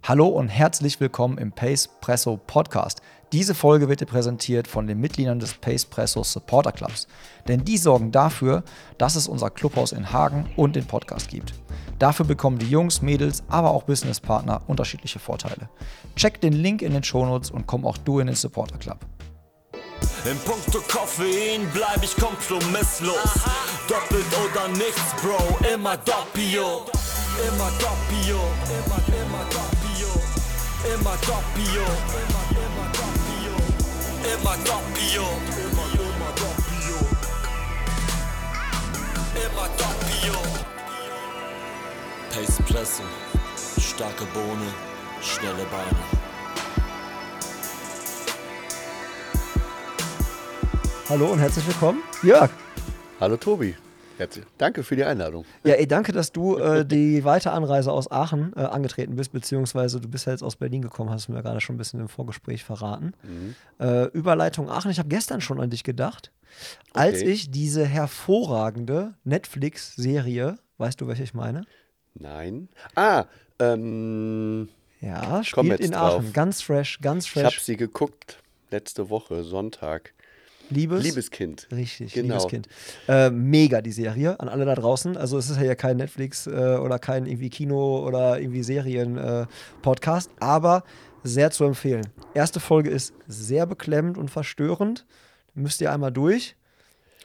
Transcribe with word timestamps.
Hallo 0.00 0.26
und 0.26 0.48
herzlich 0.48 0.98
willkommen 1.00 1.38
im 1.38 1.52
Pace 1.52 1.88
Presso 2.00 2.36
Podcast. 2.36 3.02
Diese 3.32 3.54
Folge 3.54 3.88
wird 3.88 4.00
dir 4.00 4.06
präsentiert 4.06 4.66
von 4.66 4.86
den 4.86 4.98
Mitgliedern 4.98 5.38
des 5.38 5.54
Pace 5.54 5.84
Presso 5.84 6.24
Supporter 6.24 6.72
Clubs. 6.72 7.06
Denn 7.46 7.64
die 7.64 7.76
sorgen 7.76 8.10
dafür, 8.10 8.64
dass 8.98 9.14
es 9.14 9.28
unser 9.28 9.50
Clubhaus 9.50 9.92
in 9.92 10.12
Hagen 10.12 10.50
und 10.56 10.74
den 10.74 10.86
Podcast 10.86 11.28
gibt. 11.28 11.54
Dafür 11.98 12.26
bekommen 12.26 12.58
die 12.58 12.68
Jungs, 12.68 13.00
Mädels, 13.00 13.44
aber 13.48 13.70
auch 13.70 13.84
Businesspartner 13.84 14.62
unterschiedliche 14.66 15.18
Vorteile. 15.20 15.68
Check 16.16 16.40
den 16.40 16.52
Link 16.52 16.82
in 16.82 16.92
den 16.92 17.04
Shownotes 17.04 17.50
und 17.50 17.66
komm 17.66 17.86
auch 17.86 17.98
du 17.98 18.18
in 18.18 18.26
den 18.26 18.36
Supporter 18.36 18.78
Club. 18.78 18.98
In 20.24 20.36
puncto 20.38 20.80
Koffein 20.88 21.68
bleib 21.72 22.02
ich 22.02 22.14
kompromisslos. 22.16 23.16
Doppelt 23.88 24.26
oder 24.38 24.68
nichts, 24.68 25.14
Bro, 25.20 25.66
immer 25.72 25.96
doppio. 25.96 26.86
Immer 27.48 27.70
doppio, 27.80 28.36
immer, 28.68 29.00
immer 29.08 29.44
doppio. 29.50 29.81
Immer 30.84 31.16
doppio, 31.20 31.84
immer, 32.18 32.86
doppio. 32.92 33.54
Immer 34.32 34.56
doppio, 34.64 35.22
immer, 35.62 36.32
doppio. 36.34 36.98
Immer 39.36 39.68
doppio. 39.78 40.36
Pace 42.30 42.62
Presse, 42.64 43.02
starke 43.80 44.24
Bohne, 44.34 44.74
schnelle 45.20 45.64
Beine. 45.70 46.02
Hallo 51.08 51.26
und 51.26 51.38
herzlich 51.38 51.66
willkommen, 51.68 52.02
Jörg. 52.24 52.50
Hallo 53.20 53.36
Tobi. 53.36 53.76
Herzlich. 54.18 54.44
Danke 54.58 54.82
für 54.84 54.94
die 54.96 55.04
Einladung. 55.04 55.44
Ja, 55.64 55.74
ey, 55.74 55.86
danke, 55.86 56.12
dass 56.12 56.32
du 56.32 56.56
äh, 56.58 56.84
die 56.86 57.24
Weiteranreise 57.24 57.90
aus 57.90 58.10
Aachen 58.10 58.52
äh, 58.56 58.60
angetreten 58.60 59.16
bist, 59.16 59.32
beziehungsweise 59.32 60.00
du 60.00 60.08
bist 60.08 60.26
ja 60.26 60.32
jetzt 60.32 60.42
aus 60.42 60.56
Berlin 60.56 60.82
gekommen, 60.82 61.10
hast 61.10 61.28
du 61.28 61.32
mir 61.32 61.42
gerade 61.42 61.60
schon 61.60 61.74
ein 61.74 61.78
bisschen 61.78 62.00
im 62.00 62.08
Vorgespräch 62.08 62.62
verraten. 62.64 63.14
Äh, 63.80 64.04
Überleitung 64.08 64.68
Aachen, 64.70 64.90
ich 64.90 64.98
habe 64.98 65.08
gestern 65.08 65.40
schon 65.40 65.60
an 65.60 65.70
dich 65.70 65.82
gedacht, 65.84 66.30
als 66.92 67.20
Okay. 67.20 67.30
ich 67.30 67.50
diese 67.50 67.84
hervorragende 67.86 69.14
Netflix-Serie, 69.24 70.58
weißt 70.78 71.00
du, 71.00 71.06
welche 71.08 71.22
ich 71.22 71.34
meine? 71.34 71.64
Nein. 72.14 72.68
Ah, 72.94 73.24
ähm, 73.58 74.68
Ja, 75.00 75.42
spielt 75.42 75.80
in 75.80 75.92
drauf. 75.92 76.20
Aachen, 76.20 76.32
ganz 76.32 76.60
fresh, 76.62 77.00
ganz 77.00 77.26
ich 77.26 77.36
habe 77.36 77.46
fresh. 77.50 77.62
sie 77.62 77.76
geguckt 77.76 78.38
letzte 78.70 79.08
Woche, 79.10 79.42
Sonntag. 79.44 80.12
Liebes, 80.72 81.02
Liebeskind. 81.02 81.68
Richtig, 81.72 82.12
Genau. 82.14 82.34
liebes 82.36 82.48
Kind. 82.48 82.68
Äh, 83.08 83.30
mega 83.30 83.80
die 83.82 83.92
Serie 83.92 84.38
an 84.40 84.48
alle 84.48 84.64
da 84.64 84.74
draußen. 84.74 85.16
Also 85.16 85.38
es 85.38 85.50
ist 85.50 85.60
ja 85.60 85.74
kein 85.74 85.96
Netflix 85.96 86.46
äh, 86.46 86.50
oder 86.50 86.98
kein 86.98 87.26
irgendwie 87.26 87.50
Kino 87.50 88.06
oder 88.06 88.38
irgendwie 88.40 88.62
Serien-Podcast, 88.62 90.30
aber 90.40 90.84
sehr 91.24 91.50
zu 91.50 91.64
empfehlen. 91.64 92.08
Erste 92.34 92.60
Folge 92.60 92.90
ist 92.90 93.14
sehr 93.28 93.66
beklemmend 93.66 94.18
und 94.18 94.30
verstörend. 94.30 95.06
Müsst 95.54 95.80
ihr 95.80 95.92
einmal 95.92 96.12
durch. 96.12 96.56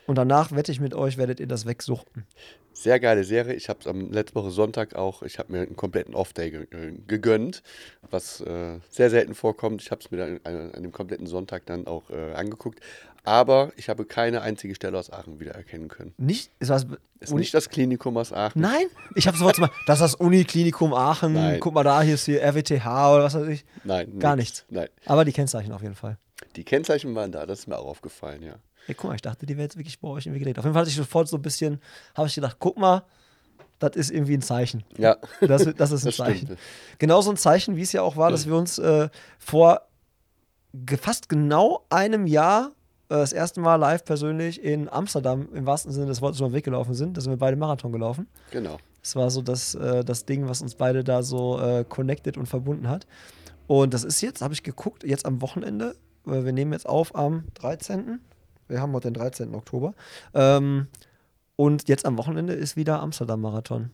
Und 0.06 0.18
danach 0.18 0.52
wette 0.54 0.72
ich 0.72 0.80
mit 0.80 0.94
euch, 0.94 1.18
werdet 1.18 1.40
ihr 1.40 1.48
das 1.48 1.66
wegsuchten. 1.66 2.26
Sehr 2.72 3.00
geile 3.00 3.24
Serie. 3.24 3.56
Ich 3.56 3.70
habe 3.70 3.80
es 3.82 3.88
am 3.88 4.12
letzte 4.12 4.36
Woche 4.36 4.52
Sonntag 4.52 4.96
auch, 4.96 5.24
ich 5.24 5.40
habe 5.40 5.52
mir 5.52 5.62
einen 5.64 5.76
kompletten 5.76 6.14
Off-Day 6.14 6.52
ge 6.52 6.62
äh, 6.72 6.94
gegönnt, 7.08 7.64
was 8.12 8.40
äh, 8.42 8.80
sehr 8.90 9.10
selten 9.10 9.34
vorkommt. 9.34 9.82
Ich 9.82 9.90
habe 9.90 10.00
es 10.02 10.12
mir 10.12 10.18
dann 10.18 10.40
an, 10.44 10.72
an 10.72 10.84
dem 10.84 10.92
kompletten 10.92 11.26
Sonntag 11.26 11.66
dann 11.66 11.88
auch 11.88 12.10
äh, 12.12 12.34
angeguckt. 12.34 12.80
Aber 13.28 13.74
ich 13.76 13.90
habe 13.90 14.06
keine 14.06 14.42
einzige 14.42 14.74
Stelle 14.74 14.98
aus 14.98 15.12
Aachen 15.12 15.42
wiedererkennen 15.42 15.90
können. 15.90 16.14
Nicht? 16.18 16.50
Ist 16.60 16.70
was, 16.70 16.86
Ist 17.20 17.34
nicht 17.34 17.54
das 17.54 17.68
Klinikum 17.68 18.16
aus 18.16 18.32
Aachen. 18.32 18.62
Nein? 18.62 18.86
Ich 19.16 19.28
habe 19.28 19.38
sofort 19.38 19.58
mal, 19.60 19.70
das 19.86 19.98
ist 20.00 20.02
das 20.02 20.16
Uniklinikum 20.16 20.94
Aachen. 20.94 21.34
Nein. 21.34 21.60
Guck 21.60 21.74
mal 21.74 21.84
da, 21.84 22.02
hier 22.02 22.14
ist 22.14 22.24
hier 22.24 22.42
RWTH 22.42 22.86
oder 23.14 23.24
was 23.26 23.34
weiß 23.36 23.48
ich. 23.50 23.66
Nein, 23.84 24.18
Gar 24.18 24.38
nichts. 24.38 24.66
Nein. 24.70 24.88
Aber 25.06 25.26
die 25.26 25.34
Kennzeichen 25.34 25.74
auf 25.74 25.82
jeden 25.82 25.96
Fall. 25.96 26.18
Die 26.56 26.64
Kennzeichen 26.64 27.14
waren 27.16 27.34
da, 27.34 27.46
das 27.46 27.60
ist 27.60 27.68
mir 27.68 27.78
auch 27.78 27.88
aufgefallen, 27.88 28.44
ja. 28.44 28.56
Ey, 28.88 28.96
guck 28.96 29.10
mal, 29.10 29.16
ich 29.16 29.22
dachte, 29.22 29.46
die 29.46 29.58
wäre 29.58 29.64
jetzt 29.66 29.76
wirklich 29.78 30.00
bei 30.00 30.08
euch 30.08 30.26
irgendwie 30.26 30.40
gelegt. 30.40 30.58
Auf 30.60 30.64
jeden 30.64 30.74
Fall 30.74 30.82
hatte 30.84 30.90
ich 30.90 30.96
sofort 30.96 31.28
so 31.28 31.36
ein 31.36 31.42
bisschen, 31.42 31.82
habe 32.16 32.30
ich 32.30 32.36
gedacht, 32.36 32.56
guck 32.60 32.78
mal, 32.78 33.04
das 33.80 33.98
ist 33.98 34.10
irgendwie 34.12 34.36
ein 34.36 34.42
Zeichen. 34.42 34.86
Ja. 34.98 35.18
Das, 35.42 35.68
das 35.76 35.92
ist 35.92 36.04
ein 36.04 36.06
Das 36.08 36.16
Zeichen. 36.16 36.46
stimmt. 36.46 36.60
Genauso 36.98 37.30
ein 37.32 37.36
Zeichen, 37.38 37.76
wie 37.76 37.82
es 37.82 37.92
ja 37.92 38.04
auch 38.04 38.16
war, 38.16 38.32
dass 38.32 38.48
wir 38.48 38.56
uns 38.56 38.80
äh, 38.80 39.10
vor 39.38 39.82
fast 41.02 41.28
genau 41.28 41.86
einem 41.90 42.26
Jahr 42.26 42.72
das 43.10 43.34
erste 43.34 43.62
Mal 43.62 43.76
live 43.76 44.04
persönlich 44.04 44.62
in 44.62 44.90
Amsterdam 44.90 45.48
im 45.54 45.66
wahrsten 45.66 45.92
Sinne 45.92 46.08
des 46.08 46.22
Wortes 46.22 46.40
über 46.40 46.50
den 46.50 46.54
Weg 46.54 46.66
gelaufen 46.66 46.94
sind. 46.94 47.16
Da 47.16 47.22
sind 47.22 47.32
wir 47.32 47.38
beide 47.38 47.58
Marathon 47.58 47.92
gelaufen. 47.92 48.28
Genau. 48.52 48.78
Das 49.02 49.16
war 49.16 49.30
so 49.30 49.42
das, 49.42 49.76
äh, 49.76 50.04
das 50.04 50.26
Ding, 50.26 50.50
was 50.50 50.62
uns 50.62 50.76
beide 50.76 51.04
da 51.04 51.24
so 51.24 51.60
äh, 51.60 51.86
connected 51.88 52.38
und 52.38 52.48
verbunden 52.48 52.90
hat. 52.90 53.08
Und 53.68 53.94
das 53.94 54.04
ist 54.04 54.22
jetzt, 54.22 54.42
habe 54.42 54.54
ich 54.54 54.64
geguckt, 54.64 55.04
jetzt 55.04 55.26
am 55.26 55.42
Wochenende. 55.42 55.96
Weil 56.26 56.44
wir 56.44 56.52
nehmen 56.52 56.74
jetzt 56.74 56.88
auf 56.88 57.16
am 57.16 57.46
13. 57.54 58.20
Wir 58.68 58.82
haben 58.82 58.92
heute 58.92 59.10
den 59.10 59.14
13. 59.14 59.56
Oktober. 59.56 59.94
Ähm, 60.34 60.88
und 61.56 61.88
jetzt 61.88 62.06
am 62.06 62.18
Wochenende 62.18 62.54
ist 62.54 62.76
wieder 62.76 63.02
Amsterdam-Marathon. 63.02 63.92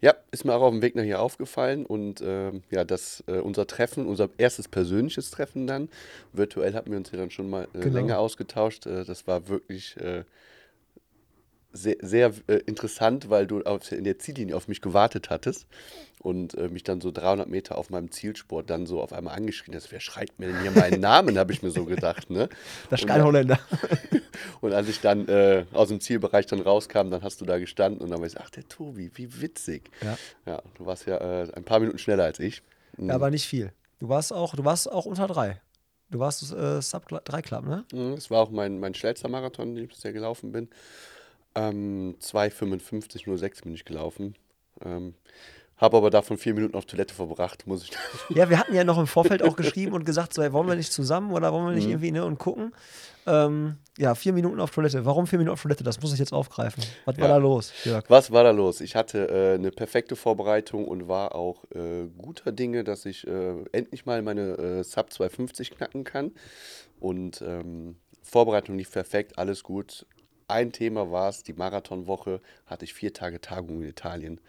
Ja, 0.00 0.14
ist 0.30 0.44
mir 0.44 0.54
auch 0.54 0.62
auf 0.62 0.70
dem 0.72 0.82
Weg 0.82 0.94
nach 0.94 1.02
hier 1.02 1.20
aufgefallen 1.20 1.86
und 1.86 2.22
ähm, 2.24 2.62
ja, 2.70 2.84
das 2.84 3.24
äh, 3.26 3.38
unser 3.38 3.66
Treffen, 3.66 4.06
unser 4.06 4.28
erstes 4.38 4.68
persönliches 4.68 5.30
Treffen 5.30 5.66
dann. 5.66 5.88
Virtuell 6.32 6.74
hatten 6.74 6.90
wir 6.90 6.98
uns 6.98 7.10
ja 7.10 7.18
dann 7.18 7.30
schon 7.30 7.48
mal 7.48 7.68
äh, 7.74 7.80
Genau. 7.80 7.94
länger 7.96 8.18
ausgetauscht. 8.18 8.86
Äh, 8.86 9.04
das 9.04 9.26
war 9.26 9.48
wirklich 9.48 9.96
äh, 9.98 10.24
sehr, 11.76 11.96
sehr 12.00 12.32
äh, 12.48 12.54
interessant, 12.66 13.30
weil 13.30 13.46
du 13.46 13.62
auf, 13.62 13.90
in 13.92 14.04
der 14.04 14.18
Ziellinie 14.18 14.56
auf 14.56 14.66
mich 14.68 14.80
gewartet 14.80 15.30
hattest 15.30 15.66
und 16.20 16.54
äh, 16.54 16.68
mich 16.68 16.82
dann 16.82 17.00
so 17.00 17.10
300 17.12 17.48
Meter 17.48 17.78
auf 17.78 17.90
meinem 17.90 18.10
Zielsport 18.10 18.68
dann 18.70 18.86
so 18.86 19.00
auf 19.00 19.12
einmal 19.12 19.36
angeschrien 19.36 19.74
hast. 19.76 19.92
Wer 19.92 20.00
schreit 20.00 20.38
mir 20.38 20.48
denn 20.48 20.60
hier 20.62 20.70
meinen 20.72 21.00
Namen, 21.00 21.38
habe 21.38 21.52
ich 21.52 21.62
mir 21.62 21.70
so 21.70 21.84
gedacht. 21.84 22.30
Ne? 22.30 22.48
Der 22.90 22.92
Und- 22.92 22.98
Steinholländer. 22.98 23.58
Und 24.60 24.72
als 24.72 24.88
ich 24.88 25.00
dann 25.00 25.28
äh, 25.28 25.64
aus 25.72 25.88
dem 25.88 26.00
Zielbereich 26.00 26.46
dann 26.46 26.60
rauskam, 26.60 27.10
dann 27.10 27.22
hast 27.22 27.40
du 27.40 27.44
da 27.44 27.58
gestanden 27.58 28.00
und 28.00 28.10
dann 28.10 28.18
war 28.20 28.26
ich, 28.26 28.32
so, 28.32 28.38
ach 28.42 28.50
der 28.50 28.66
Tobi, 28.68 29.10
wie 29.14 29.40
witzig. 29.40 29.90
Ja. 30.02 30.16
Ja, 30.46 30.62
du 30.76 30.86
warst 30.86 31.06
ja 31.06 31.16
äh, 31.18 31.52
ein 31.54 31.64
paar 31.64 31.78
Minuten 31.80 31.98
schneller 31.98 32.24
als 32.24 32.38
ich. 32.40 32.62
Mhm. 32.96 33.08
Ja, 33.10 33.14
aber 33.14 33.30
nicht 33.30 33.46
viel. 33.46 33.72
Du 33.98 34.08
warst 34.08 34.32
auch, 34.32 34.54
du 34.54 34.64
warst 34.64 34.90
auch 34.90 35.06
unter 35.06 35.26
drei. 35.26 35.60
Du 36.10 36.18
warst 36.20 36.42
äh, 36.52 36.80
Sub 36.82 37.08
3 37.08 37.42
Club, 37.42 37.64
ne? 37.66 37.84
Mhm, 37.92 38.12
Es 38.14 38.30
war 38.30 38.40
auch 38.40 38.50
mein, 38.50 38.78
mein 38.78 38.94
schnellster 38.94 39.28
Marathon, 39.28 39.74
den 39.74 39.84
ich 39.84 39.90
bisher 39.90 40.12
gelaufen 40.12 40.52
bin. 40.52 40.68
Ähm, 41.56 42.16
2,55,06 42.20 43.64
bin 43.64 43.74
ich 43.74 43.84
gelaufen. 43.84 44.34
Ähm, 44.84 45.14
habe 45.78 45.98
aber 45.98 46.08
davon 46.08 46.38
vier 46.38 46.54
Minuten 46.54 46.74
auf 46.74 46.86
Toilette 46.86 47.14
verbracht, 47.14 47.66
muss 47.66 47.84
ich. 47.84 47.90
Ja, 48.34 48.48
wir 48.48 48.58
hatten 48.58 48.74
ja 48.74 48.82
noch 48.82 48.98
im 48.98 49.06
Vorfeld 49.06 49.42
auch 49.42 49.56
geschrieben 49.56 49.92
und 49.92 50.04
gesagt, 50.04 50.32
so, 50.32 50.40
ey, 50.42 50.52
wollen 50.52 50.66
wir 50.68 50.74
nicht 50.74 50.92
zusammen 50.92 51.32
oder 51.32 51.52
wollen 51.52 51.66
wir 51.66 51.74
nicht 51.74 51.86
irgendwie 51.86 52.12
ne, 52.12 52.24
und 52.24 52.38
gucken. 52.38 52.72
Ähm, 53.26 53.76
ja, 53.98 54.14
vier 54.14 54.32
Minuten 54.32 54.58
auf 54.60 54.70
Toilette. 54.70 55.04
Warum 55.04 55.26
vier 55.26 55.38
Minuten 55.38 55.52
auf 55.52 55.60
Toilette? 55.62 55.84
Das 55.84 56.00
muss 56.00 56.12
ich 56.14 56.18
jetzt 56.18 56.32
aufgreifen. 56.32 56.82
Was 57.04 57.18
war 57.18 57.24
Ja. 57.28 57.34
da 57.34 57.36
los, 57.38 57.72
Jörg? 57.84 58.04
Was 58.08 58.30
war 58.30 58.44
da 58.44 58.52
los? 58.52 58.80
Ich 58.80 58.96
hatte 58.96 59.28
äh, 59.28 59.54
eine 59.54 59.70
perfekte 59.70 60.16
Vorbereitung 60.16 60.86
und 60.86 61.08
war 61.08 61.34
auch 61.34 61.64
äh, 61.74 62.06
guter 62.16 62.52
Dinge, 62.52 62.82
dass 62.84 63.04
ich 63.04 63.26
äh, 63.26 63.64
endlich 63.72 64.06
mal 64.06 64.22
meine 64.22 64.56
äh, 64.56 64.82
Sub 64.84 65.12
250 65.12 65.72
knacken 65.72 66.04
kann. 66.04 66.32
Und 67.00 67.42
ähm, 67.42 67.96
Vorbereitung 68.22 68.78
lief 68.78 68.90
perfekt, 68.92 69.38
alles 69.38 69.62
gut. 69.62 70.06
Ein 70.48 70.70
Thema 70.72 71.10
war 71.10 71.28
es, 71.28 71.42
die 71.42 71.54
Marathonwoche 71.54 72.40
hatte 72.66 72.84
ich 72.84 72.94
vier 72.94 73.12
Tage 73.12 73.40
Tagung 73.40 73.82
in 73.82 73.88
Italien. 73.88 74.40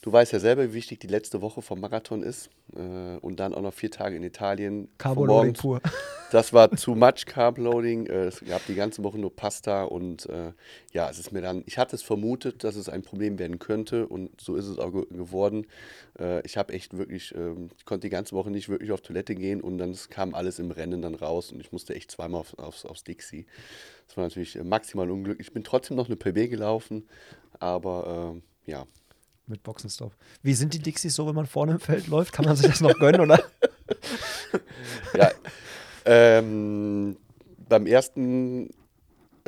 Du 0.00 0.12
weißt 0.12 0.32
ja 0.32 0.38
selber, 0.38 0.68
wie 0.68 0.74
wichtig 0.74 1.00
die 1.00 1.08
letzte 1.08 1.42
Woche 1.42 1.60
vom 1.60 1.80
Marathon 1.80 2.22
ist. 2.22 2.50
Äh, 2.74 3.16
und 3.18 3.40
dann 3.40 3.54
auch 3.54 3.62
noch 3.62 3.74
vier 3.74 3.90
Tage 3.90 4.16
in 4.16 4.22
Italien. 4.22 4.88
Carboloading 4.98 5.54
pur. 5.54 5.80
das 6.30 6.52
war 6.52 6.70
too 6.70 6.94
much 6.94 7.26
Carb-Loading. 7.26 8.06
Äh, 8.06 8.26
Es 8.26 8.44
gab 8.44 8.64
die 8.66 8.74
ganze 8.74 9.02
Woche 9.02 9.18
nur 9.18 9.34
Pasta 9.34 9.84
und 9.84 10.26
äh, 10.26 10.52
ja, 10.92 11.10
es 11.10 11.18
ist 11.18 11.32
mir 11.32 11.40
dann, 11.40 11.62
ich 11.66 11.78
hatte 11.78 11.96
es 11.96 12.02
vermutet, 12.02 12.62
dass 12.64 12.76
es 12.76 12.88
ein 12.88 13.02
Problem 13.02 13.38
werden 13.38 13.58
könnte 13.58 14.06
und 14.06 14.40
so 14.40 14.54
ist 14.54 14.66
es 14.66 14.78
auch 14.78 14.92
ge 14.92 15.06
geworden. 15.10 15.66
Äh, 16.18 16.44
ich 16.46 16.56
habe 16.56 16.72
echt 16.72 16.96
wirklich, 16.96 17.34
ähm, 17.34 17.70
ich 17.76 17.84
konnte 17.84 18.06
die 18.06 18.10
ganze 18.10 18.36
Woche 18.36 18.50
nicht 18.50 18.68
wirklich 18.68 18.92
auf 18.92 19.00
Toilette 19.00 19.34
gehen 19.34 19.60
und 19.60 19.78
dann 19.78 19.96
kam 20.10 20.34
alles 20.34 20.58
im 20.58 20.70
Rennen 20.70 21.02
dann 21.02 21.14
raus 21.14 21.50
und 21.50 21.60
ich 21.60 21.72
musste 21.72 21.94
echt 21.94 22.10
zweimal 22.10 22.40
auf, 22.40 22.58
aufs, 22.58 22.84
aufs 22.84 23.04
Dixie. 23.04 23.46
Das 24.06 24.16
war 24.16 24.24
natürlich 24.24 24.56
äh, 24.56 24.64
maximal 24.64 25.10
unglücklich. 25.10 25.48
Ich 25.48 25.54
bin 25.54 25.64
trotzdem 25.64 25.96
noch 25.96 26.06
eine 26.06 26.16
PB 26.16 26.50
gelaufen, 26.50 27.08
aber 27.58 28.32
ähm, 28.34 28.42
ja, 28.66 28.86
Mit 29.48 29.62
Boxenstopp. 29.62 30.12
Wie 30.42 30.52
sind 30.52 30.74
die 30.74 30.78
Dixies 30.78 31.14
so, 31.14 31.26
wenn 31.26 31.34
man 31.34 31.46
vorne 31.46 31.72
im 31.72 31.80
Feld 31.80 32.06
läuft? 32.06 32.32
Kann 32.34 32.44
man 32.44 32.54
sich 32.54 32.66
das 32.66 32.80
noch 32.80 32.94
gönnen, 32.98 33.20
oder? 33.20 33.42
Ja, 35.14 35.30
ähm, 36.04 37.16
beim 37.68 37.86
ersten 37.86 38.70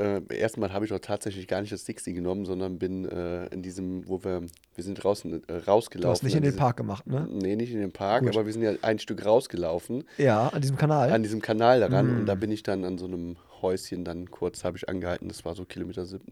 äh, 0.01 0.21
erstmal 0.35 0.73
habe 0.73 0.85
ich 0.85 0.93
auch 0.93 0.99
tatsächlich 0.99 1.47
gar 1.47 1.61
nicht 1.61 1.73
das 1.73 1.85
Dixie 1.85 2.13
genommen, 2.15 2.45
sondern 2.47 2.79
bin 2.79 3.05
äh, 3.09 3.47
in 3.49 3.63
diesem, 3.63 4.09
wo 4.09 4.25
wir, 4.25 4.43
wir 4.75 4.85
sind 4.85 4.95
draußen 4.95 5.43
äh, 5.49 5.53
rausgelaufen. 5.67 6.03
Du 6.03 6.09
hast 6.09 6.23
nicht 6.23 6.35
in 6.37 6.43
den 6.43 6.57
Park 6.57 6.77
gemacht, 6.79 7.07
ne? 7.07 7.29
Nee, 7.31 7.57
nicht 7.57 7.73
in 7.73 7.79
den 7.81 7.93
Park, 7.93 8.23
Gut. 8.25 8.35
aber 8.37 8.47
wir 8.47 8.53
sind 8.53 8.63
ja 8.63 8.73
ein 8.83 8.99
Stück 8.99 9.25
rausgelaufen 9.25 10.05
Ja, 10.19 10.49
an 10.49 10.61
diesem 10.61 10.77
Kanal. 10.77 11.13
an 11.13 11.23
diesem 11.23 11.41
Kanal 11.43 11.81
daran 11.81 12.09
und 12.11 12.23
Mm. 12.25 12.27
da 12.27 12.35
bin 12.35 12.51
ich 12.51 12.63
dann 12.63 12.85
an 12.85 12.99
so 12.99 13.07
einem 13.07 13.37
Häuschen 13.63 14.05
dann 14.05 14.31
kurz, 14.31 14.65
habe 14.65 14.79
ich 14.79 14.89
angehalten, 14.89 15.29
das 15.29 15.45
war 15.45 15.55
so 15.55 15.65
Kilometer 15.67 16.07
sieb- 16.07 16.23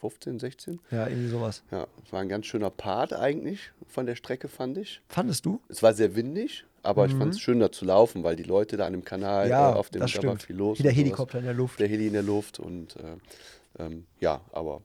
15, 0.00 0.38
16. 0.40 0.80
ja, 0.90 1.06
irgendwie 1.06 1.28
sowas. 1.28 1.62
Ja, 1.70 1.86
es 2.04 2.12
war 2.12 2.20
ein 2.20 2.28
ganz 2.28 2.46
schöner 2.46 2.70
Part 2.70 3.12
eigentlich 3.12 3.70
von 3.86 4.06
der 4.06 4.16
Strecke, 4.16 4.48
fand 4.48 4.78
ich. 4.78 5.00
Fandest 5.08 5.46
du? 5.46 5.60
Es 5.68 5.82
war 5.84 5.94
sehr 5.94 6.16
windig, 6.16 6.64
aber 6.84 7.06
ich 7.06 7.14
fand 7.14 7.34
es 7.34 7.40
schön 7.40 7.60
da 7.60 7.72
zu 7.72 7.84
laufen, 7.84 8.22
weil 8.24 8.36
die 8.36 8.42
Leute 8.42 8.76
da 8.76 8.86
an 8.86 8.92
dem 8.92 9.04
Kanal 9.04 9.46
Mhm. 9.46 9.50
Ja, 9.50 9.70
äh, 9.72 9.74
auf 9.74 9.90
dem 9.90 10.06
da 10.06 10.22
war 10.22 10.36
viel 10.38 10.56
los. 10.56 10.78
Wie 10.78 10.82
der 10.82 10.92
sowas. 10.92 11.04
Helikopter 11.04 11.38
in 11.38 11.44
der 11.44 11.54
Luft. 11.54 11.80
Der 11.80 11.88
Heli 11.88 12.06
in 12.06 12.12
der 12.12 12.22
Luft 12.22 12.58
und 12.60 12.96
äh, 12.96 13.82
ähm, 13.82 14.06
ja, 14.20 14.40
aber 14.52 14.80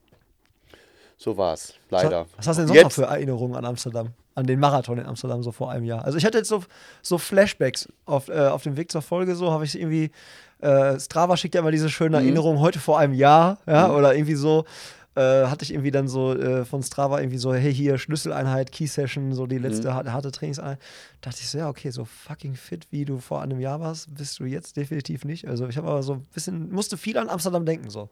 so 1.16 1.36
war 1.36 1.52
es, 1.52 1.74
leider. 1.90 2.26
Was 2.38 2.46
hast 2.48 2.56
du 2.56 2.62
denn 2.62 2.68
sonst 2.68 2.82
noch 2.82 2.92
für 2.92 3.02
Erinnerungen 3.04 3.54
an 3.54 3.64
Amsterdam? 3.64 4.08
An 4.34 4.46
den 4.46 4.58
Marathon 4.58 4.96
in 4.96 5.04
Amsterdam 5.04 5.42
so 5.42 5.52
vor 5.52 5.70
einem 5.70 5.84
Jahr? 5.84 6.04
Also 6.04 6.16
ich 6.16 6.24
hatte 6.24 6.38
jetzt 6.38 6.48
so, 6.48 6.64
so 7.02 7.18
Flashbacks 7.18 7.88
auf, 8.06 8.28
äh, 8.28 8.46
auf 8.48 8.62
dem 8.62 8.76
Weg 8.76 8.90
zur 8.90 9.02
Folge, 9.02 9.34
so 9.34 9.50
habe 9.50 9.64
ich 9.64 9.78
irgendwie, 9.78 10.10
äh, 10.60 10.98
Strava 10.98 11.36
schickt 11.36 11.54
ja 11.54 11.60
immer 11.60 11.72
diese 11.72 11.90
schönen 11.90 12.12
Mhm. 12.12 12.26
Erinnerungen, 12.26 12.60
heute 12.60 12.78
vor 12.78 12.98
einem 12.98 13.12
Jahr, 13.12 13.58
ja, 13.66 13.90
oder 13.92 14.14
irgendwie 14.14 14.34
so, 14.34 14.64
äh, 15.16 15.46
hatte 15.46 15.64
ich 15.64 15.72
irgendwie 15.72 15.90
dann 15.90 16.06
so 16.08 16.34
äh, 16.34 16.64
von 16.64 16.82
Strava 16.82 17.20
irgendwie 17.20 17.38
so, 17.38 17.52
hey, 17.52 17.74
hier 17.74 17.98
Schlüsseleinheit, 17.98 18.70
Key 18.72 18.86
Session, 18.86 19.32
so 19.32 19.46
die 19.46 19.56
Mhm. 19.56 19.62
letzte 19.62 19.92
harte, 19.94 20.12
harte 20.12 20.30
Trainingseinheit. 20.30 20.78
Dachte 21.20 21.38
ich 21.40 21.48
so, 21.48 21.58
ja, 21.58 21.68
okay, 21.68 21.90
so 21.90 22.04
fucking 22.04 22.54
fit, 22.54 22.86
wie 22.90 23.04
du 23.04 23.18
vor 23.18 23.42
einem 23.42 23.60
Jahr 23.60 23.80
warst, 23.80 24.14
bist 24.14 24.38
du 24.38 24.44
jetzt 24.44 24.76
definitiv 24.76 25.24
nicht. 25.24 25.48
Also 25.48 25.66
ich 25.68 25.76
habe 25.76 25.88
aber 25.88 26.02
so 26.02 26.14
ein 26.14 26.26
bisschen, 26.32 26.70
musste 26.70 26.96
viel 26.96 27.18
an 27.18 27.28
Amsterdam 27.28 27.66
denken, 27.66 27.90
so. 27.90 28.08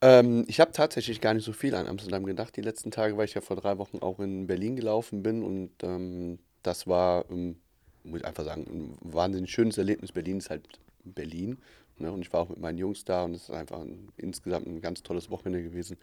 Ähm, 0.00 0.44
ich 0.48 0.58
habe 0.60 0.72
tatsächlich 0.72 1.20
gar 1.20 1.34
nicht 1.34 1.44
so 1.44 1.52
viel 1.52 1.74
an 1.74 1.86
Amsterdam 1.86 2.24
gedacht 2.24 2.56
die 2.56 2.60
letzten 2.60 2.90
Tage, 2.90 3.16
weil 3.16 3.26
ich 3.26 3.34
ja 3.34 3.40
vor 3.40 3.56
drei 3.56 3.78
Wochen 3.78 3.98
auch 3.98 4.18
in 4.18 4.46
Berlin 4.48 4.74
gelaufen 4.74 5.22
bin 5.22 5.42
und 5.44 5.70
ähm, 5.82 6.40
das 6.64 6.86
war, 6.88 7.24
ähm, 7.30 7.56
muss 8.02 8.20
ich 8.20 8.26
einfach 8.26 8.44
sagen, 8.44 8.66
ein 8.68 9.12
wahnsinnig 9.12 9.52
schönes 9.52 9.78
Erlebnis. 9.78 10.10
Berlin 10.10 10.38
ist 10.38 10.50
halt 10.50 10.66
Berlin. 11.04 11.58
Ne? 12.02 12.12
Und 12.12 12.22
ich 12.22 12.32
war 12.32 12.40
auch 12.40 12.48
mit 12.48 12.58
meinen 12.58 12.78
Jungs 12.78 13.04
da 13.04 13.24
und 13.24 13.34
es 13.34 13.44
ist 13.44 13.50
einfach 13.50 13.80
ein, 13.80 14.08
insgesamt 14.16 14.66
ein 14.66 14.80
ganz 14.80 15.02
tolles 15.02 15.30
Wochenende 15.30 15.62
gewesen. 15.62 15.96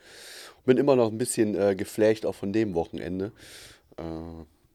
Bin 0.65 0.77
immer 0.77 0.95
noch 0.95 1.11
ein 1.11 1.17
bisschen 1.17 1.55
äh, 1.55 1.75
geflasht 1.75 2.25
auch 2.25 2.35
von 2.35 2.53
dem 2.53 2.73
Wochenende. 2.73 3.31
Äh, 3.97 4.03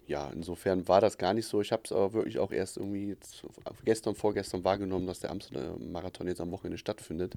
ja, 0.07 0.31
insofern 0.31 0.87
war 0.87 1.01
das 1.01 1.17
gar 1.17 1.33
nicht 1.33 1.47
so. 1.47 1.61
Ich 1.61 1.73
habe 1.73 1.83
es 1.85 1.93
aber 1.93 2.13
wirklich 2.13 2.39
auch 2.39 2.53
erst 2.53 2.77
irgendwie 2.77 3.09
jetzt 3.09 3.43
gestern, 3.85 4.15
vorgestern 4.15 4.63
wahrgenommen, 4.63 5.07
dass 5.07 5.21
der 5.21 5.31
Amsterdam-Marathon 5.31 6.27
jetzt 6.27 6.41
am 6.41 6.51
Wochenende 6.51 6.79
stattfindet. 6.79 7.35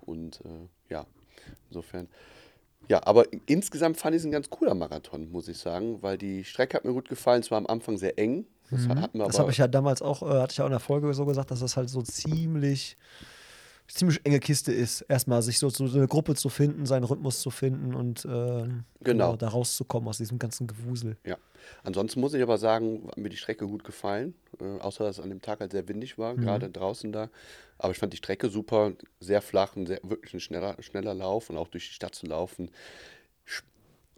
Und 0.00 0.40
äh, 0.44 0.92
ja, 0.92 1.06
insofern. 1.70 2.08
Ja, 2.88 3.04
aber 3.06 3.26
insgesamt 3.46 3.96
fand 3.96 4.14
ich 4.14 4.20
es 4.20 4.26
ein 4.26 4.30
ganz 4.30 4.50
cooler 4.50 4.74
Marathon, 4.74 5.32
muss 5.32 5.48
ich 5.48 5.56
sagen, 5.56 6.02
weil 6.02 6.18
die 6.18 6.44
Strecke 6.44 6.76
hat 6.76 6.84
mir 6.84 6.92
gut 6.92 7.08
gefallen. 7.08 7.40
Es 7.40 7.50
war 7.50 7.58
am 7.58 7.66
Anfang 7.66 7.96
sehr 7.96 8.18
eng. 8.18 8.46
Das 8.70 8.88
hat 8.88 9.14
mir 9.14 9.24
Das 9.24 9.34
aber 9.36 9.42
habe 9.44 9.50
ich 9.52 9.58
ja 9.58 9.68
damals 9.68 10.02
auch, 10.02 10.22
äh, 10.22 10.40
hatte 10.40 10.52
ich 10.52 10.58
ja 10.58 10.64
auch 10.64 10.68
in 10.68 10.72
der 10.72 10.80
Folge 10.80 11.12
so 11.14 11.26
gesagt, 11.26 11.50
dass 11.50 11.60
das 11.60 11.76
halt 11.76 11.88
so 11.90 12.02
ziemlich, 12.02 12.96
ziemlich 13.86 14.24
enge 14.24 14.40
Kiste 14.40 14.72
ist, 14.72 15.02
erstmal 15.02 15.42
sich 15.42 15.58
so, 15.58 15.68
so 15.68 15.84
eine 15.84 16.08
Gruppe 16.08 16.34
zu 16.34 16.48
finden, 16.48 16.86
seinen 16.86 17.04
Rhythmus 17.04 17.40
zu 17.40 17.50
finden 17.50 17.94
und 17.94 18.24
ähm, 18.28 18.84
Genau. 19.00 19.36
da 19.36 19.48
rauszukommen 19.48 20.08
aus 20.08 20.16
diesem 20.18 20.38
ganzen 20.38 20.66
Gewusel. 20.66 21.16
Ja. 21.24 21.36
Ansonsten 21.82 22.20
muss 22.20 22.34
ich 22.34 22.42
aber 22.42 22.58
sagen, 22.58 23.04
hat 23.08 23.16
mir 23.18 23.28
die 23.30 23.36
Strecke 23.36 23.66
gut 23.66 23.84
gefallen. 23.84 24.34
Äh, 24.60 24.80
außer 24.80 25.04
dass 25.04 25.18
es 25.18 25.22
an 25.24 25.30
dem 25.30 25.42
Tag 25.42 25.60
halt 25.60 25.72
sehr 25.72 25.86
windig 25.88 26.18
war, 26.18 26.34
gerade 26.34 26.70
draußen 26.70 27.12
da. 27.12 27.30
Aber 27.78 27.90
ich 27.92 27.98
fand 27.98 28.12
die 28.12 28.18
Strecke 28.18 28.48
super, 28.48 28.92
sehr 29.20 29.42
flach 29.42 29.74
und 29.76 29.86
sehr, 29.86 30.00
wirklich 30.02 30.32
ein 30.34 30.40
schneller, 30.40 30.76
schneller 30.80 31.14
Lauf 31.14 31.50
und 31.50 31.56
auch 31.56 31.68
durch 31.68 31.88
die 31.88 31.94
Stadt 31.94 32.14
zu 32.14 32.26
laufen. 32.26 32.70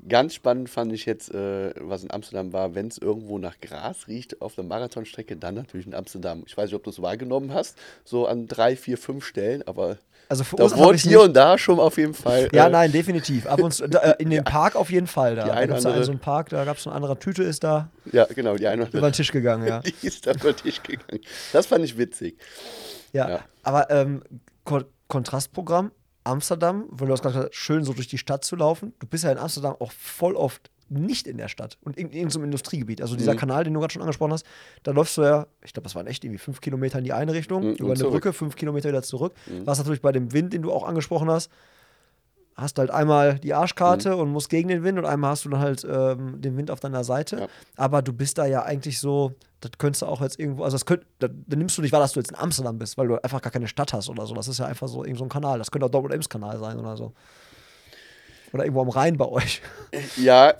Ganz 0.09 0.35
spannend 0.35 0.71
fand 0.71 0.93
ich 0.93 1.05
jetzt, 1.07 1.35
äh, 1.35 1.73
was 1.81 2.05
in 2.05 2.11
Amsterdam 2.13 2.53
war, 2.53 2.75
wenn 2.75 2.87
es 2.89 2.99
irgendwo 2.99 3.39
nach 3.39 3.59
Gras 3.61 4.07
riecht 4.09 4.41
auf 4.41 4.55
der 4.55 4.65
Marathonstrecke, 4.65 5.37
dann 5.37 5.55
natürlich 5.57 5.87
in 5.87 5.95
Amsterdam. 5.95 6.45
Ich 6.47 6.57
weiß 6.57 6.67
nicht, 6.67 6.75
ob 6.75 6.85
du 6.85 6.91
es 6.91 7.03
wahrgenommen 7.03 7.53
hast, 7.53 7.77
so 8.05 8.27
an 8.27 8.47
drei, 8.47 8.77
vier, 8.77 8.99
fünf 8.99 9.25
Stellen, 9.25 9.63
aber 9.67 9.97
Also 10.29 10.43
da 10.45 10.49
verursacht 10.49 10.79
habe 10.79 10.89
wurde 10.89 10.99
hier 10.99 11.21
und 11.23 11.35
da 11.35 11.59
schon 11.59 11.81
auf 11.81 11.97
jeden 11.99 12.15
Fall. 12.15 12.49
Ja, 12.53 12.69
äh, 12.69 12.71
nein, 12.71 12.93
definitiv. 12.93 13.47
Ab 13.47 13.61
und 13.61 13.73
zu, 13.75 13.89
da, 13.89 13.99
äh, 14.01 14.15
in 14.23 14.31
dem 14.31 14.45
Park 14.45 14.77
auf 14.77 14.91
jeden 14.91 15.07
Fall. 15.09 15.35
Da, 15.35 15.43
Die 15.45 15.49
da 15.51 15.61
gibt 15.67 15.77
es 15.77 15.83
da 15.83 15.89
einen, 15.89 15.95
andere- 15.95 16.05
so 16.05 16.11
einen 16.13 16.21
Park, 16.21 16.49
da 16.51 16.65
gab 16.65 16.77
es 16.77 16.87
eine 16.87 16.95
andere 16.95 17.19
Tüte, 17.19 17.43
ist 17.43 17.65
da 17.65 17.91
Ja, 18.13 18.27
genau, 18.27 18.57
die 18.57 18.67
eine 18.69 18.83
oder 18.87 18.95
über 18.99 19.11
den 19.11 19.15
Tisch 19.15 19.33
gegangen, 19.33 19.67
ja. 19.67 19.81
Die 20.03 20.07
ist 20.07 20.27
da 20.27 20.33
über 20.33 20.53
den 20.53 20.57
Tisch 20.63 20.83
gegangen. 20.83 21.21
Das 21.53 21.67
fand 21.67 21.85
ich 21.85 21.99
witzig. 21.99 22.39
Ja, 23.13 23.29
Ja. 23.29 23.41
aber 23.65 23.91
ähm, 23.91 24.23
Ko 24.65 24.83
Kontrastprogramm, 25.09 25.91
Amsterdam, 26.27 26.85
weil 26.91 27.07
du 27.07 27.13
hast 27.13 27.23
gerade 27.23 27.35
gesagt, 27.37 27.55
schön 27.55 27.85
so 27.85 27.93
durch 27.93 28.09
die 28.09 28.19
Stadt 28.19 28.45
zu 28.45 28.57
laufen. 28.57 28.93
Du 28.99 29.07
bist 29.07 29.25
ja 29.25 29.33
in 29.33 29.39
Amsterdam 29.39 29.77
auch 29.81 29.93
voll 29.93 30.35
oft 30.37 30.71
nicht 30.89 31.27
in 31.27 31.37
der 31.37 31.49
Stadt 31.49 31.79
und 31.83 31.97
in 31.97 32.11
irgendeinem 32.13 32.45
Industriegebiet. 32.45 33.01
Also 33.03 33.17
dieser 33.17 33.33
Mhm. 33.35 33.39
Kanal, 33.39 33.65
den 33.65 33.75
du 33.75 33.81
gerade 33.81 33.93
schon 33.93 34.03
angesprochen 34.03 34.33
hast, 34.33 34.47
da 34.85 34.93
läufst 34.93 35.17
du 35.17 35.23
ja, 35.23 35.47
ich 35.65 35.73
glaube, 35.73 35.85
das 35.85 35.95
waren 35.97 36.07
echt 36.07 36.23
irgendwie 36.25 36.39
fünf 36.39 36.61
Kilometer 36.61 36.99
in 36.99 37.05
die 37.05 37.13
eine 37.13 37.33
Richtung, 37.33 37.71
Mhm, 37.71 37.75
über 37.75 37.87
eine 37.89 37.97
zurück. 37.97 38.13
Brücke, 38.13 38.33
fünf 38.33 38.55
Kilometer 38.55 38.89
wieder 38.89 39.03
zurück. 39.03 39.35
Was 39.65 39.79
natürlich 39.79 40.01
bei 40.03 40.13
dem 40.13 40.33
Wind, 40.33 40.53
den 40.53 40.63
du 40.63 40.73
auch 40.73 40.87
angesprochen 40.87 41.29
hast, 41.31 41.51
hast 42.57 42.79
halt 42.79 42.91
einmal 42.91 43.39
die 43.39 43.53
Arschkarte 43.55 44.15
Mhm. 44.15 44.21
und 44.21 44.31
musst 44.33 44.49
gegen 44.49 44.69
den 44.69 44.83
Wind 44.83 44.99
und 44.99 45.05
einmal 45.05 45.31
hast 45.33 45.45
du 45.45 45.51
dann 45.51 45.61
halt 45.61 45.87
ähm, 45.89 46.41
den 46.41 46.57
Wind 46.57 46.71
auf 46.71 46.81
deiner 46.81 47.05
Seite. 47.05 47.41
Ja. 47.41 47.47
Aber 47.77 48.01
du 48.03 48.13
bist 48.13 48.39
da 48.39 48.47
ja 48.47 48.63
eigentlich 48.63 48.99
so, 48.99 49.33
das 49.61 49.73
könntest 49.79 50.03
du 50.03 50.07
auch 50.07 50.23
jetzt 50.23 50.39
irgendwo, 50.41 50.65
also 50.65 50.75
das 50.77 50.87
könnt, 50.87 51.05
da, 51.19 51.29
da 51.29 51.57
nimmst 51.57 51.77
du 51.77 51.83
nicht 51.83 51.93
wahr, 51.93 52.01
dass 52.01 52.13
du 52.13 52.21
jetzt 52.21 52.31
in 52.31 52.37
Amsterdam 52.39 52.79
bist, 52.79 52.97
weil 52.97 53.09
du 53.09 53.23
einfach 53.23 53.43
gar 53.43 53.51
keine 53.53 53.69
Stadt 53.69 53.93
hast 53.93 54.09
oder 54.09 54.27
so. 54.27 54.35
Das 54.35 54.49
ist 54.49 54.59
ja 54.59 54.65
einfach 54.67 54.89
so 54.89 55.05
irgend 55.05 55.19
so 55.19 55.25
ein 55.25 55.29
Kanal. 55.29 55.59
Das 55.59 55.71
könnte 55.71 55.87
auch 55.87 55.91
Double 55.91 56.13
Ems 56.13 56.29
Kanal 56.29 56.59
sein 56.59 56.79
oder 56.79 56.97
so. 56.97 57.13
Oder 58.53 58.65
irgendwo 58.65 58.81
am 58.83 58.89
Rhein 58.89 59.17
bei 59.19 59.27
euch. 59.27 59.61
Ja, 60.17 60.55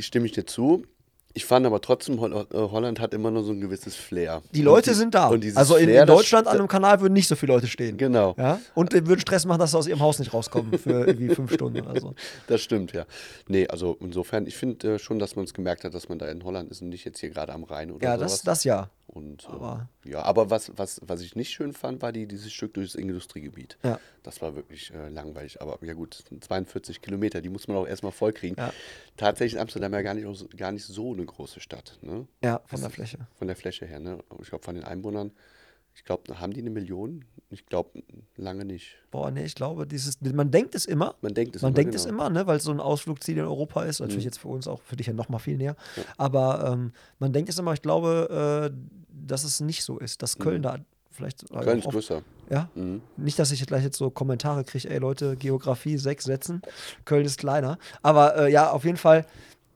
stimme 0.00 0.26
ich 0.26 0.32
dir 0.32 0.46
zu. 0.46 0.84
Ich 1.32 1.44
fand 1.44 1.64
aber 1.64 1.80
trotzdem, 1.80 2.18
äh, 2.18 2.44
Holland 2.54 2.98
hat 2.98 3.14
immer 3.14 3.30
nur 3.30 3.44
so 3.44 3.52
ein 3.52 3.60
gewisses 3.60 3.94
Flair. 3.94 4.42
Die 4.52 4.62
Leute 4.62 4.90
die- 4.90 4.96
sind 4.96 5.14
da. 5.14 5.28
Also 5.54 5.76
in, 5.76 5.84
Flair, 5.84 6.00
in 6.02 6.06
Deutschland 6.08 6.48
an 6.48 6.58
einem 6.58 6.66
Kanal 6.66 7.00
würden 7.00 7.12
nicht 7.12 7.28
so 7.28 7.36
viele 7.36 7.52
Leute 7.52 7.68
stehen. 7.68 7.96
Genau. 7.96 8.34
Ja? 8.36 8.60
Und 8.74 8.92
würden 8.92 9.20
Stress 9.20 9.44
machen, 9.46 9.60
dass 9.60 9.70
sie 9.70 9.78
aus 9.78 9.86
ihrem 9.86 10.00
Haus 10.00 10.18
nicht 10.18 10.34
rauskommen 10.34 10.76
für 10.78 11.06
irgendwie 11.06 11.28
fünf 11.34 11.52
Stunden 11.54 11.86
oder 11.86 12.00
so. 12.00 12.14
Das 12.48 12.60
stimmt, 12.62 12.92
ja. 12.92 13.04
Nee, 13.46 13.68
also 13.68 13.96
insofern, 14.00 14.46
ich 14.46 14.56
finde 14.56 14.94
äh, 14.94 14.98
schon, 14.98 15.20
dass 15.20 15.36
man 15.36 15.44
es 15.44 15.54
gemerkt 15.54 15.84
hat, 15.84 15.94
dass 15.94 16.08
man 16.08 16.18
da 16.18 16.26
in 16.26 16.42
Holland 16.42 16.70
ist 16.70 16.82
und 16.82 16.88
nicht 16.88 17.04
jetzt 17.04 17.20
hier 17.20 17.30
gerade 17.30 17.52
am 17.52 17.62
Rhein 17.62 17.92
oder 17.92 18.04
Ja, 18.04 18.16
sowas. 18.18 18.32
das, 18.32 18.42
das 18.42 18.64
ja. 18.64 18.90
Und, 19.12 19.44
äh, 19.44 19.48
aber- 19.48 19.88
ja, 20.04 20.22
aber 20.22 20.50
was, 20.50 20.70
was, 20.76 21.00
was 21.04 21.20
ich 21.20 21.34
nicht 21.34 21.50
schön 21.50 21.72
fand, 21.72 22.00
war 22.00 22.12
die, 22.12 22.26
dieses 22.26 22.52
Stück 22.52 22.74
durchs 22.74 22.94
Industriegebiet. 22.94 23.76
Ja. 23.82 23.98
Das 24.22 24.40
war 24.40 24.54
wirklich 24.54 24.92
äh, 24.94 25.08
langweilig. 25.08 25.60
Aber 25.60 25.78
ja 25.84 25.94
gut, 25.94 26.18
das 26.20 26.26
sind 26.28 26.44
42 26.44 27.02
Kilometer, 27.02 27.40
die 27.40 27.48
muss 27.48 27.66
man 27.66 27.76
auch 27.76 27.86
erstmal 27.88 28.12
vollkriegen. 28.12 28.56
Ja. 28.56 28.72
Tatsächlich 29.16 29.54
ist 29.54 29.60
Amsterdam 29.60 29.92
ja 29.92 30.02
gar 30.02 30.14
nicht, 30.14 30.26
so- 30.38 30.46
gar 30.56 30.70
nicht 30.72 30.84
so 30.84 31.12
eine 31.12 31.24
große 31.26 31.58
Stadt. 31.60 31.98
Ne? 32.02 32.26
Ja, 32.42 32.60
von 32.66 32.80
der 32.80 32.90
Fläche. 32.90 33.18
Von 33.38 33.48
der 33.48 33.56
Fläche 33.56 33.84
her, 33.86 33.98
ne? 33.98 34.18
Ich 34.40 34.48
glaube, 34.48 34.64
von 34.64 34.74
den 34.76 34.84
Einwohnern, 34.84 35.32
ich 35.94 36.04
glaube, 36.04 36.40
haben 36.40 36.52
die 36.52 36.60
eine 36.60 36.70
Million? 36.70 37.24
Ich 37.50 37.66
glaube, 37.66 38.02
lange 38.36 38.64
nicht. 38.64 38.96
Boah, 39.10 39.30
nee, 39.30 39.44
ich 39.44 39.54
glaube, 39.54 39.86
dieses, 39.86 40.20
man 40.20 40.50
denkt 40.50 40.74
es 40.74 40.86
immer. 40.86 41.16
Man 41.20 41.34
denkt 41.34 41.56
es 41.56 41.62
man 41.62 41.70
immer, 41.70 41.76
denkt 41.76 41.92
genau. 41.92 42.02
es 42.02 42.08
immer, 42.08 42.30
ne, 42.30 42.46
weil 42.46 42.58
es 42.58 42.64
so 42.64 42.70
ein 42.70 42.80
Ausflugsziel 42.80 43.38
in 43.38 43.44
Europa 43.44 43.82
ist. 43.82 44.00
Mhm. 44.00 44.06
Natürlich 44.06 44.24
jetzt 44.24 44.38
für 44.38 44.48
uns 44.48 44.68
auch, 44.68 44.80
für 44.82 44.96
dich 44.96 45.08
ja 45.08 45.12
noch 45.12 45.28
mal 45.28 45.38
viel 45.38 45.56
näher. 45.56 45.76
Aber 46.16 46.72
ähm, 46.72 46.92
man 47.18 47.32
denkt 47.32 47.50
es 47.50 47.58
immer, 47.58 47.72
ich 47.72 47.82
glaube, 47.82 48.70
äh, 48.72 48.76
dass 49.26 49.44
es 49.44 49.60
nicht 49.60 49.82
so 49.82 49.98
ist, 49.98 50.22
dass 50.22 50.38
Köln 50.38 50.62
da 50.62 50.78
vielleicht. 51.10 51.50
Mhm. 51.52 51.60
Köln 51.60 51.78
ist 51.80 51.88
größer. 51.88 52.22
Ja. 52.50 52.70
Mhm. 52.74 53.02
Nicht, 53.16 53.38
dass 53.38 53.50
ich 53.50 53.60
jetzt 53.60 53.68
gleich 53.68 53.84
jetzt 53.84 53.98
so 53.98 54.10
Kommentare 54.10 54.64
kriege, 54.64 54.88
ey 54.88 54.98
Leute, 54.98 55.36
Geografie, 55.36 55.98
sechs 55.98 56.24
Sätzen, 56.24 56.62
Köln 57.04 57.24
ist 57.24 57.38
kleiner. 57.38 57.78
Aber 58.02 58.36
äh, 58.36 58.52
ja, 58.52 58.70
auf 58.70 58.84
jeden 58.84 58.96
Fall 58.96 59.26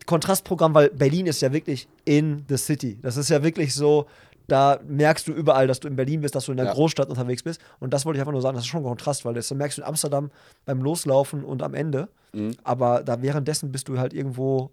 Kontrastprogramm, 0.07 0.75
weil 0.75 0.91
Berlin 0.91 1.27
ist 1.27 1.41
ja 1.41 1.53
wirklich 1.53 1.89
in 2.05 2.45
the 2.49 2.57
city. 2.57 2.99
Das 3.01 3.17
ist 3.17 3.31
ja 3.31 3.43
wirklich 3.43 3.75
so, 3.75 4.07
da 4.47 4.79
merkst 4.87 5.27
du 5.27 5.33
überall, 5.33 5.67
dass 5.67 5.81
du 5.81 5.89
in 5.89 5.97
Berlin 5.97 6.21
bist, 6.21 6.35
dass 6.35 6.47
du 6.47 6.53
in 6.53 6.57
der 6.59 6.67
Ja. 6.67 6.73
Großstadt 6.73 7.09
unterwegs 7.09 7.43
bist. 7.43 7.61
Und 7.81 7.93
das 7.95 8.05
wollte 8.05 8.19
ich 8.19 8.21
einfach 8.21 8.33
nur 8.33 8.43
sagen, 8.43 8.55
das 8.57 8.65
ist 8.65 8.69
schon 8.69 8.83
ein 8.83 8.87
Kontrast, 8.89 9.25
weil 9.25 9.35
das 9.35 9.51
merkst 9.53 9.79
du 9.79 9.83
in 9.83 9.89
Amsterdam 9.89 10.31
beim 10.65 10.83
Loslaufen 10.83 11.45
und 11.45 11.63
am 11.63 11.75
Ende. 11.75 12.09
Mhm. 12.33 12.53
Aber 12.63 13.03
da 13.03 13.23
währenddessen 13.23 13.73
bist 13.73 13.89
du 13.89 13.99
halt 13.99 14.13
irgendwo 14.13 14.71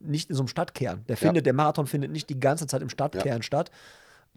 nicht 0.00 0.30
in 0.30 0.36
so 0.36 0.42
einem 0.42 0.48
Stadtkern. 0.48 1.04
Der 1.08 1.16
findet, 1.16 1.46
der 1.46 1.52
Marathon 1.52 1.86
findet 1.86 2.10
nicht 2.10 2.28
die 2.30 2.38
ganze 2.40 2.66
Zeit 2.66 2.82
im 2.82 2.88
Stadtkern 2.88 3.42
statt. 3.42 3.70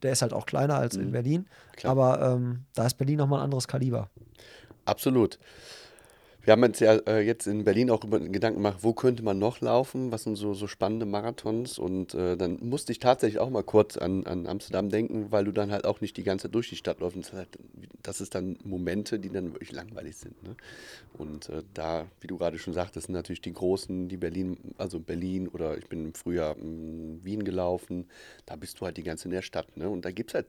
Der 0.03 0.11
ist 0.11 0.21
halt 0.21 0.33
auch 0.33 0.45
kleiner 0.45 0.75
als 0.75 0.95
in 0.95 1.11
Berlin. 1.11 1.41
Mhm. 1.41 1.75
Klar. 1.77 1.91
Aber 1.91 2.21
ähm, 2.21 2.65
da 2.73 2.85
ist 2.85 2.97
Berlin 2.97 3.17
nochmal 3.17 3.39
ein 3.39 3.45
anderes 3.45 3.67
Kaliber. 3.67 4.09
Absolut. 4.85 5.39
Wir 6.45 6.51
haben 6.51 6.61
uns 6.61 6.79
ja 6.79 6.93
äh, 7.07 7.21
jetzt 7.21 7.47
in 7.47 7.63
Berlin 7.63 7.89
auch 7.89 8.03
über 8.03 8.19
Gedanken 8.19 8.59
gemacht, 8.59 8.77
wo 8.81 8.93
könnte 8.93 9.23
man 9.23 9.39
noch 9.39 9.61
laufen, 9.61 10.11
was 10.11 10.23
sind 10.23 10.35
so, 10.35 10.53
so 10.53 10.67
spannende 10.67 11.07
Marathons 11.07 11.79
und 11.79 12.13
äh, 12.13 12.37
dann 12.37 12.59
musste 12.61 12.91
ich 12.91 12.99
tatsächlich 12.99 13.39
auch 13.39 13.49
mal 13.49 13.63
kurz 13.63 13.97
an, 13.97 14.27
an 14.27 14.45
Amsterdam 14.45 14.89
denken, 14.89 15.31
weil 15.31 15.45
du 15.45 15.51
dann 15.51 15.71
halt 15.71 15.85
auch 15.85 16.01
nicht 16.01 16.17
die 16.17 16.23
ganze 16.23 16.43
Zeit 16.43 16.53
durch 16.53 16.69
die 16.69 16.75
Stadt 16.75 16.99
läufst. 16.99 17.33
Das, 18.03 18.21
ist 18.21 18.35
dann 18.35 18.59
Momente, 18.63 19.17
die 19.17 19.31
dann 19.31 19.53
wirklich 19.53 19.71
langweilig 19.71 20.17
sind. 20.17 20.41
Ne? 20.43 20.55
Und 21.17 21.49
äh, 21.49 21.63
da, 21.73 22.05
wie 22.21 22.27
du 22.27 22.37
gerade 22.37 22.59
schon 22.59 22.75
sagtest, 22.75 23.07
sind 23.07 23.15
natürlich 23.15 23.41
die 23.41 23.53
großen, 23.53 24.07
die 24.07 24.17
Berlin, 24.17 24.57
also 24.77 24.99
Berlin 24.99 25.47
oder 25.47 25.79
ich 25.79 25.87
bin 25.87 26.05
im 26.05 26.13
Frühjahr 26.13 26.55
in 26.59 27.23
Wien 27.23 27.43
gelaufen, 27.43 28.07
da 28.45 28.55
bist 28.55 28.79
du 28.79 28.85
halt 28.85 28.97
die 28.97 29.03
ganze 29.03 29.25
in 29.25 29.31
der 29.31 29.41
Stadt. 29.41 29.75
Ne? 29.77 29.89
Und 29.89 30.05
da 30.05 30.11
gibt 30.11 30.29
es 30.29 30.35
halt 30.35 30.45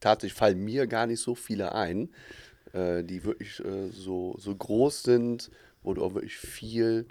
tatsächlich, 0.00 0.38
fallen 0.38 0.64
mir 0.64 0.86
gar 0.86 1.06
nicht 1.06 1.20
so 1.20 1.34
viele 1.34 1.74
ein 1.74 2.08
äh, 2.74 3.02
die 3.04 3.24
wirklich 3.24 3.60
äh, 3.64 3.88
so, 3.90 4.34
so 4.38 4.54
groß 4.54 5.02
sind, 5.04 5.50
wo 5.82 5.94
du 5.94 6.04
auch 6.04 6.14
wirklich 6.14 6.36
viel 6.36 7.06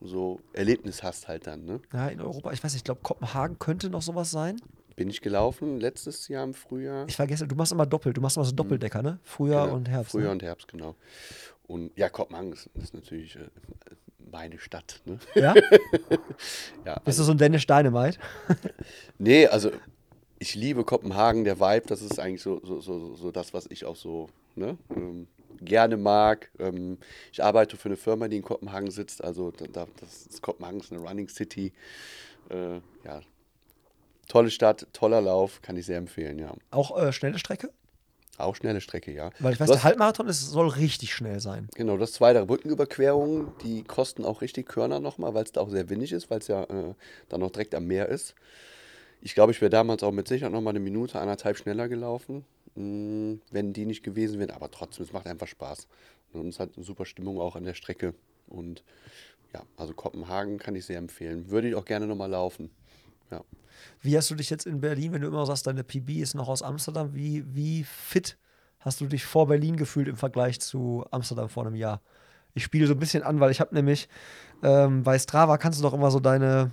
so 0.00 0.40
Erlebnis 0.52 1.02
hast 1.02 1.28
halt 1.28 1.46
dann. 1.46 1.64
Ne? 1.64 1.80
Ja, 1.92 2.08
in 2.08 2.20
Europa, 2.20 2.52
ich 2.52 2.62
weiß 2.62 2.72
nicht, 2.72 2.80
ich 2.80 2.84
glaube, 2.84 3.00
Kopenhagen 3.02 3.58
könnte 3.58 3.88
noch 3.88 4.02
sowas 4.02 4.30
sein. 4.30 4.60
Bin 4.96 5.08
ich 5.08 5.20
gelaufen 5.22 5.80
letztes 5.80 6.28
Jahr 6.28 6.44
im 6.44 6.54
Frühjahr. 6.54 7.06
Ich 7.08 7.16
vergesse, 7.16 7.46
du 7.48 7.54
machst 7.54 7.72
immer 7.72 7.86
doppelt, 7.86 8.16
du 8.16 8.20
machst 8.20 8.36
immer 8.36 8.44
so 8.46 8.52
Doppeldecker, 8.52 9.02
ne? 9.02 9.18
Frühjahr 9.24 9.64
Genau, 9.66 9.76
und 9.76 9.88
Herbst. 9.88 10.12
Frühjahr 10.12 10.28
ne? 10.28 10.32
und 10.32 10.42
Herbst, 10.42 10.68
genau. 10.68 10.94
Und 11.66 11.90
ja, 11.96 12.08
Kopenhagen 12.10 12.52
ist, 12.52 12.68
ist 12.74 12.94
natürlich 12.94 13.36
äh, 13.36 13.48
meine 14.30 14.58
Stadt. 14.58 15.00
Ne? 15.04 15.18
Ja? 15.34 15.54
Ja, 16.84 17.00
Bist 17.04 17.18
du 17.18 17.22
so 17.22 17.32
ein 17.32 17.38
Dennis 17.38 17.66
Dynamite? 17.66 18.18
Nee, 19.18 19.46
also 19.46 19.70
ich 20.38 20.54
liebe 20.54 20.84
Kopenhagen, 20.84 21.44
der 21.44 21.58
Vibe, 21.58 21.86
das 21.86 22.02
ist 22.02 22.18
eigentlich 22.20 22.42
so, 22.42 22.60
so, 22.64 22.80
so, 22.80 23.14
so 23.14 23.30
das, 23.30 23.54
was 23.54 23.66
ich 23.70 23.84
auch 23.84 23.96
so 23.96 24.28
ne, 24.56 24.76
ähm, 24.94 25.26
gerne 25.60 25.96
mag. 25.96 26.50
Ähm, 26.58 26.98
ich 27.32 27.42
arbeite 27.42 27.76
für 27.76 27.88
eine 27.88 27.96
Firma, 27.96 28.28
die 28.28 28.36
in 28.36 28.42
Kopenhagen 28.42 28.90
sitzt, 28.90 29.22
also 29.22 29.50
da, 29.50 29.66
da, 29.66 29.86
das 30.00 30.26
ist 30.26 30.42
Kopenhagen 30.42 30.80
ist 30.80 30.92
eine 30.92 31.00
Running 31.00 31.28
City. 31.28 31.72
Äh, 32.50 32.80
ja, 33.04 33.20
tolle 34.28 34.50
Stadt, 34.50 34.86
toller 34.92 35.20
Lauf, 35.20 35.62
kann 35.62 35.76
ich 35.76 35.86
sehr 35.86 35.98
empfehlen, 35.98 36.38
ja. 36.38 36.52
Auch 36.70 36.96
äh, 37.00 37.12
schnelle 37.12 37.38
Strecke? 37.38 37.70
Auch 38.36 38.56
schnelle 38.56 38.80
Strecke, 38.80 39.12
ja. 39.12 39.30
Weil 39.38 39.52
ich 39.52 39.60
weiß, 39.60 39.66
Du 39.68 39.72
der 39.74 39.76
hast- 39.78 39.84
Halbmarathon 39.84 40.26
ist, 40.26 40.40
soll 40.50 40.68
richtig 40.68 41.14
schnell 41.14 41.38
sein. 41.40 41.68
Genau, 41.76 41.96
das 41.96 42.12
zweite 42.12 42.44
Brückenüberquerungen, 42.44 43.46
die 43.62 43.84
kosten 43.84 44.24
auch 44.24 44.40
richtig 44.42 44.66
Körner 44.68 44.98
nochmal, 44.98 45.34
weil 45.34 45.44
es 45.44 45.52
da 45.52 45.60
auch 45.60 45.70
sehr 45.70 45.88
windig 45.88 46.10
ist, 46.12 46.30
weil 46.30 46.40
es 46.40 46.48
ja 46.48 46.64
äh, 46.64 46.94
dann 47.28 47.40
noch 47.40 47.50
direkt 47.52 47.74
am 47.76 47.86
Meer 47.86 48.08
ist. 48.08 48.34
Ich 49.20 49.34
glaube, 49.34 49.52
ich 49.52 49.60
wäre 49.60 49.70
damals 49.70 50.02
auch 50.02 50.10
mit 50.10 50.26
Sicherheit 50.26 50.52
nochmal 50.52 50.72
eine 50.72 50.80
Minute, 50.80 51.18
anderthalb 51.20 51.56
schneller 51.56 51.88
gelaufen, 51.88 52.44
mh, 52.76 53.38
wenn 53.50 53.72
die 53.72 53.86
nicht 53.86 54.02
gewesen 54.02 54.38
wären. 54.38 54.50
Aber 54.50 54.70
trotzdem, 54.70 55.04
es 55.04 55.12
macht 55.12 55.26
einfach 55.26 55.46
Spaß. 55.46 55.86
Und 56.32 56.48
es 56.48 56.58
hat 56.58 56.70
eine 56.76 56.84
super 56.84 57.04
Stimmung 57.04 57.40
auch 57.40 57.56
an 57.56 57.64
der 57.64 57.74
Strecke. 57.74 58.14
Und 58.48 58.84
ja, 59.52 59.62
also 59.76 59.94
Kopenhagen 59.94 60.58
kann 60.58 60.74
ich 60.74 60.84
sehr 60.84 60.98
empfehlen. 60.98 61.50
Würde 61.50 61.68
ich 61.68 61.74
auch 61.74 61.84
gerne 61.84 62.06
nochmal 62.06 62.30
laufen. 62.30 62.70
Ja. 63.30 63.42
Wie 64.00 64.16
hast 64.16 64.30
du 64.30 64.34
dich 64.34 64.50
jetzt 64.50 64.66
in 64.66 64.80
Berlin, 64.80 65.12
wenn 65.12 65.22
du 65.22 65.28
immer 65.28 65.46
sagst, 65.46 65.66
deine 65.66 65.84
PB 65.84 66.10
ist 66.20 66.34
noch 66.34 66.48
aus 66.48 66.62
Amsterdam, 66.62 67.14
wie, 67.14 67.44
wie 67.54 67.84
fit 67.84 68.36
hast 68.80 69.00
du 69.00 69.06
dich 69.06 69.24
vor 69.24 69.46
Berlin 69.46 69.76
gefühlt 69.76 70.08
im 70.08 70.16
Vergleich 70.16 70.60
zu 70.60 71.04
Amsterdam 71.10 71.48
vor 71.48 71.66
einem 71.66 71.76
Jahr? 71.76 72.02
Ich 72.54 72.64
spiele 72.64 72.86
so 72.86 72.94
ein 72.94 72.98
bisschen 72.98 73.22
an, 73.22 73.40
weil 73.40 73.50
ich 73.50 73.60
habe 73.60 73.74
nämlich 73.74 74.08
ähm, 74.62 75.02
bei 75.02 75.18
Strava 75.18 75.58
kannst 75.58 75.80
du 75.80 75.82
doch 75.82 75.94
immer 75.94 76.10
so 76.10 76.20
deine 76.20 76.70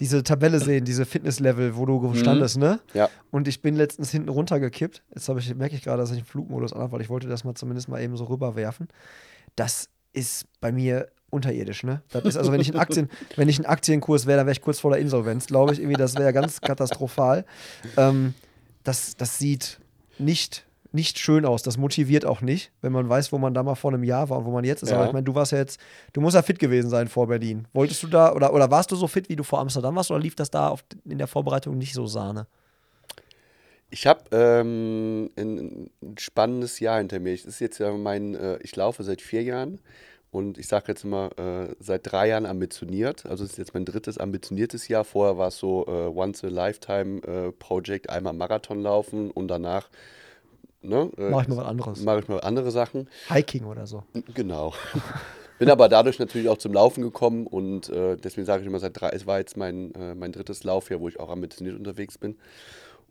diese 0.00 0.22
Tabelle 0.22 0.60
sehen, 0.60 0.84
diese 0.84 1.04
Fitnesslevel, 1.04 1.76
wo 1.76 1.86
du 1.86 2.14
standest, 2.14 2.58
ne? 2.58 2.80
Ja. 2.92 3.08
Und 3.30 3.48
ich 3.48 3.62
bin 3.62 3.76
letztens 3.76 4.10
hinten 4.10 4.28
runtergekippt. 4.28 5.02
Jetzt 5.14 5.28
habe 5.28 5.40
ich, 5.40 5.54
merke 5.54 5.74
ich 5.74 5.82
gerade, 5.82 5.98
dass 5.98 6.10
ich 6.10 6.18
den 6.18 6.24
Flugmodus 6.24 6.72
an 6.72 6.92
weil 6.92 7.00
ich 7.00 7.08
wollte 7.08 7.28
das 7.28 7.44
mal 7.44 7.54
zumindest 7.54 7.88
mal 7.88 8.00
eben 8.00 8.16
so 8.16 8.24
rüberwerfen. 8.24 8.88
Das 9.56 9.88
ist 10.12 10.46
bei 10.60 10.72
mir 10.72 11.08
unterirdisch, 11.30 11.82
ne? 11.82 12.02
Das 12.10 12.24
ist 12.24 12.36
also, 12.36 12.52
wenn 12.52 12.60
ich 12.60 12.72
ein 12.72 12.78
Aktien, 12.78 13.10
wenn 13.36 13.48
ich 13.48 13.58
ein 13.58 13.66
Aktienkurs 13.66 14.26
wäre, 14.26 14.38
dann 14.38 14.46
wäre 14.46 14.52
ich 14.52 14.62
kurz 14.62 14.80
vor 14.80 14.92
der 14.92 15.00
Insolvenz, 15.00 15.46
glaube 15.46 15.72
ich. 15.72 15.80
Irgendwie, 15.80 15.96
das 15.96 16.16
wäre 16.16 16.32
ganz 16.32 16.60
katastrophal. 16.60 17.44
Ähm, 17.96 18.34
das, 18.84 19.16
das 19.16 19.38
sieht 19.38 19.80
nicht, 20.18 20.66
nicht 20.94 21.18
schön 21.18 21.44
aus. 21.44 21.62
Das 21.62 21.76
motiviert 21.76 22.24
auch 22.24 22.40
nicht, 22.40 22.70
wenn 22.80 22.92
man 22.92 23.08
weiß, 23.08 23.32
wo 23.32 23.38
man 23.38 23.52
da 23.52 23.62
mal 23.62 23.74
vor 23.74 23.92
einem 23.92 24.04
Jahr 24.04 24.30
war 24.30 24.38
und 24.38 24.44
wo 24.44 24.52
man 24.52 24.64
jetzt 24.64 24.82
ist. 24.82 24.90
Ja. 24.90 24.96
Aber 24.96 25.06
ich 25.06 25.12
meine, 25.12 25.24
du 25.24 25.34
warst 25.34 25.52
ja 25.52 25.58
jetzt, 25.58 25.80
du 26.12 26.20
musst 26.20 26.34
ja 26.36 26.42
fit 26.42 26.58
gewesen 26.58 26.88
sein 26.88 27.08
vor 27.08 27.26
Berlin. 27.26 27.66
Wolltest 27.72 28.02
du 28.02 28.06
da 28.06 28.32
oder, 28.32 28.54
oder 28.54 28.70
warst 28.70 28.92
du 28.92 28.96
so 28.96 29.08
fit, 29.08 29.28
wie 29.28 29.36
du 29.36 29.42
vor 29.42 29.58
Amsterdam 29.58 29.96
warst, 29.96 30.10
oder 30.10 30.20
lief 30.20 30.36
das 30.36 30.50
da 30.50 30.68
auf, 30.68 30.84
in 31.04 31.18
der 31.18 31.26
Vorbereitung 31.26 31.76
nicht 31.76 31.94
so 31.94 32.06
Sahne? 32.06 32.46
Ich 33.90 34.06
habe 34.06 34.24
ähm, 34.32 35.30
ein, 35.36 35.90
ein 36.02 36.18
spannendes 36.18 36.80
Jahr 36.80 36.98
hinter 36.98 37.20
mir. 37.20 37.34
Es 37.34 37.44
ist 37.44 37.60
jetzt 37.60 37.78
ja 37.78 37.92
mein, 37.92 38.34
äh, 38.34 38.58
ich 38.62 38.74
laufe 38.74 39.02
seit 39.02 39.20
vier 39.20 39.42
Jahren 39.42 39.80
und 40.30 40.58
ich 40.58 40.66
sage 40.66 40.86
jetzt 40.88 41.04
immer, 41.04 41.30
äh, 41.38 41.74
seit 41.78 42.10
drei 42.10 42.28
Jahren 42.28 42.46
ambitioniert. 42.46 43.26
Also 43.26 43.44
es 43.44 43.50
ist 43.50 43.58
jetzt 43.58 43.74
mein 43.74 43.84
drittes 43.84 44.18
ambitioniertes 44.18 44.88
Jahr. 44.88 45.04
Vorher 45.04 45.38
war 45.38 45.48
es 45.48 45.58
so 45.58 45.86
äh, 45.86 46.08
Once 46.08 46.42
a 46.42 46.48
Lifetime 46.48 47.22
äh, 47.22 47.52
Project, 47.52 48.10
einmal 48.10 48.32
Marathon 48.32 48.80
laufen 48.80 49.30
und 49.30 49.48
danach 49.48 49.88
ne, 50.84 51.10
äh, 51.16 51.30
Mach 51.30 51.42
ich 51.42 51.48
mal 51.48 51.56
was 51.58 51.66
anderes. 51.66 52.02
mache 52.02 52.20
ich 52.20 52.28
mal 52.28 52.40
andere 52.40 52.70
Sachen. 52.70 53.08
Hiking 53.28 53.64
oder 53.64 53.86
so. 53.86 54.04
Genau. 54.34 54.74
Bin 55.58 55.70
aber 55.70 55.88
dadurch 55.88 56.18
natürlich 56.18 56.48
auch 56.48 56.58
zum 56.58 56.72
Laufen 56.72 57.02
gekommen 57.02 57.46
und 57.46 57.88
äh, 57.88 58.16
deswegen 58.16 58.44
sage 58.44 58.62
ich 58.62 58.66
immer, 58.66 58.80
seit 58.80 59.00
drei, 59.00 59.10
es 59.10 59.26
war 59.26 59.38
jetzt 59.38 59.56
mein, 59.56 59.94
äh, 59.94 60.14
mein 60.14 60.32
drittes 60.32 60.64
Laufjahr, 60.64 61.00
wo 61.00 61.08
ich 61.08 61.20
auch 61.20 61.30
ambitioniert 61.30 61.76
unterwegs 61.76 62.18
bin 62.18 62.36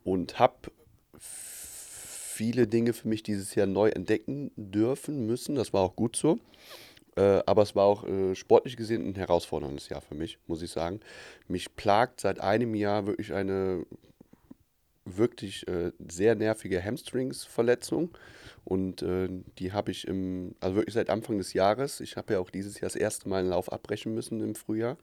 und 0.03 0.39
habe 0.39 0.55
viele 1.17 2.67
Dinge 2.67 2.93
für 2.93 3.07
mich 3.07 3.23
dieses 3.23 3.55
Jahr 3.55 3.67
neu 3.67 3.89
entdecken 3.89 4.51
dürfen 4.55 5.25
müssen. 5.25 5.55
Das 5.55 5.71
war 5.71 5.81
auch 5.81 5.95
gut 5.95 6.15
so. 6.15 6.39
Äh, 7.15 7.43
aber 7.45 7.61
es 7.61 7.75
war 7.75 7.85
auch 7.85 8.05
äh, 8.05 8.33
sportlich 8.35 8.75
gesehen 8.75 9.07
ein 9.07 9.15
herausforderndes 9.15 9.89
Jahr 9.89 10.01
für 10.01 10.15
mich, 10.15 10.39
muss 10.47 10.61
ich 10.63 10.71
sagen. 10.71 10.99
Mich 11.47 11.75
plagt 11.75 12.21
seit 12.21 12.39
einem 12.39 12.73
Jahr 12.73 13.05
wirklich 13.05 13.33
eine 13.33 13.85
wirklich 15.05 15.67
äh, 15.67 15.91
sehr 16.07 16.35
nervige 16.35 16.83
Hamstrings-Verletzung. 16.83 18.09
Und 18.65 19.01
äh, 19.01 19.27
die 19.59 19.73
habe 19.73 19.91
ich 19.91 20.07
im, 20.07 20.55
also 20.61 20.77
wirklich 20.77 20.93
seit 20.93 21.09
Anfang 21.09 21.37
des 21.37 21.53
Jahres. 21.53 21.99
Ich 21.99 22.15
habe 22.15 22.33
ja 22.33 22.39
auch 22.39 22.49
dieses 22.49 22.75
Jahr 22.79 22.89
das 22.89 22.95
erste 22.95 23.27
Mal 23.27 23.41
einen 23.41 23.49
Lauf 23.49 23.71
abbrechen 23.71 24.13
müssen 24.13 24.39
im 24.41 24.55
Frühjahr. 24.55 24.97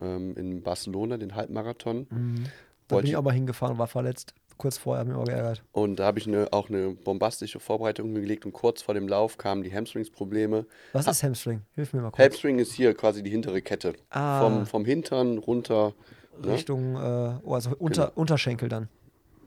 Ähm, 0.00 0.36
in 0.36 0.62
Barcelona, 0.62 1.16
den 1.16 1.34
Halbmarathon. 1.34 2.06
Da 2.10 2.16
Wollte 2.16 2.44
bin 2.88 3.04
ich 3.04 3.10
ich- 3.12 3.16
aber 3.16 3.32
hingefahren, 3.32 3.78
war 3.78 3.86
verletzt. 3.86 4.34
Kurz 4.56 4.78
vorher, 4.78 5.00
hat 5.00 5.08
mich 5.08 5.16
auch 5.16 5.24
geärgert. 5.24 5.64
Und 5.72 5.96
da 5.98 6.04
habe 6.04 6.20
ich 6.20 6.28
eine, 6.28 6.52
auch 6.52 6.68
eine 6.68 6.90
bombastische 6.90 7.58
Vorbereitung 7.58 8.14
gelegt 8.14 8.46
und 8.46 8.52
kurz 8.52 8.82
vor 8.82 8.94
dem 8.94 9.08
Lauf 9.08 9.36
kamen 9.36 9.64
die 9.64 9.74
Hamstrings-Probleme. 9.74 10.64
Was 10.92 11.08
ist 11.08 11.24
Hamstring? 11.24 11.62
Hilf 11.74 11.92
mir 11.92 12.02
mal 12.02 12.10
kurz. 12.12 12.24
Hamstring 12.24 12.60
ist 12.60 12.72
hier 12.72 12.94
quasi 12.94 13.24
die 13.24 13.30
hintere 13.30 13.62
Kette. 13.62 13.94
Ah. 14.10 14.40
Vom, 14.42 14.64
vom 14.66 14.84
Hintern 14.84 15.38
runter. 15.38 15.94
Ne? 16.40 16.52
Richtung, 16.52 16.94
äh, 16.94 17.38
oh, 17.42 17.54
also 17.54 17.70
unter, 17.78 18.16
Unterschenkel 18.16 18.68
dann. 18.68 18.88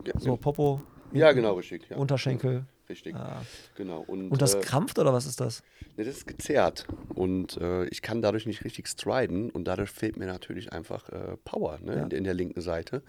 Ja, 0.06 0.14
So 0.20 0.38
Popo, 0.38 0.82
ja, 1.14 1.32
genau, 1.32 1.54
richtig. 1.56 1.90
Ja. 1.90 1.98
Unterschenkel. 1.98 2.66
Richtig. 2.90 3.16
Ah. 3.16 3.42
Genau. 3.76 4.02
Und, 4.08 4.32
Und 4.32 4.42
das 4.42 4.56
äh, 4.56 4.62
krampft 4.62 4.98
oder 4.98 5.12
was 5.12 5.26
ist 5.26 5.42
das? 5.42 5.62
Ne, 5.98 6.06
das 6.06 6.18
ist 6.18 6.28
gezerrt 6.28 6.86
und 7.16 7.58
äh, 7.58 7.86
ich 7.88 8.02
kann 8.02 8.22
dadurch 8.22 8.46
nicht 8.46 8.64
richtig 8.64 8.88
striden 8.88 9.50
und 9.50 9.66
dadurch 9.66 9.90
fehlt 9.90 10.16
mir 10.16 10.26
natürlich 10.26 10.72
einfach 10.72 11.10
äh, 11.10 11.36
Power 11.44 11.80
ne, 11.82 11.98
Ja. 11.98 12.04
in, 12.04 12.12
in 12.12 12.24
der 12.24 12.34
linken 12.34 12.62
Seite. 12.62 13.04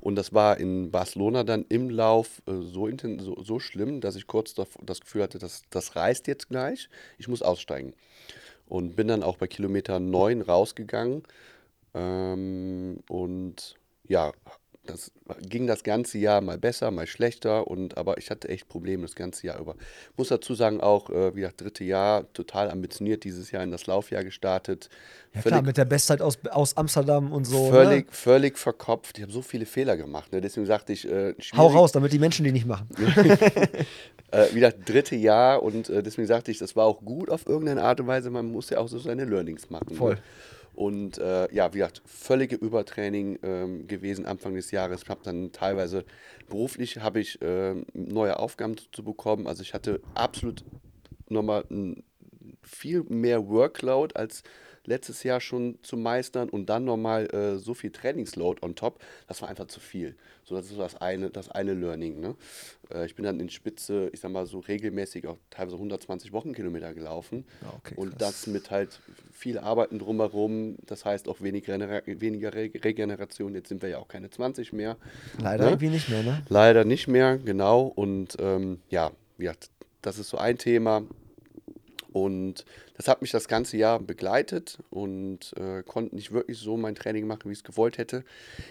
Und 0.00 0.14
das 0.16 0.32
war 0.32 0.58
in 0.58 0.90
Barcelona 0.90 1.44
dann 1.44 1.66
im 1.68 1.90
Lauf 1.90 2.40
äh, 2.46 2.52
so, 2.62 2.88
so, 3.18 3.42
so 3.42 3.58
schlimm, 3.58 4.00
dass 4.00 4.16
ich 4.16 4.26
kurz 4.26 4.54
das 4.54 5.00
Gefühl 5.00 5.22
hatte, 5.24 5.38
das, 5.38 5.62
das 5.68 5.94
reißt 5.94 6.26
jetzt 6.26 6.48
gleich, 6.48 6.88
ich 7.18 7.28
muss 7.28 7.42
aussteigen. 7.42 7.92
Und 8.66 8.96
bin 8.96 9.08
dann 9.08 9.22
auch 9.22 9.36
bei 9.36 9.46
Kilometer 9.46 9.98
9 10.00 10.40
rausgegangen 10.40 11.22
ähm, 11.94 13.00
und 13.08 13.74
ja, 14.04 14.32
das 14.88 15.12
ging 15.42 15.66
das 15.66 15.82
ganze 15.84 16.18
Jahr 16.18 16.40
mal 16.40 16.58
besser, 16.58 16.90
mal 16.90 17.06
schlechter 17.06 17.66
und 17.68 17.96
aber 17.96 18.18
ich 18.18 18.30
hatte 18.30 18.48
echt 18.48 18.68
Probleme 18.68 19.02
das 19.02 19.14
ganze 19.14 19.46
Jahr 19.46 19.60
über. 19.60 19.76
Muss 20.16 20.28
dazu 20.28 20.54
sagen 20.54 20.80
auch, 20.80 21.10
äh, 21.10 21.34
wie 21.36 21.40
gesagt, 21.40 21.60
dritte 21.60 21.84
Jahr, 21.84 22.32
total 22.32 22.70
ambitioniert 22.70 23.24
dieses 23.24 23.50
Jahr 23.50 23.62
in 23.62 23.70
das 23.70 23.86
Laufjahr 23.86 24.24
gestartet. 24.24 24.88
Ja 25.34 25.42
klar, 25.42 25.62
mit 25.62 25.76
der 25.76 25.84
Bestzeit 25.84 26.22
aus, 26.22 26.38
aus 26.50 26.76
Amsterdam 26.76 27.32
und 27.32 27.44
so. 27.44 27.70
völlig, 27.70 28.06
Ne? 28.06 28.12
völlig 28.12 28.58
verkopft. 28.58 29.18
Ich 29.18 29.22
habe 29.22 29.32
so 29.32 29.42
viele 29.42 29.66
Fehler 29.66 29.96
gemacht. 29.96 30.32
Ne? 30.32 30.40
Deswegen 30.40 30.66
sagte 30.66 30.92
ich, 30.94 31.06
äh, 31.08 31.34
Hau 31.56 31.66
raus, 31.68 31.92
damit 31.92 32.12
die 32.12 32.18
Menschen 32.18 32.44
die 32.44 32.52
nicht 32.52 32.66
machen. 32.66 32.88
äh, 34.30 34.46
wie 34.52 34.60
gesagt, 34.60 34.88
dritte 34.88 35.16
Jahr 35.16 35.62
und 35.62 35.88
äh, 35.88 36.02
deswegen 36.02 36.26
sagte 36.26 36.50
ich, 36.50 36.58
das 36.58 36.76
war 36.76 36.86
auch 36.86 37.00
gut 37.02 37.30
auf 37.30 37.46
irgendeine 37.46 37.82
Art 37.82 38.00
und 38.00 38.06
Weise. 38.06 38.30
Man 38.30 38.50
muss 38.50 38.70
ja 38.70 38.78
auch 38.78 38.88
so 38.88 38.98
seine 38.98 39.24
Learnings 39.24 39.70
machen. 39.70 39.94
Voll. 39.94 40.14
Ne? 40.14 40.20
Und 40.78 41.18
äh, 41.18 41.52
ja, 41.52 41.74
wie 41.74 41.78
gesagt, 41.78 42.02
völlige 42.06 42.54
Übertraining 42.54 43.40
ähm, 43.42 43.88
gewesen 43.88 44.26
Anfang 44.26 44.54
des 44.54 44.70
Jahres. 44.70 45.02
Ich 45.02 45.08
habe 45.08 45.24
dann 45.24 45.50
teilweise 45.50 46.04
beruflich 46.48 46.98
habe 46.98 47.18
ich 47.18 47.36
ähm, 47.42 47.84
neue 47.94 48.38
Aufgaben 48.38 48.76
zu, 48.76 48.88
zu 48.92 49.02
bekommen. 49.02 49.48
Also 49.48 49.62
ich 49.62 49.74
hatte 49.74 50.00
absolut 50.14 50.64
nochmal 51.28 51.64
ein 51.68 52.04
viel 52.62 53.02
mehr 53.08 53.48
Workload 53.48 54.14
als 54.14 54.44
letztes 54.88 55.22
Jahr 55.22 55.40
schon 55.40 55.78
zu 55.82 55.96
meistern 55.96 56.48
und 56.48 56.66
dann 56.66 56.84
nochmal 56.84 57.26
äh, 57.34 57.58
so 57.58 57.74
viel 57.74 57.90
Trainingsload 57.90 58.62
on 58.62 58.74
top, 58.74 59.00
das 59.26 59.42
war 59.42 59.48
einfach 59.48 59.66
zu 59.66 59.80
viel. 59.80 60.16
So, 60.44 60.54
das 60.56 60.66
ist 60.66 60.72
so 60.72 60.78
das 60.78 60.96
eine, 60.96 61.30
das 61.30 61.50
eine 61.50 61.74
Learning. 61.74 62.20
Ne? 62.20 62.34
Äh, 62.92 63.06
ich 63.06 63.14
bin 63.14 63.24
dann 63.24 63.38
in 63.40 63.50
Spitze, 63.50 64.08
ich 64.12 64.20
sag 64.20 64.30
mal 64.30 64.46
so 64.46 64.60
regelmäßig 64.60 65.26
auch 65.26 65.36
teilweise 65.50 65.76
120 65.76 66.32
Wochenkilometer 66.32 66.94
gelaufen. 66.94 67.44
Ja, 67.60 67.74
okay, 67.76 67.94
und 67.96 68.20
das 68.20 68.46
mit 68.46 68.70
halt 68.70 69.00
viel 69.32 69.58
Arbeiten 69.58 69.98
drumherum, 69.98 70.76
das 70.86 71.04
heißt 71.04 71.28
auch 71.28 71.40
wenig 71.40 71.68
weniger 71.68 72.54
Re 72.54 72.70
Regeneration. 72.82 73.54
Jetzt 73.54 73.68
sind 73.68 73.82
wir 73.82 73.90
ja 73.90 73.98
auch 73.98 74.08
keine 74.08 74.30
20 74.30 74.72
mehr. 74.72 74.96
Leider 75.40 75.64
Ne? 75.64 75.70
irgendwie 75.70 75.88
nicht 75.90 76.08
mehr, 76.08 76.22
ne? 76.22 76.42
Leider 76.48 76.84
nicht 76.84 77.08
mehr, 77.08 77.36
genau. 77.38 77.82
Und 77.82 78.36
ähm, 78.40 78.80
ja, 78.88 79.12
gesagt, 79.36 79.70
das 80.02 80.18
ist 80.18 80.30
so 80.30 80.38
ein 80.38 80.58
Thema. 80.58 81.02
Und 82.24 82.64
das 82.96 83.08
hat 83.08 83.22
mich 83.22 83.30
das 83.30 83.48
ganze 83.48 83.76
Jahr 83.76 84.00
begleitet 84.00 84.78
und 84.90 85.54
äh, 85.56 85.82
konnte 85.82 86.14
nicht 86.14 86.32
wirklich 86.32 86.58
so 86.58 86.76
mein 86.76 86.94
Training 86.94 87.26
machen, 87.26 87.42
wie 87.44 87.52
ich 87.52 87.58
es 87.58 87.64
gewollt 87.64 87.98
hätte. 87.98 88.24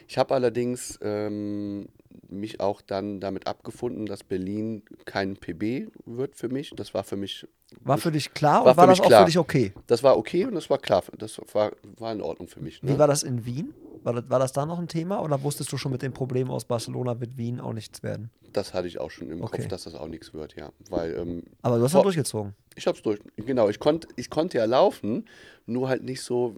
Ich 0.08 0.18
habe 0.18 0.34
allerdings 0.34 1.00
ähm, 1.02 1.88
mich 2.30 2.60
auch 2.60 2.82
dann 2.82 3.20
damit 3.20 3.48
abgefunden, 3.48 4.06
dass 4.06 4.24
Berlin 4.24 4.84
kein 5.06 5.38
PB 5.38 5.92
wird 6.06 6.36
für 6.36 6.50
mich. 6.50 6.72
Das 6.76 6.94
war 6.94 7.04
für 7.04 7.18
mich. 7.18 7.48
War 7.82 7.98
für 7.98 8.12
dich 8.12 8.34
klar 8.34 8.64
War 8.64 8.72
und 8.72 8.78
war 8.78 8.88
das 8.88 8.98
mich 8.98 9.06
auch 9.06 9.10
klar. 9.10 9.22
für 9.22 9.26
dich 9.26 9.38
okay? 9.38 9.74
Das 9.88 10.02
war 10.04 10.18
okay 10.18 10.46
und 10.46 10.56
das 10.56 10.70
war 10.70 10.78
klar. 10.78 11.04
Das 11.18 11.40
war, 11.54 11.72
war 11.98 12.12
in 12.14 12.22
Ordnung 12.22 12.48
für 12.48 12.62
mich. 12.62 12.82
Wie 12.82 12.92
Ne? 12.92 13.00
war 13.00 13.08
das 13.08 13.24
in 13.24 13.46
Wien? 13.46 13.74
War 14.04 14.14
das, 14.14 14.30
war 14.30 14.40
das 14.40 14.54
da 14.54 14.66
noch 14.66 14.80
ein 14.80 14.88
Thema 14.88 15.22
oder 15.22 15.42
wusstest 15.44 15.72
du 15.72 15.78
schon 15.78 15.92
mit 15.92 16.02
dem 16.02 16.14
Problem 16.14 16.50
aus 16.50 16.64
Barcelona 16.66 17.20
wird 17.20 17.38
Wien 17.38 17.60
auch 17.60 17.74
nichts 17.74 18.04
werden? 18.04 18.30
Das 18.54 18.74
hatte 18.74 18.88
ich 18.88 19.00
auch 19.00 19.12
schon 19.12 19.30
im 19.30 19.44
Okay. 19.44 19.58
Kopf, 19.58 19.68
dass 19.68 19.84
das 19.84 19.96
auch 19.96 20.08
nichts 20.08 20.34
wird, 20.34 20.56
ja. 20.56 20.72
Weil 20.90 21.16
ähm, 21.18 21.44
Aber 21.62 21.78
du 21.78 21.84
hast 21.84 21.94
dann 21.94 22.04
durchgezogen. 22.04 22.54
Ich 22.76 22.88
hab's 22.88 23.02
durch. 23.02 23.20
Genau, 23.36 23.68
ich, 23.70 23.80
konnt, 23.80 24.08
ich 24.16 24.30
konnte 24.30 24.60
ja 24.60 24.66
laufen, 24.66 25.26
nur 25.66 25.90
halt 25.90 26.04
nicht 26.04 26.22
so, 26.22 26.56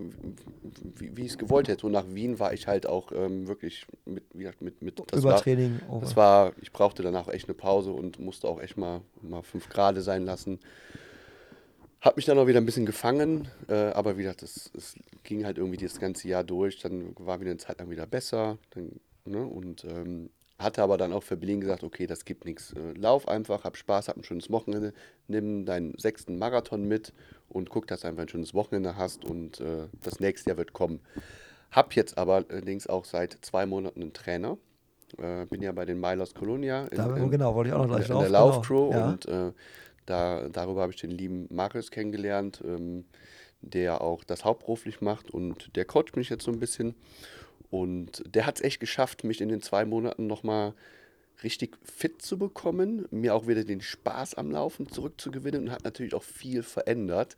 wie, 0.96 1.16
wie 1.18 1.22
ich 1.24 1.32
es 1.32 1.38
gewollt 1.38 1.70
hätte. 1.70 1.86
Und 1.88 1.94
nach 1.94 2.06
Wien 2.10 2.38
war 2.40 2.54
ich 2.54 2.68
halt 2.68 2.86
auch 2.86 3.12
ähm, 3.14 3.48
wirklich 3.48 3.88
mit, 4.06 4.24
wie 4.34 4.40
gesagt, 4.44 4.62
mit, 4.62 4.82
mit 4.84 5.00
das 5.00 5.24
war, 5.24 5.32
Übertraining. 5.32 5.80
over. 5.90 6.02
das 6.02 6.16
war, 6.16 6.52
ich 6.62 6.72
brauchte 6.72 7.02
danach 7.02 7.28
echt 7.30 7.48
eine 7.48 7.56
Pause 7.56 7.92
und 7.92 8.20
musste 8.20 8.48
auch 8.48 8.62
echt 8.62 8.78
mal, 8.78 9.02
mal 9.22 9.42
fünf 9.42 9.70
Grad 9.70 9.98
sein 10.04 10.26
lassen. 10.26 10.60
Hab 12.02 12.16
mich 12.16 12.26
dann 12.26 12.38
auch 12.40 12.48
wieder 12.48 12.62
ein 12.62 12.66
bisschen 12.66 12.86
gefangen, 12.86 13.48
äh, 13.68 13.74
aber 13.92 14.18
wie 14.18 14.24
gesagt, 14.24 14.42
es, 14.44 14.72
ging 15.24 15.46
halt 15.46 15.58
irgendwie 15.58 15.78
das 15.78 16.00
ganze 16.00 16.28
Jahr 16.30 16.44
durch. 16.46 16.80
Dann 16.80 17.14
war 17.20 17.42
wieder 17.42 17.52
eine 17.52 17.58
Zeit 17.60 17.80
lang 17.80 17.90
wieder 17.90 18.06
besser. 18.08 18.58
Dann, 18.72 19.00
ne, 19.26 19.46
und 19.46 19.84
ähm, 19.84 20.30
hatte 20.58 20.82
aber 20.82 20.98
dann 20.98 21.12
auch 21.14 21.24
für 21.24 21.36
Berlin 21.38 21.60
gesagt, 21.62 21.84
okay, 21.84 22.08
das 22.08 22.24
gibt 22.24 22.46
nichts. 22.46 22.72
Äh, 22.74 22.94
lauf 22.98 23.28
einfach, 23.28 23.64
hab 23.66 23.76
Spaß, 23.76 24.08
hab 24.08 24.16
ein 24.18 24.24
schönes 24.24 24.50
Wochenende, 24.50 24.94
nimm 25.28 25.66
deinen 25.66 25.98
sechsten 25.98 26.38
Marathon 26.38 26.86
mit 26.88 27.14
und 27.50 27.70
guck, 27.70 27.86
dass 27.88 28.02
du 28.02 28.08
einfach 28.08 28.24
ein 28.24 28.30
schönes 28.30 28.54
Wochenende 28.54 28.96
hast 28.96 29.26
und 29.26 29.60
äh, 29.60 29.88
das 30.02 30.20
nächste 30.22 30.50
Jahr 30.52 30.58
wird 30.58 30.72
kommen. 30.74 31.02
Hab 31.72 31.94
jetzt 31.96 32.18
aber 32.18 32.46
allerdings 32.50 32.88
auch 32.88 33.04
seit 33.06 33.38
zwei 33.42 33.66
Monaten 33.66 34.02
einen 34.02 34.14
Trainer. 34.14 34.58
Äh, 35.18 35.46
bin 35.48 35.62
ja 35.62 35.72
bei 35.72 35.86
den 35.86 36.00
Milers 36.00 36.34
Colonia. 36.34 36.86
in- 36.88 36.98
in- 37.18 37.32
genau, 37.32 37.56
wollte 37.56 37.70
ich 37.70 37.74
auch 37.74 37.80
noch 37.80 37.86
in, 37.86 37.92
gleich 37.92 38.08
der- 38.08 38.16
in 38.16 38.22
der 38.22 38.30
drauf, 38.32 38.56
Laufcrew 38.56 38.90
genau. 38.90 39.00
Ja. 39.00 39.10
und 39.10 39.26
äh, 39.28 39.52
da, 40.10 40.50
darüber 40.50 40.82
habe 40.82 40.94
ich 40.94 41.00
den 41.00 41.12
lieben 41.12 41.48
Marius 41.50 41.92
kennengelernt, 41.92 42.62
ähm, 42.66 43.06
der 43.62 44.02
auch 44.02 44.24
das 44.24 44.46
hauptberuflich 44.46 45.02
macht 45.02 45.32
und 45.32 45.76
der 45.76 45.86
coacht 45.86 46.16
mich 46.16 46.30
jetzt 46.30 46.44
so 46.44 46.52
ein 46.52 46.60
bisschen. 46.60 46.96
Und 47.70 48.24
der 48.26 48.46
hat 48.46 48.58
es 48.58 48.64
echt 48.64 48.80
geschafft, 48.80 49.24
mich 49.24 49.42
in 49.42 49.50
den 49.50 49.62
zwei 49.62 49.86
Monaten 49.86 50.26
nochmal 50.26 50.74
richtig 51.44 51.78
fit 51.84 52.22
zu 52.22 52.38
bekommen, 52.38 53.08
mir 53.12 53.36
auch 53.36 53.48
wieder 53.48 53.64
den 53.64 53.82
Spaß 53.82 54.36
am 54.36 54.52
Laufen 54.52 54.90
zurückzugewinnen 54.90 55.66
und 55.66 55.72
hat 55.72 55.84
natürlich 55.84 56.16
auch 56.16 56.24
viel 56.24 56.64
verändert. 56.64 57.38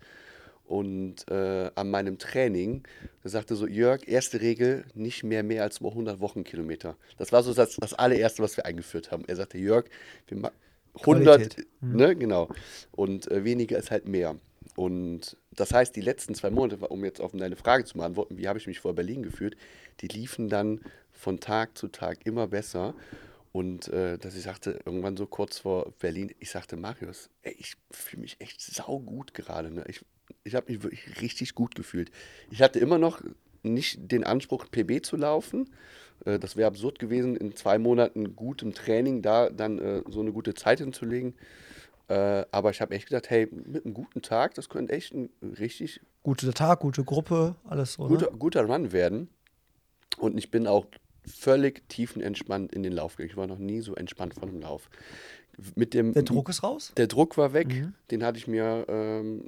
Und 0.65 1.29
äh, 1.29 1.69
an 1.75 1.89
meinem 1.89 2.17
Training, 2.17 2.83
da 3.23 3.29
sagte 3.29 3.55
so, 3.55 3.67
Jörg, 3.67 4.07
erste 4.07 4.39
Regel, 4.39 4.85
nicht 4.93 5.21
mehr 5.23 5.43
mehr 5.43 5.63
als 5.63 5.81
100 5.81 6.21
Wochenkilometer. 6.21 6.95
Das 7.17 7.33
war 7.33 7.43
so 7.43 7.53
das, 7.53 7.75
das 7.75 7.93
allererste, 7.93 8.41
was 8.41 8.55
wir 8.55 8.65
eingeführt 8.65 9.11
haben. 9.11 9.25
Er 9.27 9.35
sagte, 9.35 9.57
Jörg, 9.57 9.87
wir 10.27 10.49
100, 10.95 11.23
Qualität. 11.23 11.67
ne, 11.81 12.15
genau. 12.15 12.49
Und 12.91 13.29
äh, 13.31 13.43
weniger 13.43 13.77
ist 13.77 13.91
halt 13.91 14.07
mehr. 14.07 14.35
Und 14.75 15.37
das 15.51 15.73
heißt, 15.73 15.95
die 15.95 16.01
letzten 16.01 16.35
zwei 16.35 16.49
Monate, 16.49 16.87
um 16.87 17.03
jetzt 17.03 17.19
auf 17.19 17.31
deine 17.33 17.55
Frage 17.55 17.83
zu 17.83 17.97
beantworten, 17.97 18.37
wie 18.37 18.47
habe 18.47 18.59
ich 18.59 18.67
mich 18.67 18.79
vor 18.79 18.93
Berlin 18.93 19.23
gefühlt, 19.23 19.57
die 19.99 20.07
liefen 20.07 20.49
dann 20.49 20.81
von 21.11 21.39
Tag 21.39 21.77
zu 21.77 21.87
Tag 21.87 22.25
immer 22.25 22.47
besser. 22.47 22.95
Und 23.51 23.89
äh, 23.89 24.17
dass 24.17 24.35
ich 24.35 24.43
sagte, 24.43 24.79
irgendwann 24.85 25.17
so 25.17 25.25
kurz 25.25 25.59
vor 25.59 25.91
Berlin, 25.99 26.33
ich 26.39 26.49
sagte, 26.51 26.77
Marius, 26.77 27.29
ey, 27.41 27.53
ich 27.57 27.75
fühle 27.91 28.21
mich 28.21 28.37
echt 28.39 28.61
saugut 28.61 29.33
gerade. 29.33 29.71
Ne? 29.71 29.83
Ich, 29.87 30.05
ich 30.45 30.55
habe 30.55 30.71
mich 30.71 30.83
wirklich 30.83 31.21
richtig 31.21 31.53
gut 31.53 31.75
gefühlt. 31.75 32.11
Ich 32.49 32.61
hatte 32.61 32.79
immer 32.79 32.97
noch 32.97 33.21
nicht 33.63 34.11
den 34.11 34.23
Anspruch, 34.23 34.65
PB 34.71 35.05
zu 35.05 35.17
laufen. 35.17 35.69
Äh, 36.25 36.39
das 36.39 36.55
wäre 36.55 36.67
absurd 36.67 36.99
gewesen, 36.99 37.35
in 37.35 37.55
zwei 37.55 37.77
Monaten 37.77 38.35
gutem 38.35 38.73
Training 38.73 39.21
da 39.21 39.49
dann 39.49 39.79
äh, 39.79 40.01
so 40.09 40.21
eine 40.21 40.31
gute 40.31 40.53
Zeit 40.53 40.79
hinzulegen. 40.79 41.35
Äh, 42.07 42.45
aber 42.51 42.71
ich 42.71 42.81
habe 42.81 42.93
echt 42.95 43.07
gedacht, 43.07 43.29
hey, 43.29 43.47
mit 43.51 43.85
einem 43.85 43.93
guten 43.93 44.21
Tag, 44.21 44.53
das 44.55 44.67
könnte 44.69 44.93
echt 44.93 45.13
ein 45.13 45.29
richtig 45.59 46.01
Guter 46.23 46.53
Tag, 46.53 46.81
gute 46.81 47.03
Gruppe, 47.03 47.55
alles 47.67 47.93
so. 47.93 48.07
guter, 48.07 48.29
Ne? 48.31 48.37
guter 48.37 48.63
Run 48.65 48.91
werden. 48.91 49.29
Und 50.17 50.37
ich 50.37 50.51
bin 50.51 50.67
auch 50.67 50.85
völlig 51.25 51.87
tiefenentspannt 51.89 52.73
in 52.73 52.83
den 52.83 52.93
Lauf 52.93 53.15
gegangen. 53.15 53.31
Ich 53.31 53.37
war 53.37 53.47
noch 53.47 53.57
nie 53.57 53.81
so 53.81 53.95
entspannt 53.95 54.33
von 54.35 54.49
einem 54.49 54.61
Lauf. 54.61 54.89
Mit 55.75 55.93
dem, 55.93 56.13
Der 56.13 56.23
Druck 56.23 56.49
ist 56.49 56.63
raus? 56.63 56.91
der 56.97 57.07
Druck 57.07 57.37
war 57.37 57.53
weg. 57.53 57.67
Mhm. 57.69 57.93
Den 58.11 58.23
hatte 58.23 58.37
ich 58.37 58.47
mir, 58.47 58.85
ähm, 58.87 59.45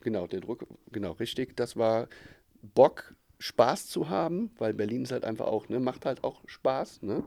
genau, 0.00 0.26
der 0.26 0.40
Druck, 0.40 0.66
genau, 0.92 1.12
richtig. 1.12 1.56
Das 1.56 1.76
war 1.76 2.08
Bock, 2.74 3.14
Spaß 3.42 3.88
zu 3.88 4.08
haben, 4.08 4.52
weil 4.58 4.72
Berlin 4.72 5.02
ist 5.02 5.10
halt 5.10 5.24
einfach 5.24 5.46
auch, 5.46 5.68
ne, 5.68 5.80
macht 5.80 6.06
halt 6.06 6.22
auch 6.22 6.40
Spaß, 6.46 7.02
ne? 7.02 7.24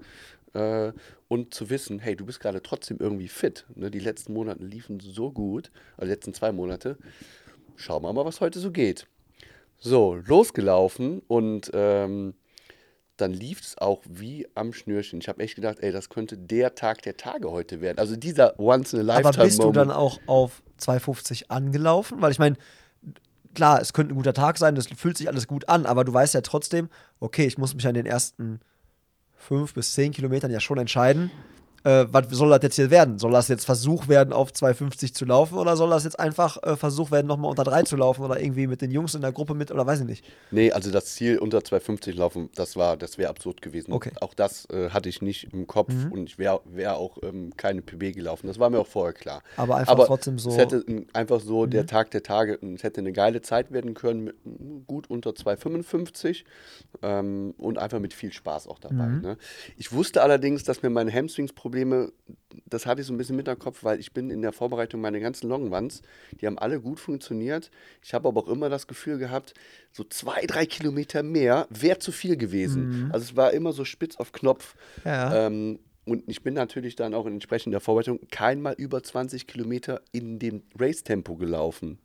Äh, 0.53 0.93
und 1.27 1.53
zu 1.53 1.69
wissen, 1.69 1.99
hey, 1.99 2.15
du 2.15 2.25
bist 2.25 2.39
gerade 2.39 2.63
trotzdem 2.63 2.97
irgendwie 3.01 3.27
fit. 3.27 3.65
Ne? 3.75 3.91
Die 3.91 3.99
letzten 3.99 4.31
Monate 4.31 4.63
liefen 4.63 5.01
so 5.01 5.29
gut, 5.29 5.71
also 5.97 6.05
die 6.05 6.11
letzten 6.11 6.33
zwei 6.33 6.53
Monate. 6.53 6.97
Schauen 7.75 8.03
wir 8.03 8.13
mal, 8.13 8.23
was 8.23 8.39
heute 8.39 8.59
so 8.59 8.71
geht. 8.71 9.07
So, 9.77 10.15
losgelaufen 10.25 11.21
und 11.27 11.69
ähm, 11.73 12.35
dann 13.17 13.33
lief 13.33 13.59
es 13.59 13.77
auch 13.77 14.01
wie 14.07 14.47
am 14.55 14.71
Schnürchen. 14.71 15.19
Ich 15.19 15.27
habe 15.27 15.43
echt 15.43 15.55
gedacht, 15.55 15.79
ey, 15.81 15.91
das 15.91 16.07
könnte 16.07 16.37
der 16.37 16.75
Tag 16.75 17.01
der 17.01 17.17
Tage 17.17 17.51
heute 17.51 17.81
werden. 17.81 17.99
Also 17.99 18.15
dieser 18.15 18.57
once 18.57 18.93
in 18.93 18.99
a 18.99 19.03
lifetime 19.03 19.29
Aber 19.29 19.43
bist 19.43 19.61
du 19.61 19.71
dann 19.73 19.91
auch 19.91 20.19
auf 20.27 20.63
250 20.77 21.51
angelaufen? 21.51 22.21
Weil 22.21 22.31
ich 22.31 22.39
meine, 22.39 22.55
klar, 23.55 23.81
es 23.81 23.93
könnte 23.93 24.13
ein 24.13 24.17
guter 24.17 24.33
Tag 24.33 24.57
sein, 24.57 24.75
das 24.75 24.87
fühlt 24.87 25.17
sich 25.17 25.27
alles 25.27 25.47
gut 25.47 25.67
an, 25.67 25.85
aber 25.85 26.03
du 26.03 26.13
weißt 26.13 26.33
ja 26.33 26.41
trotzdem, 26.41 26.89
okay, 27.19 27.45
ich 27.45 27.57
muss 27.57 27.73
mich 27.73 27.87
an 27.87 27.95
den 27.95 28.05
ersten 28.05 28.59
fünf 29.35 29.73
bis 29.73 29.93
zehn 29.93 30.11
Kilometern 30.11 30.51
ja 30.51 30.59
schon 30.59 30.77
entscheiden, 30.77 31.31
äh, 31.85 32.05
was 32.11 32.25
soll 32.31 32.49
das 32.49 32.59
jetzt 32.63 32.75
hier 32.75 32.89
werden? 32.91 33.17
Soll 33.19 33.31
das 33.31 33.47
jetzt 33.47 33.65
Versuch 33.65 34.07
werden, 34.07 34.33
auf 34.33 34.51
250 34.51 35.13
zu 35.15 35.23
laufen 35.25 35.57
oder 35.57 35.77
soll 35.77 35.89
das 35.89 36.03
jetzt 36.03 36.19
einfach 36.19 36.61
äh, 36.63 36.75
Versuch 36.75 37.11
werden, 37.11 37.27
nochmal 37.27 37.49
unter 37.49 37.63
drei 37.63 37.83
zu 37.83 37.95
laufen 37.95 38.23
oder 38.23 38.41
irgendwie 38.41 38.67
mit 38.67 38.81
den 38.81 38.91
Jungs 38.91 39.15
in 39.15 39.21
der 39.21 39.31
Gruppe 39.31 39.53
mit 39.53 39.71
oder 39.71 39.85
weiß 39.85 40.01
ich 40.01 40.05
nicht? 40.05 40.25
Nee, 40.51 40.71
also 40.71 40.91
das 40.91 41.05
Ziel 41.13 41.37
unter 41.37 41.63
250 41.63 42.15
laufen, 42.15 42.49
das 42.55 42.75
war, 42.75 42.97
das 42.97 43.17
wäre 43.17 43.29
absurd 43.29 43.61
gewesen. 43.61 43.93
Okay. 43.93 44.11
Auch 44.19 44.33
das 44.33 44.65
äh, 44.71 44.89
hatte 44.89 45.07
ich 45.09 45.21
nicht 45.21 45.53
im 45.53 45.67
Kopf 45.67 45.93
und 46.09 46.27
ich 46.27 46.37
wäre 46.39 46.61
wär 46.65 46.97
auch 46.97 47.17
ähm, 47.23 47.53
keine 47.55 47.81
PB 47.81 48.13
gelaufen. 48.15 48.47
Das 48.47 48.59
war 48.59 48.69
mir 48.69 48.79
auch 48.79 48.87
vorher 48.87 49.13
klar. 49.13 49.41
Aber 49.55 49.75
einfach 49.77 50.05
trotzdem 50.07 50.39
so- 50.39 50.49
Mhm. 50.49 50.55
Es 50.55 50.61
hätte 50.61 50.83
ähm, 50.87 51.07
einfach 51.13 51.39
so 51.39 51.65
der 51.67 51.85
Tag 51.85 52.11
der 52.11 52.23
Tage, 52.23 52.59
es 52.75 52.83
hätte 52.83 53.01
eine 53.01 53.11
geile 53.13 53.41
Zeit 53.41 53.71
werden 53.71 53.93
können, 53.93 54.23
mit, 54.25 54.35
mm, 54.45 54.85
gut 54.87 55.09
unter 55.09 55.35
255 55.35 56.45
ähm, 57.01 57.53
und 57.57 57.77
einfach 57.77 57.99
mit 57.99 58.13
viel 58.13 58.33
Spaß 58.33 58.67
auch 58.67 58.79
dabei. 58.79 59.05
Mhm. 59.07 59.21
Ne? 59.21 59.37
Ich 59.77 59.91
wusste 59.91 60.21
allerdings, 60.23 60.63
dass 60.63 60.81
mir 60.81 60.89
meine 60.89 61.11
Hamstrings-Probleme, 61.11 61.74
das 62.65 62.85
hatte 62.85 63.01
ich 63.01 63.07
so 63.07 63.13
ein 63.13 63.17
bisschen 63.17 63.35
mit 63.35 63.47
im 63.47 63.59
Kopf, 63.59 63.83
weil 63.83 63.99
ich 63.99 64.13
bin 64.13 64.29
in 64.29 64.41
der 64.41 64.51
Vorbereitung 64.51 65.01
meine 65.01 65.19
ganzen 65.19 65.49
Longruns, 65.49 66.01
die 66.39 66.47
haben 66.47 66.57
alle 66.57 66.79
gut 66.79 66.99
funktioniert. 66.99 67.69
Ich 68.03 68.13
habe 68.13 68.27
aber 68.27 68.41
auch 68.41 68.47
immer 68.47 68.69
das 68.69 68.87
Gefühl 68.87 69.17
gehabt, 69.17 69.53
so 69.91 70.03
zwei, 70.03 70.45
drei 70.45 70.65
Kilometer 70.65 71.23
mehr 71.23 71.67
wäre 71.69 71.99
zu 71.99 72.11
viel 72.11 72.37
gewesen. 72.37 73.09
Also 73.11 73.25
es 73.25 73.35
war 73.35 73.53
immer 73.53 73.73
so 73.73 73.85
spitz 73.85 74.15
auf 74.17 74.31
Knopf. 74.31 74.75
Mhm. 74.97 75.01
Ja. 75.05 75.47
Ähm, 75.47 75.79
und 76.05 76.23
ich 76.27 76.43
bin 76.43 76.53
natürlich 76.53 76.95
dann 76.95 77.13
auch 77.13 77.25
in 77.25 77.33
entsprechender 77.33 77.79
Vorbereitung 77.79 78.19
keinmal 78.31 78.75
über 78.77 79.01
20 79.01 79.47
Kilometer 79.47 80.01
in 80.11 80.39
dem 80.39 80.63
Race-Tempo 80.77 81.35
gelaufen. 81.35 81.99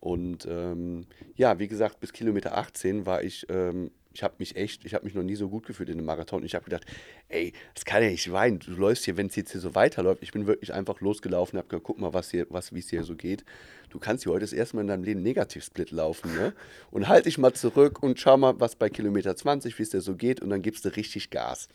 Und 0.00 0.46
ähm, 0.48 1.06
ja, 1.34 1.58
wie 1.58 1.66
gesagt, 1.66 1.98
bis 1.98 2.12
Kilometer 2.12 2.56
18 2.56 3.06
war 3.06 3.24
ich, 3.24 3.46
ähm, 3.48 3.90
ich 4.18 4.24
habe 4.24 4.34
mich 4.38 4.56
echt, 4.56 4.84
ich 4.84 4.94
habe 4.94 5.04
mich 5.04 5.14
noch 5.14 5.22
nie 5.22 5.36
so 5.36 5.48
gut 5.48 5.64
gefühlt 5.64 5.88
in 5.90 5.94
einem 5.96 6.04
Marathon. 6.06 6.42
Ich 6.44 6.56
habe 6.56 6.64
gedacht, 6.64 6.84
ey, 7.28 7.52
das 7.76 7.84
kann 7.84 8.02
ja 8.02 8.08
nicht 8.10 8.24
sein. 8.28 8.58
Du 8.58 8.72
läufst 8.72 9.04
hier, 9.04 9.16
wenn 9.16 9.28
es 9.28 9.36
jetzt 9.36 9.52
hier 9.52 9.60
so 9.60 9.76
weiterläuft. 9.76 10.24
Ich 10.24 10.32
bin 10.32 10.48
wirklich 10.48 10.74
einfach 10.74 11.00
losgelaufen, 11.00 11.56
habe 11.56 11.68
gesagt, 11.68 11.84
guck 11.84 12.00
mal, 12.00 12.12
was 12.12 12.32
hier, 12.32 12.44
was, 12.50 12.74
wie 12.74 12.80
es 12.80 12.90
hier 12.90 13.04
so 13.04 13.14
geht. 13.14 13.44
Du 13.90 14.00
kannst 14.00 14.24
hier 14.24 14.32
heute 14.32 14.40
das 14.40 14.52
erste 14.52 14.74
Mal 14.74 14.82
in 14.82 14.88
deinem 14.88 15.04
Leben 15.04 15.22
Negativsplit 15.22 15.92
laufen, 15.92 16.34
ne? 16.34 16.52
Und 16.90 17.06
halt 17.06 17.26
dich 17.26 17.38
mal 17.38 17.52
zurück 17.52 18.02
und 18.02 18.18
schau 18.18 18.36
mal, 18.36 18.58
was 18.58 18.74
bei 18.74 18.90
Kilometer 18.90 19.36
20, 19.36 19.78
wie 19.78 19.84
es 19.84 19.90
dir 19.90 20.00
so 20.00 20.16
geht, 20.16 20.40
und 20.40 20.50
dann 20.50 20.62
gibst 20.62 20.84
du 20.84 20.88
richtig 20.88 21.30
Gas. 21.30 21.68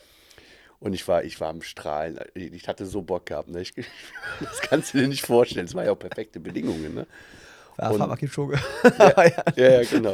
Und 0.82 0.92
ich 0.92 1.08
war, 1.08 1.24
ich 1.24 1.40
war 1.40 1.48
am 1.48 1.62
Strahlen. 1.62 2.20
Ich 2.36 2.68
hatte 2.68 2.86
so 2.86 3.04
Bock 3.04 3.26
gehabt. 3.28 3.48
Ne? 3.48 3.62
Ich, 3.62 3.74
das 4.42 4.60
kannst 4.60 4.94
du 4.94 4.98
dir 4.98 5.08
nicht 5.08 5.26
vorstellen. 5.26 5.66
Es 5.66 5.76
waren 5.76 5.86
ja 5.86 5.94
auch 5.94 6.00
perfekte 6.00 6.42
Bedingungen. 6.42 6.94
Ne? 6.94 7.08
Ja, 7.80 7.90
Und- 7.90 8.18
Kipchoge. 8.20 8.60
Ja, 9.56 9.80
ja, 9.80 9.84
genau. 9.84 10.14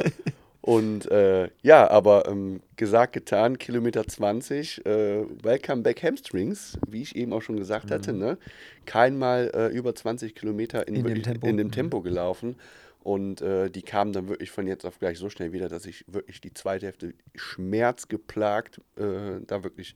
Und 0.62 1.10
äh, 1.10 1.48
ja, 1.62 1.90
aber 1.90 2.28
ähm, 2.28 2.60
gesagt, 2.76 3.14
getan, 3.14 3.58
Kilometer 3.58 4.06
20, 4.06 4.84
äh, 4.84 5.24
Welcome 5.42 5.82
Back 5.82 6.02
Hamstrings, 6.02 6.78
wie 6.86 7.00
ich 7.02 7.16
eben 7.16 7.32
auch 7.32 7.40
schon 7.40 7.56
gesagt 7.56 7.90
hatte, 7.90 8.12
ne? 8.12 8.36
Keinmal 8.84 9.50
äh, 9.54 9.66
über 9.68 9.94
20 9.94 10.34
Kilometer 10.34 10.86
in, 10.86 10.96
In 10.96 11.04
dem 11.06 11.22
Tempo. 11.22 11.46
in 11.46 11.56
dem 11.56 11.68
Mhm. 11.68 11.72
Tempo 11.72 12.00
gelaufen. 12.02 12.56
Und 13.02 13.40
äh, 13.40 13.70
die 13.70 13.80
kamen 13.80 14.12
dann 14.12 14.28
wirklich 14.28 14.50
von 14.50 14.66
jetzt 14.66 14.84
auf 14.84 14.98
gleich 14.98 15.18
so 15.18 15.30
schnell 15.30 15.52
wieder, 15.52 15.70
dass 15.70 15.86
ich 15.86 16.04
wirklich 16.06 16.42
die 16.42 16.52
zweite 16.52 16.84
Hälfte 16.84 17.14
schmerzgeplagt 17.34 18.82
äh, 18.96 19.40
da 19.46 19.62
wirklich 19.64 19.94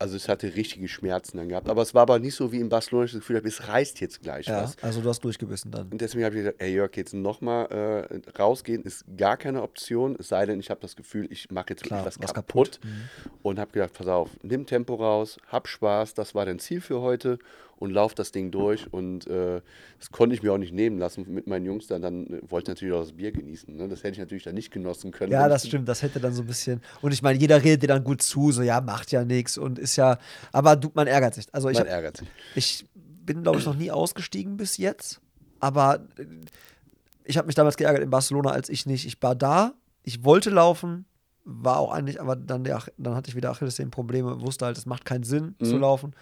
Also 0.00 0.16
ich 0.16 0.28
hatte 0.28 0.54
richtige 0.54 0.86
Schmerzen 0.86 1.38
dann 1.38 1.48
gehabt. 1.48 1.68
Aber 1.68 1.82
es 1.82 1.92
war 1.92 2.02
aber 2.02 2.20
nicht 2.20 2.36
so 2.36 2.52
wie 2.52 2.60
in 2.60 2.68
Barcelona, 2.68 3.06
ich 3.06 3.12
das 3.12 3.20
Gefühl 3.20 3.36
habe, 3.36 3.48
es 3.48 3.66
reißt 3.66 4.00
jetzt 4.00 4.22
gleich 4.22 4.46
Ja, 4.46 4.62
was. 4.62 4.76
also 4.80 5.00
du 5.00 5.08
hast 5.08 5.20
durchgebissen 5.24 5.72
dann. 5.72 5.88
Und 5.88 6.00
deswegen 6.00 6.24
habe 6.24 6.36
ich 6.36 6.42
gesagt, 6.42 6.62
ey 6.62 6.72
Jörg, 6.72 6.94
jetzt 6.96 7.14
nochmal 7.14 7.66
äh, 8.08 8.38
rausgehen 8.38 8.84
ist 8.84 9.04
gar 9.16 9.36
keine 9.36 9.62
Option, 9.62 10.14
es 10.18 10.28
sei 10.28 10.46
denn, 10.46 10.60
ich 10.60 10.70
habe 10.70 10.80
das 10.80 10.94
Gefühl, 10.94 11.26
ich 11.30 11.50
mache 11.50 11.70
jetzt 11.70 11.82
Klar, 11.82 12.04
wirklich 12.04 12.16
was, 12.18 12.22
was 12.28 12.34
kaputt. 12.34 12.78
kaputt. 12.80 12.84
Mhm. 12.84 13.38
Und 13.42 13.58
habe 13.58 13.72
gedacht, 13.72 13.92
pass 13.92 14.06
auf, 14.06 14.30
nimm 14.42 14.66
Tempo 14.66 14.94
raus, 14.94 15.38
hab 15.48 15.66
Spaß, 15.66 16.14
das 16.14 16.32
war 16.34 16.46
dein 16.46 16.60
Ziel 16.60 16.80
für 16.80 17.00
heute 17.00 17.38
und 17.78 17.90
lauf 17.90 18.14
das 18.14 18.32
Ding 18.32 18.50
durch. 18.50 18.92
Und 18.92 19.26
äh, 19.26 19.60
das 19.98 20.10
konnte 20.10 20.34
ich 20.34 20.42
mir 20.42 20.52
auch 20.52 20.58
nicht 20.58 20.72
nehmen 20.72 20.98
lassen 20.98 21.24
mit 21.32 21.46
meinen 21.46 21.64
Jungs 21.64 21.86
dann. 21.86 22.02
Dann 22.02 22.26
äh, 22.26 22.40
wollte 22.50 22.70
ich 22.70 22.76
natürlich 22.76 22.94
auch 22.94 23.00
das 23.02 23.12
Bier 23.12 23.32
genießen. 23.32 23.76
Ne? 23.76 23.88
Das 23.88 24.00
hätte 24.00 24.12
ich 24.12 24.18
natürlich 24.18 24.44
dann 24.44 24.54
nicht 24.54 24.70
genossen 24.70 25.10
können. 25.10 25.32
Ja, 25.32 25.48
das 25.48 25.66
stimmt, 25.66 25.88
das 25.88 26.02
hätte 26.02 26.20
dann 26.20 26.32
so 26.32 26.42
ein 26.42 26.46
bisschen. 26.46 26.82
Und 27.02 27.12
ich 27.12 27.22
meine, 27.22 27.38
jeder 27.38 27.62
redet 27.62 27.82
dir 27.84 27.88
dann 27.88 28.04
gut 28.04 28.22
zu, 28.22 28.50
so 28.52 28.62
ja, 28.62 28.80
macht 28.80 29.12
ja 29.12 29.24
nichts 29.24 29.56
und 29.58 29.78
ist 29.78 29.96
ja. 29.96 30.18
Aber 30.52 30.76
du, 30.76 30.90
man 30.94 31.06
ärgert 31.06 31.34
sich. 31.34 31.46
Also 31.52 31.68
ich, 31.68 31.74
Man 31.78 31.86
hab, 31.86 31.92
ärgert 31.92 32.16
sich. 32.18 32.28
ich 32.54 32.86
bin, 32.94 33.42
glaube 33.42 33.58
ich, 33.58 33.66
noch 33.66 33.76
nie 33.76 33.90
ausgestiegen 33.90 34.56
bis 34.56 34.76
jetzt. 34.76 35.20
Aber 35.60 36.06
äh, 36.18 36.24
ich 37.24 37.36
habe 37.36 37.46
mich 37.46 37.54
damals 37.54 37.76
geärgert 37.76 38.02
in 38.02 38.10
Barcelona, 38.10 38.50
als 38.50 38.68
ich 38.68 38.86
nicht. 38.86 39.06
Ich 39.06 39.22
war 39.22 39.34
da, 39.34 39.74
ich 40.02 40.24
wollte 40.24 40.50
laufen, 40.50 41.04
war 41.44 41.78
auch 41.78 41.92
eigentlich, 41.92 42.20
aber 42.20 42.36
dann, 42.36 42.64
der, 42.64 42.82
dann 42.96 43.14
hatte 43.14 43.28
ich 43.30 43.36
wieder 43.36 43.50
Achillessehnenprobleme, 43.50 44.40
wusste 44.40 44.64
halt, 44.66 44.76
es 44.78 44.86
macht 44.86 45.04
keinen 45.04 45.24
Sinn 45.24 45.54
zu 45.62 45.74
Mhm. 45.74 45.80
laufen. 45.80 46.14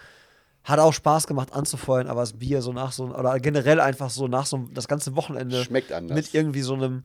Hat 0.66 0.81
auch 0.81 0.92
Spaß 0.92 1.26
gemacht 1.29 1.52
anzufeuern, 1.52 2.09
aber 2.09 2.20
das 2.20 2.33
Bier 2.33 2.61
so 2.61 2.72
nach 2.72 2.90
so 2.92 3.05
oder 3.05 3.38
generell 3.38 3.81
einfach 3.81 4.11
so 4.11 4.26
nach 4.26 4.46
so 4.46 4.68
das 4.74 4.88
ganze 4.88 5.14
Wochenende 5.14 5.62
Schmeckt 5.64 5.92
anders. 5.92 6.16
mit 6.16 6.35
irgendwie 6.35 6.61
so 6.61 6.74
einem 6.74 7.05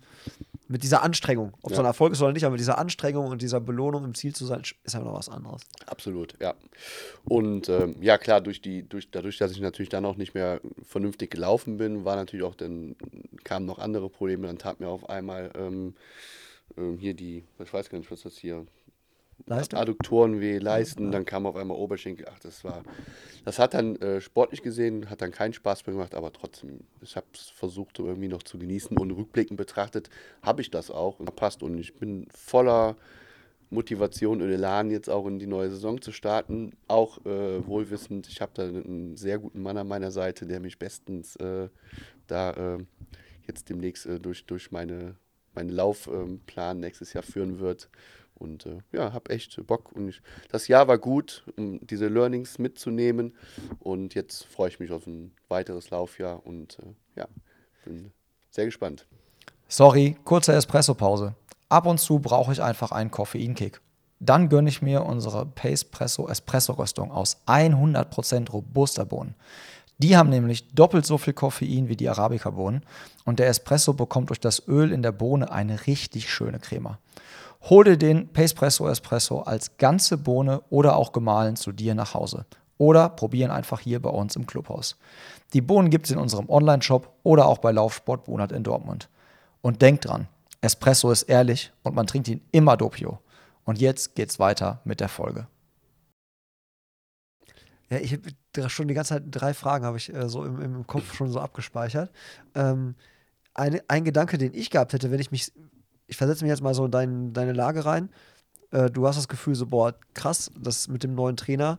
mit 0.68 0.84
dieser 0.84 1.04
Anstrengung, 1.04 1.54
ob 1.62 1.72
es 1.72 1.78
Ja. 1.78 1.84
ein 1.84 1.86
Erfolg 1.86 2.14
ist 2.14 2.22
oder 2.22 2.32
nicht, 2.32 2.44
aber 2.46 2.52
mit 2.54 2.60
dieser 2.62 2.78
Anstrengung 2.78 3.28
und 3.28 3.42
dieser 3.42 3.60
Belohnung 3.60 4.06
im 4.06 4.16
Ziel 4.16 4.34
zu 4.34 4.46
sein, 4.46 4.62
ist 4.84 4.96
einfach 4.96 5.12
noch 5.12 5.18
was 5.18 5.28
anderes. 5.30 5.62
Absolut, 5.86 6.36
ja. 6.42 6.56
Und 7.26 7.68
ähm, 7.70 7.98
ja, 8.02 8.18
klar, 8.18 8.40
durch 8.42 8.62
die, 8.62 8.84
durch, 8.88 9.12
dadurch, 9.12 9.38
dass 9.38 9.52
ich 9.52 9.60
natürlich 9.60 9.90
dann 9.90 10.06
auch 10.06 10.16
nicht 10.16 10.34
mehr 10.34 10.62
vernünftig 10.88 11.30
gelaufen 11.30 11.78
bin, 11.78 12.06
war 12.06 12.16
natürlich 12.16 12.46
auch 12.46 12.56
dann, 12.56 12.96
kamen 13.44 13.66
noch 13.66 13.80
andere 13.80 14.10
Probleme. 14.10 14.48
Dann 14.48 14.58
tat 14.58 14.80
mir 14.80 14.88
auf 14.88 15.10
einmal 15.10 15.52
ähm, 15.56 15.94
ähm, 16.78 16.98
hier 16.98 17.14
die, 17.16 17.44
ich 17.60 17.74
weiß 17.74 17.90
gar 17.90 17.98
nicht, 17.98 18.10
was 18.10 18.22
das 18.22 18.38
hier, 18.38 18.66
Leistung? 19.46 19.80
Adduktoren 19.80 20.42
weh, 20.42 20.58
Leisten, 20.58 21.12
dann 21.12 21.26
kam 21.26 21.46
auf 21.46 21.56
einmal 21.56 21.78
Oberschenkel. 21.78 22.28
Ach, 22.32 22.40
das 22.40 22.64
war, 22.64 22.84
das 23.46 23.60
hat 23.60 23.74
dann 23.74 23.96
äh, 23.98 24.22
sportlich 24.22 24.62
gesehen, 24.62 25.10
hat 25.10 25.22
dann 25.22 25.32
keinen 25.32 25.54
Spaß 25.54 25.86
mehr 25.86 25.96
gemacht, 25.96 26.16
aber 26.16 26.32
trotzdem, 26.34 26.82
ich 27.02 27.16
habe 27.16 27.28
es 27.34 27.50
versucht, 27.50 28.00
irgendwie 28.00 28.28
noch 28.28 28.44
zu 28.44 28.58
genießen 28.58 28.98
und 28.98 29.12
rückblickend 29.12 29.58
betrachtet, 29.58 30.10
habe 30.42 30.62
ich 30.62 30.72
das 30.72 30.92
auch 30.92 31.20
und 31.20 31.36
passt 31.36 31.64
und 31.64 31.78
ich 31.78 31.96
bin 31.96 32.28
voller 32.34 32.96
Motivation 33.72 34.42
und 34.42 34.52
Elan 34.52 34.92
jetzt 34.92 35.10
auch 35.10 35.26
in 35.26 35.40
die 35.40 35.48
neue 35.48 35.70
Saison 35.70 36.02
zu 36.02 36.12
starten. 36.12 36.74
Auch 36.88 37.26
äh, 37.26 37.66
wohlwissend, 37.66 38.28
ich 38.28 38.42
habe 38.42 38.52
da 38.54 38.64
einen 38.64 39.16
sehr 39.16 39.40
guten 39.40 39.62
Mann 39.62 39.78
an 39.78 39.88
meiner 39.88 40.12
Seite, 40.12 40.46
der 40.46 40.60
mich 40.60 40.78
bestens 40.78 41.38
äh, 41.38 41.70
da 42.28 42.52
äh, 42.52 42.86
jetzt 43.48 43.70
demnächst 43.70 44.06
äh, 44.06 44.20
durch, 44.20 44.46
durch 44.46 44.72
meine, 44.72 45.16
meinen 45.56 45.70
Laufplan 45.70 46.80
nächstes 46.80 47.14
Jahr 47.14 47.24
führen 47.24 47.60
wird. 47.60 47.90
Und 48.42 48.66
äh, 48.66 48.80
ja, 48.92 49.14
habe 49.14 49.30
echt 49.30 49.66
Bock. 49.68 49.92
Und 49.92 50.10
ich, 50.10 50.22
das 50.50 50.68
Jahr 50.68 50.88
war 50.88 50.98
gut, 50.98 51.44
um 51.56 51.86
diese 51.86 52.08
Learnings 52.08 52.58
mitzunehmen. 52.58 53.36
Und 53.80 54.16
jetzt 54.16 54.46
freue 54.46 54.70
ich 54.70 54.80
mich 54.80 54.92
auf 54.92 55.06
ein 55.06 55.32
weiteres 55.48 55.92
Laufjahr 55.92 56.46
und 56.46 56.80
äh, 56.80 57.20
ja, 57.20 57.28
bin 57.86 58.12
sehr 58.50 58.66
gespannt. 58.66 59.06
Sorry, 59.68 60.18
kurze 60.26 60.54
Espresso-Pause. 60.54 61.36
Ab 61.70 61.86
und 61.86 62.00
zu 62.00 62.20
brauche 62.20 62.52
ich 62.52 62.62
einfach 62.62 62.92
einen 62.92 63.12
Koffeinkick. 63.12 63.80
Dann 64.20 64.50
gönne 64.50 64.70
ich 64.70 64.82
mir 64.82 65.04
unsere 65.04 65.46
Pacepresso 65.46 66.28
Espresso-Röstung 66.28 67.12
aus 67.12 67.38
100% 67.48 68.52
Robusta-Bohnen. 68.52 69.36
Die 69.98 70.18
haben 70.18 70.30
nämlich 70.30 70.68
doppelt 70.74 71.06
so 71.06 71.18
viel 71.20 71.34
Koffein 71.34 71.88
wie 71.88 71.96
die 71.96 72.10
Arabica-Bohnen 72.10 72.84
und 73.24 73.40
der 73.40 73.48
Espresso 73.48 73.94
bekommt 73.94 74.30
durch 74.30 74.40
das 74.40 74.68
Öl 74.68 74.92
in 74.92 75.04
der 75.04 75.12
Bohne 75.12 75.52
eine 75.52 75.86
richtig 75.86 76.32
schöne 76.32 76.60
Crema. 76.60 76.98
Hol 77.70 77.84
dir 77.84 77.98
den 77.98 78.28
Pacepresso 78.34 78.88
Espresso 78.88 79.42
als 79.42 79.78
ganze 79.78 80.18
Bohne 80.18 80.62
oder 80.70 80.96
auch 80.96 81.12
gemahlen 81.12 81.56
zu 81.56 81.72
dir 81.72 81.96
nach 81.96 82.14
Hause. 82.14 82.46
Oder 82.78 83.10
probieren 83.10 83.52
einfach 83.52 83.80
hier 83.80 84.02
bei 84.02 84.10
uns 84.10 84.36
im 84.36 84.48
Clubhaus. 84.48 84.98
Die 85.54 85.62
Bohnen 85.62 85.92
gibt 85.92 86.06
es 86.06 86.12
in 86.12 86.18
unserem 86.18 86.50
Online-Shop 86.50 87.14
oder 87.22 87.46
auch 87.46 87.60
bei 87.60 87.72
Laufsport 87.72 88.26
Bonat 88.26 88.52
in 88.52 88.64
Dortmund. 88.64 89.10
Und 89.62 89.84
denkt 89.84 90.06
dran, 90.06 90.28
Espresso 90.62 91.12
ist 91.12 91.24
ehrlich 91.24 91.72
und 91.84 91.94
man 91.94 92.08
trinkt 92.08 92.28
ihn 92.28 92.42
immer 92.52 92.78
doppio. 92.78 93.20
Und 93.64 93.80
jetzt 93.80 94.16
geht's 94.16 94.40
weiter 94.40 94.82
mit 94.84 95.00
der 95.00 95.10
Folge. 95.10 95.48
Ja, 97.92 97.98
ich 97.98 98.14
habe 98.14 98.70
schon 98.70 98.88
die 98.88 98.94
ganze 98.94 99.16
Zeit 99.16 99.24
drei 99.30 99.54
Fragen 99.54 99.86
habe 99.86 99.98
ich 99.98 100.14
äh, 100.14 100.30
so 100.30 100.46
im, 100.46 100.62
im 100.62 100.88
Kopf 100.88 101.14
schon 101.14 101.30
so 101.30 101.40
abgespeichert. 101.40 102.10
Ähm, 102.56 102.96
eine, 103.54 103.84
ein 103.90 104.06
Gedanke, 104.06 104.38
den 104.38 104.54
ich 104.54 104.70
gehabt 104.70 104.94
hätte, 104.94 105.12
wenn 105.12 105.20
ich 105.20 105.30
mich, 105.30 105.52
ich 106.12 106.18
versetze 106.18 106.44
mich 106.44 106.50
jetzt 106.50 106.62
mal 106.62 106.74
so 106.74 106.84
in 106.84 106.92
dein, 106.92 107.32
deine 107.32 107.54
Lage 107.54 107.86
rein. 107.86 108.10
Äh, 108.72 108.92
du 108.92 109.08
hast 109.08 109.16
das 109.16 109.30
Gefühl 109.30 109.56
so, 109.56 109.66
boah, 109.66 109.96
krass, 110.14 110.52
das 110.60 110.90
mit 110.90 111.04
dem 111.04 111.16
neuen 111.16 111.38
Trainer, 111.38 111.78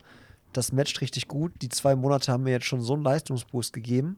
das 0.53 0.71
matcht 0.71 1.01
richtig 1.01 1.27
gut. 1.27 1.53
Die 1.61 1.69
zwei 1.69 1.95
Monate 1.95 2.31
haben 2.31 2.43
mir 2.43 2.49
jetzt 2.49 2.65
schon 2.65 2.81
so 2.81 2.93
einen 2.93 3.03
Leistungsboost 3.03 3.73
gegeben. 3.73 4.17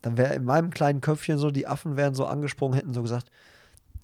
Dann 0.00 0.16
wäre 0.16 0.34
in 0.34 0.44
meinem 0.44 0.70
kleinen 0.70 1.02
Köpfchen 1.02 1.36
so, 1.36 1.50
die 1.50 1.66
Affen 1.66 1.98
wären 1.98 2.14
so 2.14 2.24
angesprungen, 2.24 2.74
hätten 2.74 2.94
so 2.94 3.02
gesagt, 3.02 3.30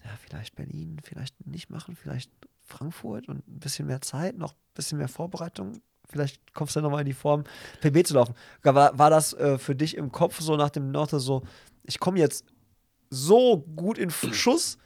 ja, 0.05 0.11
vielleicht 0.23 0.57
Berlin, 0.57 0.99
vielleicht 1.03 1.47
nicht 1.47 1.71
machen, 1.71 1.97
vielleicht 1.97 2.31
Frankfurt 2.63 3.27
und 3.27 3.49
ein 3.49 3.59
bisschen 3.59 3.87
mehr 3.87 4.03
Zeit, 4.03 4.37
noch 4.37 4.53
ein 4.53 4.75
bisschen 4.75 4.99
mehr 4.99 5.09
Vorbereitung. 5.09 5.81
Vielleicht 6.07 6.53
kommst 6.53 6.77
du 6.77 6.83
nochmal 6.83 7.01
in 7.01 7.07
die 7.07 7.15
Form, 7.15 7.45
PB 7.81 8.07
zu 8.07 8.13
laufen. 8.13 8.35
War, 8.63 8.99
war 8.99 9.09
das 9.09 9.33
äh, 9.33 9.57
für 9.57 9.75
dich 9.75 9.97
im 9.97 10.13
Kopf 10.13 10.39
so 10.39 10.55
nach 10.57 10.71
dem 10.71 10.93
Motto 10.93 11.19
so, 11.19 11.45
ich 11.83 11.99
komme 11.99 12.19
jetzt 12.19 12.45
so 13.09 13.65
gut 13.75 13.97
in 13.97 14.11
Schuss, 14.11 14.77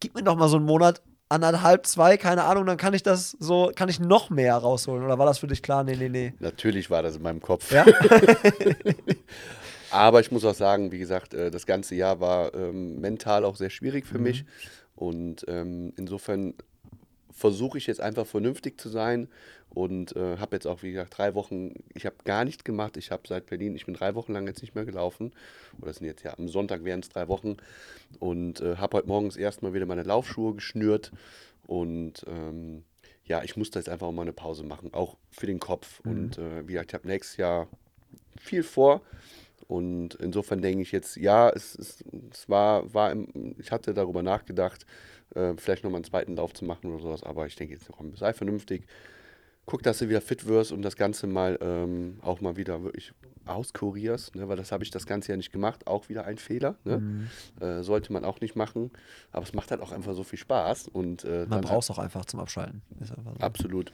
gib 0.00 0.14
mir 0.14 0.22
noch 0.22 0.36
mal 0.36 0.48
so 0.48 0.56
einen 0.56 0.66
Monat, 0.66 1.02
anderthalb, 1.28 1.86
zwei, 1.86 2.16
keine 2.16 2.44
Ahnung, 2.44 2.66
dann 2.66 2.76
kann 2.76 2.94
ich 2.94 3.02
das 3.02 3.36
so, 3.38 3.70
kann 3.74 3.88
ich 3.88 4.00
noch 4.00 4.30
mehr 4.30 4.56
rausholen. 4.56 5.04
Oder 5.04 5.18
war 5.18 5.26
das 5.26 5.38
für 5.38 5.46
dich 5.46 5.62
klar? 5.62 5.84
Nee, 5.84 5.96
nee, 5.96 6.08
nee. 6.08 6.34
Natürlich 6.40 6.90
war 6.90 7.02
das 7.02 7.16
in 7.16 7.22
meinem 7.22 7.40
Kopf. 7.40 7.70
Ja? 7.70 7.84
Aber 9.90 10.20
ich 10.20 10.30
muss 10.30 10.44
auch 10.44 10.54
sagen, 10.54 10.92
wie 10.92 10.98
gesagt, 10.98 11.34
äh, 11.34 11.50
das 11.50 11.66
ganze 11.66 11.94
Jahr 11.94 12.20
war 12.20 12.54
ähm, 12.54 13.00
mental 13.00 13.44
auch 13.44 13.56
sehr 13.56 13.70
schwierig 13.70 14.06
für 14.06 14.18
mich. 14.18 14.44
Und 14.94 15.44
ähm, 15.48 15.92
insofern 15.96 16.54
versuche 17.38 17.78
ich 17.78 17.86
jetzt 17.86 18.00
einfach 18.00 18.26
vernünftig 18.26 18.80
zu 18.80 18.88
sein 18.88 19.28
und 19.70 20.16
äh, 20.16 20.38
habe 20.38 20.56
jetzt 20.56 20.66
auch, 20.66 20.82
wie 20.82 20.92
gesagt, 20.92 21.16
drei 21.16 21.34
Wochen, 21.34 21.74
ich 21.94 22.04
habe 22.04 22.16
gar 22.24 22.44
nichts 22.44 22.64
gemacht. 22.64 22.96
Ich 22.96 23.10
habe 23.10 23.22
seit 23.28 23.46
Berlin, 23.46 23.76
ich 23.76 23.86
bin 23.86 23.94
drei 23.94 24.14
Wochen 24.14 24.32
lang 24.32 24.46
jetzt 24.46 24.62
nicht 24.62 24.74
mehr 24.74 24.84
gelaufen. 24.84 25.32
Oder 25.80 25.90
es 25.90 25.98
sind 25.98 26.06
jetzt 26.06 26.24
ja, 26.24 26.36
am 26.36 26.48
Sonntag 26.48 26.84
wären 26.84 27.00
es 27.00 27.08
drei 27.08 27.28
Wochen. 27.28 27.56
Und 28.18 28.60
äh, 28.60 28.76
habe 28.76 28.96
heute 28.96 29.08
morgens 29.08 29.36
erstmal 29.36 29.74
wieder 29.74 29.86
meine 29.86 30.02
Laufschuhe 30.02 30.54
geschnürt. 30.54 31.12
Und 31.66 32.24
ähm, 32.26 32.82
ja, 33.24 33.42
ich 33.44 33.56
muss 33.56 33.70
da 33.70 33.78
jetzt 33.78 33.88
einfach 33.88 34.10
mal 34.10 34.22
eine 34.22 34.32
Pause 34.32 34.64
machen, 34.64 34.92
auch 34.92 35.16
für 35.30 35.46
den 35.46 35.60
Kopf. 35.60 36.00
Und 36.00 36.38
äh, 36.38 36.66
wie 36.66 36.72
gesagt, 36.72 36.90
ich 36.90 36.94
habe 36.94 37.08
nächstes 37.08 37.36
Jahr 37.36 37.68
viel 38.36 38.62
vor. 38.62 39.02
Und 39.68 40.14
insofern 40.14 40.62
denke 40.62 40.82
ich 40.82 40.92
jetzt, 40.92 41.16
ja, 41.16 41.50
es, 41.50 41.78
es, 41.78 42.02
es 42.32 42.48
war, 42.48 42.92
war 42.94 43.12
im, 43.12 43.54
ich 43.58 43.70
hatte 43.70 43.92
darüber 43.92 44.22
nachgedacht, 44.22 44.86
äh, 45.34 45.54
vielleicht 45.56 45.84
nochmal 45.84 45.98
einen 45.98 46.04
zweiten 46.04 46.36
Lauf 46.36 46.54
zu 46.54 46.64
machen 46.64 46.92
oder 46.92 47.02
sowas, 47.02 47.22
aber 47.22 47.46
ich 47.46 47.56
denke 47.56 47.74
jetzt, 47.74 47.88
komm, 47.90 48.16
sei 48.16 48.32
vernünftig. 48.32 48.86
Guck, 49.66 49.82
dass 49.82 49.98
du 49.98 50.08
wieder 50.08 50.22
fit 50.22 50.46
wirst 50.46 50.72
und 50.72 50.80
das 50.80 50.96
Ganze 50.96 51.26
mal 51.26 51.58
ähm, 51.60 52.18
auch 52.22 52.40
mal 52.40 52.56
wieder 52.56 52.82
wirklich 52.82 53.12
auskurierst, 53.44 54.34
ne, 54.34 54.48
weil 54.48 54.56
das 54.56 54.72
habe 54.72 54.84
ich 54.84 54.90
das 54.90 55.06
Ganze 55.06 55.32
ja 55.32 55.36
nicht 55.36 55.52
gemacht. 55.52 55.86
Auch 55.86 56.08
wieder 56.08 56.24
ein 56.24 56.38
Fehler. 56.38 56.76
Ne? 56.84 57.28
Äh, 57.60 57.82
sollte 57.82 58.12
man 58.12 58.24
auch 58.24 58.40
nicht 58.40 58.56
machen. 58.56 58.90
Aber 59.32 59.44
es 59.44 59.52
macht 59.52 59.70
halt 59.70 59.80
auch 59.80 59.92
einfach 59.92 60.14
so 60.14 60.24
viel 60.24 60.38
Spaß. 60.38 60.88
Und, 60.88 61.24
äh, 61.24 61.46
Man 61.48 61.60
braucht 61.60 61.82
es 61.82 61.90
auch 61.90 61.98
einfach 61.98 62.24
zum 62.24 62.40
Abschalten. 62.40 62.82
Ist 63.00 63.12
einfach 63.12 63.34
so. 63.34 63.40
Absolut. 63.40 63.92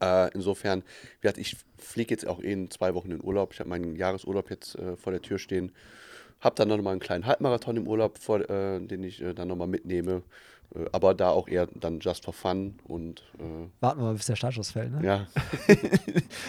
Äh, 0.00 0.32
insofern, 0.34 0.82
wie 0.82 1.22
gesagt, 1.22 1.38
ich 1.38 1.56
fliege 1.76 2.14
jetzt 2.14 2.26
auch 2.26 2.40
eh 2.40 2.52
in 2.52 2.70
zwei 2.70 2.94
Wochen 2.94 3.10
in 3.10 3.22
Urlaub. 3.22 3.52
Ich 3.52 3.60
habe 3.60 3.68
meinen 3.68 3.96
Jahresurlaub 3.96 4.50
jetzt 4.50 4.76
äh, 4.76 4.96
vor 4.96 5.12
der 5.12 5.22
Tür 5.22 5.38
stehen. 5.38 5.72
Habe 6.40 6.54
dann 6.56 6.68
noch 6.68 6.80
mal 6.80 6.92
einen 6.92 7.00
kleinen 7.00 7.26
Halbmarathon 7.26 7.76
im 7.76 7.86
Urlaub, 7.88 8.18
vor, 8.18 8.48
äh, 8.48 8.80
den 8.80 9.02
ich 9.02 9.20
äh, 9.20 9.34
dann 9.34 9.48
noch 9.48 9.56
mal 9.56 9.66
mitnehme. 9.66 10.22
Äh, 10.74 10.86
aber 10.92 11.14
da 11.14 11.30
auch 11.30 11.48
eher 11.48 11.66
dann 11.74 12.00
just 12.00 12.24
for 12.24 12.34
fun. 12.34 12.78
Und 12.84 13.22
äh, 13.38 13.68
Warten 13.80 14.00
wir 14.00 14.04
mal, 14.04 14.14
bis 14.14 14.26
der 14.26 14.36
Startschuss 14.36 14.70
fällt. 14.70 14.92
Ne? 14.92 15.04
ja, 15.04 15.26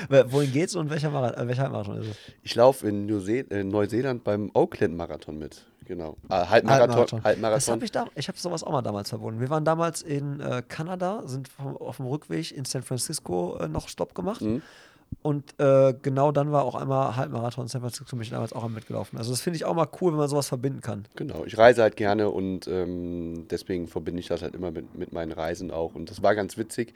Wohin 0.32 0.52
geht's 0.52 0.76
und 0.76 0.90
welcher, 0.90 1.10
Marath 1.10 1.38
äh, 1.38 1.48
welcher 1.48 1.64
Halbmarathon 1.64 2.02
ist 2.02 2.08
es? 2.08 2.18
ich 2.44 2.56
laufe 2.56 2.88
in 2.88 3.06
Neuse 3.06 3.40
äh, 3.50 3.64
Neuseeland 3.64 4.24
beim 4.24 4.52
Oakland-Marathon 4.54 5.38
mit. 5.38 5.66
Genau. 5.86 6.18
Äh, 6.30 6.46
Halbmarathon. 6.46 7.24
Halbmarathon. 7.24 7.58
Das 7.58 7.68
hab 7.68 7.82
ich 7.82 7.92
da, 7.92 8.06
ich 8.14 8.28
habe 8.28 8.38
sowas 8.38 8.64
auch 8.64 8.72
mal 8.72 8.84
damals 8.84 9.10
verbunden. 9.10 9.40
Wir 9.40 9.50
waren 9.50 9.66
damals 9.66 10.04
in 10.04 10.40
äh, 10.40 10.62
Kanada, 10.68 11.24
sind 11.26 11.48
vom, 11.48 11.76
auf 11.78 11.98
dem 11.98 12.06
Rückweg 12.06 12.52
in 12.52 12.66
San 12.66 12.84
Francisco 12.84 13.58
äh, 13.58 13.68
noch 13.68 13.90
Stopp 13.90 14.14
gemacht. 14.14 14.42
Mhm. 14.42 14.62
Und 15.22 15.60
äh, 15.60 15.94
genau 16.02 16.32
dann 16.32 16.52
war 16.52 16.64
auch 16.64 16.76
einmal 16.76 17.16
Halbmarathon 17.16 17.68
San 17.68 17.82
Francisco, 17.82 18.16
bin 18.16 18.22
ich 18.24 18.30
damals 18.30 18.54
auch 18.54 18.68
mitgelaufen. 18.70 19.18
Also 19.18 19.32
das 19.32 19.42
finde 19.42 19.58
ich 19.58 19.66
auch 19.66 19.74
mal 19.74 19.88
cool, 20.00 20.12
wenn 20.12 20.20
man 20.20 20.30
sowas 20.30 20.48
verbinden 20.48 20.82
kann. 20.82 21.06
Genau, 21.16 21.44
ich 21.46 21.58
reise 21.58 21.82
halt 21.82 21.98
gerne 21.98 22.30
und 22.30 22.68
ähm, 22.68 23.48
deswegen 23.50 23.88
verbinde 23.88 24.22
ich 24.22 24.28
das 24.28 24.42
halt 24.42 24.56
immer 24.56 24.72
mit, 24.72 24.96
mit 24.96 25.12
meinen 25.12 25.32
Reisen 25.32 25.72
auch. 25.72 25.94
Und 25.96 26.10
das 26.10 26.24
war 26.24 26.36
ganz 26.36 26.58
witzig. 26.58 26.94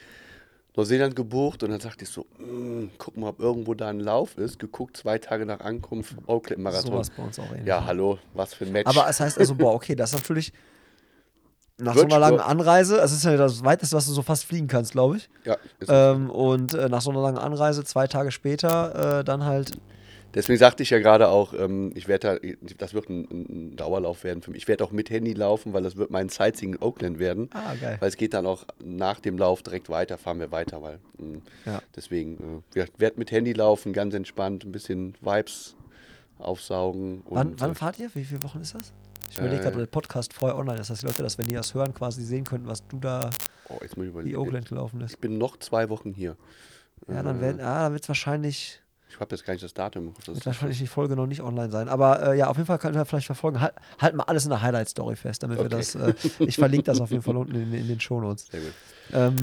Neuseeland 0.75 1.15
gebucht 1.15 1.61
und 1.63 1.69
dann 1.69 1.79
sagte 1.81 2.03
ich 2.03 2.09
so, 2.09 2.25
"Mm, 2.39 2.85
guck 2.97 3.15
mal, 3.17 3.29
ob 3.29 3.39
irgendwo 3.39 3.75
da 3.75 3.89
ein 3.89 3.99
Lauf 3.99 4.37
ist. 4.37 4.57
Geguckt, 4.57 4.97
zwei 4.97 5.19
Tage 5.19 5.45
nach 5.45 5.59
Ankunft, 5.59 6.15
Oakland 6.25 6.63
Marathon. 6.63 6.93
Sowas 6.93 7.09
bei 7.11 7.23
uns 7.23 7.37
auch 7.39 7.51
ähnlich. 7.51 7.67
Ja, 7.67 7.85
hallo, 7.85 8.17
was 8.33 8.55
für 8.55 8.65
ein 8.65 8.71
Match. 8.71 8.87
Aber 8.89 9.07
es 9.07 9.19
heißt 9.19 9.37
also, 9.37 9.53
boah, 9.53 9.73
okay, 9.75 9.95
das 9.95 10.13
ist 10.13 10.19
natürlich 10.19 10.51
nach 11.77 11.95
so 11.95 12.03
einer 12.03 12.19
langen 12.19 12.39
Anreise, 12.39 12.97
es 12.97 13.11
ist 13.11 13.23
ja 13.25 13.35
das 13.35 13.63
weiteste, 13.63 13.95
was 13.95 14.05
du 14.05 14.13
so 14.13 14.21
fast 14.21 14.45
fliegen 14.45 14.67
kannst, 14.67 14.91
glaube 14.91 15.17
ich. 15.17 15.29
ja, 15.45 15.57
Ähm, 15.87 16.29
und 16.29 16.73
äh, 16.73 16.87
nach 16.89 17.01
so 17.01 17.09
einer 17.11 17.21
langen 17.21 17.37
Anreise, 17.39 17.83
zwei 17.83 18.07
Tage 18.07 18.31
später, 18.31 19.19
äh, 19.19 19.23
dann 19.23 19.43
halt, 19.45 19.71
Deswegen 20.35 20.57
sagte 20.57 20.81
ich 20.81 20.89
ja 20.89 20.97
gerade 20.97 21.27
auch, 21.29 21.53
ähm, 21.53 21.91
ich 21.93 22.07
werde 22.07 22.39
da, 22.41 22.65
das 22.79 22.95
wird 22.95 23.07
ein, 23.07 23.27
ein 23.29 23.75
Dauerlauf 23.75 24.23
werden 24.23 24.41
für 24.41 24.49
mich. 24.49 24.63
Ich 24.63 24.67
werde 24.67 24.83
auch 24.83 24.89
mit 24.91 25.11
Handy 25.11 25.33
laufen, 25.33 25.73
weil 25.73 25.83
das 25.83 25.95
wird 25.95 26.09
mein 26.09 26.29
Sightseeing 26.29 26.73
in 26.73 26.81
Oakland 26.81 27.19
werden. 27.19 27.51
ah, 27.53 27.75
geil. 27.79 27.97
Weil 27.99 28.09
es 28.09 28.17
geht 28.17 28.33
dann 28.33 28.47
auch 28.47 28.65
nach 28.83 29.19
dem 29.19 29.37
Lauf 29.37 29.61
direkt 29.61 29.89
weiter, 29.89 30.17
fahren 30.17 30.39
wir 30.39 30.51
weiter, 30.51 30.81
weil 30.81 30.97
mh, 31.19 31.39
Ja. 31.67 31.81
deswegen, 31.95 32.63
äh, 32.75 32.81
ich 32.83 32.91
werde 32.97 33.19
mit 33.19 33.29
Handy 33.29 33.53
laufen, 33.53 33.93
ganz 33.93 34.15
entspannt, 34.15 34.63
ein 34.65 34.71
bisschen 34.71 35.13
Vibes 35.21 35.75
aufsaugen. 36.39 37.21
Wann, 37.29 37.53
wann 37.59 37.71
äh, 37.71 37.75
fahrt 37.75 37.99
ihr? 37.99 38.09
Wie 38.15 38.23
viele 38.25 38.41
Wochen 38.41 38.61
ist 38.61 38.73
das? 38.73 38.91
Ich 39.33 39.39
überlege 39.39 39.61
Äh, 39.61 39.63
gerade, 39.63 39.77
der 39.79 39.85
Podcast 39.87 40.31
vorher 40.31 40.55
online 40.57 40.79
ist, 40.79 40.91
dass 40.91 40.99
die 40.99 41.07
Leute 41.07 41.23
das, 41.23 41.39
wenn 41.39 41.47
die 41.47 41.55
das 41.55 41.73
hören, 41.73 41.91
quasi 41.93 42.23
sehen 42.23 42.43
könnten, 42.43 42.67
was 42.67 42.87
du 42.87 42.99
da 42.99 43.31
oh, 43.67 43.77
jetzt 43.81 43.97
wie 43.97 44.05
überlegen. 44.05 44.37
Oakland 44.37 44.67
gelaufen 44.69 45.01
ist. 45.01 45.13
Ich 45.13 45.17
bin 45.19 45.39
noch 45.39 45.57
zwei 45.57 45.89
Wochen 45.89 46.13
hier. 46.13 46.37
Ja, 47.07 47.23
dann, 47.23 47.41
werden, 47.41 47.59
ah, 47.59 47.83
dann 47.83 47.93
wird 47.93 48.03
es 48.03 48.07
wahrscheinlich, 48.09 48.79
Ich 49.09 49.19
habe 49.19 49.33
jetzt 49.35 49.43
gar 49.43 49.53
nicht 49.53 49.63
das 49.63 49.73
Datum. 49.73 50.13
das 50.19 50.35
wird 50.35 50.45
wahrscheinlich 50.45 50.77
die 50.77 50.85
Folge 50.87 51.15
noch 51.15 51.25
nicht 51.25 51.41
online 51.41 51.71
sein. 51.71 51.89
Aber 51.89 52.31
äh, 52.33 52.37
ja, 52.37 52.47
auf 52.47 52.57
jeden 52.57 52.67
Fall 52.67 52.77
können 52.77 52.93
wir 52.93 53.05
vielleicht 53.05 53.25
verfolgen. 53.25 53.59
Halt, 53.59 53.73
halt 53.99 54.13
mal 54.13 54.23
alles 54.25 54.43
in 54.43 54.51
der 54.51 54.61
Highlight-Story 54.61 55.15
fest, 55.15 55.41
damit 55.41 55.57
wir 55.57 55.65
Okay. 55.65 55.77
das, 55.77 55.95
äh, 55.95 56.13
ich 56.37 56.55
verlinke 56.55 56.83
das 56.85 57.01
auf 57.01 57.09
jeden 57.09 57.23
Fall 57.23 57.35
unten 57.35 57.55
in, 57.55 57.73
in 57.73 57.87
den 57.87 57.99
Shownotes. 57.99 58.47
Sehr 58.51 58.61
gut. 58.61 58.73
Ähm, 59.11 59.35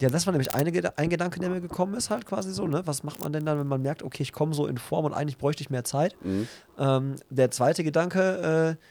ja, 0.00 0.08
das 0.10 0.26
war 0.26 0.32
nämlich 0.32 0.52
eine, 0.54 0.98
ein 0.98 1.08
Gedanke, 1.08 1.38
der 1.38 1.50
mir 1.50 1.60
gekommen 1.60 1.94
ist, 1.94 2.10
halt 2.10 2.26
quasi 2.26 2.52
so, 2.52 2.66
ne? 2.66 2.82
Was 2.84 3.04
macht 3.04 3.20
man 3.20 3.32
denn 3.32 3.46
dann, 3.46 3.60
wenn 3.60 3.68
man 3.68 3.80
merkt, 3.80 4.02
okay, 4.02 4.24
ich 4.24 4.32
komme 4.32 4.54
so 4.54 4.66
in 4.66 4.76
Form 4.76 5.04
und 5.04 5.14
eigentlich 5.14 5.38
bräuchte 5.38 5.62
ich 5.62 5.70
mehr 5.70 5.84
Zeit? 5.84 6.16
Mhm. 6.24 6.48
Ähm, 6.78 7.14
der 7.30 7.52
zweite 7.52 7.84
Gedanke, 7.84 8.76
äh, 8.76 8.82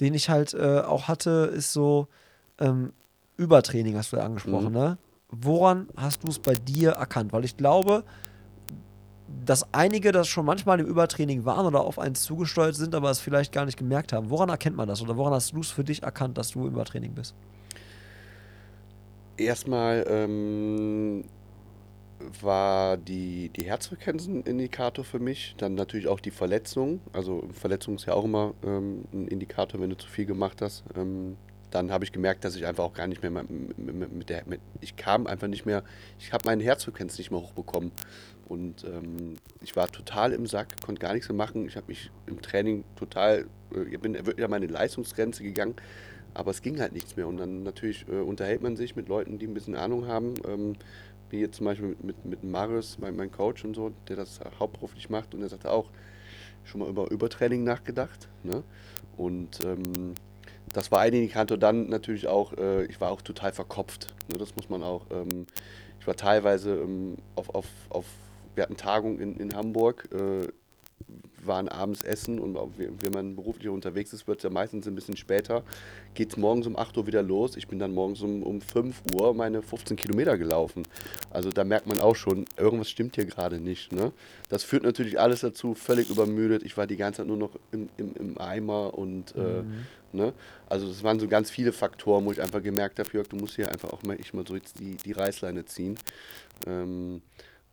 den 0.00 0.14
ich 0.14 0.28
halt 0.30 0.54
äh, 0.54 0.80
auch 0.80 1.08
hatte, 1.08 1.50
ist 1.54 1.72
so 1.72 2.08
ähm, 2.58 2.92
Übertraining, 3.36 3.96
hast 3.96 4.12
du 4.12 4.16
ja 4.16 4.24
angesprochen, 4.24 4.66
Mhm. 4.72 4.78
ne? 4.78 4.98
Woran 5.30 5.88
hast 5.96 6.22
du 6.24 6.28
es 6.28 6.38
bei 6.38 6.54
dir 6.54 6.92
erkannt? 6.92 7.32
Weil 7.34 7.44
ich 7.44 7.56
glaube, 7.56 8.02
dass 9.44 9.72
einige 9.74 10.10
das 10.10 10.26
schon 10.26 10.46
manchmal 10.46 10.80
im 10.80 10.86
Übertraining 10.86 11.44
waren 11.44 11.66
oder 11.66 11.82
auf 11.82 11.98
eins 11.98 12.22
zugesteuert 12.22 12.74
sind, 12.74 12.94
aber 12.94 13.10
es 13.10 13.20
vielleicht 13.20 13.52
gar 13.52 13.66
nicht 13.66 13.76
gemerkt 13.76 14.12
haben. 14.14 14.30
Woran 14.30 14.48
erkennt 14.48 14.76
man 14.76 14.88
das? 14.88 15.02
Oder 15.02 15.16
woran 15.18 15.34
hast 15.34 15.52
du 15.52 15.60
es 15.60 15.70
für 15.70 15.84
dich 15.84 16.02
erkannt, 16.02 16.38
dass 16.38 16.50
du 16.52 16.60
im 16.66 16.72
Übertraining 16.72 17.12
bist? 17.12 17.34
Erstmal 19.36 20.04
ähm, 20.08 21.24
war 22.42 22.96
die, 22.96 23.50
die 23.50 23.64
Herzfrequenz 23.64 24.26
ein 24.26 24.42
Indikator 24.42 25.04
für 25.04 25.18
mich. 25.18 25.54
Dann 25.58 25.74
natürlich 25.74 26.08
auch 26.08 26.20
die 26.20 26.30
Verletzung. 26.30 27.00
Also 27.12 27.48
Verletzung 27.52 27.96
ist 27.96 28.06
ja 28.06 28.14
auch 28.14 28.24
immer 28.24 28.54
ähm, 28.64 29.04
ein 29.12 29.28
Indikator, 29.28 29.80
wenn 29.80 29.90
du 29.90 29.96
zu 29.96 30.08
viel 30.08 30.26
gemacht 30.26 30.62
hast. 30.62 30.84
Ähm, 30.96 31.36
dann 31.70 31.90
habe 31.90 32.04
ich 32.04 32.12
gemerkt, 32.12 32.44
dass 32.44 32.56
ich 32.56 32.66
einfach 32.66 32.84
auch 32.84 32.94
gar 32.94 33.06
nicht 33.06 33.22
mehr 33.22 33.30
mit 33.30 34.30
der, 34.30 34.42
mit, 34.46 34.60
ich 34.80 34.96
kam 34.96 35.26
einfach 35.26 35.48
nicht 35.48 35.66
mehr, 35.66 35.84
ich 36.18 36.32
habe 36.32 36.44
meine 36.46 36.62
Herzfrequenz 36.62 37.18
nicht 37.18 37.30
mehr 37.30 37.40
hochbekommen. 37.40 37.92
Und 38.48 38.84
ähm, 38.84 39.36
ich 39.60 39.76
war 39.76 39.88
total 39.88 40.32
im 40.32 40.46
Sack, 40.46 40.80
konnte 40.84 41.00
gar 41.00 41.12
nichts 41.12 41.28
mehr 41.28 41.36
machen. 41.36 41.66
Ich 41.66 41.76
habe 41.76 41.88
mich 41.88 42.10
im 42.26 42.40
Training 42.40 42.84
total, 42.96 43.46
äh, 43.74 43.82
ich 43.82 44.00
bin 44.00 44.14
wirklich 44.14 44.44
an 44.44 44.50
meine 44.50 44.66
Leistungsgrenze 44.66 45.42
gegangen, 45.42 45.74
aber 46.32 46.50
es 46.50 46.62
ging 46.62 46.80
halt 46.80 46.92
nichts 46.92 47.16
mehr. 47.16 47.28
Und 47.28 47.36
dann 47.36 47.62
natürlich 47.62 48.06
äh, 48.08 48.20
unterhält 48.20 48.62
man 48.62 48.76
sich 48.76 48.96
mit 48.96 49.08
Leuten, 49.08 49.38
die 49.38 49.46
ein 49.46 49.54
bisschen 49.54 49.76
Ahnung 49.76 50.06
haben. 50.06 50.34
Ähm, 50.46 50.76
wie 51.30 51.40
jetzt 51.40 51.56
zum 51.56 51.66
Beispiel 51.66 51.88
mit, 51.88 52.04
mit, 52.04 52.24
mit 52.24 52.44
Marius, 52.44 52.98
mein, 52.98 53.16
mein 53.16 53.30
Coach 53.30 53.64
und 53.64 53.74
so, 53.74 53.92
der 54.08 54.16
das 54.16 54.40
hauptberuflich 54.58 55.10
macht. 55.10 55.34
Und 55.34 55.42
er 55.42 55.48
sagte 55.48 55.70
auch, 55.70 55.90
schon 56.64 56.80
mal 56.80 56.88
über 56.88 57.10
Übertraining 57.10 57.64
nachgedacht. 57.64 58.28
Ne? 58.42 58.62
Und 59.16 59.64
ähm, 59.64 60.14
das 60.72 60.92
war 60.92 61.00
ein 61.00 61.12
Indikator. 61.12 61.56
Dann 61.56 61.88
natürlich 61.88 62.26
auch, 62.26 62.52
äh, 62.54 62.84
ich 62.84 63.00
war 63.00 63.10
auch 63.10 63.22
total 63.22 63.52
verkopft. 63.52 64.14
Ne? 64.30 64.38
Das 64.38 64.54
muss 64.56 64.68
man 64.68 64.82
auch. 64.82 65.06
Ähm, 65.10 65.46
ich 66.00 66.06
war 66.06 66.16
teilweise 66.16 66.76
ähm, 66.76 67.16
auf, 67.34 67.54
auf, 67.54 67.66
auf, 67.90 68.06
wir 68.54 68.62
hatten 68.62 68.76
Tagung 68.76 69.18
in, 69.18 69.36
in 69.38 69.54
Hamburg, 69.54 70.08
äh, 70.12 70.48
waren 71.48 71.68
abends 71.68 72.02
essen 72.02 72.38
und 72.38 72.56
wenn 72.76 73.12
man 73.12 73.34
beruflich 73.34 73.68
unterwegs 73.68 74.12
ist, 74.12 74.28
wird 74.28 74.38
es 74.38 74.44
ja 74.44 74.50
meistens 74.50 74.86
ein 74.86 74.94
bisschen 74.94 75.16
später. 75.16 75.64
Geht 76.14 76.30
es 76.30 76.36
morgens 76.36 76.66
um 76.66 76.76
8 76.76 76.96
Uhr 76.96 77.06
wieder 77.06 77.22
los. 77.22 77.56
Ich 77.56 77.66
bin 77.66 77.78
dann 77.78 77.92
morgens 77.92 78.20
um, 78.22 78.42
um 78.42 78.60
5 78.60 79.02
Uhr 79.14 79.34
meine 79.34 79.62
15 79.62 79.96
Kilometer 79.96 80.38
gelaufen. 80.38 80.84
Also 81.30 81.50
da 81.50 81.64
merkt 81.64 81.86
man 81.86 81.98
auch 82.00 82.14
schon, 82.14 82.44
irgendwas 82.56 82.90
stimmt 82.90 83.16
hier 83.16 83.24
gerade 83.24 83.60
nicht. 83.60 83.92
Ne? 83.92 84.12
Das 84.48 84.62
führt 84.62 84.84
natürlich 84.84 85.18
alles 85.18 85.40
dazu, 85.40 85.74
völlig 85.74 86.10
übermüdet. 86.10 86.62
Ich 86.62 86.76
war 86.76 86.86
die 86.86 86.96
ganze 86.96 87.18
Zeit 87.18 87.26
nur 87.26 87.36
noch 87.36 87.50
im, 87.72 87.88
im, 87.96 88.14
im 88.14 88.38
Eimer 88.38 88.96
und 88.96 89.34
äh, 89.34 89.62
ne? 90.12 90.32
also 90.68 90.86
das 90.86 91.02
waren 91.02 91.18
so 91.18 91.26
ganz 91.26 91.50
viele 91.50 91.72
Faktoren, 91.72 92.24
wo 92.24 92.32
ich 92.32 92.42
einfach 92.42 92.62
gemerkt 92.62 92.98
habe, 92.98 93.10
Jörg, 93.12 93.28
du 93.28 93.36
musst 93.36 93.56
hier 93.56 93.70
einfach 93.72 93.92
auch 93.92 94.02
mal, 94.02 94.18
ich 94.20 94.34
mal 94.34 94.46
so 94.46 94.54
jetzt 94.54 94.78
die, 94.78 94.96
die 94.96 95.12
Reißleine 95.12 95.64
ziehen. 95.64 95.98
Ähm, 96.66 97.22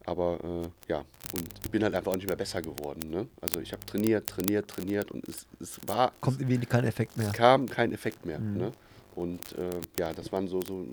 aber 0.06 0.40
äh, 0.44 0.92
ja, 0.92 1.00
und 1.34 1.48
ich 1.64 1.72
bin 1.72 1.84
halt 1.84 1.96
einfach 1.96 2.12
auch 2.12 2.16
nicht 2.16 2.28
mehr 2.28 2.36
besser 2.36 2.62
geworden. 2.62 3.10
Ne? 3.10 3.28
Also 3.42 3.60
ich 3.60 3.72
habe 3.72 3.86
trainiert, 3.86 4.28
trainiert, 4.28 4.68
trainiert 4.68 5.12
und 5.12 5.28
es, 5.28 5.48
es 5.60 5.80
war, 5.88 6.12
Kommt 6.22 6.40
irgendwie 6.40 6.66
kein 6.66 6.86
Effekt 6.86 7.18
mehr. 7.18 7.28
es 7.28 7.34
kam 7.34 7.68
kein 7.68 7.92
Effekt 7.92 8.26
mehr. 8.26 8.40
Ne? 8.40 8.72
Und 9.16 9.40
äh, 9.58 9.82
ja, 9.98 10.14
das 10.14 10.32
waren 10.32 10.48
so, 10.48 10.62
so 10.62 10.86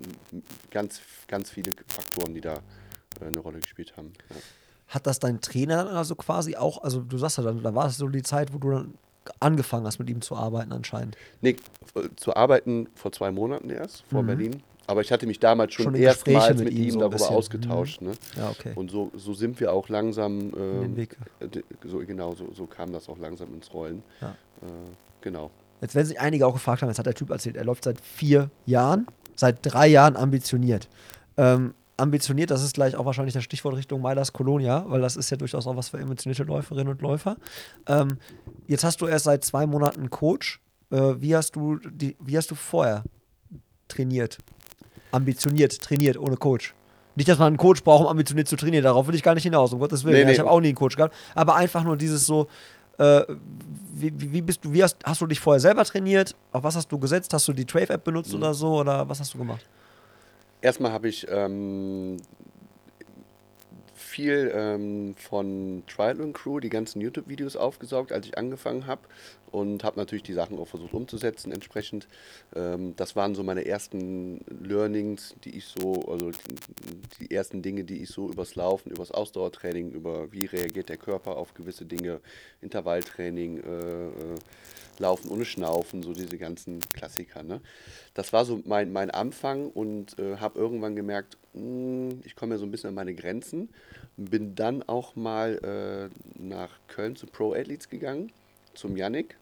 ganz, 0.71 1.01
ganz 1.27 1.49
viele 1.49 1.73
Faktoren, 1.87 2.33
die 2.33 2.41
da 2.41 2.55
äh, 3.21 3.25
eine 3.25 3.39
Rolle 3.39 3.59
gespielt 3.59 3.95
haben. 3.97 4.13
Ja. 4.29 4.35
Hat 4.87 5.07
das 5.07 5.19
dein 5.19 5.41
Trainer 5.41 5.85
dann 5.85 5.95
also 5.95 6.15
quasi 6.15 6.55
auch, 6.55 6.83
also 6.83 7.01
du 7.01 7.17
sagst 7.17 7.37
ja 7.37 7.43
dann, 7.43 7.61
da 7.63 7.73
war 7.75 7.87
es 7.87 7.97
so 7.97 8.07
die 8.07 8.23
Zeit, 8.23 8.53
wo 8.53 8.57
du 8.57 8.71
dann 8.71 8.93
angefangen 9.39 9.85
hast, 9.85 9.99
mit 9.99 10.09
ihm 10.09 10.21
zu 10.21 10.35
arbeiten 10.35 10.71
anscheinend. 10.71 11.17
Nee, 11.41 11.57
äh, 11.95 12.09
zu 12.15 12.35
arbeiten 12.35 12.87
vor 12.95 13.11
zwei 13.11 13.31
Monaten 13.31 13.69
erst, 13.69 14.03
vor 14.09 14.23
Berlin. 14.23 14.63
Aber 14.85 15.01
ich 15.01 15.11
hatte 15.11 15.25
mich 15.25 15.39
damals 15.39 15.73
schon, 15.73 15.85
Mhm. 15.85 15.91
Schon 15.95 16.01
erstmals 16.01 16.49
mit 16.57 16.65
mit, 16.65 16.73
ihm 16.73 16.91
so 16.91 16.99
darüber 16.99 17.15
bisschen. 17.17 17.35
ausgetauscht. 17.35 18.01
Ne? 18.01 18.11
Ja, 18.35 18.49
okay. 18.49 18.73
Und 18.75 18.91
so, 18.91 19.11
so 19.15 19.33
sind 19.33 19.59
wir 19.59 19.71
auch 19.71 19.87
langsam, 19.89 20.49
äh, 20.53 20.95
Weg. 20.97 21.17
äh, 21.39 21.47
so, 21.85 21.99
genau, 21.99 22.35
so, 22.35 22.49
so 22.53 22.65
kam 22.65 22.91
das 22.91 23.07
auch 23.07 23.17
langsam 23.17 23.53
ins 23.53 23.73
Rollen. 23.73 24.03
Ja. 24.21 24.29
Äh, 24.61 24.65
genau. 25.21 25.51
Jetzt 25.81 25.95
werden 25.95 26.07
sich 26.07 26.19
einige 26.19 26.45
auch 26.47 26.53
gefragt 26.53 26.81
haben, 26.81 26.89
jetzt 26.89 26.99
hat 26.99 27.05
der 27.05 27.13
Typ 27.13 27.29
erzählt, 27.29 27.55
er 27.57 27.65
läuft 27.65 27.83
seit 27.85 27.99
vier 28.01 28.49
Jahren, 28.65 29.07
seit 29.35 29.57
drei 29.61 29.87
Jahren 29.87 30.15
ambitioniert. 30.15 30.87
Ähm, 31.37 31.73
ambitioniert, 31.97 32.51
das 32.51 32.63
ist 32.63 32.73
gleich 32.73 32.95
auch 32.95 33.05
wahrscheinlich 33.05 33.33
das 33.33 33.43
Stichwort 33.43 33.75
Richtung 33.75 34.01
Milas 34.01 34.33
Colonia, 34.33 34.83
weil 34.87 35.01
das 35.01 35.15
ist 35.15 35.29
ja 35.29 35.37
durchaus 35.37 35.65
auch 35.67 35.75
was 35.77 35.89
für 35.89 35.99
ambitionierte 35.99 36.43
Läuferinnen 36.43 36.89
und 36.89 37.01
Läufer. 37.01 37.37
Ähm, 37.87 38.17
jetzt 38.67 38.83
hast 38.83 38.99
du 39.01 39.07
erst 39.07 39.25
seit 39.25 39.43
zwei 39.45 39.65
Monaten 39.65 40.09
Coach. 40.09 40.59
Äh, 40.91 41.15
wie, 41.21 41.35
hast 41.35 41.55
du 41.55 41.77
die, 41.77 42.15
wie 42.19 42.37
hast 42.37 42.49
du 42.51 42.55
vorher 42.55 43.03
trainiert? 43.87 44.37
Ambitioniert, 45.13 45.79
trainiert, 45.81 46.17
ohne 46.17 46.35
Coach. 46.37 46.73
Nicht, 47.15 47.29
dass 47.29 47.37
man 47.37 47.47
einen 47.47 47.57
Coach 47.57 47.83
braucht, 47.83 48.01
um 48.01 48.07
ambitioniert 48.07 48.47
zu 48.47 48.55
trainieren, 48.55 48.83
darauf 48.83 49.07
will 49.07 49.13
ich 49.15 49.21
gar 49.21 49.35
nicht 49.35 49.43
hinaus, 49.43 49.71
um 49.71 49.79
Gottes 49.79 50.03
Willen. 50.03 50.15
Nee, 50.15 50.21
ja, 50.23 50.29
ich 50.29 50.37
nee. 50.37 50.39
habe 50.39 50.49
auch 50.49 50.59
nie 50.59 50.69
einen 50.69 50.75
Coach 50.75 50.95
gehabt, 50.95 51.13
aber 51.35 51.55
einfach 51.55 51.83
nur 51.83 51.95
dieses 51.95 52.25
so, 52.25 52.47
äh, 52.97 53.21
wie, 53.93 54.11
wie, 54.19 54.31
wie 54.33 54.41
bist 54.41 54.65
du, 54.65 54.73
wie 54.73 54.81
hast, 54.83 54.97
hast 55.03 55.21
du 55.21 55.27
dich 55.27 55.39
vorher 55.39 55.59
selber 55.59 55.85
trainiert? 55.85 56.35
Auf 56.51 56.63
was 56.63 56.75
hast 56.75 56.91
du 56.91 56.97
gesetzt? 56.97 57.31
Hast 57.33 57.47
du 57.47 57.53
die 57.53 57.65
Trave-App 57.65 58.03
benutzt 58.03 58.31
Mhm. 58.31 58.39
oder 58.39 58.53
so? 58.55 58.79
Oder 58.79 59.07
was 59.07 59.19
hast 59.19 59.33
du 59.33 59.37
gemacht? 59.37 59.63
Erstmal 60.61 60.91
habe 60.91 61.07
ich 61.09 61.27
ähm, 61.29 62.17
viel 64.13 64.51
ähm, 64.53 65.15
von 65.17 65.81
Triathlon 65.87 66.33
Crew, 66.33 66.59
die 66.59 66.69
ganzen 66.69 67.01
YouTube-Videos 67.01 67.55
aufgesaugt, 67.55 68.11
als 68.11 68.27
ich 68.27 68.37
angefangen 68.37 68.85
habe 68.85 69.01
und 69.51 69.83
habe 69.83 69.99
natürlich 69.99 70.21
die 70.21 70.33
Sachen 70.33 70.59
auch 70.59 70.67
versucht 70.67 70.93
umzusetzen 70.93 71.51
entsprechend. 71.51 72.07
Ähm, 72.55 72.95
das 72.95 73.15
waren 73.15 73.33
so 73.33 73.41
meine 73.41 73.65
ersten 73.65 74.41
Learnings, 74.61 75.33
die 75.43 75.57
ich 75.57 75.65
so, 75.65 76.05
also 76.07 76.29
die 77.19 77.31
ersten 77.31 77.63
Dinge, 77.63 77.85
die 77.85 78.03
ich 78.03 78.09
so 78.09 78.29
übers 78.29 78.53
Laufen, 78.53 78.91
übers 78.91 79.09
Ausdauertraining, 79.09 79.91
über 79.91 80.31
wie 80.31 80.45
reagiert 80.45 80.89
der 80.89 80.97
Körper 80.97 81.35
auf 81.35 81.55
gewisse 81.55 81.85
Dinge, 81.85 82.19
Intervalltraining, 82.61 83.63
äh, 83.63 84.07
äh, 84.07 84.35
Laufen 84.99 85.29
ohne 85.29 85.45
Schnaufen, 85.45 86.03
so 86.03 86.13
diese 86.13 86.37
ganzen 86.37 86.79
Klassiker. 86.93 87.43
Ne? 87.43 87.61
Das 88.13 88.33
war 88.33 88.45
so 88.45 88.61
mein, 88.65 88.91
mein 88.91 89.11
Anfang 89.11 89.69
und 89.69 90.17
äh, 90.19 90.37
habe 90.37 90.59
irgendwann 90.59 90.95
gemerkt, 90.95 91.37
mh, 91.53 92.15
ich 92.23 92.35
komme 92.35 92.55
ja 92.55 92.59
so 92.59 92.65
ein 92.65 92.71
bisschen 92.71 92.89
an 92.89 92.95
meine 92.95 93.13
Grenzen. 93.13 93.69
Bin 94.17 94.55
dann 94.55 94.83
auch 94.83 95.15
mal 95.15 96.09
äh, 96.13 96.39
nach 96.39 96.69
Köln 96.87 97.15
zu 97.15 97.25
Pro 97.25 97.53
Athletes 97.53 97.89
gegangen, 97.89 98.31
zum 98.75 98.95
Yannick, 98.95 99.37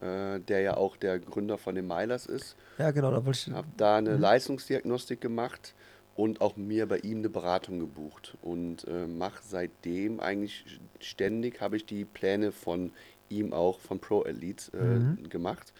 äh, 0.00 0.40
der 0.40 0.60
ja 0.60 0.76
auch 0.76 0.96
der 0.96 1.18
Gründer 1.18 1.58
von 1.58 1.74
den 1.74 1.86
Milers 1.86 2.26
ist. 2.26 2.56
Ja, 2.78 2.90
genau, 2.90 3.10
da 3.10 3.24
wollte 3.24 3.38
ich. 3.48 3.54
Habe 3.54 3.68
da 3.76 3.96
eine 3.96 4.16
Leistungsdiagnostik 4.16 5.20
gemacht 5.20 5.74
und 6.16 6.40
auch 6.40 6.56
mir 6.56 6.86
bei 6.86 6.98
ihm 6.98 7.18
eine 7.18 7.28
Beratung 7.28 7.78
gebucht 7.78 8.36
und 8.42 8.86
äh, 8.88 9.06
mache 9.06 9.40
seitdem 9.46 10.20
eigentlich 10.20 10.64
ständig 11.00 11.60
habe 11.60 11.76
ich 11.76 11.86
die 11.86 12.04
Pläne 12.04 12.50
von 12.50 12.92
ihm 13.30 13.52
auch 13.52 13.80
von 13.80 13.98
Pro 13.98 14.24
Elites 14.24 14.70
äh, 14.70 15.28
gemacht. 15.28 15.72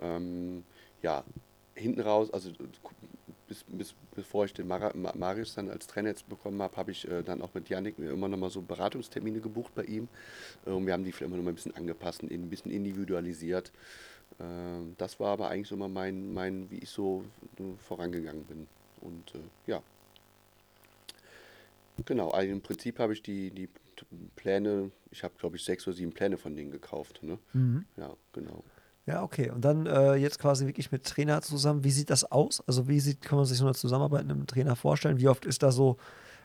Ähm, 0.00 0.64
ja, 1.02 1.24
hinten 1.74 2.00
raus, 2.00 2.30
also 2.32 2.50
bis, 3.48 3.64
bis, 3.68 3.94
bevor 4.14 4.44
ich 4.44 4.52
den 4.52 4.68
Mara, 4.68 4.92
Marius 4.94 5.54
dann 5.54 5.70
als 5.70 5.86
Trainer 5.86 6.10
jetzt 6.10 6.28
bekommen 6.28 6.60
habe, 6.60 6.76
habe 6.76 6.90
ich 6.90 7.08
äh, 7.08 7.22
dann 7.22 7.40
auch 7.42 7.54
mit 7.54 7.68
Janik 7.68 7.98
immer 7.98 8.28
noch 8.28 8.36
mal 8.36 8.50
so 8.50 8.60
Beratungstermine 8.60 9.40
gebucht 9.40 9.74
bei 9.74 9.84
ihm. 9.84 10.08
Äh, 10.66 10.70
und 10.70 10.86
wir 10.86 10.92
haben 10.92 11.04
die 11.04 11.12
vielleicht 11.12 11.28
immer 11.28 11.36
noch 11.36 11.44
mal 11.44 11.52
ein 11.52 11.56
bisschen 11.56 11.74
angepasst 11.74 12.22
und 12.22 12.30
ein 12.30 12.50
bisschen 12.50 12.70
individualisiert. 12.70 13.72
Äh, 14.38 14.44
das 14.98 15.18
war 15.18 15.32
aber 15.32 15.48
eigentlich 15.48 15.68
so 15.68 15.76
mal 15.76 15.88
mein, 15.88 16.32
mein 16.32 16.70
wie 16.70 16.78
ich 16.78 16.90
so 16.90 17.24
vorangegangen 17.78 18.44
bin. 18.44 18.66
Und 19.00 19.34
äh, 19.34 19.70
ja. 19.70 19.82
Genau, 22.04 22.30
also 22.30 22.52
im 22.52 22.60
Prinzip 22.60 22.98
habe 22.98 23.12
ich 23.12 23.22
die, 23.22 23.50
die 23.50 23.68
Pläne, 24.36 24.90
ich 25.10 25.24
habe 25.24 25.34
glaube 25.38 25.56
ich 25.56 25.64
sechs 25.64 25.86
oder 25.86 25.96
sieben 25.96 26.12
Pläne 26.12 26.36
von 26.36 26.54
denen 26.54 26.70
gekauft. 26.70 27.22
Ne? 27.22 27.38
Mhm. 27.52 27.84
Ja, 27.96 28.14
genau. 28.32 28.64
Ja, 29.06 29.22
okay. 29.22 29.50
Und 29.50 29.64
dann 29.64 29.86
äh, 29.86 30.16
jetzt 30.16 30.38
quasi 30.38 30.66
wirklich 30.66 30.92
mit 30.92 31.04
Trainer 31.04 31.40
zusammen. 31.40 31.82
Wie 31.82 31.90
sieht 31.90 32.10
das 32.10 32.30
aus? 32.30 32.62
Also 32.66 32.88
wie 32.88 33.00
sieht, 33.00 33.22
kann 33.22 33.38
man 33.38 33.46
sich 33.46 33.56
so 33.56 33.64
eine 33.64 33.74
Zusammenarbeit 33.74 34.26
mit 34.26 34.36
einem 34.36 34.46
Trainer 34.46 34.76
vorstellen? 34.76 35.18
Wie 35.18 35.28
oft 35.28 35.46
ist 35.46 35.62
da 35.62 35.72
so, 35.72 35.96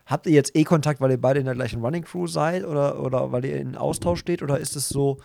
habt 0.05 0.27
ihr 0.27 0.31
jetzt 0.31 0.55
eh 0.55 0.63
Kontakt, 0.63 1.01
weil 1.01 1.11
ihr 1.11 1.19
beide 1.19 1.41
in 1.41 1.45
der 1.45 1.55
gleichen 1.55 1.81
Running 1.83 2.03
Crew 2.03 2.25
seid 2.25 2.63
oder, 2.63 3.01
oder 3.01 3.33
weil 3.33 3.43
ihr 3.43 3.57
in 3.57 3.75
Austausch 3.75 4.19
steht? 4.19 4.41
Oder 4.41 4.59
ist 4.59 4.77
es 4.77 4.87
so, 4.87 5.17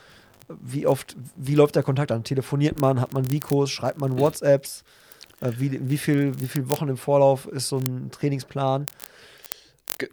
wie 0.49 0.87
oft, 0.89 1.17
wie 1.37 1.55
läuft 1.55 1.77
der 1.77 1.85
Kontakt 1.85 2.11
an? 2.11 2.25
Telefoniert 2.25 2.81
man, 2.81 3.01
hat 3.01 3.13
man 3.13 3.31
Vikos, 3.31 3.71
schreibt 3.71 4.01
man 4.01 4.19
WhatsApps? 4.19 4.83
Äh, 5.41 5.53
wie, 5.59 5.89
wie, 5.89 5.99
viel, 5.99 6.41
wie 6.41 6.49
viele 6.49 6.69
Wochen 6.71 6.89
im 6.89 6.97
Vorlauf 6.97 7.47
ist 7.47 7.69
so 7.69 7.79
ein 7.79 8.11
Trainingsplan? 8.11 8.87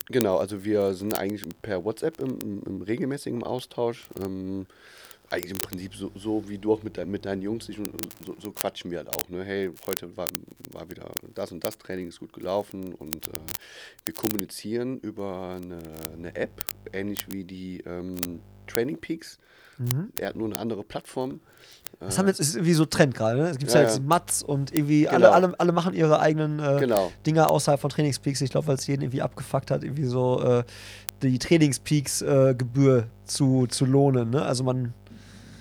Genau, 0.07 0.37
also 0.37 0.63
wir 0.65 0.93
sind 0.93 1.17
eigentlich 1.17 1.43
per 1.61 1.83
WhatsApp 1.83 2.19
im, 2.19 2.39
im, 2.39 2.63
im 2.65 2.81
regelmäßigen 2.81 3.43
Austausch. 3.43 4.07
Ähm, 4.19 4.65
eigentlich 5.29 5.51
im 5.51 5.57
Prinzip 5.57 5.95
so, 5.95 6.11
so 6.15 6.47
wie 6.47 6.57
du 6.57 6.73
auch 6.73 6.83
mit, 6.83 6.97
de, 6.97 7.05
mit 7.05 7.25
deinen 7.25 7.41
Jungs, 7.41 7.69
ich, 7.69 7.77
so, 8.25 8.35
so, 8.39 8.51
quatschen 8.51 8.91
wir 8.91 8.99
halt 8.99 9.09
auch. 9.09 9.29
Ne? 9.29 9.43
Hey, 9.43 9.71
heute 9.87 10.15
war, 10.15 10.27
war 10.71 10.89
wieder 10.89 11.11
das 11.33 11.51
und 11.51 11.63
das 11.63 11.77
Training 11.77 12.07
ist 12.07 12.19
gut 12.19 12.33
gelaufen 12.33 12.93
und 12.93 13.27
äh, 13.27 13.39
wir 14.05 14.13
kommunizieren 14.13 14.99
über 14.99 15.59
eine, 15.61 15.79
eine, 16.13 16.35
App, 16.35 16.63
ähnlich 16.93 17.25
wie 17.31 17.43
die 17.43 17.81
ähm, 17.85 18.15
Training 18.67 18.97
Peaks. 18.99 19.37
Mhm. 19.77 20.11
Er 20.17 20.29
hat 20.29 20.35
nur 20.35 20.47
eine 20.47 20.57
andere 20.57 20.83
Plattform. 20.83 21.41
Das 21.99 22.17
haben 22.17 22.27
jetzt 22.27 22.39
ist 22.39 22.55
irgendwie 22.55 22.73
so 22.73 22.85
Trend 22.85 23.15
gerade. 23.15 23.39
Ne? 23.39 23.49
Es 23.49 23.57
gibt 23.57 23.71
ja, 23.71 23.81
ja, 23.81 23.87
jetzt 23.87 24.03
Mats 24.03 24.43
und 24.43 24.73
irgendwie 24.73 25.03
genau. 25.03 25.13
alle, 25.15 25.31
alle, 25.31 25.59
alle 25.59 25.71
machen 25.71 25.93
ihre 25.93 26.19
eigenen 26.19 26.59
äh, 26.59 26.77
genau. 26.79 27.11
Dinger 27.25 27.49
außerhalb 27.49 27.79
von 27.79 27.89
Trainingspeaks. 27.89 28.41
Ich 28.41 28.51
glaube, 28.51 28.67
weil 28.67 28.75
es 28.75 28.85
jeden 28.87 29.01
irgendwie 29.01 29.21
abgefuckt 29.21 29.71
hat, 29.71 29.83
irgendwie 29.83 30.05
so 30.05 30.41
äh, 30.43 30.63
die 31.21 31.39
Trainingspeaks-Gebühr 31.39 32.97
äh, 32.99 33.03
zu, 33.25 33.67
zu 33.67 33.85
lohnen. 33.85 34.29
Ne? 34.29 34.41
Also 34.43 34.63
man 34.63 34.93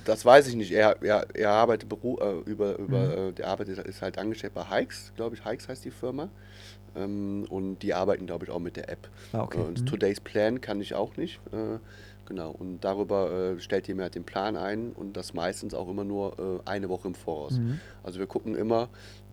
das 0.05 0.25
weiß 0.25 0.49
ich 0.49 0.55
nicht. 0.55 0.73
Er, 0.73 1.03
er, 1.03 1.27
er 1.33 1.51
arbeitet 1.51 1.89
Beru 1.89 2.19
äh, 2.19 2.41
über, 2.51 2.79
über 2.79 2.99
mhm. 2.99 3.29
äh, 3.31 3.33
der 3.33 3.49
arbeitet, 3.49 3.79
ist 3.79 4.03
halt 4.03 4.19
angestellt 4.19 4.53
bei 4.55 4.65
Hikes, 4.65 5.13
glaube 5.17 5.35
ich. 5.35 5.45
Hikes 5.45 5.69
heißt 5.69 5.85
die 5.85 5.91
Firma. 5.91 6.29
Ähm, 6.95 7.47
und 7.49 7.79
die 7.79 7.95
arbeiten, 7.95 8.27
glaube 8.27 8.45
ich, 8.45 8.51
auch 8.51 8.59
mit 8.59 8.77
der 8.77 8.91
App. 8.91 9.09
Ah, 9.33 9.43
okay. 9.43 9.59
und 9.59 9.81
mhm. 9.81 9.87
Today's 9.87 10.21
Plan 10.21 10.61
kann 10.61 10.81
ich 10.83 10.95
auch 10.95 11.17
nicht. 11.17 11.41
Äh, 12.25 12.29
genau. 12.29 12.51
Und 12.51 12.81
darüber 12.81 13.31
äh, 13.31 13.61
stellt 13.61 13.89
ihr 13.89 13.95
mir 13.95 14.03
halt 14.03 14.15
den 14.15 14.25
Plan 14.25 14.57
ein 14.57 14.93
und 14.93 15.17
das 15.17 15.35
meistens 15.35 15.75
auch 15.75 15.89
immer 15.89 16.05
nur 16.05 16.39
äh, 16.39 16.69
eine 16.69 16.89
Woche 16.89 17.09
im 17.09 17.15
Voraus. 17.15 17.59
Mhm. 17.59 17.81
Also 18.03 18.19
wir 18.19 18.27
gucken 18.27 18.55
immer, 18.55 18.89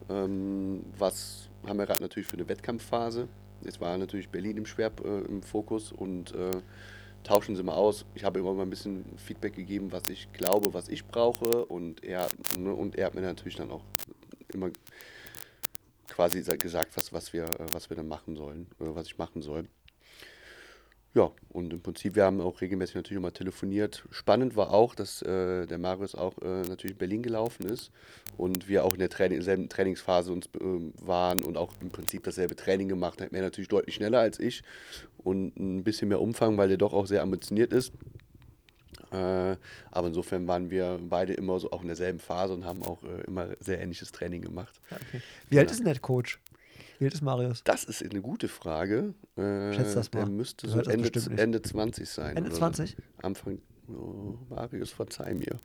ähm, 0.10 0.84
was 0.98 1.50
haben 1.66 1.78
wir 1.78 1.86
gerade 1.86 2.02
natürlich 2.02 2.28
für 2.28 2.38
eine 2.38 2.48
Wettkampfphase. 2.48 3.28
Jetzt 3.64 3.80
war 3.80 3.98
natürlich 3.98 4.30
Berlin 4.30 4.58
im 4.58 4.66
Schwer 4.66 4.92
äh, 5.04 5.22
im 5.26 5.44
Fokus 5.44 5.92
und 5.92 6.34
tauschen 7.24 7.56
sie 7.56 7.62
mal 7.62 7.76
aus. 7.76 8.04
Ich 8.16 8.24
habe 8.24 8.40
immer 8.40 8.52
mal 8.56 8.64
ein 8.64 8.72
bisschen 8.72 9.06
Feedback 9.18 9.54
gegeben, 9.56 9.92
was 9.92 10.10
ich 10.10 10.34
glaube, 10.34 10.74
was 10.74 10.90
ich 10.90 11.06
brauche. 11.06 11.66
Und 11.66 12.04
er, 12.04 12.28
ne, 12.58 12.74
und 12.74 12.96
er 12.96 13.06
hat 13.06 13.14
mir 13.14 13.22
natürlich 13.22 13.58
dann 13.58 13.70
auch 13.70 13.84
immer 14.52 14.72
quasi 16.08 16.42
gesagt, 16.42 16.98
was, 16.98 17.14
was, 17.14 17.32
wir, 17.32 17.46
was 17.72 17.92
wir 17.92 17.96
dann 17.98 18.08
machen 18.08 18.36
sollen, 18.36 18.66
was 18.80 19.06
ich 19.06 19.20
machen 19.20 19.44
soll. 19.44 19.68
Ja, 21.14 21.30
und 21.50 21.74
im 21.74 21.82
Prinzip, 21.82 22.16
wir 22.16 22.24
haben 22.24 22.40
auch 22.40 22.62
regelmäßig 22.62 22.96
natürlich 22.96 23.18
immer 23.18 23.34
telefoniert. 23.34 24.06
Spannend 24.12 24.56
war 24.56 24.72
auch, 24.72 24.96
dass 24.96 25.22
äh, 25.22 25.68
der 25.68 25.78
Marius 25.78 26.16
auch 26.16 26.38
äh, 26.42 26.62
natürlich 26.62 26.94
in 26.94 26.98
Berlin 26.98 27.22
gelaufen 27.22 27.66
ist 27.66 27.92
und 28.38 28.70
wir 28.70 28.86
auch 28.86 28.94
in 28.94 29.00
der 29.00 29.10
Training, 29.10 29.42
selben 29.42 29.68
Trainingsphase 29.68 30.32
uns 30.32 30.46
äh, 30.46 30.60
waren 31.06 31.44
und 31.44 31.58
auch 31.58 31.74
im 31.82 31.90
Prinzip 31.90 32.24
dasselbe 32.24 32.56
Training 32.56 32.88
gemacht 32.88 33.20
hat. 33.20 33.34
Er 33.34 33.42
natürlich 33.42 33.68
deutlich 33.68 33.96
schneller 33.96 34.20
als 34.20 34.40
ich 34.40 34.64
und 35.18 35.58
ein 35.58 35.84
bisschen 35.84 36.08
mehr 36.08 36.22
Umfang, 36.22 36.58
weil 36.58 36.72
er 36.72 36.78
doch 36.78 36.94
auch 36.94 37.08
sehr 37.08 37.24
ambitioniert 37.24 37.74
ist. 37.74 37.92
Äh, 39.12 39.58
aber 39.92 40.08
insofern 40.08 40.48
waren 40.48 40.70
wir 40.70 40.98
beide 41.02 41.34
immer 41.34 41.60
so 41.60 41.72
auch 41.72 41.82
in 41.82 41.88
derselben 41.88 42.20
Phase 42.20 42.54
und 42.54 42.64
haben 42.64 42.84
auch 42.84 43.04
äh, 43.04 43.24
immer 43.28 43.50
sehr 43.60 43.82
ähnliches 43.82 44.14
Training 44.14 44.42
gemacht. 44.42 44.80
Okay. 44.90 45.22
Wie 45.50 45.60
alt 45.60 45.70
ist 45.72 45.80
denn 45.80 45.88
der 45.88 46.00
Coach? 46.00 46.40
Alt 47.02 47.14
ist 47.14 47.22
Marius? 47.22 47.64
Das 47.64 47.84
ist 47.84 48.04
eine 48.04 48.22
gute 48.22 48.48
Frage. 48.48 49.14
Äh, 49.36 49.74
Schätze 49.74 49.96
das 49.96 50.12
mal. 50.14 50.22
Er 50.22 50.30
müsste 50.30 50.68
so 50.68 50.80
Ende, 50.80 51.12
Ende 51.38 51.62
20 51.62 52.08
sein. 52.08 52.38
Ende 52.38 52.52
20? 52.52 52.92
So. 52.92 53.28
Anfang. 53.28 53.60
Oh, 53.90 54.38
Marius, 54.50 54.92
verzeih 54.92 55.34
mir. 55.34 55.58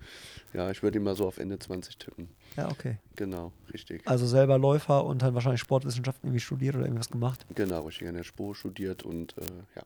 Ja, 0.52 0.70
ich 0.70 0.82
würde 0.82 0.98
ihn 0.98 1.04
mal 1.04 1.14
so 1.14 1.26
auf 1.26 1.38
Ende 1.38 1.58
20 1.58 1.98
tippen. 1.98 2.28
Ja, 2.56 2.70
okay. 2.70 2.98
Genau, 3.14 3.52
richtig. 3.72 4.02
Also 4.06 4.26
selber 4.26 4.58
Läufer 4.58 5.04
und 5.04 5.22
dann 5.22 5.34
wahrscheinlich 5.34 5.60
Sportwissenschaften 5.60 6.28
irgendwie 6.28 6.40
studiert 6.40 6.74
oder 6.74 6.86
irgendwas 6.86 7.10
gemacht? 7.10 7.46
Genau, 7.54 7.82
richtig 7.82 8.08
an 8.08 8.14
der 8.14 8.24
Spur 8.24 8.54
studiert 8.54 9.04
und 9.04 9.36
äh, 9.38 9.42
ja 9.76 9.82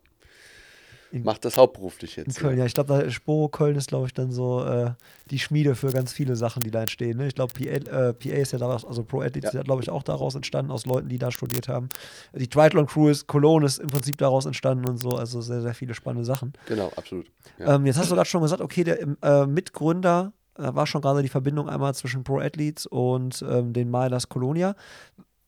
macht 1.12 1.44
das 1.44 1.56
hauptberuflich 1.56 2.16
jetzt. 2.16 2.28
In 2.28 2.34
Köln, 2.34 2.56
ja. 2.56 2.60
ja 2.60 2.66
ich 2.66 2.74
glaube, 2.74 3.10
Spo 3.10 3.48
Köln 3.48 3.76
ist, 3.76 3.88
glaube 3.88 4.06
ich, 4.06 4.14
dann 4.14 4.30
so 4.30 4.64
äh, 4.64 4.92
die 5.30 5.38
Schmiede 5.38 5.74
für 5.74 5.90
ganz 5.90 6.12
viele 6.12 6.36
Sachen, 6.36 6.60
die 6.60 6.70
da 6.70 6.82
entstehen. 6.82 7.18
Ne? 7.18 7.26
Ich 7.26 7.34
glaube, 7.34 7.52
PA, 7.52 7.64
äh, 7.64 8.12
PA, 8.14 8.28
ist 8.28 8.52
ja 8.52 8.58
daraus, 8.58 8.84
also 8.84 9.02
Pro 9.02 9.20
Athletes 9.20 9.44
ja. 9.44 9.48
ist 9.48 9.54
ja, 9.54 9.62
glaube 9.62 9.82
ich, 9.82 9.90
auch 9.90 10.02
daraus 10.02 10.34
entstanden, 10.34 10.70
aus 10.70 10.86
Leuten, 10.86 11.08
die 11.08 11.18
da 11.18 11.30
studiert 11.30 11.68
haben. 11.68 11.88
Die 12.34 12.48
Triathlon 12.48 12.86
Crew 12.86 13.08
ist, 13.08 13.26
Cologne 13.26 13.66
ist 13.66 13.78
im 13.78 13.88
Prinzip 13.88 14.18
daraus 14.18 14.46
entstanden 14.46 14.88
und 14.88 14.98
so, 14.98 15.10
also 15.10 15.40
sehr, 15.40 15.62
sehr 15.62 15.74
viele 15.74 15.94
spannende 15.94 16.24
Sachen. 16.24 16.52
Genau, 16.66 16.92
absolut. 16.96 17.30
Ja. 17.58 17.76
Ähm, 17.76 17.86
jetzt 17.86 17.98
hast 17.98 18.10
du 18.10 18.14
gerade 18.14 18.28
schon 18.28 18.42
gesagt, 18.42 18.62
okay, 18.62 18.84
der 18.84 19.00
äh, 19.22 19.46
Mitgründer, 19.46 20.32
da 20.54 20.74
war 20.74 20.86
schon 20.86 21.00
gerade 21.00 21.22
die 21.22 21.28
Verbindung 21.28 21.68
einmal 21.68 21.94
zwischen 21.94 22.22
Pro 22.22 22.38
Athletes 22.38 22.86
und 22.86 23.44
ähm, 23.48 23.72
den 23.72 23.90
Milas 23.90 24.28
Colonia. 24.28 24.74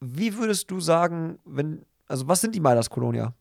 Wie 0.00 0.36
würdest 0.36 0.70
du 0.70 0.80
sagen, 0.80 1.38
wenn, 1.44 1.84
also 2.08 2.26
was 2.26 2.40
sind 2.40 2.54
die 2.54 2.60
Milas 2.60 2.90
Colonia? 2.90 3.34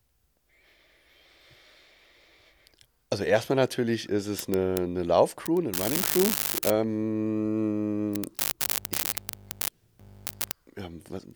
Also 3.11 3.25
erstmal 3.25 3.57
natürlich 3.57 4.07
ist 4.07 4.27
es 4.27 4.47
eine, 4.47 4.75
eine 4.79 5.03
Laufcrew, 5.03 5.59
eine 5.59 5.71
Running 5.77 6.01
Crew. 6.01 6.71
Ähm, 6.71 8.13
ja, 10.77 10.87
was, 11.09 11.27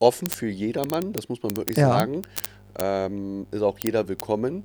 offen 0.00 0.28
für 0.28 0.48
jedermann, 0.48 1.12
das 1.12 1.28
muss 1.28 1.44
man 1.44 1.56
wirklich 1.56 1.78
ja. 1.78 1.90
sagen. 1.90 2.22
Ähm, 2.76 3.46
ist 3.52 3.62
auch 3.62 3.78
jeder 3.78 4.08
willkommen. 4.08 4.64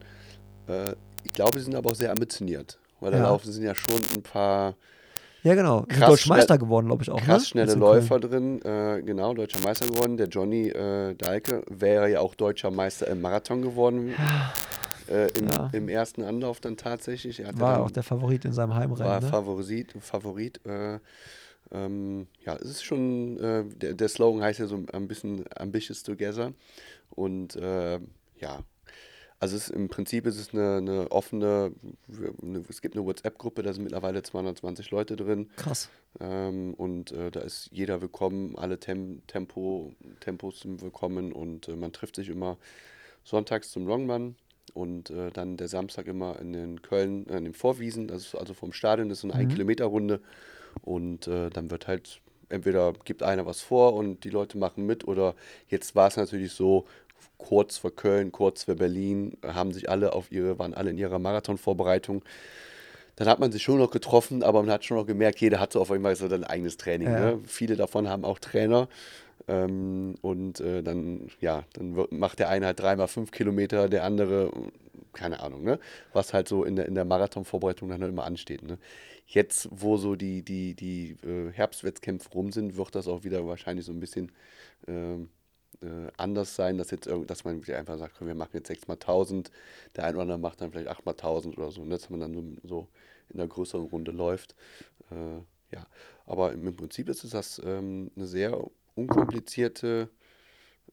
Äh, 0.67 0.93
ich 1.23 1.33
glaube, 1.33 1.59
sie 1.59 1.65
sind 1.65 1.75
aber 1.75 1.91
auch 1.91 1.95
sehr 1.95 2.09
ambitioniert, 2.09 2.79
weil 2.99 3.11
da 3.11 3.19
laufen 3.19 3.51
sind 3.51 3.63
ja 3.63 3.75
schon 3.75 4.01
ein 4.15 4.23
paar. 4.23 4.73
Ja, 5.43 5.53
genau. 5.53 5.83
Krass 5.87 6.09
Deutscher 6.09 6.29
Meister 6.29 6.57
geworden, 6.57 6.87
glaube 6.87 7.03
ich 7.03 7.11
auch. 7.11 7.21
Krass 7.21 7.43
ne? 7.43 7.47
schnelle 7.49 7.75
Läufer 7.75 8.19
drin. 8.19 8.63
Äh, 8.63 9.03
genau, 9.03 9.35
deutscher 9.35 9.59
Meister 9.59 9.85
geworden. 9.85 10.17
Der 10.17 10.27
Johnny 10.27 10.69
äh, 10.69 11.13
Dahlke 11.13 11.61
wäre 11.69 12.09
ja 12.09 12.21
auch 12.21 12.33
deutscher 12.33 12.71
Meister 12.71 13.05
im 13.05 13.21
Marathon 13.21 13.61
geworden. 13.61 14.15
Ja 14.17 14.53
äh, 15.09 15.27
im, 15.37 15.49
ja. 15.49 15.69
im, 15.73 15.89
ersten 15.89 16.23
Anlauf 16.23 16.59
dann 16.59 16.77
tatsächlich. 16.77 17.41
war 17.53 17.81
auch 17.81 17.91
der 17.91 18.03
Favorit 18.03 18.45
in 18.45 18.53
seinem 18.53 18.75
Heimrennen. 18.75 19.05
War 19.05 19.21
ne? 19.21 19.27
Favorit, 19.27 19.93
Favorit. 19.99 20.65
Äh, 20.65 20.99
ähm, 21.71 22.27
ja, 22.45 22.55
es 22.55 22.69
ist 22.69 22.83
schon, 22.83 23.37
äh, 23.37 23.65
der, 23.65 23.93
der, 23.93 24.07
Slogan 24.07 24.41
heißt 24.41 24.59
ja 24.59 24.67
so 24.67 24.83
ein 24.91 25.07
bisschen 25.07 25.45
Ambitious 25.55 26.03
Together. 26.03 26.53
Und 27.09 27.55
äh, 27.55 27.99
ja, 28.39 28.63
also 29.39 29.55
es, 29.55 29.69
im 29.69 29.87
Prinzip 29.87 30.25
ist 30.25 30.39
es 30.39 30.53
eine, 30.53 30.77
eine 30.77 31.11
offene, 31.11 31.71
eine, 32.41 32.63
es 32.69 32.81
gibt 32.81 32.95
eine 32.95 33.05
WhatsApp-Gruppe, 33.05 33.61
da 33.61 33.73
sind 33.73 33.83
mittlerweile 33.83 34.23
220 34.23 34.89
Leute 34.91 35.15
drin. 35.15 35.49
Krass. 35.57 35.89
Ähm, 36.19 36.73
und 36.73 37.11
äh, 37.11 37.29
da 37.29 37.41
ist 37.41 37.69
jeder 37.71 38.01
willkommen, 38.01 38.57
alle 38.57 38.79
Tem 38.79 39.21
Tempo, 39.27 39.93
Tempos 40.21 40.61
sind 40.61 40.81
willkommen 40.81 41.33
und 41.33 41.67
äh, 41.67 41.75
man 41.75 41.93
trifft 41.93 42.15
sich 42.15 42.29
immer 42.29 42.57
sonntags 43.23 43.69
zum 43.69 43.85
Longman 43.85 44.35
und 44.77 45.09
äh, 45.09 45.31
dann 45.31 45.57
der 45.57 45.67
Samstag 45.67 46.05
immer 46.07 46.39
in 46.39 46.53
den 46.53 46.81
Köln, 46.81 47.27
äh, 47.27 47.37
in 47.37 47.45
den 47.45 47.53
Vorwiesen, 47.53 48.07
das 48.07 48.27
ist 48.27 48.35
also 48.35 48.53
vom 48.53 48.71
Stadion, 48.71 49.09
das 49.09 49.23
ist 49.23 49.23
eine 49.25 49.33
mhm. 49.43 49.49
1-Kilometer-Runde. 49.49 50.21
Und 50.83 51.27
äh, 51.27 51.49
dann 51.49 51.71
wird 51.71 51.87
halt, 51.87 52.21
entweder 52.49 52.93
gibt 53.03 53.23
einer 53.23 53.45
was 53.47 53.61
vor 53.61 53.95
und 53.95 54.23
die 54.23 54.29
Leute 54.29 54.59
machen 54.59 54.85
mit, 54.85 55.07
oder 55.07 55.33
jetzt 55.67 55.95
war 55.95 56.07
es 56.07 56.15
natürlich 56.15 56.51
so, 56.51 56.85
kurz 57.39 57.77
vor 57.77 57.95
Köln, 57.95 58.31
kurz 58.31 58.63
vor 58.63 58.75
Berlin, 58.75 59.37
haben 59.43 59.71
sich 59.71 59.89
alle 59.89 60.13
auf 60.13 60.31
ihre, 60.31 60.59
waren 60.59 60.75
alle 60.75 60.91
in 60.91 60.97
ihrer 60.97 61.19
Marathonvorbereitung. 61.19 62.23
Dann 63.15 63.27
hat 63.27 63.39
man 63.39 63.51
sich 63.51 63.63
schon 63.63 63.79
noch 63.79 63.89
getroffen, 63.89 64.43
aber 64.43 64.61
man 64.61 64.71
hat 64.71 64.85
schon 64.85 64.97
noch 64.97 65.07
gemerkt, 65.07 65.39
jeder 65.39 65.59
hat 65.59 65.73
so 65.73 65.81
auf 65.81 65.91
einmal 65.91 66.15
so 66.15 66.29
sein 66.29 66.43
eigenes 66.43 66.77
Training. 66.77 67.07
Ja. 67.07 67.19
Ne? 67.19 67.39
Viele 67.47 67.75
davon 67.75 68.07
haben 68.07 68.23
auch 68.23 68.37
Trainer. 68.37 68.87
Ähm, 69.47 70.15
und 70.21 70.59
äh, 70.59 70.83
dann, 70.83 71.29
ja, 71.39 71.63
dann 71.73 71.95
wird, 71.95 72.11
macht 72.11 72.39
der 72.39 72.49
eine 72.49 72.65
halt 72.67 72.79
dreimal 72.79 73.07
fünf 73.07 73.31
Kilometer, 73.31 73.89
der 73.89 74.03
andere 74.03 74.51
keine 75.17 75.39
Ahnung, 75.41 75.63
ne? 75.63 75.79
Was 76.13 76.33
halt 76.33 76.47
so 76.47 76.63
in 76.63 76.75
der, 76.75 76.85
in 76.85 76.95
der 76.95 77.05
Marathonvorbereitung 77.05 77.89
dann 77.89 78.01
halt 78.01 78.11
immer 78.11 78.23
ansteht, 78.23 78.63
ne? 78.63 78.77
Jetzt, 79.25 79.67
wo 79.71 79.97
so 79.97 80.15
die, 80.15 80.43
die, 80.43 80.75
die 80.75 81.17
äh, 81.27 81.51
Herbstwettkämpfe 81.51 82.29
rum 82.29 82.51
sind, 82.53 82.77
wird 82.77 82.95
das 82.95 83.07
auch 83.07 83.23
wieder 83.23 83.45
wahrscheinlich 83.45 83.85
so 83.85 83.91
ein 83.91 83.99
bisschen 83.99 84.31
ähm, 84.87 85.29
äh, 85.81 86.09
anders 86.17 86.55
sein, 86.55 86.77
dass 86.77 86.91
jetzt 86.91 87.09
dass 87.27 87.43
man 87.43 87.61
einfach 87.63 87.97
sagt, 87.97 88.21
wir 88.25 88.35
machen 88.35 88.51
jetzt 88.53 88.67
6 88.67 88.87
mal 88.87 88.93
1000, 88.93 89.51
der 89.95 90.05
ein 90.05 90.13
oder 90.15 90.23
andere 90.23 90.37
macht 90.37 90.61
dann 90.61 90.71
vielleicht 90.71 90.87
8 90.87 91.05
mal 91.05 91.11
1000 91.11 91.57
oder 91.57 91.71
so, 91.71 91.83
ne? 91.83 91.89
dass 91.89 92.09
man 92.09 92.21
dann 92.21 92.57
so 92.63 92.87
in 93.29 93.39
einer 93.39 93.49
größeren 93.49 93.85
Runde 93.87 94.11
läuft. 94.11 94.55
Äh, 95.11 95.75
ja, 95.75 95.85
aber 96.25 96.53
im 96.53 96.75
Prinzip 96.75 97.09
ist 97.09 97.25
es 97.25 97.31
das 97.31 97.61
ähm, 97.65 98.11
eine 98.15 98.27
sehr 98.27 98.57
unkomplizierte, 98.97 100.09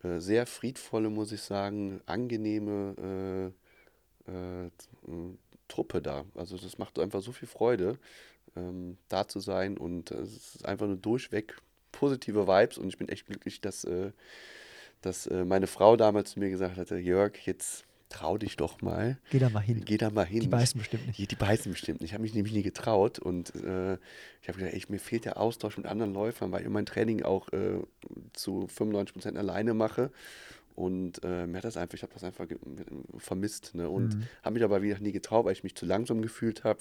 äh, 0.03 0.19
sehr 0.21 0.47
friedvolle, 0.47 1.11
muss 1.11 1.33
ich 1.33 1.43
sagen, 1.43 2.01
angenehme 2.07 3.53
äh, 4.29 4.31
äh, 4.31 4.71
Truppe 5.69 6.03
da. 6.03 6.25
Also 6.35 6.57
das 6.57 6.79
macht 6.79 6.99
einfach 6.99 7.23
so 7.23 7.33
viel 7.33 7.49
Freude, 7.49 7.99
ähm, 8.57 8.99
da 9.09 9.27
zu 9.27 9.41
sein 9.41 9.79
und 9.79 10.11
äh, 10.11 10.21
es 10.21 10.57
ist 10.57 10.65
einfach 10.67 10.87
nur 10.87 10.97
durchweg 10.97 11.57
positive 11.93 12.47
Vibes 12.47 12.79
und 12.79 12.89
ich 12.89 12.99
bin 12.99 13.09
echt 13.09 13.27
glücklich, 13.27 13.61
dass, 13.61 13.85
äh, 13.85 14.13
dass 15.01 15.29
meine 15.29 15.67
Frau 15.67 15.97
damals 15.97 16.33
zu 16.33 16.41
mir 16.41 16.49
gesagt 16.49 16.77
hatte, 16.79 16.97
Jörg, 16.97 17.37
jetzt 17.47 17.85
trau 18.15 18.39
dich 18.39 18.57
doch 18.57 18.81
mal. 18.81 19.19
Geh 19.31 19.39
da 19.39 19.51
mal 19.51 19.61
hin. 19.61 19.83
Geh 19.85 19.97
da 19.97 20.11
mal 20.11 20.25
hin. 20.25 20.41
Die 20.41 20.49
beißen 20.49 20.79
bestimmt 20.79 21.07
nicht. 21.07 21.19
Die, 21.19 21.27
die 21.27 21.35
beißen 21.37 21.73
bestimmt 21.73 22.01
nicht. 22.01 22.11
Ich 22.11 22.15
habe 22.15 22.23
mich 22.23 22.35
nämlich 22.35 22.53
nie 22.53 22.63
getraut 22.63 23.19
und 23.19 23.55
äh, 23.57 23.95
ich 24.41 24.49
habe 24.49 24.59
gedacht, 24.59 24.75
echt, 24.75 24.91
mir 24.91 25.01
fehlt 25.01 25.25
der 25.25 25.41
Austausch 25.41 25.77
mit 25.77 25.87
anderen 25.87 26.15
Läufern, 26.15 26.53
weil 26.53 26.63
ich 26.63 26.69
mein 26.69 26.87
Training 26.87 27.23
auch 27.23 27.53
äh, 27.53 27.81
zu 28.33 28.69
95 28.69 29.15
Prozent 29.15 29.39
alleine 29.39 29.75
mache. 29.75 30.11
Und 30.77 31.23
äh, 31.25 31.47
mir 31.47 31.59
hat 31.59 31.65
das 31.65 31.77
einfach, 31.77 31.95
ich 31.95 32.03
habe 32.03 32.13
das 32.13 32.25
einfach 32.25 32.47
vermisst. 33.19 33.75
Ne? 33.75 33.89
Und 33.89 34.17
mhm. 34.17 34.23
habe 34.43 34.55
mich 34.55 34.65
aber 34.65 34.83
wieder 34.83 34.99
nie 34.99 35.13
getraut, 35.13 35.45
weil 35.45 35.53
ich 35.53 35.65
mich 35.65 35.75
zu 35.75 35.87
langsam 35.87 36.23
gefühlt 36.23 36.65
habe. 36.65 36.81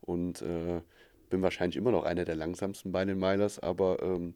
Und 0.00 0.42
äh, 0.42 0.80
bin 1.28 1.42
wahrscheinlich 1.42 1.76
immer 1.76 1.90
noch 1.90 2.04
einer 2.04 2.24
der 2.24 2.36
langsamsten 2.36 2.92
bei 2.92 3.04
den 3.04 3.18
Milers, 3.18 3.58
aber 3.58 4.02
ähm, 4.02 4.34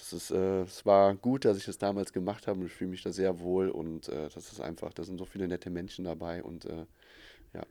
das 0.00 0.12
ist, 0.14 0.30
äh, 0.30 0.62
es 0.62 0.84
war 0.86 1.14
gut, 1.14 1.44
dass 1.44 1.58
ich 1.58 1.66
das 1.66 1.78
damals 1.78 2.12
gemacht 2.12 2.46
habe 2.46 2.64
ich 2.64 2.72
fühle 2.72 2.90
mich 2.90 3.02
da 3.02 3.12
sehr 3.12 3.38
wohl 3.40 3.68
und 3.68 4.08
äh, 4.08 4.28
das 4.34 4.50
ist 4.50 4.60
einfach, 4.60 4.92
da 4.92 5.04
sind 5.04 5.18
so 5.18 5.24
viele 5.24 5.46
nette 5.46 5.70
Menschen 5.70 6.04
dabei 6.04 6.42
und 6.42 6.64
äh, 6.64 6.86
ja. 7.52 7.62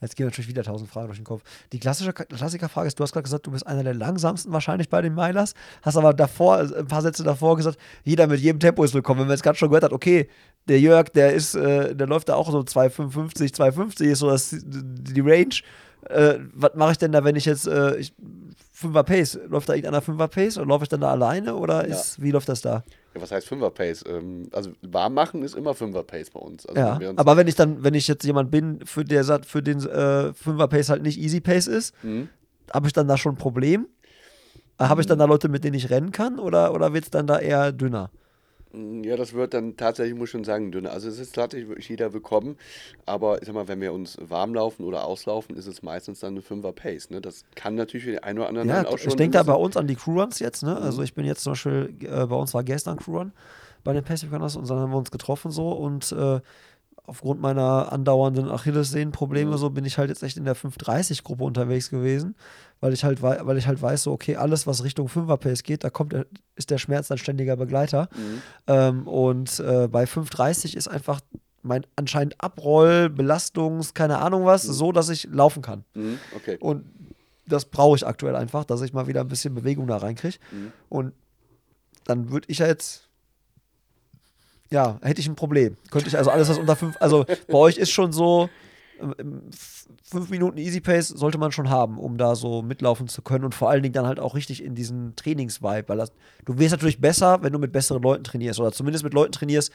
Jetzt 0.00 0.16
gehen 0.16 0.26
natürlich 0.26 0.48
wieder 0.48 0.62
tausend 0.62 0.90
Fragen 0.90 1.06
durch 1.06 1.18
den 1.18 1.24
Kopf. 1.24 1.42
Die 1.72 1.80
klassische 1.80 2.12
Klassikerfrage 2.12 2.88
ist, 2.88 2.98
du 2.98 3.02
hast 3.02 3.12
gerade 3.12 3.24
gesagt, 3.24 3.46
du 3.46 3.50
bist 3.50 3.66
einer 3.66 3.82
der 3.82 3.94
langsamsten 3.94 4.52
wahrscheinlich 4.52 4.88
bei 4.88 5.02
den 5.02 5.14
Milers, 5.14 5.54
hast 5.82 5.96
aber 5.96 6.14
davor, 6.14 6.60
äh, 6.60 6.78
ein 6.78 6.86
paar 6.86 7.02
Sätze 7.02 7.24
davor 7.24 7.56
gesagt, 7.56 7.78
jeder 8.04 8.26
mit 8.26 8.40
jedem 8.40 8.60
Tempo 8.60 8.84
ist 8.84 8.94
willkommen. 8.94 9.20
Wenn 9.20 9.26
man 9.26 9.34
jetzt 9.34 9.42
gerade 9.42 9.58
schon 9.58 9.70
gehört 9.70 9.84
hat, 9.84 9.92
okay, 9.92 10.28
der 10.68 10.78
Jörg, 10.78 11.08
der 11.10 11.32
ist, 11.32 11.54
äh, 11.54 11.94
der 11.94 12.06
läuft 12.06 12.28
da 12.28 12.34
auch 12.34 12.50
so 12.50 12.60
2,55, 12.60 13.54
2,50 13.54 14.04
ist 14.04 14.20
so 14.20 14.30
das, 14.30 14.54
die 14.62 15.20
Range. 15.20 15.54
Äh, 16.08 16.38
was 16.52 16.74
mache 16.74 16.92
ich 16.92 16.98
denn 16.98 17.12
da, 17.12 17.24
wenn 17.24 17.36
ich 17.36 17.44
jetzt, 17.44 17.66
äh, 17.66 17.96
ich, 17.96 18.12
Fünfer 18.72 19.04
Pace. 19.04 19.38
Läuft 19.48 19.68
da 19.68 19.74
irgendeiner 19.74 20.02
Fünfer 20.02 20.26
Pace 20.26 20.58
oder 20.58 20.66
laufe 20.66 20.82
ich 20.82 20.88
dann 20.88 21.00
da 21.00 21.12
alleine 21.12 21.54
oder 21.54 21.84
ist, 21.84 22.18
ja. 22.18 22.24
wie 22.24 22.30
läuft 22.32 22.48
das 22.48 22.60
da? 22.60 22.82
Ja, 23.14 23.22
was 23.22 23.30
heißt 23.30 23.46
Fünfer 23.46 23.70
Pace? 23.70 24.04
Ähm, 24.06 24.48
also 24.52 24.72
warm 24.82 25.14
machen 25.14 25.44
ist 25.44 25.54
immer 25.54 25.74
Fünfer 25.74 26.02
Pace 26.02 26.30
bei 26.30 26.40
uns. 26.40 26.66
Also 26.66 26.80
ja, 26.80 26.96
uns 26.96 27.18
aber 27.18 27.36
wenn 27.36 27.46
ich 27.46 27.54
dann, 27.54 27.84
wenn 27.84 27.94
ich 27.94 28.08
jetzt 28.08 28.24
jemand 28.24 28.50
bin, 28.50 28.84
für 28.84 29.04
der 29.04 29.24
für 29.44 29.62
den 29.62 29.78
äh, 29.78 30.34
Fünfer 30.34 30.66
Pace 30.66 30.88
halt 30.90 31.02
nicht 31.02 31.20
Easy 31.20 31.40
Pace 31.40 31.68
ist, 31.68 31.94
mhm. 32.02 32.28
habe 32.72 32.88
ich 32.88 32.92
dann 32.92 33.06
da 33.06 33.16
schon 33.16 33.34
ein 33.34 33.38
Problem? 33.38 33.82
Mhm. 33.82 34.88
Habe 34.88 35.00
ich 35.00 35.06
dann 35.06 35.20
da 35.20 35.24
Leute, 35.26 35.48
mit 35.48 35.62
denen 35.62 35.74
ich 35.74 35.90
rennen 35.90 36.10
kann 36.10 36.40
oder, 36.40 36.74
oder 36.74 36.92
wird 36.92 37.04
es 37.04 37.10
dann 37.10 37.28
da 37.28 37.38
eher 37.38 37.70
dünner? 37.70 38.10
Ja, 39.02 39.16
das 39.16 39.32
wird 39.34 39.54
dann 39.54 39.76
tatsächlich, 39.76 40.16
muss 40.16 40.28
ich 40.28 40.32
schon 40.32 40.44
sagen, 40.44 40.72
dünner. 40.72 40.90
Also 40.90 41.08
es 41.08 41.18
ist 41.18 41.34
tatsächlich 41.34 41.68
wirklich 41.68 41.88
jeder 41.88 42.12
willkommen, 42.12 42.56
aber 43.06 43.40
ich 43.40 43.46
sag 43.46 43.54
mal, 43.54 43.68
wenn 43.68 43.80
wir 43.80 43.92
uns 43.92 44.16
warm 44.20 44.54
laufen 44.54 44.84
oder 44.84 45.04
auslaufen, 45.04 45.56
ist 45.56 45.66
es 45.66 45.82
meistens 45.82 46.20
dann 46.20 46.34
eine 46.34 46.40
5er 46.40 46.72
Pace. 46.72 47.10
Ne? 47.10 47.20
Das 47.20 47.44
kann 47.54 47.74
natürlich 47.74 48.04
für 48.04 48.10
den 48.12 48.22
einen 48.24 48.38
oder 48.38 48.48
anderen 48.48 48.68
ja, 48.68 48.86
auch 48.86 48.98
schon. 48.98 49.10
Ich 49.10 49.16
denke 49.16 49.36
da 49.36 49.42
bei 49.42 49.54
uns 49.54 49.76
an 49.76 49.86
die 49.86 49.94
Crewruns 49.94 50.38
jetzt, 50.40 50.62
ne? 50.62 50.76
Also 50.76 50.98
mhm. 50.98 51.04
ich 51.04 51.14
bin 51.14 51.24
jetzt 51.24 51.42
zum 51.42 51.52
Beispiel, 51.52 51.94
äh, 52.02 52.26
bei 52.26 52.36
uns 52.36 52.52
war 52.54 52.64
gestern 52.64 52.98
Crewrun 52.98 53.32
bei 53.84 53.92
den 53.92 54.02
Pacific 54.02 54.32
Runners 54.32 54.56
und 54.56 54.68
dann 54.68 54.78
haben 54.78 54.90
wir 54.90 54.98
uns 54.98 55.10
getroffen 55.10 55.50
so 55.50 55.70
und 55.70 56.10
äh, 56.12 56.40
aufgrund 57.06 57.40
meiner 57.40 57.92
andauernden 57.92 58.50
Achillessehnenprobleme 58.50 59.52
mhm. 59.52 59.56
so 59.56 59.70
bin 59.70 59.84
ich 59.84 59.98
halt 59.98 60.08
jetzt 60.08 60.22
echt 60.22 60.36
in 60.36 60.44
der 60.44 60.56
530-Gruppe 60.56 61.44
unterwegs 61.44 61.90
gewesen, 61.90 62.34
weil 62.80 62.92
ich 62.92 63.04
halt 63.04 63.22
weil 63.22 63.58
ich 63.58 63.66
halt 63.66 63.80
weiß, 63.80 64.04
so 64.04 64.12
okay, 64.12 64.36
alles 64.36 64.66
was 64.66 64.84
Richtung 64.84 65.08
5er 65.08 65.36
Pace 65.36 65.62
geht, 65.62 65.84
da 65.84 65.90
kommt 65.90 66.14
ist 66.56 66.70
der 66.70 66.78
Schmerz 66.78 67.10
ein 67.10 67.18
ständiger 67.18 67.56
Begleiter. 67.56 68.08
Mhm. 68.14 68.42
Ähm, 68.66 69.08
und 69.08 69.60
äh, 69.60 69.88
bei 69.88 70.06
530 70.06 70.76
ist 70.76 70.88
einfach 70.88 71.20
mein 71.62 71.86
anscheinend 71.96 72.40
Abroll, 72.40 73.10
Belastungs, 73.10 73.94
keine 73.94 74.18
Ahnung 74.18 74.44
was, 74.44 74.66
mhm. 74.66 74.72
so, 74.72 74.92
dass 74.92 75.08
ich 75.08 75.28
laufen 75.30 75.62
kann. 75.62 75.84
Mhm. 75.94 76.18
Okay. 76.36 76.56
Und 76.58 76.84
das 77.46 77.66
brauche 77.66 77.96
ich 77.96 78.06
aktuell 78.06 78.36
einfach, 78.36 78.64
dass 78.64 78.80
ich 78.82 78.92
mal 78.92 79.06
wieder 79.06 79.20
ein 79.20 79.28
bisschen 79.28 79.54
Bewegung 79.54 79.86
da 79.86 79.98
reinkriege. 79.98 80.38
Mhm. 80.52 80.72
Und 80.88 81.12
dann 82.04 82.30
würde 82.30 82.46
ich 82.50 82.58
ja 82.58 82.66
jetzt 82.66 83.03
ja, 84.74 84.98
hätte 85.02 85.20
ich 85.20 85.28
ein 85.28 85.36
Problem. 85.36 85.76
Könnte 85.90 86.08
ich 86.08 86.18
also 86.18 86.30
alles, 86.30 86.48
was 86.48 86.58
unter 86.58 86.74
fünf, 86.74 86.96
also 87.00 87.24
bei 87.46 87.54
euch 87.54 87.78
ist 87.78 87.92
schon 87.92 88.12
so, 88.12 88.50
ähm, 89.00 89.42
fünf 90.02 90.30
Minuten 90.30 90.58
Easy 90.58 90.80
Pace 90.80 91.08
sollte 91.08 91.38
man 91.38 91.52
schon 91.52 91.70
haben, 91.70 91.96
um 91.96 92.18
da 92.18 92.34
so 92.34 92.60
mitlaufen 92.60 93.06
zu 93.06 93.22
können 93.22 93.44
und 93.44 93.54
vor 93.54 93.70
allen 93.70 93.84
Dingen 93.84 93.92
dann 93.92 94.06
halt 94.06 94.18
auch 94.18 94.34
richtig 94.34 94.62
in 94.64 94.74
diesen 94.74 95.14
Trainingsvibe, 95.14 95.88
weil 95.88 95.98
das, 95.98 96.12
du 96.44 96.58
wirst 96.58 96.72
natürlich 96.72 97.00
besser, 97.00 97.42
wenn 97.42 97.52
du 97.52 97.60
mit 97.60 97.72
besseren 97.72 98.02
Leuten 98.02 98.24
trainierst 98.24 98.58
oder 98.58 98.72
zumindest 98.72 99.04
mit 99.04 99.14
Leuten 99.14 99.30
trainierst, 99.32 99.72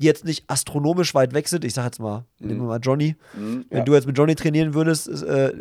die 0.00 0.06
jetzt 0.06 0.24
nicht 0.24 0.44
astronomisch 0.48 1.14
weit 1.14 1.32
weg 1.32 1.46
sind. 1.46 1.64
Ich 1.64 1.74
sag 1.74 1.84
jetzt 1.84 2.00
mal, 2.00 2.24
mhm. 2.40 2.48
nehmen 2.48 2.60
wir 2.62 2.66
mal 2.66 2.80
Johnny. 2.82 3.14
Mhm, 3.34 3.66
wenn 3.70 3.78
ja. 3.78 3.84
du 3.84 3.94
jetzt 3.94 4.06
mit 4.06 4.18
Johnny 4.18 4.34
trainieren 4.34 4.74
würdest, 4.74 5.08
äh, 5.22 5.52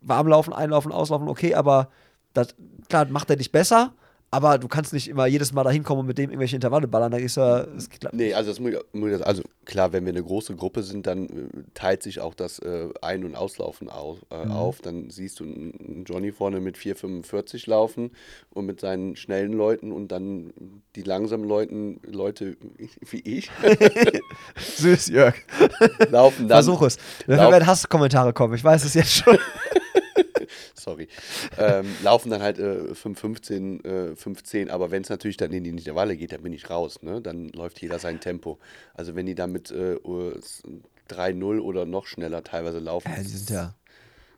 warm 0.00 0.26
laufen, 0.26 0.52
einlaufen, 0.52 0.90
auslaufen, 0.90 1.28
okay, 1.28 1.54
aber 1.54 1.90
das, 2.32 2.56
klar, 2.88 3.06
macht 3.06 3.30
er 3.30 3.36
dich 3.36 3.52
besser, 3.52 3.92
aber 4.30 4.58
du 4.58 4.68
kannst 4.68 4.92
nicht 4.92 5.08
immer 5.08 5.26
jedes 5.26 5.52
Mal 5.52 5.64
da 5.64 5.70
hinkommen 5.70 6.00
und 6.00 6.06
mit 6.06 6.18
dem 6.18 6.30
irgendwelche 6.30 6.56
Intervalle 6.56 6.86
ballern. 6.86 7.10
Da 7.10 7.18
ist 7.18 7.36
ja. 7.36 7.64
Das 7.64 7.88
nee, 8.12 8.34
also, 8.34 8.52
das, 8.52 9.22
also 9.22 9.42
klar, 9.64 9.92
wenn 9.92 10.04
wir 10.04 10.12
eine 10.12 10.22
große 10.22 10.54
Gruppe 10.54 10.82
sind, 10.82 11.06
dann 11.06 11.26
äh, 11.26 11.30
teilt 11.72 12.02
sich 12.02 12.20
auch 12.20 12.34
das 12.34 12.58
äh, 12.58 12.88
Ein- 13.00 13.24
und 13.24 13.34
Auslaufen 13.34 13.88
auf, 13.88 14.18
äh, 14.30 14.44
mhm. 14.44 14.50
auf. 14.50 14.80
Dann 14.82 15.08
siehst 15.08 15.40
du 15.40 15.44
einen 15.44 16.04
Johnny 16.06 16.30
vorne 16.30 16.60
mit 16.60 16.76
4,45 16.76 17.70
laufen 17.70 18.10
und 18.50 18.66
mit 18.66 18.80
seinen 18.80 19.16
schnellen 19.16 19.54
Leuten 19.54 19.92
und 19.92 20.12
dann 20.12 20.52
die 20.94 21.02
langsamen 21.02 21.48
Leuten, 21.48 22.00
Leute 22.04 22.58
wie 23.10 23.20
ich. 23.20 23.50
Süß, 24.56 25.08
Jörg. 25.08 25.36
laufen 26.10 26.48
dann. 26.48 26.62
Versuch 26.62 26.82
es. 26.82 26.98
Werden 27.26 27.66
Hasskommentare 27.66 28.34
kommen, 28.34 28.54
ich 28.54 28.64
weiß 28.64 28.84
es 28.84 28.92
jetzt 28.92 29.12
schon. 29.12 29.38
sorry, 30.74 31.08
ähm, 31.58 31.86
laufen 32.02 32.30
dann 32.30 32.42
halt 32.42 32.58
äh, 32.58 32.94
5, 32.94 33.18
15, 33.18 33.84
äh, 33.84 34.16
15, 34.16 34.70
aber 34.70 34.90
wenn 34.90 35.02
es 35.02 35.08
natürlich 35.08 35.36
dann 35.36 35.52
in 35.52 35.64
die 35.64 35.70
Intervalle 35.70 36.16
geht, 36.16 36.32
dann 36.32 36.42
bin 36.42 36.52
ich 36.52 36.70
raus, 36.70 37.02
ne? 37.02 37.20
Dann 37.20 37.48
läuft 37.48 37.80
jeder 37.80 37.98
sein 37.98 38.20
Tempo. 38.20 38.58
Also 38.94 39.14
wenn 39.14 39.26
die 39.26 39.34
dann 39.34 39.52
mit 39.52 39.70
äh, 39.70 39.96
3-0 41.08 41.60
oder 41.60 41.86
noch 41.86 42.06
schneller 42.06 42.44
teilweise 42.44 42.78
laufen. 42.78 43.10
Ja, 43.10 43.22
die 43.22 43.28
sind 43.28 43.50
ja. 43.50 43.74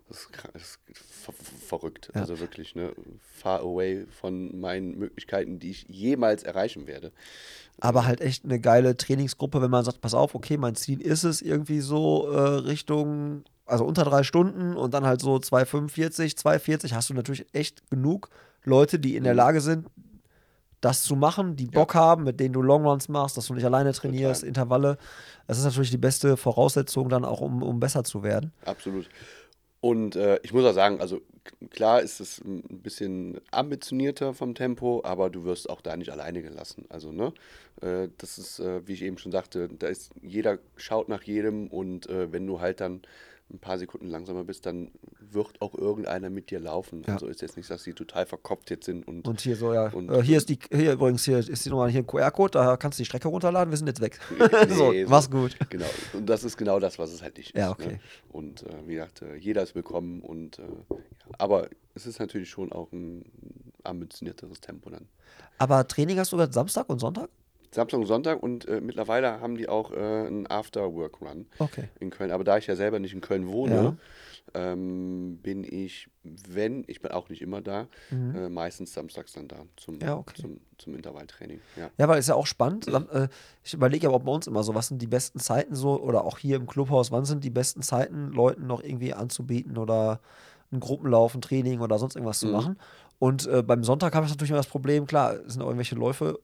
Das 0.08 0.22
ist, 0.22 0.30
das 0.52 0.62
ist 0.62 0.78
ver 0.96 1.32
verrückt. 1.32 2.10
Ja. 2.14 2.22
Also 2.22 2.40
wirklich, 2.40 2.74
ne? 2.74 2.92
Far 3.32 3.60
away 3.60 4.06
von 4.10 4.58
meinen 4.58 4.98
Möglichkeiten, 4.98 5.60
die 5.60 5.70
ich 5.70 5.86
jemals 5.88 6.42
erreichen 6.42 6.88
werde. 6.88 7.12
Aber 7.78 8.06
halt 8.06 8.20
echt 8.20 8.44
eine 8.44 8.60
geile 8.60 8.96
Trainingsgruppe, 8.96 9.62
wenn 9.62 9.70
man 9.70 9.84
sagt, 9.84 10.00
pass 10.00 10.14
auf, 10.14 10.34
okay, 10.34 10.56
mein 10.56 10.74
Ziel 10.74 11.00
ist 11.00 11.22
es 11.22 11.42
irgendwie 11.42 11.80
so 11.80 12.28
äh, 12.30 12.38
Richtung 12.38 13.44
also 13.70 13.84
unter 13.84 14.04
drei 14.04 14.22
Stunden 14.22 14.76
und 14.76 14.94
dann 14.94 15.04
halt 15.04 15.20
so 15.20 15.36
2,45, 15.36 16.38
2,40 16.38 16.94
hast 16.94 17.10
du 17.10 17.14
natürlich 17.14 17.46
echt 17.52 17.88
genug 17.90 18.28
Leute, 18.64 18.98
die 18.98 19.16
in 19.16 19.24
der 19.24 19.32
mhm. 19.32 19.38
Lage 19.38 19.60
sind, 19.60 19.86
das 20.80 21.04
zu 21.04 21.14
machen, 21.14 21.56
die 21.56 21.66
Bock 21.66 21.94
ja. 21.94 22.00
haben, 22.00 22.24
mit 22.24 22.40
denen 22.40 22.54
du 22.54 22.62
Longruns 22.62 23.08
machst, 23.08 23.36
dass 23.36 23.46
du 23.46 23.54
nicht 23.54 23.64
alleine 23.64 23.92
trainierst, 23.92 24.40
Total. 24.40 24.48
Intervalle. 24.48 24.98
Das 25.46 25.58
ist 25.58 25.64
natürlich 25.64 25.90
die 25.90 25.98
beste 25.98 26.36
Voraussetzung 26.36 27.08
dann 27.08 27.24
auch, 27.24 27.40
um, 27.40 27.62
um 27.62 27.80
besser 27.80 28.02
zu 28.02 28.22
werden. 28.22 28.52
Absolut. 28.64 29.08
Und 29.80 30.16
äh, 30.16 30.38
ich 30.42 30.52
muss 30.52 30.64
auch 30.64 30.74
sagen, 30.74 31.00
also 31.00 31.20
klar 31.70 32.02
ist 32.02 32.20
es 32.20 32.38
ein 32.38 32.62
bisschen 32.82 33.40
ambitionierter 33.50 34.34
vom 34.34 34.54
Tempo, 34.54 35.00
aber 35.04 35.30
du 35.30 35.44
wirst 35.44 35.70
auch 35.70 35.80
da 35.80 35.96
nicht 35.96 36.10
alleine 36.10 36.42
gelassen. 36.42 36.84
Also, 36.88 37.12
ne? 37.12 37.32
Äh, 37.80 38.08
das 38.18 38.38
ist, 38.38 38.58
äh, 38.60 38.86
wie 38.86 38.92
ich 38.92 39.02
eben 39.02 39.18
schon 39.18 39.32
sagte, 39.32 39.68
da 39.68 39.88
ist 39.88 40.12
jeder 40.22 40.58
schaut 40.76 41.08
nach 41.08 41.22
jedem 41.22 41.68
und 41.68 42.08
äh, 42.08 42.32
wenn 42.32 42.46
du 42.46 42.60
halt 42.60 42.80
dann 42.80 43.00
ein 43.52 43.58
paar 43.58 43.78
Sekunden 43.78 44.06
langsamer 44.06 44.44
bist, 44.44 44.66
dann 44.66 44.90
wird 45.18 45.60
auch 45.60 45.74
irgendeiner 45.74 46.30
mit 46.30 46.50
dir 46.50 46.60
laufen. 46.60 47.02
Ja. 47.06 47.14
Also 47.14 47.26
ist 47.26 47.42
jetzt 47.42 47.56
nicht, 47.56 47.70
dass 47.70 47.82
sie 47.82 47.92
total 47.92 48.26
verkoppt 48.26 48.70
jetzt 48.70 48.86
sind. 48.86 49.06
Und, 49.06 49.26
und 49.26 49.40
hier 49.40 49.56
so, 49.56 49.72
ja. 49.72 49.88
Und, 49.88 50.10
äh, 50.10 50.22
hier 50.22 50.38
ist 50.38 50.48
die, 50.48 50.58
hier 50.72 50.92
übrigens, 50.92 51.24
hier 51.24 51.38
ist 51.38 51.64
die 51.64 51.70
nochmal 51.70 51.90
hier 51.90 52.00
ein 52.00 52.06
QR-Code, 52.06 52.52
da 52.52 52.76
kannst 52.76 52.98
du 52.98 53.02
die 53.02 53.06
Strecke 53.06 53.28
runterladen, 53.28 53.70
wir 53.70 53.78
sind 53.78 53.86
jetzt 53.86 54.00
weg. 54.00 54.18
Nee, 54.40 54.68
so, 54.74 54.92
so, 54.92 55.08
mach's 55.08 55.30
gut. 55.30 55.56
Genau. 55.68 55.86
Und 56.12 56.26
das 56.26 56.44
ist 56.44 56.56
genau 56.56 56.80
das, 56.80 56.98
was 56.98 57.12
es 57.12 57.22
halt 57.22 57.36
nicht 57.36 57.50
ist. 57.50 57.58
Ja, 57.58 57.70
okay. 57.70 57.94
Ne? 57.94 58.00
Und 58.28 58.62
äh, 58.62 58.86
wie 58.86 58.94
gesagt, 58.94 59.22
äh, 59.22 59.36
jeder 59.36 59.62
ist 59.62 59.74
willkommen 59.74 60.20
und 60.20 60.58
äh, 60.58 60.62
aber 61.38 61.68
es 61.94 62.06
ist 62.06 62.18
natürlich 62.18 62.50
schon 62.50 62.72
auch 62.72 62.90
ein 62.92 63.24
ambitionierteres 63.84 64.60
Tempo 64.60 64.90
dann. 64.90 65.08
Aber 65.58 65.86
Training 65.86 66.18
hast 66.18 66.32
du 66.32 66.36
gerade 66.36 66.52
Samstag 66.52 66.88
und 66.88 66.98
Sonntag? 66.98 67.28
Samstag 67.72 68.00
und 68.00 68.06
Sonntag 68.06 68.42
und 68.42 68.66
äh, 68.66 68.80
mittlerweile 68.80 69.40
haben 69.40 69.56
die 69.56 69.68
auch 69.68 69.92
äh, 69.92 69.96
einen 69.96 70.46
After-Work-Run 70.50 71.46
Okay. 71.58 71.88
in 72.00 72.10
Köln. 72.10 72.30
Aber 72.32 72.42
da 72.44 72.58
ich 72.58 72.66
ja 72.66 72.74
selber 72.74 72.98
nicht 72.98 73.14
in 73.14 73.20
Köln 73.20 73.46
wohne, 73.46 73.96
Ja. 74.54 74.62
ähm, 74.72 75.38
bin 75.42 75.62
ich, 75.64 76.08
wenn, 76.24 76.82
ich 76.88 77.00
bin 77.00 77.12
auch 77.12 77.28
nicht 77.28 77.42
immer 77.42 77.60
da, 77.60 77.86
äh, 78.10 78.48
meistens 78.48 78.92
samstags 78.92 79.32
dann 79.34 79.46
da 79.46 79.56
zum, 79.76 79.94
Mhm. 79.96 80.00
Ja, 80.00 80.16
okay. 80.16 80.40
zum, 80.42 80.60
zum 80.78 80.94
Intervalltraining. 80.96 81.60
Ja. 81.76 81.90
Ja, 81.96 82.08
weil 82.08 82.18
ist 82.18 82.28
ja 82.28 82.34
auch 82.34 82.46
spannend. 82.46 82.88
Äh, 82.88 83.28
Ich 83.62 83.74
überlege 83.74 84.08
aber 84.08 84.16
auch 84.16 84.22
bei 84.22 84.32
uns 84.32 84.46
immer 84.48 84.64
so, 84.64 84.74
was 84.74 84.88
sind 84.88 85.00
die 85.00 85.06
besten 85.06 85.38
Zeiten 85.38 85.76
so, 85.76 86.00
oder 86.00 86.24
auch 86.24 86.38
hier 86.38 86.56
im 86.56 86.66
Clubhaus, 86.66 87.12
wann 87.12 87.24
sind 87.24 87.44
die 87.44 87.50
besten 87.50 87.82
Zeiten, 87.82 88.32
Leuten 88.32 88.66
noch 88.66 88.82
irgendwie 88.82 89.14
anzubieten 89.14 89.78
oder 89.78 90.20
ein 90.72 90.80
Gruppenlauf, 90.80 91.34
ein 91.34 91.40
Training 91.40 91.80
oder 91.80 91.98
sonst 91.98 92.16
irgendwas 92.16 92.40
zu 92.40 92.46
machen. 92.48 92.78
Und 93.18 93.46
äh, 93.46 93.62
beim 93.62 93.84
Sonntag 93.84 94.14
habe 94.14 94.24
ich 94.26 94.32
natürlich 94.32 94.50
immer 94.50 94.58
das 94.58 94.66
Problem, 94.68 95.06
klar, 95.06 95.34
es 95.34 95.52
sind 95.52 95.62
auch 95.62 95.66
irgendwelche 95.66 95.94
Läufe 95.94 96.38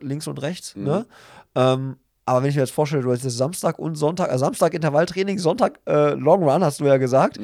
links 0.00 0.26
und 0.26 0.40
rechts, 0.42 0.74
ne? 0.76 1.06
Ähm, 1.54 1.96
aber 2.26 2.42
wenn 2.42 2.50
ich 2.50 2.54
mir 2.56 2.62
jetzt 2.62 2.72
vorstelle, 2.72 3.02
du 3.02 3.10
hast 3.10 3.24
jetzt 3.24 3.36
Samstag 3.38 3.78
und 3.78 3.96
Sonntag, 3.96 4.30
also 4.30 4.44
Samstag 4.44 4.74
Intervalltraining, 4.74 5.38
Sonntag 5.38 5.80
äh, 5.86 6.14
Long 6.14 6.44
Run, 6.44 6.62
hast 6.62 6.78
du 6.78 6.84
ja 6.84 6.96
gesagt. 6.96 7.38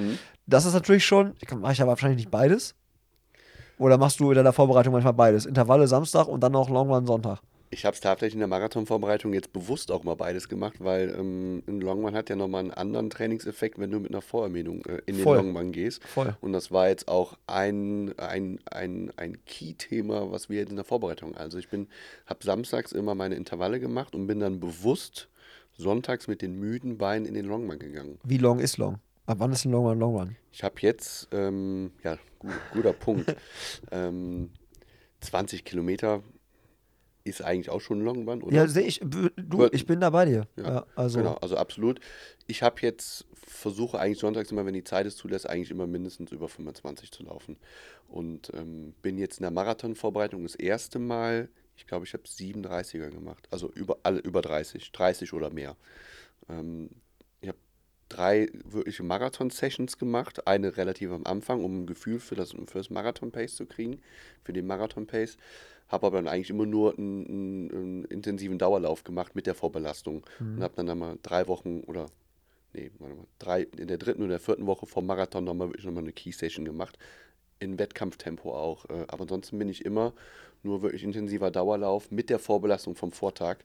Das 0.46 0.64
ist 0.64 0.74
natürlich 0.74 1.04
schon, 1.04 1.34
mache 1.58 1.72
ich 1.72 1.82
aber 1.82 1.90
wahrscheinlich 1.90 2.18
nicht 2.18 2.30
beides. 2.30 2.74
Oder 3.78 3.98
machst 3.98 4.20
du 4.20 4.30
in 4.30 4.36
deiner 4.36 4.52
Vorbereitung 4.52 4.92
manchmal 4.92 5.12
beides? 5.12 5.44
Intervalle 5.44 5.88
Samstag 5.88 6.28
und 6.28 6.40
dann 6.40 6.52
noch 6.52 6.70
Long 6.70 6.88
Run 6.88 7.04
Sonntag. 7.06 7.40
Ich 7.76 7.84
habe 7.84 7.92
es 7.92 8.00
tatsächlich 8.00 8.32
in 8.32 8.38
der 8.38 8.48
Marathonvorbereitung 8.48 9.34
jetzt 9.34 9.52
bewusst 9.52 9.92
auch 9.92 10.02
mal 10.02 10.14
beides 10.14 10.48
gemacht, 10.48 10.76
weil 10.78 11.10
ähm, 11.10 11.62
ein 11.68 11.82
Longman 11.82 12.14
hat 12.14 12.30
ja 12.30 12.34
nochmal 12.36 12.60
einen 12.60 12.70
anderen 12.70 13.10
Trainingseffekt, 13.10 13.78
wenn 13.78 13.90
du 13.90 14.00
mit 14.00 14.12
einer 14.12 14.22
Vorermüdung 14.22 14.82
äh, 14.86 15.02
in 15.04 15.16
Voll. 15.16 15.36
den 15.36 15.44
Longman 15.44 15.72
gehst. 15.72 16.02
Voll. 16.04 16.34
Und 16.40 16.54
das 16.54 16.72
war 16.72 16.88
jetzt 16.88 17.06
auch 17.06 17.36
ein, 17.46 18.18
ein, 18.18 18.60
ein, 18.70 19.12
ein 19.18 19.44
Key-Thema, 19.44 20.32
was 20.32 20.48
wir 20.48 20.60
jetzt 20.60 20.70
in 20.70 20.76
der 20.76 20.86
Vorbereitung. 20.86 21.36
Also 21.36 21.58
ich 21.58 21.68
bin, 21.68 21.88
habe 22.24 22.42
samstags 22.42 22.92
immer 22.92 23.14
meine 23.14 23.34
Intervalle 23.34 23.78
gemacht 23.78 24.14
und 24.14 24.26
bin 24.26 24.40
dann 24.40 24.58
bewusst 24.58 25.28
sonntags 25.76 26.28
mit 26.28 26.40
den 26.40 26.58
müden 26.58 26.96
Beinen 26.96 27.26
in 27.26 27.34
den 27.34 27.44
Longman 27.44 27.78
gegangen. 27.78 28.18
Wie 28.24 28.38
long 28.38 28.58
ist 28.58 28.78
long? 28.78 29.00
Ab 29.26 29.36
wann 29.40 29.52
ist 29.52 29.66
ein 29.66 29.72
Long 29.72 29.84
Run 29.84 29.98
Long 29.98 30.16
Run? 30.16 30.36
Ich 30.50 30.64
habe 30.64 30.76
jetzt, 30.80 31.28
ähm, 31.30 31.92
ja, 32.02 32.16
gu 32.38 32.48
guter 32.72 32.94
Punkt, 32.94 33.36
ähm, 33.90 34.48
20 35.20 35.62
Kilometer 35.64 36.22
ist 37.26 37.42
eigentlich 37.42 37.70
auch 37.70 37.80
schon 37.80 38.00
ein 38.00 38.04
Longrun, 38.04 38.42
oder? 38.42 38.54
Ja, 38.54 38.66
sehe 38.68 38.84
ich. 38.84 39.00
Du, 39.02 39.68
ich 39.72 39.86
bin 39.86 40.00
da 40.00 40.10
bei 40.10 40.24
dir. 40.24 40.46
Ja, 40.56 40.86
also, 40.94 41.18
Genau, 41.18 41.34
also 41.34 41.56
absolut. 41.56 42.00
Ich 42.46 42.62
habe 42.62 42.80
jetzt, 42.82 43.26
versuche 43.34 43.98
eigentlich 43.98 44.18
sonntags 44.18 44.50
immer, 44.50 44.64
wenn 44.64 44.74
die 44.74 44.84
Zeit 44.84 45.06
es 45.06 45.16
zulässt, 45.16 45.48
eigentlich 45.48 45.70
immer 45.70 45.86
mindestens 45.86 46.32
über 46.32 46.48
25 46.48 47.10
zu 47.10 47.24
laufen. 47.24 47.56
Und 48.08 48.52
ähm, 48.54 48.94
bin 49.02 49.18
jetzt 49.18 49.38
in 49.38 49.42
der 49.42 49.50
Marathonvorbereitung 49.50 50.44
das 50.44 50.54
erste 50.54 50.98
Mal, 50.98 51.48
ich 51.76 51.86
glaube, 51.86 52.06
ich 52.06 52.12
habe 52.12 52.24
37er 52.24 53.10
gemacht. 53.10 53.48
Also 53.50 53.70
über, 53.72 53.98
alle 54.02 54.20
über 54.20 54.42
30, 54.42 54.92
30 54.92 55.32
oder 55.32 55.50
mehr. 55.50 55.76
Ähm, 56.48 56.90
drei 58.08 58.48
wirkliche 58.64 59.02
Marathon-Sessions 59.02 59.98
gemacht. 59.98 60.46
Eine 60.46 60.76
relativ 60.76 61.10
am 61.10 61.24
Anfang, 61.24 61.64
um 61.64 61.82
ein 61.82 61.86
Gefühl 61.86 62.20
für 62.20 62.34
das, 62.34 62.50
für 62.52 62.78
das 62.78 62.90
Marathon-Pace 62.90 63.56
zu 63.56 63.66
kriegen, 63.66 64.00
für 64.44 64.52
den 64.52 64.66
Marathon-Pace. 64.66 65.36
Habe 65.88 66.06
aber 66.06 66.16
dann 66.18 66.28
eigentlich 66.28 66.50
immer 66.50 66.66
nur 66.66 66.98
einen, 66.98 67.26
einen, 67.26 67.70
einen 67.70 68.04
intensiven 68.06 68.58
Dauerlauf 68.58 69.04
gemacht 69.04 69.36
mit 69.36 69.46
der 69.46 69.54
Vorbelastung. 69.54 70.24
Und 70.56 70.62
habe 70.62 70.74
dann 70.76 70.88
einmal 70.88 71.18
drei 71.22 71.46
Wochen 71.46 71.80
oder, 71.80 72.06
nee, 72.72 72.90
warte 72.98 73.14
mal, 73.14 73.26
drei, 73.38 73.62
in 73.62 73.88
der 73.88 73.98
dritten 73.98 74.22
oder 74.22 74.30
der 74.30 74.40
vierten 74.40 74.66
Woche 74.66 74.86
vom 74.86 75.06
Marathon 75.06 75.44
nochmal 75.44 75.68
wirklich 75.68 75.86
nochmal 75.86 76.02
eine 76.02 76.12
Key-Session 76.12 76.64
gemacht. 76.64 76.98
In 77.58 77.78
Wettkampftempo 77.78 78.54
auch. 78.54 78.84
Äh, 78.86 79.04
Aber 79.08 79.22
ansonsten 79.22 79.58
bin 79.58 79.68
ich 79.68 79.84
immer 79.84 80.12
nur 80.62 80.82
wirklich 80.82 81.04
intensiver 81.04 81.50
Dauerlauf 81.50 82.10
mit 82.10 82.28
der 82.28 82.38
Vorbelastung 82.38 82.96
vom 82.96 83.12
Vortag. 83.12 83.58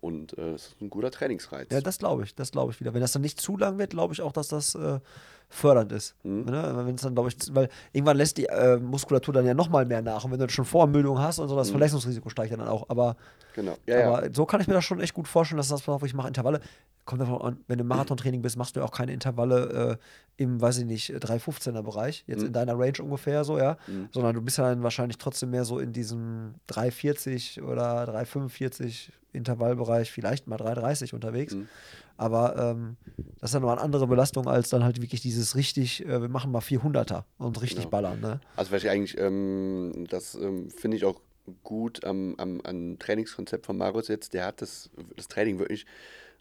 Und 0.00 0.36
äh, 0.36 0.52
es 0.52 0.68
ist 0.68 0.80
ein 0.82 0.90
guter 0.90 1.10
Trainingsreiz. 1.10 1.68
Ja, 1.72 1.80
das 1.80 1.98
glaube 1.98 2.24
ich, 2.24 2.34
das 2.34 2.52
glaube 2.52 2.72
ich 2.72 2.80
wieder. 2.80 2.92
Wenn 2.94 3.00
das 3.00 3.12
dann 3.12 3.22
nicht 3.22 3.40
zu 3.40 3.56
lang 3.56 3.78
wird, 3.78 3.90
glaube 3.90 4.12
ich 4.12 4.20
auch, 4.20 4.32
dass 4.32 4.48
das 4.48 4.74
äh, 4.74 5.00
fördernd 5.48 5.92
ist. 5.92 6.14
Mhm. 6.24 6.44
Ne? 6.44 6.82
Wenn 6.84 6.94
es 6.94 7.02
dann, 7.02 7.14
glaube 7.14 7.30
ich, 7.30 7.36
weil 7.54 7.68
irgendwann 7.92 8.16
lässt 8.16 8.36
die 8.36 8.46
äh, 8.46 8.76
Muskulatur 8.76 9.32
dann 9.32 9.46
ja 9.46 9.54
nochmal 9.54 9.86
mehr 9.86 10.02
nach. 10.02 10.24
Und 10.24 10.32
wenn 10.32 10.38
du 10.38 10.48
schon 10.48 10.64
Vorermüdung 10.64 11.18
hast 11.18 11.38
und 11.38 11.48
so, 11.48 11.56
das 11.56 11.70
Verletzungsrisiko 11.70 12.28
steigt 12.28 12.50
ja 12.50 12.56
dann 12.56 12.68
auch. 12.68 12.88
Aber, 12.88 13.16
Genau. 13.54 13.72
Mhm. 13.72 13.78
Ja, 13.86 13.98
ja. 13.98 14.14
aber 14.14 14.28
so 14.32 14.44
kann 14.46 14.60
ich 14.60 14.66
mir 14.66 14.74
das 14.74 14.84
schon 14.84 15.00
echt 15.00 15.14
gut 15.14 15.28
vorstellen, 15.28 15.58
dass 15.58 15.68
das, 15.68 15.86
was 15.86 16.02
ich 16.02 16.14
mache, 16.14 16.28
Intervalle. 16.28 16.60
Kommt 17.04 17.20
davon 17.20 17.40
an, 17.42 17.56
wenn 17.66 17.78
du 17.78 17.82
im 17.82 17.88
Marathontraining 17.88 18.40
bist, 18.40 18.56
machst 18.56 18.76
du 18.76 18.80
ja 18.80 18.86
auch 18.86 18.90
keine 18.90 19.12
Intervalle 19.12 19.98
äh, 20.38 20.42
im, 20.42 20.60
weiß 20.60 20.78
ich 20.78 20.84
nicht, 20.86 21.10
315er 21.10 21.82
Bereich, 21.82 22.24
jetzt 22.26 22.42
in 22.42 22.52
deiner 22.52 22.78
Range 22.78 22.98
ungefähr 23.02 23.44
so, 23.44 23.58
ja. 23.58 23.76
Sondern 24.12 24.34
du 24.34 24.40
bist 24.40 24.58
ja 24.58 24.70
dann 24.70 24.82
wahrscheinlich 24.82 25.18
trotzdem 25.18 25.50
mehr 25.50 25.64
so 25.64 25.78
in 25.78 25.92
diesem 25.92 26.54
340 26.68 27.62
oder 27.62 28.06
345 28.06 29.12
Intervallbereich, 29.32 30.10
vielleicht 30.12 30.46
mal 30.46 30.56
330 30.56 31.12
unterwegs. 31.14 31.54
Aber 32.16 32.56
ähm, 32.56 32.96
das 33.40 33.50
ist 33.50 33.54
ja 33.54 33.60
noch 33.60 33.72
eine 33.72 33.80
andere 33.80 34.06
Belastung 34.06 34.46
als 34.46 34.68
dann 34.68 34.84
halt 34.84 35.02
wirklich 35.02 35.20
dieses 35.20 35.56
richtig, 35.56 36.04
äh, 36.06 36.20
wir 36.22 36.28
machen 36.28 36.52
mal 36.52 36.60
400er 36.60 37.24
und 37.38 37.60
richtig 37.60 37.78
Genau. 37.80 37.90
ballern, 37.90 38.20
ne? 38.20 38.40
Also 38.56 38.70
was 38.70 38.84
ich 38.84 38.90
eigentlich, 38.90 39.18
ähm, 39.18 40.06
das 40.08 40.36
ähm, 40.36 40.70
finde 40.70 40.96
ich 40.96 41.04
auch 41.04 41.20
gut 41.64 42.04
am, 42.04 42.36
am, 42.38 42.60
am 42.62 42.98
Trainingskonzept 42.98 43.66
von 43.66 43.76
Marius 43.76 44.08
jetzt, 44.08 44.32
der 44.32 44.46
hat 44.46 44.62
das, 44.62 44.90
das 45.16 45.26
Training 45.28 45.58
wirklich 45.58 45.86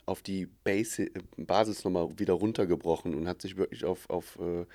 auf 0.06 0.22
die 0.22 0.48
Basi 0.64 1.12
Basis 1.38 1.84
nochmal 1.84 2.10
wieder 2.18 2.34
runtergebrochen 2.34 3.16
und 3.16 3.28
hat 3.28 3.42
sich 3.42 3.58
wirklich 3.58 3.86
auf, 3.86 4.10
auf 4.10 4.38
äh, 4.40 4.66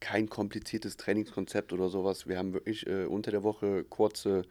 kein 0.00 0.28
kompliziertes 0.28 0.96
Trainingskonzept 0.96 1.72
oder 1.72 1.88
sowas. 1.88 2.26
Wir 2.26 2.38
haben 2.38 2.52
wirklich 2.52 2.86
äh, 2.86 3.04
unter 3.04 3.30
der 3.30 3.42
Woche 3.42 3.84
kurze 3.84 4.42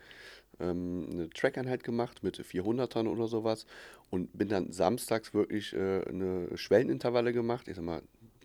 ähm, 0.60 1.08
eine 1.12 1.30
Trackeinheit 1.30 1.84
gemacht 1.84 2.24
mit 2.24 2.40
400ern 2.40 3.08
oder 3.08 3.28
sowas 3.28 3.66
und 4.10 4.38
bin 4.38 4.50
dann 4.50 4.72
samstags 4.72 5.34
wirklich 5.34 5.74
äh, 5.74 6.04
eine 6.08 6.50
Schwellenintervalle 6.58 7.34
gemacht. 7.34 7.68
Ich 7.68 7.76
sag 7.76 7.86
mal, 7.86 8.02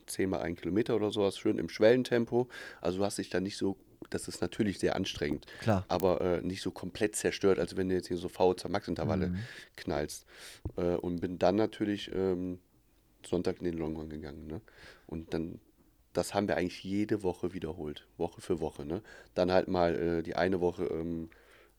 10 0.06 0.30
mal 0.30 0.40
1 0.40 0.60
Kilometer 0.60 0.96
oder 0.96 1.10
sowas, 1.10 1.38
schön 1.38 1.58
im 1.58 1.68
Schwellentempo. 1.68 2.48
Also 2.80 2.98
du 2.98 3.04
hast 3.04 3.18
dich 3.18 3.30
da 3.30 3.40
nicht 3.40 3.56
so, 3.56 3.76
das 4.10 4.28
ist 4.28 4.40
natürlich 4.40 4.78
sehr 4.78 4.96
anstrengend, 4.96 5.46
Klar. 5.60 5.84
aber 5.88 6.20
äh, 6.20 6.40
nicht 6.42 6.62
so 6.62 6.70
komplett 6.70 7.16
zerstört, 7.16 7.58
als 7.58 7.76
wenn 7.76 7.88
du 7.88 7.94
jetzt 7.94 8.08
hier 8.08 8.16
so 8.16 8.28
VZ 8.28 8.68
Max-Intervalle 8.68 9.34
knallst. 9.76 10.26
Äh, 10.76 10.96
und 10.96 11.20
bin 11.20 11.38
dann 11.38 11.56
natürlich 11.56 12.10
ähm, 12.14 12.58
Sonntag 13.26 13.58
in 13.58 13.64
den 13.64 13.78
Longrun 13.78 14.08
gegangen. 14.08 14.46
Ne? 14.46 14.60
Und 15.06 15.34
dann, 15.34 15.60
das 16.12 16.34
haben 16.34 16.48
wir 16.48 16.56
eigentlich 16.56 16.82
jede 16.84 17.22
Woche 17.22 17.54
wiederholt, 17.54 18.06
Woche 18.16 18.40
für 18.40 18.60
Woche. 18.60 18.84
Ne? 18.84 19.02
Dann 19.34 19.52
halt 19.52 19.68
mal 19.68 19.94
äh, 19.94 20.22
die 20.22 20.36
eine 20.36 20.60
Woche 20.60 20.84
ähm, 20.84 21.30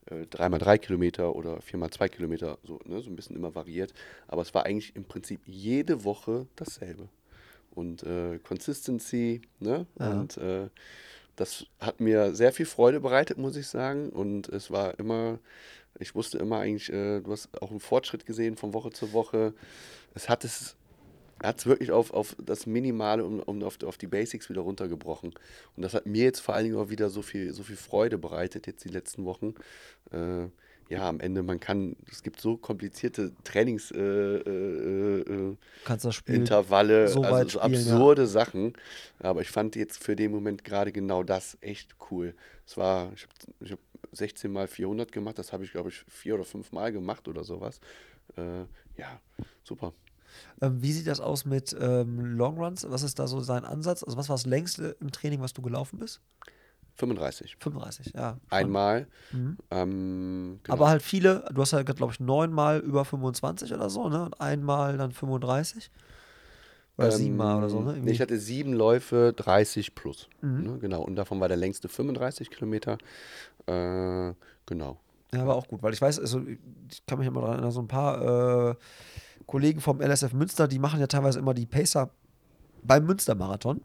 äh, 0.06 0.26
dreimal 0.26 0.58
drei 0.58 0.78
Kilometer 0.78 1.34
oder 1.34 1.60
viermal 1.62 1.90
zwei 1.90 2.08
Kilometer, 2.08 2.58
so, 2.62 2.80
ne? 2.84 3.00
so 3.00 3.10
ein 3.10 3.16
bisschen 3.16 3.36
immer 3.36 3.54
variiert. 3.54 3.94
Aber 4.28 4.42
es 4.42 4.54
war 4.54 4.66
eigentlich 4.66 4.96
im 4.96 5.04
Prinzip 5.04 5.40
jede 5.46 6.04
Woche 6.04 6.46
dasselbe. 6.56 7.08
Und 7.70 8.04
äh, 8.04 8.38
Consistency, 8.38 9.42
ne? 9.58 9.86
Und 9.96 10.36
äh, 10.36 10.68
das 11.36 11.66
hat 11.80 12.00
mir 12.00 12.34
sehr 12.34 12.52
viel 12.52 12.66
Freude 12.66 13.00
bereitet, 13.00 13.38
muss 13.38 13.56
ich 13.56 13.66
sagen. 13.66 14.10
Und 14.10 14.48
es 14.48 14.70
war 14.70 14.98
immer, 14.98 15.38
ich 15.98 16.14
wusste 16.14 16.38
immer 16.38 16.58
eigentlich, 16.58 16.92
äh, 16.92 17.20
du 17.20 17.32
hast 17.32 17.60
auch 17.60 17.70
einen 17.70 17.80
Fortschritt 17.80 18.26
gesehen 18.26 18.56
von 18.56 18.72
Woche 18.72 18.90
zu 18.90 19.12
Woche. 19.12 19.54
Es 20.14 20.28
hat 20.28 20.44
es, 20.44 20.76
hat 21.42 21.66
wirklich 21.66 21.90
auf, 21.90 22.12
auf 22.12 22.36
das 22.38 22.66
Minimale 22.66 23.24
und, 23.24 23.40
und 23.40 23.64
auf, 23.64 23.82
auf 23.82 23.98
die 23.98 24.06
Basics 24.06 24.48
wieder 24.48 24.62
runtergebrochen. 24.62 25.34
Und 25.76 25.82
das 25.82 25.94
hat 25.94 26.06
mir 26.06 26.24
jetzt 26.24 26.40
vor 26.40 26.54
allen 26.54 26.64
Dingen 26.64 26.76
auch 26.76 26.90
wieder 26.90 27.10
so 27.10 27.22
viel, 27.22 27.52
so 27.52 27.62
viel 27.62 27.76
Freude 27.76 28.18
bereitet, 28.18 28.66
jetzt 28.66 28.84
die 28.84 28.90
letzten 28.90 29.24
Wochen. 29.24 29.54
Äh, 30.10 30.46
ja, 30.88 31.08
am 31.08 31.20
Ende, 31.20 31.42
man 31.42 31.60
kann, 31.60 31.96
es 32.10 32.22
gibt 32.22 32.40
so 32.40 32.56
komplizierte 32.56 33.32
Trainings, 33.42 33.90
äh, 33.90 33.98
äh, 33.98 35.20
äh, 35.20 35.56
so 37.08 37.22
also 37.22 37.48
so 37.48 37.48
spielen, 37.48 37.72
ja. 37.72 37.92
absurde 37.94 38.26
Sachen. 38.26 38.74
Aber 39.18 39.40
ich 39.40 39.50
fand 39.50 39.76
jetzt 39.76 40.02
für 40.02 40.14
den 40.14 40.30
Moment 40.30 40.64
gerade 40.64 40.92
genau 40.92 41.22
das 41.22 41.56
echt 41.60 41.96
cool. 42.10 42.34
Es 42.66 42.76
war, 42.76 43.12
ich 43.14 43.26
habe 43.62 43.70
hab 43.70 43.78
16 44.12 44.52
mal 44.52 44.68
400 44.68 45.10
gemacht, 45.10 45.38
das 45.38 45.52
habe 45.52 45.64
ich 45.64 45.72
glaube 45.72 45.88
ich 45.88 46.04
vier 46.08 46.34
oder 46.34 46.44
fünf 46.44 46.72
Mal 46.72 46.92
gemacht 46.92 47.28
oder 47.28 47.44
sowas. 47.44 47.80
Äh, 48.36 48.60
ja, 48.96 49.20
super. 49.62 49.92
Ähm, 50.60 50.82
wie 50.82 50.92
sieht 50.92 51.06
das 51.06 51.20
aus 51.20 51.44
mit 51.44 51.76
ähm, 51.80 52.36
Longruns? 52.36 52.86
Was 52.88 53.02
ist 53.02 53.18
da 53.18 53.26
so 53.26 53.40
sein 53.40 53.64
Ansatz? 53.64 54.02
Also 54.02 54.16
was 54.16 54.28
war 54.28 54.36
das 54.36 54.46
längste 54.46 54.96
im 55.00 55.10
Training, 55.12 55.40
was 55.40 55.52
du 55.52 55.62
gelaufen 55.62 55.98
bist? 55.98 56.20
35. 56.96 57.56
35, 57.58 58.12
ja. 58.14 58.36
Einmal. 58.50 59.06
Ähm, 59.70 60.60
genau. 60.62 60.74
Aber 60.74 60.88
halt 60.88 61.02
viele, 61.02 61.44
du 61.52 61.60
hast 61.60 61.72
ja, 61.72 61.82
glaube 61.82 62.12
ich, 62.12 62.20
neunmal 62.20 62.80
über 62.80 63.04
25 63.04 63.72
oder 63.72 63.90
so, 63.90 64.08
ne? 64.08 64.26
Und 64.26 64.40
einmal 64.40 64.96
dann 64.96 65.12
35. 65.12 65.90
Oder 66.96 67.10
siebenmal 67.10 67.58
oder 67.58 67.68
so, 67.68 67.80
ne? 67.80 67.94
Irgendwie. 67.94 68.12
ich 68.12 68.20
hatte 68.20 68.38
sieben 68.38 68.72
Läufe, 68.72 69.34
30 69.36 69.96
plus. 69.96 70.28
Mhm. 70.42 70.62
Ne, 70.62 70.78
genau. 70.78 71.02
Und 71.02 71.16
davon 71.16 71.40
war 71.40 71.48
der 71.48 71.56
längste 71.56 71.88
35 71.88 72.50
Kilometer. 72.50 72.98
Äh, 73.66 74.32
genau. 74.66 75.00
Ja, 75.32 75.44
war 75.44 75.56
auch 75.56 75.66
gut, 75.66 75.82
weil 75.82 75.92
ich 75.92 76.00
weiß, 76.00 76.20
also 76.20 76.42
ich 76.88 77.04
kann 77.06 77.18
mich 77.18 77.26
immer 77.26 77.40
daran 77.40 77.54
erinnern, 77.54 77.72
so 77.72 77.80
ein 77.80 77.88
paar 77.88 78.70
äh, 78.70 78.74
Kollegen 79.46 79.80
vom 79.80 80.00
LSF 80.00 80.32
Münster, 80.32 80.68
die 80.68 80.78
machen 80.78 81.00
ja 81.00 81.08
teilweise 81.08 81.40
immer 81.40 81.54
die 81.54 81.66
Pacer 81.66 82.10
beim 82.84 83.06
Münstermarathon. 83.06 83.80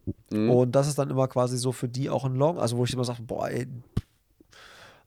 Und 0.50 0.74
das 0.74 0.88
ist 0.88 1.00
dann 1.00 1.10
immer 1.10 1.28
quasi 1.28 1.58
so 1.58 1.72
für 1.72 1.88
die 1.88 2.10
auch 2.10 2.26
ein 2.26 2.36
Long, 2.36 2.60
also 2.60 2.78
wo 2.78 2.84
ich 2.84 2.94
immer 2.94 3.06
sage, 3.06 3.24
boah, 3.24 3.50
ey, 3.50 3.68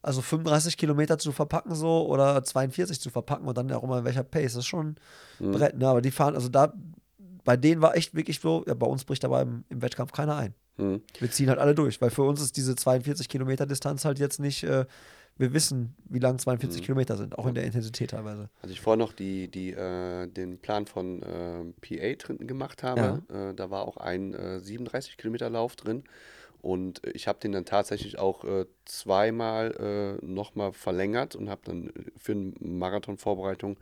Also 0.03 0.20
35 0.20 0.76
Kilometer 0.76 1.16
zu 1.18 1.30
verpacken 1.30 1.74
so 1.76 2.07
oder 2.09 2.43
42 2.43 3.01
zu 3.01 3.11
verpacken 3.11 3.47
und 3.47 3.57
dann 3.57 3.70
auch 3.72 3.84
immer 3.84 3.99
in 3.99 4.05
welcher 4.05 4.24
Pace. 4.24 4.55
Das 4.55 4.64
ist 4.64 4.66
schon 4.66 4.97
ein 5.40 5.53
Brett, 5.53 5.78
ne? 5.78 5.86
Aber 5.86 6.03
die 6.03 6.11
fahren, 6.11 6.34
also 6.34 6.49
da, 6.49 6.72
bei 7.45 7.57
denen 7.57 7.82
war 7.82 7.97
echt 7.97 8.14
wirklich 8.14 8.40
so, 8.40 8.64
ja, 8.66 8.74
bei 8.74 8.86
uns 8.86 9.05
bricht 9.05 9.24
aber 9.24 9.43
im, 9.43 9.64
im 9.68 9.80
Wettkampf 9.80 10.11
keiner 10.12 10.36
ein. 10.36 10.55
Mhm. 10.76 11.03
Wir 11.18 11.30
ziehen 11.30 11.49
halt 11.49 11.59
alle 11.61 11.74
durch, 11.74 12.01
weil 12.01 12.11
für 12.11 12.22
uns 12.22 12.40
ist 12.40 12.57
diese 12.57 12.74
42 12.74 13.28
Kilometer 13.28 13.66
Distanz 13.66 14.05
halt 14.05 14.18
jetzt 14.18 14.40
nicht, 14.40 14.64
äh, 14.64 14.86
wir 15.43 15.53
wissen, 15.53 15.97
wie 16.09 16.20
lang 16.20 16.38
42 16.38 16.82
Kilometer 16.82 17.16
sind, 17.16 17.36
auch 17.36 17.47
in 17.47 17.55
der 17.55 17.64
Intensität 17.64 18.11
teilweise. 18.11 18.49
Als 18.62 18.70
ich 18.70 18.80
vorher 18.80 18.97
noch 18.97 19.12
die, 19.12 19.49
die, 19.49 19.72
äh, 19.72 20.28
den 20.28 20.59
Plan 20.59 20.86
von 20.86 21.20
äh, 21.22 21.64
PA 21.80 22.14
drin 22.14 22.47
gemacht 22.47 22.84
habe, 22.84 23.22
äh, 23.28 23.53
da 23.53 23.70
war 23.70 23.82
auch 23.82 23.97
ein 23.97 24.34
äh, 24.34 24.61
37 24.61 25.16
Kilometer 25.16 25.51
Lauf 25.51 25.74
drin. 25.74 26.05
Und 26.62 27.05
äh, 27.05 27.11
ich 27.11 27.26
habe 27.26 27.40
den 27.40 27.51
dann 27.51 27.64
tatsächlich 27.64 28.18
auch 28.18 28.45
äh, 28.45 28.66
zweimal 28.84 30.18
äh, 30.22 30.24
nochmal 30.24 30.72
verlängert 30.72 31.34
und 31.34 31.51
habe 31.51 31.62
dann 31.64 31.88
äh, 31.88 31.93
für 32.16 32.32
eine 32.32 32.53
Marathonvorbereitung 32.61 33.76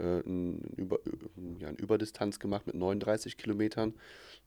äh, 0.00 0.18
ein 0.26 0.60
Über, 0.76 0.96
äh, 0.96 1.60
ja, 1.60 1.68
eine 1.68 1.78
Überdistanz 1.78 2.40
gemacht 2.40 2.66
mit 2.66 2.74
39 2.74 3.38
Kilometern. 3.38 3.94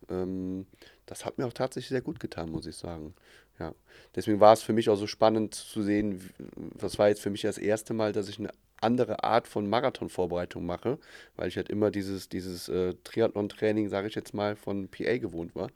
Ähm, 0.09 0.67
das 1.05 1.25
hat 1.25 1.37
mir 1.37 1.47
auch 1.47 1.53
tatsächlich 1.53 1.89
sehr 1.89 2.01
gut 2.01 2.19
getan, 2.19 2.51
muss 2.51 2.65
ich 2.65 2.75
sagen. 2.75 3.13
Ja. 3.59 3.73
Deswegen 4.15 4.39
war 4.39 4.53
es 4.53 4.63
für 4.63 4.73
mich 4.73 4.89
auch 4.89 4.95
so 4.95 5.07
spannend 5.07 5.53
zu 5.53 5.83
sehen, 5.83 6.29
das 6.77 6.97
war 6.97 7.09
jetzt 7.09 7.21
für 7.21 7.29
mich 7.29 7.41
das 7.41 7.57
erste 7.57 7.93
Mal, 7.93 8.13
dass 8.13 8.29
ich 8.29 8.39
eine 8.39 8.51
andere 8.81 9.23
Art 9.23 9.47
von 9.47 9.69
Marathonvorbereitung 9.69 10.65
mache, 10.65 10.97
weil 11.35 11.49
ich 11.49 11.57
halt 11.57 11.69
immer 11.69 11.91
dieses, 11.91 12.29
dieses 12.29 12.69
äh, 12.69 12.95
Triathlon-Training, 13.03 13.89
sage 13.89 14.07
ich 14.07 14.15
jetzt 14.15 14.33
mal, 14.33 14.55
von 14.55 14.87
PA 14.87 15.17
gewohnt 15.17 15.53
war. 15.55 15.69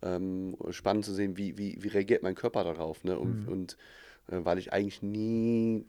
Ähm, 0.00 0.56
spannend 0.70 1.04
zu 1.04 1.12
sehen, 1.12 1.36
wie, 1.36 1.58
wie, 1.58 1.76
wie 1.80 1.88
reagiert 1.88 2.22
mein 2.22 2.36
Körper 2.36 2.62
darauf. 2.62 3.02
Ne? 3.02 3.18
Und, 3.18 3.48
und 3.48 3.76
äh, 4.28 4.44
weil 4.44 4.58
ich 4.58 4.72
eigentlich 4.72 5.02
nie, 5.02 5.84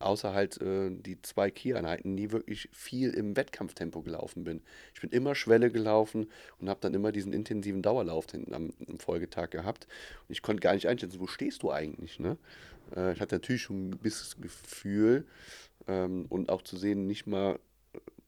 außer 0.00 0.34
halt 0.34 0.60
äh, 0.60 0.90
die 0.90 1.20
zwei 1.22 1.50
Key-Einheiten, 1.50 2.14
nie 2.14 2.30
wirklich 2.30 2.68
viel 2.72 3.10
im 3.10 3.36
Wettkampftempo 3.36 4.02
gelaufen 4.02 4.44
bin. 4.44 4.62
Ich 4.94 5.00
bin 5.00 5.10
immer 5.10 5.34
Schwelle 5.34 5.70
gelaufen 5.70 6.26
und 6.58 6.68
habe 6.68 6.80
dann 6.80 6.94
immer 6.94 7.12
diesen 7.12 7.32
intensiven 7.32 7.82
Dauerlauf 7.82 8.26
den, 8.26 8.52
am, 8.52 8.72
am 8.88 8.98
Folgetag 8.98 9.50
gehabt. 9.50 9.86
Und 10.28 10.32
ich 10.32 10.42
konnte 10.42 10.60
gar 10.60 10.74
nicht 10.74 10.88
einschätzen, 10.88 11.20
wo 11.20 11.26
stehst 11.26 11.62
du 11.62 11.70
eigentlich? 11.70 12.18
Ne? 12.18 12.36
Äh, 12.96 13.12
ich 13.12 13.20
hatte 13.20 13.36
natürlich 13.36 13.62
schon 13.62 13.90
ein 13.90 13.98
bisschen 13.98 14.40
Gefühl 14.40 15.26
ähm, 15.86 16.26
und 16.28 16.50
auch 16.50 16.62
zu 16.62 16.76
sehen, 16.76 17.06
nicht 17.06 17.26
mal 17.26 17.58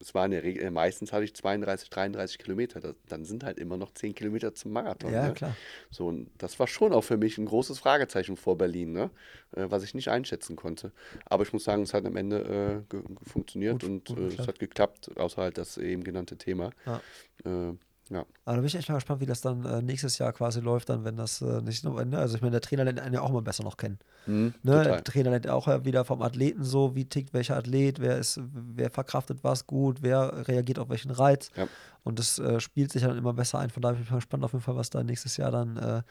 es 0.03 0.15
war 0.15 0.25
in 0.25 0.33
der 0.33 0.43
Regel, 0.43 0.69
meistens 0.71 1.13
hatte 1.13 1.25
ich 1.25 1.35
32, 1.35 1.89
33 1.89 2.39
Kilometer. 2.39 2.81
Das, 2.81 2.97
dann 3.09 3.25
sind 3.25 3.45
halt 3.45 3.59
immer 3.59 3.77
noch 3.77 3.95
10 3.95 4.15
Kilometer 4.15 4.53
zum 4.53 4.73
Marathon. 4.73 5.13
Ja, 5.13 5.29
ne? 5.29 5.33
klar. 5.33 5.57
So, 5.91 6.09
und 6.09 6.29
das 6.39 6.59
war 6.59 6.67
schon 6.67 6.93
auch 6.93 7.03
für 7.03 7.17
mich 7.17 7.39
ein 7.39 7.47
großes 7.47 7.79
Fragezeichen 7.79 8.37
vor 8.37 8.59
Berlin, 8.59 8.93
ne? 8.93 9.11
äh, 9.53 9.67
was 9.69 9.85
ich 9.85 9.95
nicht 9.95 10.09
einschätzen 10.09 10.57
konnte. 10.57 10.93
Aber 11.25 11.45
ich 11.45 11.53
muss 11.53 11.65
sagen, 11.65 11.83
es 11.83 11.95
hat 11.95 12.05
am 12.05 12.17
Ende 12.17 12.85
äh, 12.93 12.97
funktioniert 13.29 13.81
Gut- 13.81 13.85
und 13.85 14.05
gut 14.07 14.19
äh, 14.19 14.41
es 14.41 14.49
hat 14.49 14.59
geklappt, 14.59 15.17
außer 15.17 15.43
halt 15.43 15.57
das 15.57 15.79
eben 15.79 16.03
genannte 16.03 16.37
Thema. 16.37 16.71
Ja. 16.85 17.01
Äh, 17.45 17.75
ja. 18.13 18.27
Aber 18.45 18.57
da 18.57 18.61
bin 18.61 18.67
ich 18.67 18.75
echt 18.75 18.89
mal 18.91 18.97
gespannt, 18.97 19.21
wie 19.23 19.27
das 19.27 19.41
dann 19.41 19.65
äh, 19.65 19.81
nächstes 19.81 20.19
Jahr 20.19 20.33
quasi 20.33 20.61
läuft, 20.61 20.91
dann, 20.91 21.05
wenn 21.05 21.17
das 21.17 21.41
äh, 21.41 21.63
nicht 21.63 21.83
nur, 21.83 22.05
ne? 22.05 22.19
also 22.19 22.37
ich 22.37 22.43
meine, 22.43 22.53
der 22.53 22.61
Trainer 22.61 22.85
lernt 22.85 23.01
einen 23.01 23.15
ja 23.15 23.23
auch 23.23 23.31
mal 23.31 23.41
besser 23.41 23.65
noch 23.65 23.79
kennen. 23.79 23.99
Mhm, 24.27 24.53
Ne? 24.63 24.85
Der. 24.85 25.03
Trainer 25.03 25.31
lernt 25.31 25.49
auch 25.49 25.67
wieder 25.85 26.05
vom 26.05 26.21
Athleten 26.21 26.63
so, 26.63 26.95
wie 26.95 27.07
tickt 27.07 27.33
welcher 27.33 27.57
Athlet, 27.57 28.01
wer 28.01 28.19
ist, 28.19 28.39
wer 28.53 28.91
verkraftet 28.91 29.43
was 29.43 29.67
gut, 29.67 30.03
wer 30.03 30.47
reagiert 30.47 30.79
auf 30.79 30.91
welchen 30.91 31.11
Reiz. 31.11 31.51
Ja. 31.57 31.67
Und 32.05 32.19
das 32.19 32.39
äh, 32.39 32.61
spielt 32.61 32.93
sich 32.93 33.03
dann 33.03 33.17
immer 33.17 33.33
besser 33.33 33.59
ein. 33.59 33.71
Von 33.71 33.81
daher 33.81 33.95
bin 33.95 34.03
ich 34.03 34.11
mal 34.11 34.17
gespannt 34.17 34.45
auf 34.45 34.53
jeden 34.53 34.65
Fall, 34.65 34.77
was 34.77 34.91
da 34.91 35.03
nächstes 35.03 35.39
Jahr 35.39 35.51
dann 35.51 35.77
äh, 35.79 36.03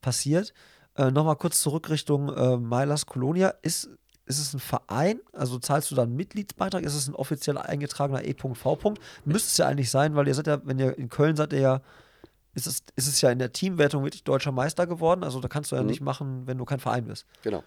passiert. 0.00 0.54
Äh, 0.96 1.10
Nochmal 1.10 1.36
kurz 1.36 1.60
zurück 1.60 1.90
Richtung 1.90 2.34
äh, 2.34 2.56
Mailas 2.56 3.06
Colonia. 3.06 3.48
Ist, 3.62 3.90
ist 4.30 4.38
es 4.38 4.54
ein 4.54 4.60
Verein? 4.60 5.20
Also 5.32 5.58
zahlst 5.58 5.90
du 5.90 5.94
dann 5.94 6.08
einen 6.08 6.16
Mitgliedsbeitrag? 6.16 6.82
Ist 6.84 6.94
es 6.94 7.08
ein 7.08 7.14
offiziell 7.14 7.58
eingetragener 7.58 8.24
E.V. 8.24 8.94
Müsste 9.24 9.48
es 9.48 9.56
ja 9.58 9.66
eigentlich 9.66 9.90
sein, 9.90 10.14
weil 10.14 10.28
ihr 10.28 10.34
seid 10.34 10.46
ja, 10.46 10.60
wenn 10.64 10.78
ihr 10.78 10.96
in 10.96 11.08
Köln 11.08 11.36
seid, 11.36 11.52
ihr 11.52 11.60
ja 11.60 11.80
ist 12.54 12.66
es, 12.66 12.82
ist 12.96 13.06
es 13.06 13.20
ja 13.20 13.30
in 13.30 13.38
der 13.38 13.52
Teamwertung 13.52 14.02
wirklich 14.02 14.24
deutscher 14.24 14.50
Meister 14.52 14.86
geworden. 14.86 15.22
Also 15.22 15.40
da 15.40 15.48
kannst 15.48 15.70
du 15.70 15.76
ja 15.76 15.82
Mhm. 15.82 15.88
nicht 15.88 16.00
machen, 16.00 16.46
wenn 16.46 16.58
du 16.58 16.64
kein 16.64 16.80
Verein 16.80 17.04
bist. 17.04 17.24
Genau. 17.42 17.62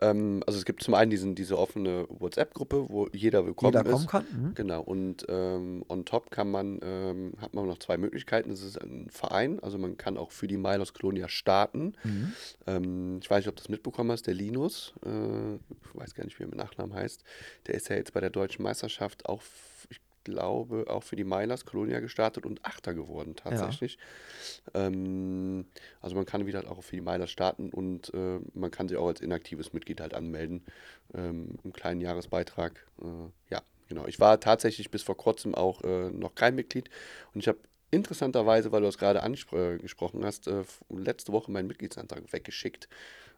Ähm, 0.00 0.42
also 0.46 0.58
es 0.58 0.64
gibt 0.64 0.82
zum 0.82 0.94
einen 0.94 1.10
diesen, 1.10 1.34
diese 1.34 1.58
offene 1.58 2.06
WhatsApp-Gruppe, 2.08 2.86
wo 2.88 3.08
jeder 3.12 3.44
willkommen 3.44 3.72
Jeder 3.74 3.84
ist. 3.86 3.92
kommen 3.92 4.06
kann. 4.06 4.24
Mhm. 4.32 4.54
Genau, 4.54 4.80
und 4.80 5.26
ähm, 5.28 5.84
on 5.88 6.04
top 6.06 6.30
kann 6.30 6.50
man, 6.50 6.80
ähm, 6.82 7.34
hat 7.40 7.52
man 7.54 7.66
noch 7.66 7.78
zwei 7.78 7.98
Möglichkeiten. 7.98 8.50
Es 8.52 8.62
ist 8.62 8.80
ein 8.80 9.08
Verein, 9.10 9.60
also 9.60 9.76
man 9.78 9.96
kann 9.98 10.16
auch 10.16 10.30
für 10.32 10.46
die 10.48 10.56
Milos 10.56 10.94
Colonia 10.94 11.28
starten. 11.28 11.94
Mhm. 12.02 12.32
Ähm, 12.66 13.18
ich 13.22 13.30
weiß 13.30 13.38
nicht, 13.40 13.48
ob 13.48 13.56
du 13.56 13.62
das 13.62 13.68
mitbekommen 13.68 14.10
hast, 14.12 14.26
der 14.26 14.34
Linus, 14.34 14.94
äh, 15.04 15.54
ich 15.56 15.60
weiß 15.94 16.14
gar 16.14 16.24
nicht, 16.24 16.38
wie 16.38 16.44
er 16.44 16.48
mit 16.48 16.56
Nachnamen 16.58 16.94
heißt, 16.94 17.22
der 17.66 17.74
ist 17.74 17.88
ja 17.90 17.96
jetzt 17.96 18.12
bei 18.14 18.20
der 18.20 18.30
deutschen 18.30 18.62
Meisterschaft 18.62 19.26
auch, 19.26 19.42
ich 19.90 20.00
glaube, 20.24 20.84
auch 20.88 21.02
für 21.02 21.16
die 21.16 21.24
Milas 21.24 21.64
Colonia 21.64 22.00
gestartet 22.00 22.46
und 22.46 22.64
Achter 22.64 22.94
geworden 22.94 23.36
tatsächlich. 23.36 23.98
Ähm, 24.74 25.66
also 26.00 26.16
man 26.16 26.26
kann 26.26 26.46
wieder 26.46 26.70
auch 26.70 26.82
für 26.82 26.96
die 26.96 27.02
Milas 27.02 27.30
starten 27.30 27.70
und 27.70 28.12
äh, 28.14 28.40
man 28.54 28.70
kann 28.70 28.88
sich 28.88 28.96
auch 28.96 29.08
als 29.08 29.20
inaktives 29.20 29.72
Mitglied 29.72 30.00
halt 30.00 30.14
anmelden. 30.14 30.64
Ähm, 31.14 31.58
einen 31.62 31.72
kleinen 31.72 32.00
Jahresbeitrag. 32.00 32.86
Äh, 33.00 33.04
ja, 33.50 33.62
genau. 33.88 34.06
Ich 34.06 34.20
war 34.20 34.40
tatsächlich 34.40 34.90
bis 34.90 35.02
vor 35.02 35.16
kurzem 35.16 35.54
auch 35.54 35.82
äh, 35.82 36.10
noch 36.10 36.34
kein 36.34 36.54
Mitglied 36.54 36.90
und 37.34 37.40
ich 37.40 37.48
habe 37.48 37.58
interessanterweise, 37.92 38.72
weil 38.72 38.80
du 38.80 38.86
das 38.88 38.98
gerade 38.98 39.22
angesprochen 39.22 40.24
hast, 40.24 40.48
äh, 40.48 40.64
letzte 40.90 41.32
Woche 41.32 41.52
meinen 41.52 41.68
Mitgliedsantrag 41.68 42.32
weggeschickt. 42.32 42.88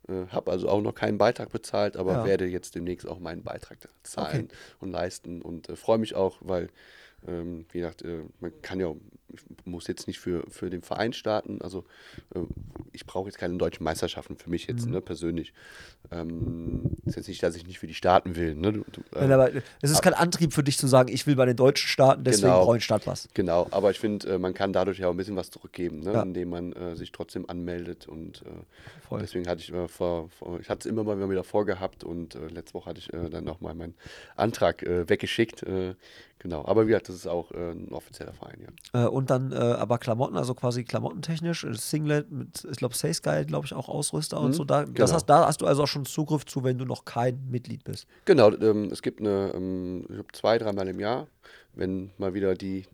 Äh, 0.08 0.26
habe 0.28 0.50
also 0.52 0.68
auch 0.68 0.80
noch 0.82 0.94
keinen 0.94 1.18
Beitrag 1.18 1.50
bezahlt, 1.50 1.96
aber 1.96 2.12
Ja. 2.12 2.24
werde 2.24 2.46
jetzt 2.46 2.74
demnächst 2.74 3.06
auch 3.08 3.18
meinen 3.18 3.42
Beitrag 3.42 3.78
zahlen 4.02 4.48
und 4.80 4.90
leisten 4.90 5.42
und 5.42 5.68
äh, 5.68 5.76
freue 5.76 5.98
mich 5.98 6.14
auch, 6.14 6.38
weil, 6.40 6.68
ähm, 7.26 7.66
wie 7.72 7.80
gesagt, 7.80 8.02
äh, 8.02 8.22
man 8.40 8.52
kann 8.62 8.80
ja, 8.80 8.94
ich 9.34 9.66
muss 9.66 9.86
jetzt 9.86 10.06
nicht 10.06 10.18
für, 10.20 10.44
für 10.48 10.70
den 10.70 10.82
Verein 10.82 11.12
starten, 11.12 11.60
also 11.62 11.84
äh, 12.34 12.40
ich 12.92 13.06
brauche 13.06 13.28
jetzt 13.28 13.38
keine 13.38 13.56
deutschen 13.56 13.84
Meisterschaften 13.84 14.36
für 14.36 14.50
mich 14.50 14.68
Mhm. 14.68 14.74
jetzt, 14.74 14.88
ne, 14.88 15.00
persönlich. 15.00 15.52
Ähm, 16.10 16.82
ist 17.06 17.16
jetzt 17.16 17.28
nicht, 17.28 17.42
dass 17.42 17.56
ich 17.56 17.66
nicht 17.66 17.78
für 17.78 17.86
die 17.86 17.94
starten 17.94 18.36
will, 18.36 18.54
ne? 18.54 18.72
Du, 18.72 18.84
du, 18.92 19.00
äh, 19.16 19.20
Nein, 19.20 19.32
aber 19.32 19.50
es 19.80 19.90
ist 19.90 20.02
kein 20.02 20.14
Antrieb 20.14 20.52
für 20.52 20.62
dich 20.62 20.76
zu 20.78 20.86
sagen, 20.86 21.08
ich 21.12 21.26
will 21.26 21.34
bei 21.36 21.46
den 21.46 21.56
Deutschen 21.56 21.88
starten, 21.88 22.24
deswegen 22.24 22.48
Genau. 22.48 22.64
brauche 22.64 22.76
ich 22.76 22.84
Startpass. 22.84 23.28
Genau, 23.34 23.66
aber 23.70 23.90
ich 23.90 23.98
finde, 23.98 24.34
äh, 24.34 24.38
man 24.38 24.52
kann 24.54 24.72
dadurch 24.72 24.98
ja 24.98 25.08
auch 25.08 25.12
ein 25.12 25.16
bisschen 25.16 25.36
was 25.36 25.50
zurückgeben, 25.50 26.00
ne? 26.00 26.12
Ja. 26.12 26.22
indem 26.22 26.50
man 26.50 26.72
äh, 26.74 26.94
sich 26.96 27.10
trotzdem 27.12 27.48
anmeldet 27.48 28.06
und 28.06 28.42
äh, 28.42 29.16
deswegen 29.20 29.48
hatte 29.48 29.62
ich 29.62 29.72
äh, 29.72 29.88
vor, 29.88 30.28
vor 30.30 30.60
ich 30.60 30.68
hatte 30.68 30.80
es 30.80 30.86
immer 30.86 31.04
mal 31.04 31.30
wieder 31.30 31.44
vorgehabt 31.44 32.04
und 32.04 32.34
äh, 32.34 32.46
letzte 32.48 32.74
Woche 32.74 32.90
hatte 32.90 33.00
ich 33.00 33.12
äh, 33.12 33.30
dann 33.30 33.44
nochmal 33.44 33.74
meinen 33.74 33.94
Antrag 34.36 34.82
äh, 34.82 35.08
weggeschickt. 35.08 35.62
Äh, 35.62 35.94
genau, 36.38 36.64
aber 36.66 36.82
wie 36.84 36.88
gesagt, 36.88 37.08
das 37.08 37.16
ist 37.16 37.26
auch 37.26 37.50
äh, 37.52 37.70
ein 37.72 37.92
offizieller 37.92 38.32
Verein, 38.34 38.66
ja. 38.92 39.04
Äh, 39.04 39.08
und 39.24 39.30
dann 39.30 39.52
äh, 39.52 39.56
aber 39.56 39.96
Klamotten, 39.96 40.36
also 40.36 40.54
quasi 40.54 40.84
klamottentechnisch, 40.84 41.64
äh, 41.64 41.72
Singlet 41.72 42.30
mit, 42.30 42.66
ich 42.70 42.76
glaube, 42.76 42.94
Safe 42.94 43.18
Guy, 43.22 43.46
glaube 43.46 43.64
ich, 43.64 43.72
auch 43.72 43.88
Ausrüster 43.88 44.38
und 44.38 44.48
Mhm, 44.50 44.52
so. 44.52 44.64
Da, 44.64 44.84
das 44.84 44.92
genau. 44.92 45.12
heißt, 45.14 45.30
da 45.30 45.46
hast 45.46 45.62
du 45.62 45.66
also 45.66 45.84
auch 45.84 45.88
schon 45.88 46.04
Zugriff 46.04 46.44
zu, 46.44 46.62
wenn 46.62 46.76
du 46.76 46.84
noch 46.84 47.06
kein 47.06 47.48
Mitglied 47.50 47.84
bist. 47.84 48.06
Genau, 48.26 48.52
ähm, 48.52 48.90
es 48.92 49.00
gibt 49.00 49.20
eine, 49.20 49.52
ähm, 49.54 50.02
ich 50.02 50.14
glaube 50.14 50.32
zwei, 50.32 50.58
dreimal 50.58 50.88
im 50.88 51.00
Jahr, 51.00 51.26
wenn 51.74 52.10
mal 52.18 52.34
wieder 52.34 52.54
die, 52.54 52.86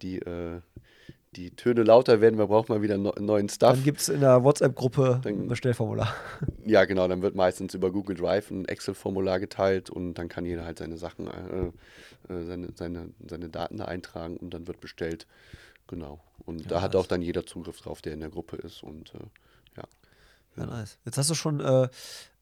die, 0.00 0.18
äh, 0.20 0.60
die 1.34 1.50
Töne 1.50 1.82
lauter 1.82 2.20
werden, 2.20 2.36
man 2.36 2.48
braucht 2.48 2.68
mal 2.68 2.82
wieder 2.82 2.96
no 2.96 3.12
neuen 3.18 3.48
Stuff. 3.48 3.72
Dann 3.72 3.84
gibt 3.84 4.00
es 4.00 4.08
in 4.08 4.20
der 4.20 4.42
WhatsApp-Gruppe 4.42 5.20
ein 5.24 5.48
Bestellformular. 5.48 6.14
Ja, 6.66 6.86
genau, 6.86 7.06
dann 7.06 7.20
wird 7.20 7.34
meistens 7.34 7.74
über 7.74 7.92
Google 7.92 8.16
Drive 8.16 8.50
ein 8.50 8.64
Excel-Formular 8.64 9.38
geteilt 9.38 9.90
und 9.90 10.14
dann 10.14 10.28
kann 10.28 10.46
jeder 10.46 10.64
halt 10.64 10.78
seine 10.78 10.96
Sachen, 10.96 11.26
äh, 11.26 12.32
äh, 12.32 12.42
seine, 12.44 12.68
seine, 12.74 13.10
seine 13.28 13.50
Daten 13.50 13.76
da 13.76 13.84
eintragen 13.84 14.38
und 14.38 14.54
dann 14.54 14.66
wird 14.66 14.80
bestellt. 14.80 15.26
Genau. 15.88 16.20
Und 16.46 16.70
da 16.70 16.80
hat 16.80 16.96
auch 16.96 17.06
dann 17.06 17.20
jeder 17.20 17.44
Zugriff 17.44 17.82
drauf, 17.82 18.00
der 18.00 18.14
in 18.14 18.20
der 18.20 18.30
Gruppe 18.30 18.56
ist 18.56 18.82
und 18.82 19.14
äh, 19.14 19.18
ja. 20.56 20.66
Nice. 20.66 20.98
Jetzt 21.04 21.18
hast 21.18 21.30
du 21.30 21.34
schon 21.34 21.60
äh, 21.60 21.88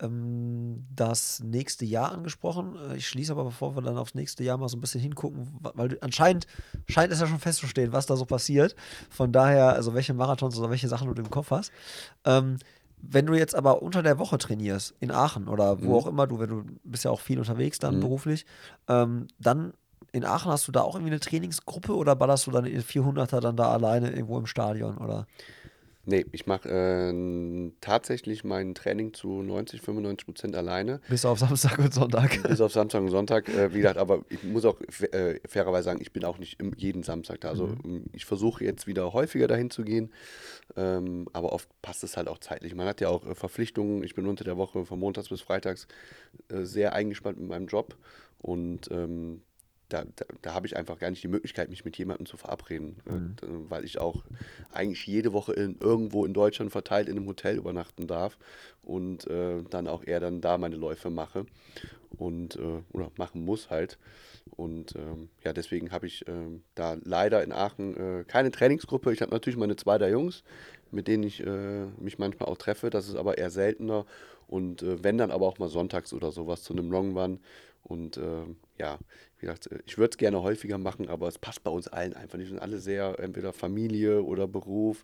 ähm, 0.01 0.85
das 0.95 1.41
nächste 1.41 1.85
Jahr 1.85 2.13
angesprochen. 2.13 2.77
Äh, 2.91 2.97
Ich 2.97 3.09
schließe 3.09 3.33
aber, 3.33 3.45
bevor 3.45 3.75
wir 3.77 3.83
dann 3.83 3.97
aufs 3.99 4.15
nächste 4.15 4.45
Jahr 4.45 4.59
mal 4.59 4.69
so 4.69 4.77
ein 4.77 4.81
bisschen 4.81 5.01
hingucken, 5.01 5.49
weil 5.75 5.89
du, 5.89 6.03
anscheinend 6.03 6.47
scheint 6.89 7.13
es 7.13 7.21
ja 7.21 7.27
schon 7.27 7.39
festzustehen, 7.39 7.93
was 7.93 8.07
da 8.07 8.17
so 8.17 8.25
passiert. 8.25 8.75
Von 9.11 9.33
daher, 9.33 9.73
also 9.75 9.95
welche 9.95 10.15
Marathons 10.15 10.59
oder 10.59 10.71
welche 10.71 10.89
Sachen 10.89 11.13
du 11.13 11.21
im 11.23 11.31
Kopf 11.31 11.51
hast. 11.51 11.73
Ähm, 12.25 12.59
wenn 13.05 13.27
du 13.27 13.35
jetzt 13.35 13.55
aber 13.57 13.83
unter 13.83 14.03
der 14.03 14.19
Woche 14.19 14.39
trainierst, 14.39 14.95
in 15.01 15.11
Aachen 15.11 15.49
oder 15.49 15.83
wo 15.83 15.89
Mhm. 15.89 15.95
auch 15.95 16.07
immer 16.07 16.27
du, 16.27 16.39
wenn 16.39 16.51
du 16.51 16.65
bist 16.85 17.05
ja 17.05 17.11
auch 17.11 17.21
viel 17.21 17.39
unterwegs 17.39 17.79
dann 17.81 17.99
beruflich, 18.01 18.47
ähm, 18.89 19.27
dann 19.41 19.73
in 20.13 20.25
Aachen 20.25 20.53
hast 20.53 20.69
du 20.69 20.73
da 20.73 20.83
auch 20.83 20.95
irgendwie 20.95 21.11
eine 21.13 21.21
Trainingsgruppe 21.21 21.97
oder 21.97 22.15
ballerst 22.15 22.47
du 22.47 22.51
dann 22.51 22.65
in 22.67 22.83
400er 22.83 23.41
dann 23.41 23.57
da 23.57 23.73
alleine 23.73 24.11
irgendwo 24.11 24.39
im 24.39 24.47
Stadion 24.47 24.99
oder? 24.99 25.27
Nee, 26.05 26.27
ich 26.33 26.47
mache 26.47 26.69
äh, 26.69 27.71
tatsächlich 27.81 28.43
mein 28.43 28.75
Training 28.75 29.15
zu 29.15 29.41
90, 29.43 29.81
95 29.81 30.27
Prozent 30.27 30.57
alleine. 30.57 31.01
Bis 31.09 31.25
auf 31.25 31.39
Samstag 31.39 31.79
und 31.79 31.95
Sonntag. 31.95 32.43
Bis 32.43 32.61
auf 32.61 32.73
Samstag 32.73 33.03
und 33.03 33.11
Sonntag. 33.11 33.49
Äh, 33.49 33.73
wie 33.73 33.79
gesagt, 33.79 33.99
aber 33.99 34.25
ich 34.29 34.43
muss 34.43 34.65
auch 34.65 34.81
äh, 35.13 35.39
fairerweise 35.47 35.85
sagen, 35.85 36.01
ich 36.01 36.13
bin 36.13 36.25
auch 36.25 36.39
nicht 36.39 36.59
jeden 36.77 37.03
Samstag 37.05 37.41
da. 37.43 37.51
Also 37.51 37.69
Mhm. 37.69 38.05
ich 38.13 38.25
versuche 38.25 38.65
jetzt 38.65 38.87
wieder 38.89 39.13
häufiger 39.13 39.47
dahin 39.47 39.71
zu 39.71 39.85
gehen. 39.85 40.11
Ähm, 40.77 41.27
aber 41.33 41.53
oft 41.53 41.69
passt 41.83 42.03
es 42.03 42.17
halt 42.17 42.27
auch 42.29 42.39
zeitlich. 42.39 42.75
Man 42.75 42.87
hat 42.89 43.01
ja 43.01 43.09
auch 43.09 43.25
äh, 43.25 43.35
Verpflichtungen. 43.37 44.03
Ich 44.03 44.15
bin 44.17 44.27
unter 44.27 44.43
der 44.45 44.57
Woche 44.57 44.85
von 44.85 44.99
Montags 44.99 45.29
bis 45.29 45.41
Freitags 45.41 45.87
äh, 46.49 46.65
sehr 46.65 46.95
eingespannt 46.95 47.39
mit 47.39 47.49
meinem 47.49 47.67
Job. 47.69 47.97
Und 48.41 48.91
ähm, 48.91 49.43
da, 49.93 50.05
da, 50.17 50.25
da 50.43 50.55
habe 50.55 50.67
ich 50.67 50.77
einfach 50.77 50.99
gar 50.99 51.11
nicht 51.11 51.23
die 51.23 51.29
Möglichkeit, 51.29 51.69
mich 51.71 51.85
mit 51.85 51.97
jemandem 51.99 52.27
zu 52.27 52.37
verabreden, 52.37 52.97
äh, 53.07 53.13
Mhm. 53.13 53.37
d- 53.37 53.47
weil 53.71 53.85
ich 53.85 53.99
auch 53.99 54.25
eigentlich 54.73 55.07
jede 55.07 55.33
Woche 55.33 55.53
in, 55.53 55.77
irgendwo 55.81 56.25
in 56.25 56.35
Deutschland 56.35 56.73
verteilt 56.73 57.09
in 57.09 57.17
einem 57.17 57.27
Hotel 57.27 57.57
übernachten 57.57 58.07
darf 58.07 58.39
und 58.83 59.27
äh, 59.27 59.63
dann 59.71 59.87
auch 59.89 60.05
eher 60.05 60.21
dann 60.21 60.41
da 60.41 60.59
meine 60.59 60.77
Läufe 60.77 61.11
mache 61.11 61.47
und 62.19 62.57
äh, 62.57 62.83
oder 62.93 63.11
machen 63.17 63.45
muss 63.45 63.71
halt. 63.71 63.99
Und 64.51 64.95
ähm, 64.97 65.29
ja, 65.45 65.53
deswegen 65.53 65.93
habe 65.93 66.07
ich 66.07 66.27
ähm, 66.29 66.63
da 66.75 66.97
leider 67.03 67.43
in 67.43 67.53
Aachen 67.53 67.97
äh, 67.97 68.25
keine 68.25 68.51
Trainingsgruppe. 68.51 69.13
Ich 69.13 69.23
habe 69.23 69.33
natürlich 69.33 69.57
meine 69.59 69.77
zwei, 69.77 69.99
drei 69.99 70.11
Jungs, 70.11 70.45
mit 70.91 71.09
denen 71.09 71.23
ich 71.23 71.45
äh, 71.45 71.87
mich 71.99 72.19
manchmal 72.19 72.49
auch 72.49 72.59
treffe. 72.59 72.91
Das 72.91 73.09
ist 73.09 73.17
aber 73.17 73.39
eher 73.39 73.51
seltener. 73.51 74.05
Und 74.49 74.83
äh, 74.83 75.03
wenn 75.03 75.17
dann 75.17 75.31
aber 75.31 75.47
auch 75.47 75.59
mal 75.59 75.71
sonntags 75.71 76.13
oder 76.13 76.33
sowas 76.33 76.63
zu 76.63 76.75
einem 76.75 76.91
Long 76.91 77.17
Run. 77.17 77.41
Und 77.83 78.19
äh, 78.19 78.45
ja, 78.79 78.99
wie 79.43 79.47
gesagt, 79.47 79.71
äh, 79.71 79.81
ich 79.85 79.99
würde 79.99 80.13
es 80.13 80.17
gerne 80.17 80.41
häufiger 80.43 80.79
machen, 80.79 81.09
aber 81.09 81.29
es 81.29 81.39
passt 81.39 81.63
bei 81.63 81.71
uns 81.71 81.89
allen 81.89 82.15
einfach 82.15 82.39
nicht. 82.39 82.47
Wir 82.47 82.55
sind 82.55 82.63
alle 82.63 82.79
sehr 82.79 83.19
entweder 83.19 83.53
Familie 83.53 84.23
oder 84.23 84.47
Beruf 84.47 85.03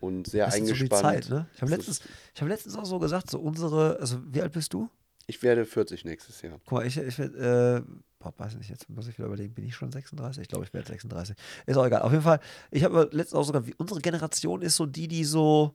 und 0.00 0.26
sehr 0.26 0.46
Das 0.46 0.54
ist 0.54 0.66
so 0.66 0.72
eingespannt. 0.72 1.02
die 1.02 1.06
Zeit, 1.06 1.30
ne? 1.30 1.46
Ich 1.54 1.62
habe 1.62 1.72
letztens, 1.72 2.02
ich 2.34 2.40
hab 2.40 2.48
letztens 2.48 2.76
auch 2.76 2.84
so 2.84 2.98
gesagt, 2.98 3.30
so 3.30 3.40
unsere, 3.40 3.98
also 3.98 4.18
wie 4.26 4.42
alt 4.42 4.52
bist 4.52 4.72
du? 4.74 4.88
Ich 5.26 5.42
werde 5.42 5.64
40 5.64 6.04
nächstes 6.04 6.42
Jahr. 6.42 6.60
Guck 6.64 6.72
mal, 6.78 6.86
ich, 6.86 6.96
ich 6.96 7.18
werde, 7.18 7.84
äh, 7.86 7.92
boah, 8.18 8.34
weiß 8.36 8.56
nicht, 8.56 8.68
jetzt 8.68 8.88
muss 8.90 9.06
ich 9.08 9.16
wieder 9.16 9.28
überlegen, 9.28 9.54
bin 9.54 9.64
ich 9.64 9.74
schon 9.74 9.90
36? 9.90 10.42
Ich 10.42 10.48
glaube, 10.48 10.64
ich 10.64 10.74
werde 10.74 10.88
36. 10.88 11.36
Ist 11.66 11.76
auch 11.76 11.86
egal. 11.86 12.02
Auf 12.02 12.10
jeden 12.10 12.24
Fall, 12.24 12.40
ich 12.70 12.84
habe 12.84 13.08
letztens 13.12 13.34
auch 13.34 13.44
sogar, 13.44 13.66
wie, 13.66 13.74
unsere 13.78 14.00
Generation 14.00 14.60
ist 14.62 14.76
so 14.76 14.86
die, 14.86 15.08
die 15.08 15.24
so, 15.24 15.74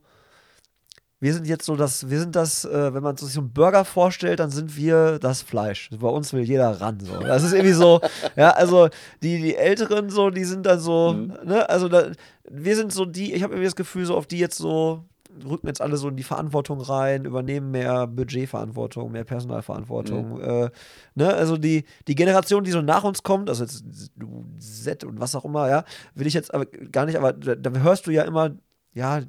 wir 1.18 1.32
sind 1.32 1.46
jetzt 1.46 1.64
so 1.64 1.76
das, 1.76 2.10
wir 2.10 2.18
sind 2.20 2.36
das, 2.36 2.64
äh, 2.64 2.92
wenn 2.92 3.02
man 3.02 3.16
sich 3.16 3.32
so 3.32 3.40
einen 3.40 3.52
Burger 3.52 3.84
vorstellt, 3.84 4.38
dann 4.38 4.50
sind 4.50 4.76
wir 4.76 5.18
das 5.18 5.40
Fleisch. 5.40 5.88
Bei 5.98 6.08
uns 6.08 6.32
will 6.32 6.42
jeder 6.42 6.80
ran. 6.80 7.00
So. 7.00 7.18
Das 7.20 7.42
ist 7.42 7.52
irgendwie 7.52 7.72
so, 7.72 8.00
ja, 8.36 8.50
also 8.50 8.88
die, 9.22 9.40
die 9.40 9.56
Älteren 9.56 10.10
so, 10.10 10.30
die 10.30 10.44
sind 10.44 10.66
dann 10.66 10.78
so, 10.78 11.12
ne, 11.12 11.68
also 11.68 11.88
da, 11.88 12.12
wir 12.50 12.76
sind 12.76 12.92
so 12.92 13.06
die, 13.06 13.32
ich 13.32 13.42
habe 13.42 13.54
irgendwie 13.54 13.66
das 13.66 13.76
Gefühl, 13.76 14.04
so 14.04 14.14
auf 14.14 14.26
die 14.26 14.38
jetzt 14.38 14.58
so, 14.58 15.04
rücken 15.44 15.66
jetzt 15.66 15.80
alle 15.80 15.96
so 15.96 16.08
in 16.08 16.16
die 16.16 16.22
Verantwortung 16.22 16.80
rein, 16.80 17.24
übernehmen 17.24 17.70
mehr 17.70 18.06
Budgetverantwortung, 18.06 19.12
mehr 19.12 19.24
Personalverantwortung. 19.24 20.40
Äh, 20.40 20.70
ne? 21.14 21.34
Also 21.34 21.56
die, 21.56 21.84
die 22.08 22.14
Generation, 22.14 22.64
die 22.64 22.70
so 22.70 22.82
nach 22.82 23.04
uns 23.04 23.22
kommt, 23.22 23.48
also 23.48 23.64
jetzt 23.64 23.84
du 24.16 24.44
Z 24.58 25.04
und 25.04 25.20
was 25.20 25.34
auch 25.34 25.44
immer, 25.44 25.68
ja, 25.68 25.84
will 26.14 26.26
ich 26.26 26.34
jetzt 26.34 26.52
aber 26.52 26.66
gar 26.66 27.06
nicht, 27.06 27.16
aber 27.16 27.32
da, 27.32 27.54
da 27.54 27.80
hörst 27.80 28.06
du 28.06 28.10
ja 28.10 28.22
immer, 28.22 28.50
ja, 28.96 29.20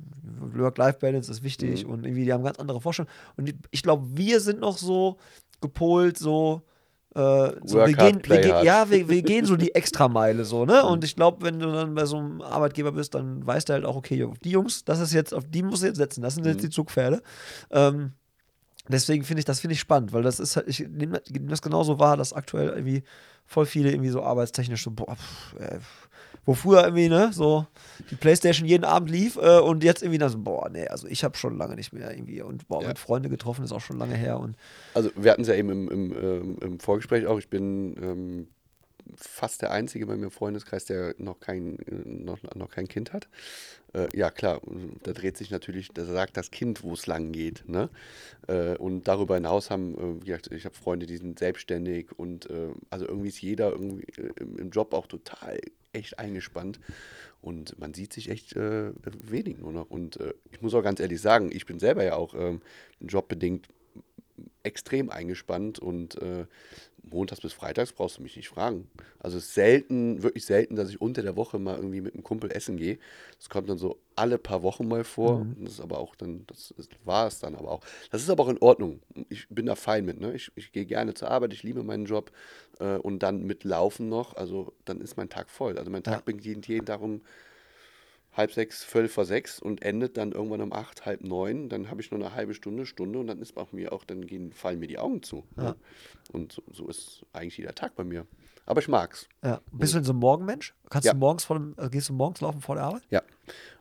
Work-Life-Balance 0.55 1.29
ist 1.29 1.43
wichtig 1.43 1.85
und 1.85 2.05
irgendwie, 2.05 2.23
die 2.23 2.31
haben 2.31 2.43
ganz 2.43 2.57
andere 2.57 2.79
Vorstellungen. 2.79 3.13
Und 3.35 3.53
ich 3.69 3.83
glaube, 3.83 4.07
wir 4.17 4.39
sind 4.39 4.61
noch 4.61 4.77
so 4.77 5.17
gepolt, 5.59 6.17
so, 6.17 6.61
äh, 7.15 7.51
so 7.65 7.79
wir, 7.79 7.97
hard, 7.97 7.97
gehen, 7.97 8.21
wir 8.23 8.41
gehen, 8.41 8.63
ja, 8.63 8.89
wir, 8.89 9.09
wir 9.09 9.21
gehen 9.23 9.43
so 9.43 9.57
die 9.57 9.75
Extrameile 9.75 10.45
so, 10.45 10.65
ne? 10.65 10.85
Und 10.85 11.03
ich 11.03 11.17
glaube, 11.17 11.45
wenn 11.45 11.59
du 11.59 11.69
dann 11.69 11.93
bei 11.95 12.05
so 12.05 12.17
einem 12.17 12.41
Arbeitgeber 12.41 12.93
bist, 12.93 13.13
dann 13.13 13.45
weißt 13.45 13.67
du 13.67 13.73
halt 13.73 13.83
auch, 13.83 13.97
okay, 13.97 14.23
auf 14.23 14.39
die 14.39 14.51
Jungs, 14.51 14.85
das 14.85 15.01
ist 15.01 15.11
jetzt, 15.11 15.33
auf 15.33 15.43
die 15.45 15.63
musst 15.63 15.83
du 15.83 15.87
jetzt 15.87 15.97
setzen, 15.97 16.21
das 16.21 16.35
sind 16.35 16.45
jetzt 16.45 16.63
die 16.63 16.69
Zugpferde. 16.69 17.21
Ähm, 17.69 18.13
deswegen 18.87 19.25
finde 19.25 19.39
ich, 19.39 19.45
das 19.45 19.59
finde 19.59 19.73
ich 19.73 19.81
spannend, 19.81 20.13
weil 20.13 20.23
das 20.23 20.39
ist 20.39 20.55
halt, 20.55 20.69
ich 20.69 20.79
nehme 20.79 21.21
nehm 21.29 21.49
das 21.49 21.61
genauso 21.61 21.99
wahr, 21.99 22.15
dass 22.15 22.31
aktuell 22.31 22.69
irgendwie 22.69 23.03
voll 23.45 23.65
viele 23.65 23.91
irgendwie 23.91 24.11
so 24.11 24.23
arbeitstechnisch 24.23 24.83
so, 24.83 24.91
boah, 24.91 25.17
pff, 25.17 25.55
äh, 25.59 25.79
wo 26.47 26.53
früher 26.53 26.83
irgendwie, 26.83 27.09
ne, 27.09 27.29
so 27.33 27.67
die 28.09 28.15
Playstation 28.15 28.67
jeden 28.67 28.85
Abend 28.85 29.11
lief 29.11 29.35
äh, 29.35 29.59
und 29.59 29.83
jetzt 29.83 30.01
irgendwie 30.01 30.17
dann 30.17 30.29
so, 30.29 30.39
boah, 30.39 30.69
nee, 30.69 30.87
also 30.87 31.07
ich 31.07 31.23
habe 31.23 31.37
schon 31.37 31.57
lange 31.57 31.75
nicht 31.75 31.91
mehr 31.93 32.09
irgendwie 32.09 32.41
und 32.41 32.67
boah, 32.69 32.81
Ja. 32.81 32.87
mit 32.87 32.97
Freunde 32.99 33.29
getroffen 33.29 33.63
ist 33.65 33.73
auch 33.73 33.81
schon 33.81 33.97
lange 33.99 34.15
her 34.15 34.39
und 34.39 34.55
Also 34.95 35.11
wir 35.15 35.29
hatten 35.31 35.41
es 35.41 35.49
ja 35.49 35.55
eben 35.55 35.69
im, 35.69 35.89
im, 35.91 36.11
ähm, 36.13 36.57
im 36.61 36.79
Vorgespräch 36.79 37.27
auch. 37.27 37.37
Ich 37.37 37.49
bin 37.49 37.95
ähm, 38.01 38.47
fast 39.15 39.61
der 39.61 39.71
Einzige 39.71 40.05
bei 40.05 40.15
mir 40.15 40.25
im 40.25 40.31
Freundeskreis, 40.31 40.85
der 40.85 41.15
noch 41.17 41.39
kein, 41.39 41.77
noch, 42.05 42.39
noch 42.55 42.69
kein 42.69 42.87
Kind 42.87 43.13
hat. 43.13 43.27
Äh, 43.93 44.07
ja, 44.13 44.29
klar, 44.31 44.61
da 45.03 45.13
dreht 45.13 45.37
sich 45.37 45.49
natürlich, 45.49 45.89
da 45.93 46.03
sagt 46.05 46.35
das 46.37 46.51
Kind, 46.51 46.83
wo 46.83 46.93
es 46.93 47.07
lang 47.07 47.31
geht. 47.31 47.63
Ne? 47.67 47.89
Äh, 48.47 48.75
und 48.75 49.07
darüber 49.07 49.35
hinaus 49.35 49.69
haben, 49.69 49.95
äh, 49.95 50.21
wie 50.21 50.25
gesagt, 50.27 50.51
ich 50.51 50.65
habe 50.65 50.75
Freunde, 50.75 51.05
die 51.05 51.17
sind 51.17 51.39
selbstständig 51.39 52.11
und 52.17 52.49
äh, 52.49 52.69
also 52.89 53.05
irgendwie 53.07 53.29
ist 53.29 53.41
jeder 53.41 53.71
irgendwie 53.71 54.05
äh, 54.21 54.31
im 54.57 54.69
Job 54.71 54.93
auch 54.93 55.07
total 55.07 55.59
echt 55.97 56.19
eingespannt. 56.19 56.79
Und 57.41 57.77
man 57.79 57.93
sieht 57.93 58.13
sich 58.13 58.29
echt 58.29 58.55
äh, 58.55 58.91
wenig 59.03 59.57
nur 59.59 59.71
noch. 59.71 59.89
Und 59.89 60.19
äh, 60.19 60.33
ich 60.51 60.61
muss 60.61 60.73
auch 60.73 60.83
ganz 60.83 60.99
ehrlich 60.99 61.21
sagen, 61.21 61.49
ich 61.51 61.65
bin 61.65 61.79
selber 61.79 62.03
ja 62.03 62.15
auch 62.15 62.33
ähm, 62.33 62.61
jobbedingt 62.99 63.67
extrem 64.63 65.09
eingespannt 65.09 65.79
und 65.79 66.21
äh, 66.21 66.45
montags 67.11 67.41
bis 67.41 67.53
freitags 67.53 67.93
brauchst 67.93 68.17
du 68.17 68.21
mich 68.23 68.35
nicht 68.35 68.49
fragen. 68.49 68.89
Also 69.19 69.37
es 69.37 69.45
ist 69.45 69.53
selten, 69.53 70.23
wirklich 70.23 70.45
selten, 70.45 70.75
dass 70.75 70.89
ich 70.89 71.01
unter 71.01 71.21
der 71.21 71.35
Woche 71.35 71.59
mal 71.59 71.75
irgendwie 71.75 72.01
mit 72.01 72.13
einem 72.13 72.23
Kumpel 72.23 72.51
essen 72.51 72.77
gehe. 72.77 72.99
Das 73.37 73.49
kommt 73.49 73.69
dann 73.69 73.77
so 73.77 73.99
alle 74.15 74.37
paar 74.37 74.63
Wochen 74.63 74.87
mal 74.87 75.03
vor. 75.03 75.47
Das 75.55 75.73
ist 75.73 75.81
aber 75.81 75.99
auch 75.99 76.15
dann, 76.15 76.45
das 76.47 76.71
ist, 76.71 76.91
war 77.05 77.27
es 77.27 77.39
dann 77.39 77.55
aber 77.55 77.71
auch. 77.71 77.81
Das 78.11 78.21
ist 78.21 78.29
aber 78.29 78.43
auch 78.43 78.49
in 78.49 78.59
Ordnung. 78.59 79.01
Ich 79.29 79.47
bin 79.49 79.65
da 79.65 79.75
fein 79.75 80.05
mit. 80.05 80.19
Ne? 80.19 80.33
Ich, 80.33 80.51
ich 80.55 80.71
gehe 80.71 80.85
gerne 80.85 81.13
zur 81.13 81.29
Arbeit, 81.31 81.53
ich 81.53 81.63
liebe 81.63 81.83
meinen 81.83 82.05
Job 82.05 82.31
äh, 82.79 82.97
und 82.97 83.19
dann 83.23 83.43
mit 83.43 83.63
Laufen 83.63 84.09
noch. 84.09 84.35
Also 84.35 84.73
dann 84.85 85.01
ist 85.01 85.17
mein 85.17 85.29
Tag 85.29 85.49
voll. 85.49 85.77
Also 85.77 85.91
mein 85.91 86.03
Tag 86.03 86.19
Ja. 86.19 86.21
beginnt 86.25 86.67
jeden 86.67 86.85
Tag 86.85 87.01
um 87.01 87.21
halb 88.37 88.51
sechs, 88.51 88.83
viertel 88.83 89.09
vor 89.09 89.25
sechs 89.25 89.59
und 89.59 89.81
endet 89.81 90.15
dann 90.17 90.31
irgendwann 90.31 90.61
um 90.61 90.71
acht, 90.71 91.05
halb 91.05 91.21
neun. 91.23 91.69
Dann 91.69 91.89
habe 91.89 92.01
ich 92.01 92.11
nur 92.11 92.19
eine 92.19 92.33
halbe 92.35 92.53
Stunde, 92.53 92.85
Stunde 92.85 93.19
und 93.19 93.27
dann 93.27 93.41
ist 93.41 93.57
auch 93.57 93.71
mir 93.73 93.91
auch, 93.91 94.03
dann 94.05 94.25
gehen, 94.27 94.53
fallen 94.53 94.79
mir 94.79 94.87
die 94.87 94.99
Augen 94.99 95.23
zu. 95.23 95.43
Ne? 95.55 95.75
Und 96.31 96.53
so, 96.53 96.63
so 96.71 96.87
ist 96.87 97.25
eigentlich 97.33 97.57
jeder 97.57 97.73
Tag 97.75 97.95
bei 97.95 98.03
mir. 98.03 98.25
Aber 98.67 98.81
ich 98.81 98.89
mag's. 98.89 99.29
ja. 99.45 99.61
Bist 99.71 99.93
du 99.93 99.99
denn 99.99 100.03
so 100.03 100.11
ein 100.11 100.17
Morgenmensch? 100.17 100.75
Kannst 100.89 101.05
Ja. 101.05 101.13
du 101.13 101.19
morgens 101.19 101.45
vor 101.45 101.57
dem, 101.57 101.73
äh, 101.77 101.89
gehst 101.89 102.09
du 102.09 102.13
morgens 102.13 102.41
laufen 102.41 102.59
vor 102.59 102.75
der 102.75 102.83
Arbeit? 102.83 103.03
Ja. 103.09 103.21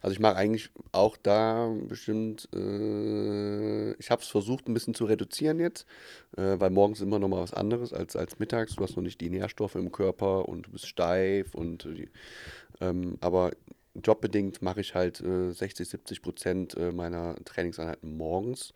Also 0.01 0.13
ich 0.15 0.21
mag 0.21 0.37
eigentlich 0.37 0.71
auch 0.93 1.17
da 1.17 1.75
bestimmt, 1.89 2.49
äh, 2.55 3.93
ich 3.95 4.11
habe 4.13 4.23
es 4.23 4.29
versucht 4.29 4.69
ein 4.69 4.75
bisschen 4.75 4.95
zu 4.95 5.07
reduzieren 5.07 5.59
jetzt, 5.59 5.87
äh, 6.37 6.61
weil 6.61 6.71
morgens 6.71 7.01
immer 7.01 7.19
noch 7.19 7.27
mal 7.27 7.41
was 7.43 7.53
anderes 7.53 7.93
als, 7.93 8.15
als 8.15 8.39
mittags. 8.39 8.77
Du 8.77 8.85
hast 8.85 8.95
noch 8.97 9.03
nicht 9.03 9.21
die 9.21 9.29
Nährstoffe 9.31 9.75
im 9.75 9.91
Körper 9.91 10.49
und 10.49 10.67
du 10.67 10.71
bist 10.71 10.87
steif 10.87 11.55
und 11.57 11.85
äh, 11.87 12.09
ähm, 12.81 13.19
aber 13.21 13.51
jobbedingt 14.03 14.63
mache 14.63 14.81
ich 14.81 14.95
halt 14.95 15.21
äh, 15.21 15.53
60, 15.53 15.89
70 15.89 16.23
Prozent 16.23 16.77
äh, 16.77 16.93
meiner 16.93 17.37
Trainingseinheiten 17.45 18.17
morgens, 18.17 18.73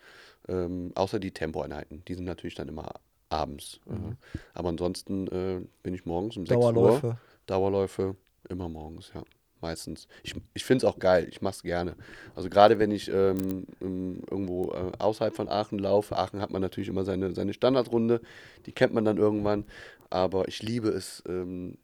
ähm, 0.49 0.93
außer 0.95 1.19
die 1.19 1.33
Tempoeinheiten. 1.33 2.05
Die 2.07 2.15
sind 2.15 2.25
natürlich 2.25 2.55
dann 2.55 2.69
immer 2.69 2.95
abends. 3.29 3.81
Äh, 3.87 4.15
aber 4.55 4.69
ansonsten 4.71 5.27
äh, 5.29 5.61
bin 5.83 5.95
ich 5.95 6.05
morgens 6.05 6.37
um 6.37 6.47
6 6.47 6.57
Uhr. 6.57 6.73
Dauerläufe. 6.73 7.19
Dauerläufe 7.47 8.17
immer 8.49 8.69
morgens, 8.69 9.13
ja. 9.15 9.23
Meistens. 9.63 10.09
Ich, 10.23 10.35
ich 10.55 10.65
finde 10.65 10.87
es 10.87 10.91
auch 10.91 10.99
geil, 10.99 11.27
ich 11.29 11.43
mache 11.43 11.57
es 11.57 11.63
gerne. 11.63 11.95
Also 12.35 12.49
gerade 12.49 12.79
wenn 12.79 12.91
ich 12.91 13.11
ähm, 13.13 13.67
ähm, 13.83 14.23
irgendwo 14.31 14.73
äh, 14.73 14.93
außerhalb 14.99 15.37
von 15.37 15.51
Aachen 15.51 15.79
laufe, 15.79 16.17
Aachen 16.17 16.41
hat 16.41 16.51
man 16.51 16.63
natürlich 16.63 16.89
immer 16.89 17.05
seine, 17.05 17.35
seine 17.35 17.53
Standardrunde, 17.53 18.23
die 18.65 18.73
kennt 18.73 18.95
man 18.95 19.05
dann 19.05 19.19
irgendwann, 19.19 19.65
aber 20.11 20.49
ich 20.49 20.63
liebe 20.63 20.89
es, 20.89 21.23
ähm, 21.29 21.79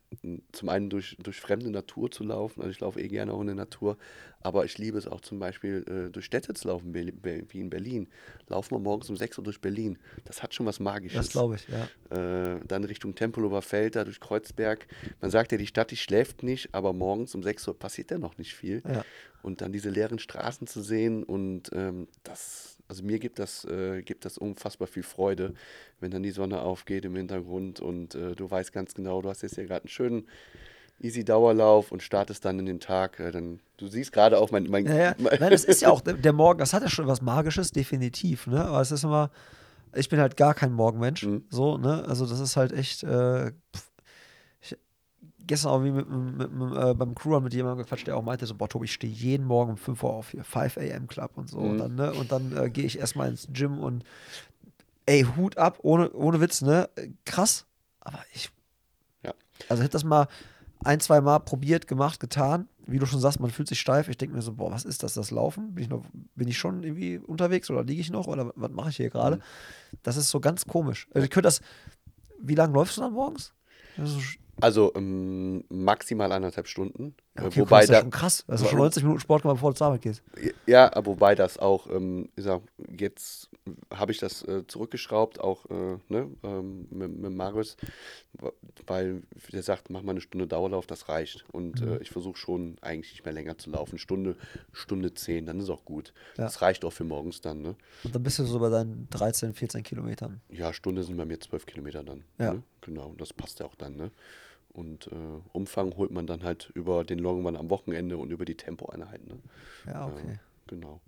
zum 0.51 0.68
einen 0.68 0.91
durch, 0.91 1.16
durch 1.20 1.41
fremde 1.41 1.70
Natur 1.70 2.11
zu 2.11 2.24
laufen, 2.24 2.61
also 2.61 2.70
ich 2.70 2.81
laufe 2.81 3.01
eh 3.01 3.07
gerne 3.07 3.33
auch 3.33 3.41
in 3.41 3.47
der 3.47 3.57
Natur, 3.57 3.97
aber 4.41 4.64
ich 4.64 4.79
liebe 4.79 4.99
es 4.99 5.07
auch 5.07 5.20
zum 5.20 5.39
Beispiel 5.39 5.85
äh, 5.89 6.11
durch 6.11 6.24
Städte 6.24 6.53
zu 6.55 6.66
laufen, 6.66 6.93
wie 6.93 7.61
in 7.61 7.70
Berlin. 7.70 8.09
Laufen 8.49 8.74
wir 8.74 8.81
morgens 8.81 9.09
um 9.11 9.16
6 9.16 9.39
Uhr 9.39 9.45
durch 9.45 9.61
Berlin, 9.61 9.99
das 10.24 10.43
hat 10.43 10.55
schon 10.55 10.66
was 10.66 10.81
Magisches 10.81 11.27
Das 11.27 11.29
glaube 11.31 11.57
ich, 11.57 11.68
ja. 11.68 12.57
äh, 12.57 12.61
dann 12.66 12.83
Richtung 12.85 13.14
Tempelhofer 13.14 13.62
Feld, 13.62 13.95
da 13.95 14.05
durch 14.05 14.18
Kreuzberg. 14.18 14.87
Man 15.20 15.31
sagt 15.31 15.53
ja, 15.53 15.59
die 15.59 15.66
Stadt, 15.66 15.93
die 15.93 15.97
schläft 15.97 16.43
nicht, 16.43 16.74
aber 16.74 16.93
morgens 16.93 17.35
um 17.35 17.45
6 17.45 17.68
Uhr 17.68 17.79
passiert 17.79 18.11
ja 18.11 18.18
noch 18.18 18.39
nicht 18.39 18.55
viel. 18.55 18.83
Ja. 18.89 19.05
Und 19.43 19.61
dann 19.61 19.70
diese 19.70 19.91
leeren 19.91 20.18
Straßen 20.18 20.66
zu 20.66 20.83
sehen 20.83 21.22
und 21.22 21.70
ähm, 21.72 22.09
das, 22.24 22.76
also 22.89 23.03
mir 23.03 23.18
gibt 23.18 23.39
das, 23.39 23.64
äh, 23.64 24.03
gibt 24.03 24.24
das 24.24 24.39
unfassbar 24.39 24.89
viel 24.89 25.03
Freude, 25.03 25.55
wenn 26.01 26.11
dann 26.11 26.22
die 26.22 26.30
Sonne 26.30 26.61
aufgeht 26.61 27.05
im 27.05 27.16
Hintergrund 27.16 27.80
und 27.80 28.14
äh, 28.14 28.34
du 28.34 28.51
weißt 28.51 28.72
ganz 28.72 28.95
genau, 28.95 29.22
du 29.22 29.28
hast 29.28 29.43
jetzt 29.43 29.57
hier 29.57 29.64
gerade 29.66 29.82
einen 29.84 29.89
schönen 29.89 30.26
easy 31.01 31.24
Dauerlauf 31.24 31.93
und 31.93 32.03
startest 32.03 32.45
dann 32.45 32.59
in 32.59 32.66
den 32.66 32.80
Tag. 32.80 33.20
Äh, 33.20 33.30
dann, 33.32 33.61
du 33.76 33.87
siehst 33.87 34.12
gerade 34.12 34.39
auch 34.39 34.51
mein, 34.51 34.64
mein, 34.64 34.87
Ja, 34.87 34.95
ja. 34.97 35.14
mein 35.18 35.37
Nein, 35.39 35.51
das 35.51 35.64
ist 35.64 35.82
ja 35.82 35.89
auch, 35.91 36.01
der, 36.01 36.32
Morgen, 36.32 36.59
das 36.59 36.72
hat 36.72 36.82
ja 36.82 36.89
schon 36.89 37.07
was 37.07 37.20
Magisches, 37.22 37.70
definitiv, 37.70 38.47
ne? 38.47 38.64
Aber 38.64 38.80
es 38.80 38.91
ist 38.93 39.05
immer, 39.05 39.30
ich 39.95 40.09
bin 40.09 40.20
halt 40.20 40.37
gar 40.37 40.55
kein 40.55 40.72
Morgenmensch, 40.72 41.24
Mhm. 41.24 41.45
so, 41.51 41.76
ne? 41.78 42.05
Also 42.07 42.26
das 42.26 42.41
ist 42.41 42.57
halt 42.57 42.72
echt, 42.72 43.03
äh, 43.03 43.49
ich, 43.49 43.53
gestern 45.47 45.70
auch 45.70 45.84
wie 45.84 45.90
mit, 45.90 46.09
mit, 46.09 46.53
mit, 46.53 46.76
äh, 46.76 46.94
beim 46.94 47.14
Crew 47.14 47.38
mit 47.40 47.55
jemandem 47.55 47.84
gequatscht, 47.84 48.07
der 48.07 48.16
auch 48.16 48.22
meinte, 48.22 48.47
so, 48.47 48.55
boah, 48.55 48.68
Tobi, 48.68 48.86
ich 48.86 48.92
stehe 48.92 49.12
jeden 49.12 49.47
Morgen 49.47 49.72
um 49.72 49.76
5 49.76 50.03
Uhr 50.03 50.12
auf 50.12 50.30
hier, 50.30 50.44
5 50.44 50.78
a.m. 50.78 51.07
Club 51.07 51.32
und 51.34 51.49
so. 51.49 51.61
Mhm. 51.61 51.70
Und 51.70 51.78
dann, 51.78 51.94
ne, 51.94 52.12
und 52.12 52.32
dann 52.32 52.57
äh, 52.57 52.70
gehe 52.70 52.84
ich 52.84 52.99
erstmal 52.99 53.28
ins 53.28 53.49
Gym 53.53 53.78
und 53.78 54.05
ey, 55.07 55.24
Hut 55.36 55.57
ab, 55.57 55.78
ohne, 55.82 56.11
ohne 56.12 56.40
Witz, 56.40 56.62
ne? 56.62 56.88
Krass. 57.24 57.66
Aber 58.01 58.20
ich. 58.32 58.51
Ja. 59.24 59.34
Also 59.68 59.82
hätte 59.82 59.92
das 59.92 60.05
mal 60.05 60.28
ein, 60.84 61.01
zwei 61.01 61.20
Mal 61.20 61.38
probiert, 61.40 61.86
gemacht, 61.86 62.20
getan. 62.20 62.68
Wie 62.86 62.99
du 62.99 63.07
schon 63.07 63.20
sagst, 63.20 63.40
man 63.40 63.51
fühlt 63.51 63.68
sich 63.68 63.80
steif. 63.80 64.09
Ich 64.09 64.16
denke 64.16 64.34
mir 64.36 64.42
so, 64.42 64.53
boah, 64.53 64.70
was 64.70 64.84
ist 64.84 65.03
das, 65.03 65.14
das 65.14 65.30
Laufen? 65.30 65.74
Bin 65.74 65.84
ich, 65.84 65.90
noch, 65.90 66.05
bin 66.34 66.47
ich 66.47 66.59
schon 66.59 66.84
irgendwie 66.84 67.18
unterwegs 67.18 67.70
oder 67.70 67.82
liege 67.82 68.01
ich 68.01 68.11
noch 68.11 68.26
oder 68.26 68.53
was 68.55 68.70
mache 68.70 68.90
ich 68.90 68.97
hier 68.97 69.11
gerade? 69.11 69.36
Mhm. 69.36 69.42
Das 70.03 70.16
ist 70.16 70.30
so 70.30 70.40
ganz 70.40 70.66
komisch. 70.66 71.09
Also 71.12 71.24
ich 71.24 71.30
könnte 71.30 71.47
das. 71.47 71.61
Wie 72.38 72.55
lange 72.55 72.74
läufst 72.74 72.97
du 72.97 73.01
dann 73.01 73.14
morgens? 73.14 73.53
Also 74.61 74.92
ähm, 74.94 75.64
maximal 75.68 76.32
anderthalb 76.32 76.66
Stunden. 76.68 77.14
Äh, 77.37 77.45
okay, 77.47 77.61
wobei 77.61 77.80
das 77.80 77.84
ist 77.84 77.91
ja 77.95 78.01
schon 78.01 78.11
krass. 78.11 78.45
Das 78.47 78.61
ist 78.62 78.68
schon 78.70 78.78
90 78.78 79.03
Minuten 79.03 79.20
Sport 79.20 79.43
gemacht, 79.43 79.57
bevor 79.57 79.70
du 79.72 79.76
zur 79.76 79.87
Arbeit 79.89 80.03
gehst. 80.03 80.22
Ja, 80.66 80.93
aber 80.95 81.07
wobei 81.07 81.34
das 81.34 81.59
auch, 81.59 81.89
ähm, 81.91 82.28
ich 82.37 82.45
sag, 82.45 82.62
jetzt 82.97 83.49
habe 83.95 84.12
ich 84.12 84.18
das 84.18 84.43
äh, 84.43 84.66
zurückgeschraubt, 84.66 85.41
auch 85.41 85.66
äh, 85.70 85.99
ne, 86.09 86.30
ähm, 86.43 86.87
mit, 86.91 87.16
mit 87.18 87.32
Marius, 87.32 87.76
weil 88.87 89.22
der 89.53 89.62
sagt, 89.62 89.91
mach 89.91 90.03
mal 90.03 90.12
eine 90.12 90.20
Stunde 90.20 90.47
Dauerlauf, 90.47 90.87
das 90.87 91.09
reicht. 91.09 91.45
Und 91.53 91.80
Mhm. 91.80 91.89
äh, 91.95 91.99
ich 91.99 92.11
versuche 92.11 92.37
schon 92.37 92.76
eigentlich 92.80 93.12
nicht 93.12 93.24
mehr 93.24 93.34
länger 93.34 93.59
zu 93.59 93.70
laufen. 93.70 93.99
Stunde, 93.99 94.37
Stunde 94.72 95.12
zehn, 95.14 95.47
dann 95.47 95.61
ist 95.61 95.70
auch 95.70 95.84
gut. 95.84 96.12
Ja. 96.37 96.45
Das 96.45 96.62
reicht 96.62 96.84
auch 96.84 96.93
für 96.93 97.05
morgens 97.05 97.41
dann, 97.41 97.62
ne? 97.62 97.74
Und 98.05 98.14
dann 98.14 98.22
bist 98.22 98.39
du 98.39 98.45
so 98.45 98.59
bei 98.59 98.68
deinen 98.68 99.09
13, 99.11 99.55
14 99.55 99.82
Kilometern. 99.82 100.41
Ja, 100.49 100.72
Stunde 100.72 101.03
sind 101.03 101.16
bei 101.16 101.24
mir 101.24 101.41
zwölf 101.41 101.66
Kilometer 101.66 102.03
dann. 102.05 102.24
Ja. 102.39 102.55
Ne? 102.55 102.62
Genau, 102.82 103.14
das 103.18 103.32
passt 103.32 103.59
ja 103.61 103.66
auch 103.66 103.74
dann, 103.74 103.97
ne? 103.97 104.11
Und 104.77 105.07
äh, 105.07 105.14
Umfang 105.53 105.97
holt 105.97 106.11
man 106.11 106.27
dann 106.27 106.43
halt 106.45 106.70
über 106.74 107.03
den 107.03 107.18
Longrun 107.18 107.57
am 107.57 107.70
Wochenende 107.70 108.18
und 108.18 108.31
über 108.31 108.45
die 108.45 108.57
Tempoeinheiten. 108.57 109.27
Ne? 109.27 109.39
Ja, 109.87 110.07
okay. 110.07 110.39
Genau. 110.66 111.01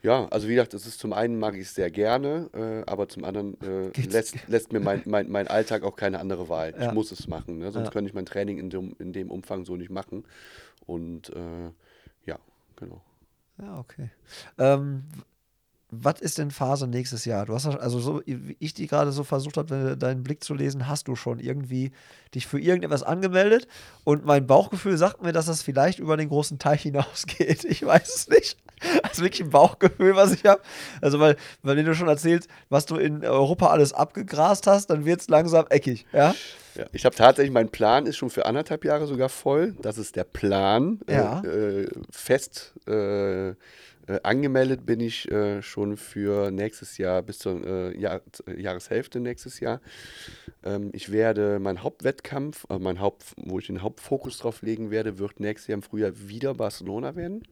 Ja, 0.00 0.26
also 0.28 0.48
wie 0.48 0.54
gesagt, 0.54 0.72
es 0.74 0.86
ist 0.86 1.00
zum 1.00 1.12
einen 1.12 1.38
mag 1.38 1.54
ich 1.54 1.62
es 1.62 1.74
sehr 1.74 1.90
gerne, 1.90 2.48
äh, 2.54 2.88
aber 2.90 3.08
zum 3.08 3.24
anderen 3.24 3.60
äh, 3.60 3.90
lässt, 4.08 4.48
lässt 4.48 4.72
mir 4.72 4.80
mein, 4.80 5.02
mein, 5.04 5.28
mein 5.28 5.48
Alltag 5.48 5.82
auch 5.82 5.96
keine 5.96 6.18
andere 6.20 6.48
Wahl. 6.48 6.72
Ja. 6.78 6.86
Ich 6.86 6.92
muss 6.92 7.12
es 7.12 7.26
machen, 7.28 7.58
ne? 7.58 7.72
sonst 7.72 7.86
Ja. 7.88 7.92
könnte 7.92 8.08
ich 8.08 8.14
mein 8.14 8.24
Training 8.26 8.58
in 8.58 8.70
dem, 8.70 8.96
in 8.98 9.12
dem 9.12 9.30
Umfang 9.30 9.64
so 9.66 9.76
nicht 9.76 9.90
machen. 9.90 10.24
Und 10.86 11.30
äh, 11.30 11.70
ja, 12.24 12.38
genau. 12.76 13.02
Ja, 13.60 13.80
okay. 13.80 14.10
Ähm, 14.56 15.04
was 15.90 16.20
ist 16.20 16.36
denn 16.38 16.50
Phase 16.50 16.86
nächstes 16.86 17.24
Jahr? 17.24 17.46
Du 17.46 17.54
hast 17.54 17.64
ja- 17.64 17.76
also 17.78 17.98
so, 17.98 18.20
wie 18.26 18.56
ich 18.58 18.74
die 18.74 18.86
gerade 18.86 19.10
so 19.12 19.24
versucht 19.24 19.56
habe, 19.56 19.96
deinen 19.96 20.22
Blick 20.22 20.44
zu 20.44 20.52
lesen, 20.54 20.86
hast 20.88 21.08
du 21.08 21.16
schon 21.16 21.38
irgendwie 21.38 21.92
dich 22.34 22.46
für 22.46 22.60
irgendetwas 22.60 23.02
angemeldet 23.02 23.66
und 24.04 24.24
mein 24.26 24.46
Bauchgefühl 24.46 24.98
sagt 24.98 25.22
mir, 25.22 25.32
dass 25.32 25.46
das 25.46 25.62
vielleicht 25.62 25.98
über 25.98 26.16
den 26.18 26.28
großen 26.28 26.58
Teich 26.58 26.82
hinausgeht. 26.88 27.64
Ich 27.64 27.84
weiß 27.84 28.14
es 28.14 28.28
nicht. 28.28 28.58
Das 29.02 29.14
ist 29.14 29.22
wirklich 29.22 29.42
ein 29.42 29.50
Bauchgefühl, 29.50 30.14
was 30.14 30.32
ich 30.32 30.44
habe. 30.44 30.60
Also, 31.00 31.18
weil, 31.18 31.36
weil 31.62 31.76
wenn 31.76 31.84
du 31.86 31.94
schon 31.94 32.06
erzählst, 32.06 32.48
was 32.68 32.86
du 32.86 32.96
in 32.96 33.24
Europa 33.24 33.68
alles 33.68 33.92
abgegrast 33.92 34.66
hast, 34.68 34.90
dann 34.90 35.04
wird 35.04 35.20
es 35.22 35.28
langsam 35.28 35.66
eckig, 35.70 36.06
ja? 36.12 36.34
Ja, 36.76 36.84
ich 36.92 37.04
habe 37.04 37.16
tatsächlich, 37.16 37.52
mein 37.52 37.70
Plan 37.70 38.06
ist 38.06 38.18
schon 38.18 38.30
für 38.30 38.46
anderthalb 38.46 38.84
Jahre 38.84 39.08
sogar 39.08 39.28
voll. 39.30 39.74
Das 39.82 39.98
ist 39.98 40.14
der 40.14 40.22
Plan. 40.22 41.00
Ja. 41.10 41.40
Äh, 41.44 41.82
äh, 41.84 41.88
fest 42.12 42.72
äh, 42.86 43.54
äh, 44.08 44.20
angemeldet 44.22 44.86
bin 44.86 45.00
ich 45.00 45.30
äh, 45.30 45.60
schon 45.62 45.96
für 45.96 46.50
nächstes 46.50 46.96
Jahr, 46.98 47.22
bis 47.22 47.38
zur 47.38 47.64
äh, 47.64 47.98
Jahr, 47.98 48.22
Jahreshälfte 48.56 49.20
nächstes 49.20 49.60
Jahr. 49.60 49.80
Ähm, 50.64 50.90
ich 50.94 51.12
werde 51.12 51.58
meinen 51.58 51.82
Hauptwettkampf, 51.82 52.64
äh, 52.70 52.78
mein 52.78 53.00
Haupt, 53.00 53.34
wo 53.36 53.58
ich 53.58 53.66
den 53.66 53.82
Hauptfokus 53.82 54.38
drauf 54.38 54.62
legen 54.62 54.90
werde, 54.90 55.18
wird 55.18 55.40
nächstes 55.40 55.68
Jahr 55.68 55.76
im 55.76 55.82
Frühjahr 55.82 56.12
wieder 56.14 56.54
Barcelona 56.54 57.16
werden. 57.16 57.42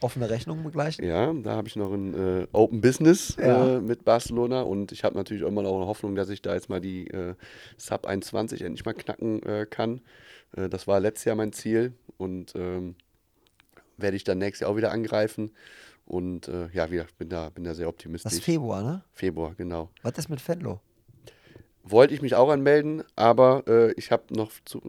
Offene 0.00 0.30
Rechnung 0.30 0.62
begleichen. 0.62 1.04
Ja, 1.04 1.32
da 1.32 1.52
habe 1.56 1.66
ich 1.68 1.74
noch 1.74 1.92
ein 1.92 2.14
äh, 2.14 2.46
Open 2.52 2.80
Business 2.80 3.36
Ja. 3.40 3.80
mit 3.80 4.04
Barcelona 4.04 4.60
und 4.62 4.92
ich 4.92 5.02
habe 5.02 5.16
natürlich 5.16 5.42
immer 5.42 5.62
noch 5.62 5.74
eine 5.74 5.86
Hoffnung, 5.86 6.14
dass 6.14 6.28
ich 6.28 6.40
da 6.42 6.54
jetzt 6.54 6.68
mal 6.68 6.80
die 6.80 7.10
Sub 7.78 8.06
21 8.06 8.62
endlich 8.62 8.84
mal 8.84 8.92
knacken 8.92 9.40
kann. 9.70 10.02
Das 10.52 10.86
war 10.86 11.00
letztes 11.00 11.24
Jahr 11.24 11.34
mein 11.36 11.52
Ziel 11.52 11.94
und 12.18 12.52
ähm, 12.56 12.94
werde 13.96 14.16
ich 14.16 14.24
dann 14.24 14.38
nächstes 14.38 14.60
Jahr 14.60 14.70
auch 14.70 14.76
wieder 14.76 14.92
angreifen. 14.92 15.52
Und 16.06 16.48
äh, 16.48 16.68
ja, 16.72 16.86
gesagt, 16.86 17.18
bin 17.18 17.28
da, 17.28 17.50
bin 17.50 17.64
da 17.64 17.74
sehr 17.74 17.86
Das 17.86 17.94
optimistisch. 17.94 18.32
ist 18.32 18.44
Februar, 18.44 18.82
ne? 18.82 19.02
Februar, 19.12 19.54
genau. 19.56 19.90
Was 20.02 20.16
ist 20.18 20.28
mit 20.30 20.40
Fenlo? 20.40 20.80
Wollte 21.82 22.14
ich 22.14 22.22
mich 22.22 22.34
auch 22.34 22.48
anmelden, 22.48 23.02
aber 23.16 23.64
äh, 23.68 23.92
ich 23.92 24.10
habe 24.12 24.22
noch 24.34 24.50
zu. 24.64 24.80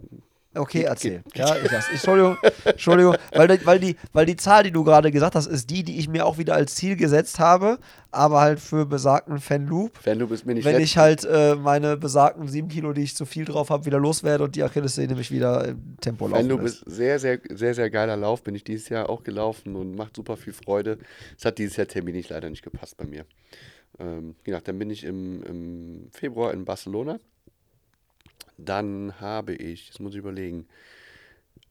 Okay, 0.57 0.83
erzähl. 0.83 1.23
Ja, 1.35 1.55
ich 1.63 1.71
lass. 1.71 1.89
Entschuldigung, 1.89 2.37
Entschuldigung, 2.65 3.15
weil, 3.33 3.47
die- 3.47 3.65
weil, 3.65 3.79
die, 3.79 3.95
weil 4.13 4.25
die 4.25 4.35
Zahl, 4.35 4.63
die 4.63 4.71
du 4.71 4.83
gerade 4.83 5.11
gesagt 5.11 5.35
hast, 5.35 5.45
ist 5.47 5.69
die, 5.69 5.83
die 5.83 5.99
ich 5.99 6.07
mir 6.09 6.25
auch 6.25 6.37
wieder 6.37 6.55
als 6.55 6.75
Ziel 6.75 6.95
gesetzt 6.95 7.39
habe, 7.39 7.77
aber 8.11 8.41
halt 8.41 8.59
für 8.59 8.85
besagten 8.85 9.39
Fanloop. 9.39 9.91
Wenn 10.03 10.19
du 10.19 10.27
bist 10.27 10.45
mir 10.45 10.53
nicht 10.55 10.65
Wenn 10.65 10.75
letzt- 10.75 10.83
ich 10.83 10.97
halt 10.97 11.25
äh, 11.25 11.55
meine 11.55 11.97
besagten 11.97 12.47
sieben 12.47 12.67
Kilo, 12.69 12.93
die 12.93 13.03
ich 13.03 13.15
zu 13.15 13.25
viel 13.25 13.45
drauf 13.45 13.69
habe, 13.69 13.85
wieder 13.85 13.99
loswerde 13.99 14.43
und 14.43 14.55
die 14.55 14.63
Achillessehne 14.63 15.15
mich 15.15 15.31
wieder 15.31 15.65
im 15.67 15.97
Tempo 16.01 16.27
laufen 16.27 16.39
Wenn 16.39 16.49
du 16.49 16.57
lässt. 16.63 16.83
bist 16.85 16.95
sehr, 16.97 17.19
sehr, 17.19 17.39
sehr, 17.49 17.73
sehr 17.73 17.89
geiler 17.89 18.17
Lauf, 18.17 18.43
bin 18.43 18.55
ich 18.55 18.63
dieses 18.63 18.89
Jahr 18.89 19.09
auch 19.09 19.23
gelaufen 19.23 19.75
und 19.75 19.95
macht 19.95 20.15
super 20.15 20.37
viel 20.37 20.53
Freude. 20.53 20.97
Es 21.37 21.45
hat 21.45 21.57
dieses 21.57 21.75
Jahr 21.77 21.87
terminlich 21.87 22.29
leider 22.29 22.49
nicht 22.49 22.63
gepasst 22.63 22.97
bei 22.97 23.05
mir. 23.05 23.25
Ähm, 23.99 24.35
wie 24.43 24.51
gesagt, 24.51 24.67
dann 24.67 24.77
bin 24.79 24.89
ich 24.89 25.03
im, 25.03 25.41
im 25.43 26.07
Februar 26.11 26.53
in 26.53 26.65
Barcelona. 26.65 27.19
Dann 28.57 29.19
habe 29.19 29.53
ich, 29.53 29.87
das 29.87 29.99
muss 29.99 30.13
ich 30.13 30.19
überlegen, 30.19 30.67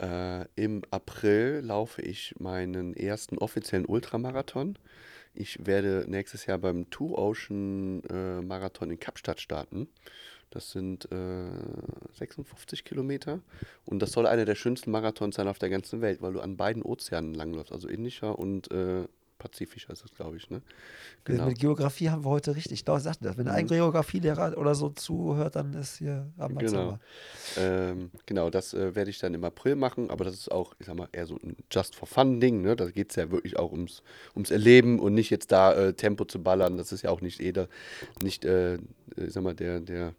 äh, 0.00 0.44
im 0.56 0.82
April 0.90 1.60
laufe 1.64 2.02
ich 2.02 2.34
meinen 2.38 2.94
ersten 2.94 3.38
offiziellen 3.38 3.86
Ultramarathon. 3.86 4.78
Ich 5.34 5.66
werde 5.66 6.04
nächstes 6.08 6.46
Jahr 6.46 6.58
beim 6.58 6.88
Two 6.90 7.14
Ocean 7.14 8.02
äh, 8.04 8.40
Marathon 8.40 8.90
in 8.90 8.98
Kapstadt 9.00 9.40
starten. 9.40 9.88
Das 10.50 10.70
sind 10.70 11.10
äh, 11.12 11.50
56 12.14 12.84
Kilometer 12.84 13.40
und 13.84 14.00
das 14.00 14.12
soll 14.12 14.26
einer 14.26 14.44
der 14.44 14.54
schönsten 14.54 14.90
Marathons 14.90 15.36
sein 15.36 15.48
auf 15.48 15.58
der 15.58 15.70
ganzen 15.70 16.00
Welt, 16.00 16.22
weil 16.22 16.34
du 16.34 16.40
an 16.40 16.56
beiden 16.56 16.82
Ozeanen 16.82 17.34
langläufst, 17.34 17.72
also 17.72 17.88
Indischer 17.88 18.38
und 18.38 18.70
äh, 18.70 19.06
Pazifischer 19.46 19.92
ist 19.92 20.04
es, 20.04 20.12
glaube 20.12 20.36
ich. 20.36 20.50
Ne? 20.50 20.60
Genau. 21.24 21.46
Mit 21.46 21.58
Geografie 21.58 22.10
haben 22.10 22.24
wir 22.24 22.30
heute 22.30 22.56
richtig. 22.56 22.84
Da 22.84 22.98
sagte 22.98 23.24
das. 23.24 23.36
Wenn 23.36 23.48
ein 23.48 23.66
Geografielehrer 23.66 24.58
oder 24.58 24.74
so 24.74 24.88
zuhört, 24.90 25.56
dann 25.56 25.72
ist 25.74 25.98
hier 25.98 26.26
am 26.36 26.56
Genau. 26.58 26.98
Ähm, 27.56 28.10
genau, 28.26 28.50
das 28.50 28.74
äh, 28.74 28.94
werde 28.94 29.10
ich 29.10 29.18
dann 29.18 29.34
im 29.34 29.44
April 29.44 29.76
machen, 29.76 30.10
aber 30.10 30.24
das 30.24 30.34
ist 30.34 30.50
auch, 30.50 30.74
ich 30.78 30.86
sag 30.86 30.96
mal, 30.96 31.08
eher 31.12 31.26
so 31.26 31.36
ein 31.36 31.56
Just 31.70 31.94
for 31.94 32.08
Fun 32.08 32.40
Ding. 32.40 32.62
Ne? 32.62 32.74
Da 32.74 32.90
geht 32.90 33.10
es 33.10 33.16
ja 33.16 33.30
wirklich 33.30 33.56
auch 33.56 33.70
ums, 33.70 34.02
ums 34.34 34.50
Erleben 34.50 34.98
und 34.98 35.14
nicht 35.14 35.30
jetzt 35.30 35.52
da 35.52 35.72
äh, 35.74 35.92
Tempo 35.92 36.24
zu 36.24 36.42
ballern. 36.42 36.76
Das 36.76 36.90
ist 36.92 37.02
ja 37.02 37.10
auch 37.10 37.20
nicht 37.20 37.40
jeder, 37.40 37.68
nicht, 38.22 38.44
äh, 38.44 38.76
ich 39.16 39.32
sag 39.32 39.44
mal, 39.44 39.54
der, 39.54 39.80
der, 39.80 40.14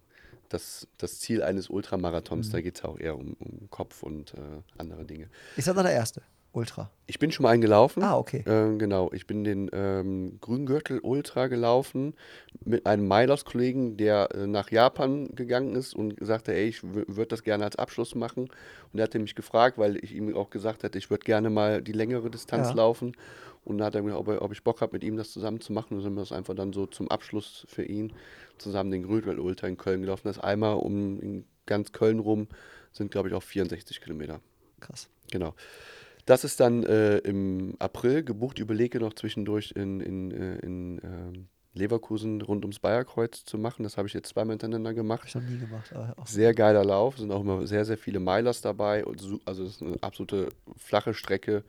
das, 0.48 0.88
das 0.96 1.20
Ziel 1.20 1.42
eines 1.42 1.68
Ultramarathons. 1.68 2.50
Da 2.50 2.62
geht 2.62 2.76
es 2.76 2.84
auch 2.84 2.98
eher 2.98 3.16
um, 3.16 3.34
um 3.38 3.68
Kopf 3.70 4.02
und 4.02 4.32
äh, 4.34 4.62
andere 4.78 5.04
Dinge. 5.04 5.28
Ist 5.56 5.68
das 5.68 5.74
dann 5.74 5.84
der 5.84 5.94
erste? 5.94 6.22
Ultra. 6.58 6.90
Ich 7.06 7.18
bin 7.18 7.30
schon 7.30 7.44
mal 7.44 7.50
eingelaufen. 7.50 8.02
Ah, 8.02 8.18
okay. 8.18 8.42
Ähm, 8.46 8.78
genau, 8.78 9.10
ich 9.12 9.26
bin 9.26 9.44
den 9.44 9.70
ähm, 9.72 10.38
Grüngürtel 10.40 10.98
Ultra 11.00 11.46
gelaufen 11.46 12.14
mit 12.64 12.84
einem 12.84 13.06
Milos-Kollegen, 13.06 13.96
der 13.96 14.28
äh, 14.34 14.46
nach 14.46 14.70
Japan 14.70 15.28
gegangen 15.34 15.74
ist 15.76 15.94
und 15.94 16.16
sagte, 16.20 16.52
ey, 16.52 16.66
ich 16.68 16.82
würde 16.82 17.26
das 17.28 17.42
gerne 17.44 17.64
als 17.64 17.76
Abschluss 17.76 18.14
machen. 18.14 18.48
Und 18.92 18.98
er 18.98 19.04
hatte 19.04 19.18
mich 19.20 19.34
gefragt, 19.36 19.78
weil 19.78 19.96
ich 20.02 20.12
ihm 20.14 20.34
auch 20.36 20.50
gesagt 20.50 20.82
hatte, 20.84 20.98
ich 20.98 21.10
würde 21.10 21.24
gerne 21.24 21.48
mal 21.48 21.80
die 21.80 21.92
längere 21.92 22.28
Distanz 22.30 22.68
Ja. 22.70 22.74
laufen. 22.74 23.16
Und 23.64 23.78
dann 23.78 23.86
hat 23.86 23.94
er 23.94 24.02
mir, 24.02 24.18
ob, 24.18 24.28
ob 24.28 24.52
ich 24.52 24.64
Bock 24.64 24.80
habe, 24.80 24.92
mit 24.94 25.04
ihm 25.04 25.16
das 25.16 25.30
zusammen 25.30 25.60
zu 25.60 25.72
machen. 25.72 25.94
Und 25.94 25.98
dann 25.98 26.04
sind 26.04 26.14
wir 26.14 26.22
das 26.22 26.32
einfach 26.32 26.54
dann 26.54 26.72
so 26.72 26.86
zum 26.86 27.08
Abschluss 27.10 27.66
für 27.68 27.84
ihn 27.84 28.12
zusammen 28.58 28.90
den 28.90 29.04
Grüngürtel 29.04 29.38
Ultra 29.40 29.68
in 29.68 29.76
Köln 29.76 30.00
gelaufen. 30.00 30.22
Das 30.26 30.38
einmal 30.40 30.74
um 30.74 31.20
in 31.20 31.44
ganz 31.66 31.92
Köln 31.92 32.18
rum 32.18 32.48
sind, 32.92 33.10
glaube 33.12 33.28
ich, 33.28 33.34
auch 33.34 33.42
64 33.42 34.00
Kilometer. 34.00 34.40
Krass. 34.80 35.08
Genau. 35.30 35.54
Das 36.28 36.44
ist 36.44 36.60
dann 36.60 36.82
äh, 36.84 37.18
im 37.18 37.74
April 37.78 38.22
gebucht. 38.22 38.58
Überlege 38.58 39.00
noch 39.00 39.14
zwischendurch 39.14 39.72
in, 39.74 40.00
in, 40.00 40.30
äh, 40.30 40.58
in 40.58 41.00
ähm, 41.02 41.48
Leverkusen 41.72 42.42
rund 42.42 42.64
ums 42.64 42.80
Bayerkreuz 42.80 43.44
zu 43.44 43.56
machen. 43.56 43.82
Das 43.82 43.96
habe 43.96 44.08
ich 44.08 44.12
jetzt 44.14 44.28
zweimal 44.28 44.52
hintereinander 44.52 44.92
gemacht. 44.92 45.24
ich 45.26 45.34
noch 45.34 45.42
nie 45.42 45.58
gemacht. 45.58 45.90
Sehr 46.26 46.52
geiler 46.52 46.84
Lauf, 46.84 47.16
sind 47.16 47.32
auch 47.32 47.40
immer 47.40 47.66
sehr, 47.66 47.86
sehr 47.86 47.96
viele 47.96 48.20
Milers 48.20 48.60
dabei. 48.60 49.04
Su- 49.16 49.40
also 49.46 49.64
es 49.64 49.76
ist 49.76 49.82
eine 49.82 49.96
absolute 50.02 50.50
flache 50.76 51.14
Strecke 51.14 51.64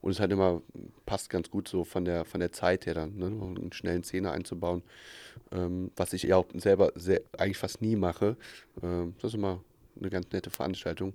und 0.00 0.10
es 0.10 0.18
hat 0.18 0.32
immer, 0.32 0.60
passt 1.06 1.30
ganz 1.30 1.48
gut 1.48 1.68
so 1.68 1.84
von 1.84 2.04
der, 2.04 2.24
von 2.24 2.40
der 2.40 2.50
Zeit 2.50 2.86
her 2.86 2.94
dann, 2.94 3.16
ne? 3.16 3.26
einen 3.26 3.72
schnellen 3.72 4.02
Zehner 4.02 4.32
einzubauen. 4.32 4.82
Ähm, 5.52 5.92
was 5.94 6.12
ich 6.14 6.24
ja 6.24 6.36
auch 6.36 6.46
selber 6.54 6.90
sehr, 6.96 7.20
eigentlich 7.38 7.58
fast 7.58 7.80
nie 7.80 7.94
mache. 7.94 8.36
Ähm, 8.82 9.14
das 9.20 9.30
ist 9.30 9.34
immer 9.34 9.62
eine 10.00 10.10
ganz 10.10 10.26
nette 10.32 10.50
Veranstaltung. 10.50 11.14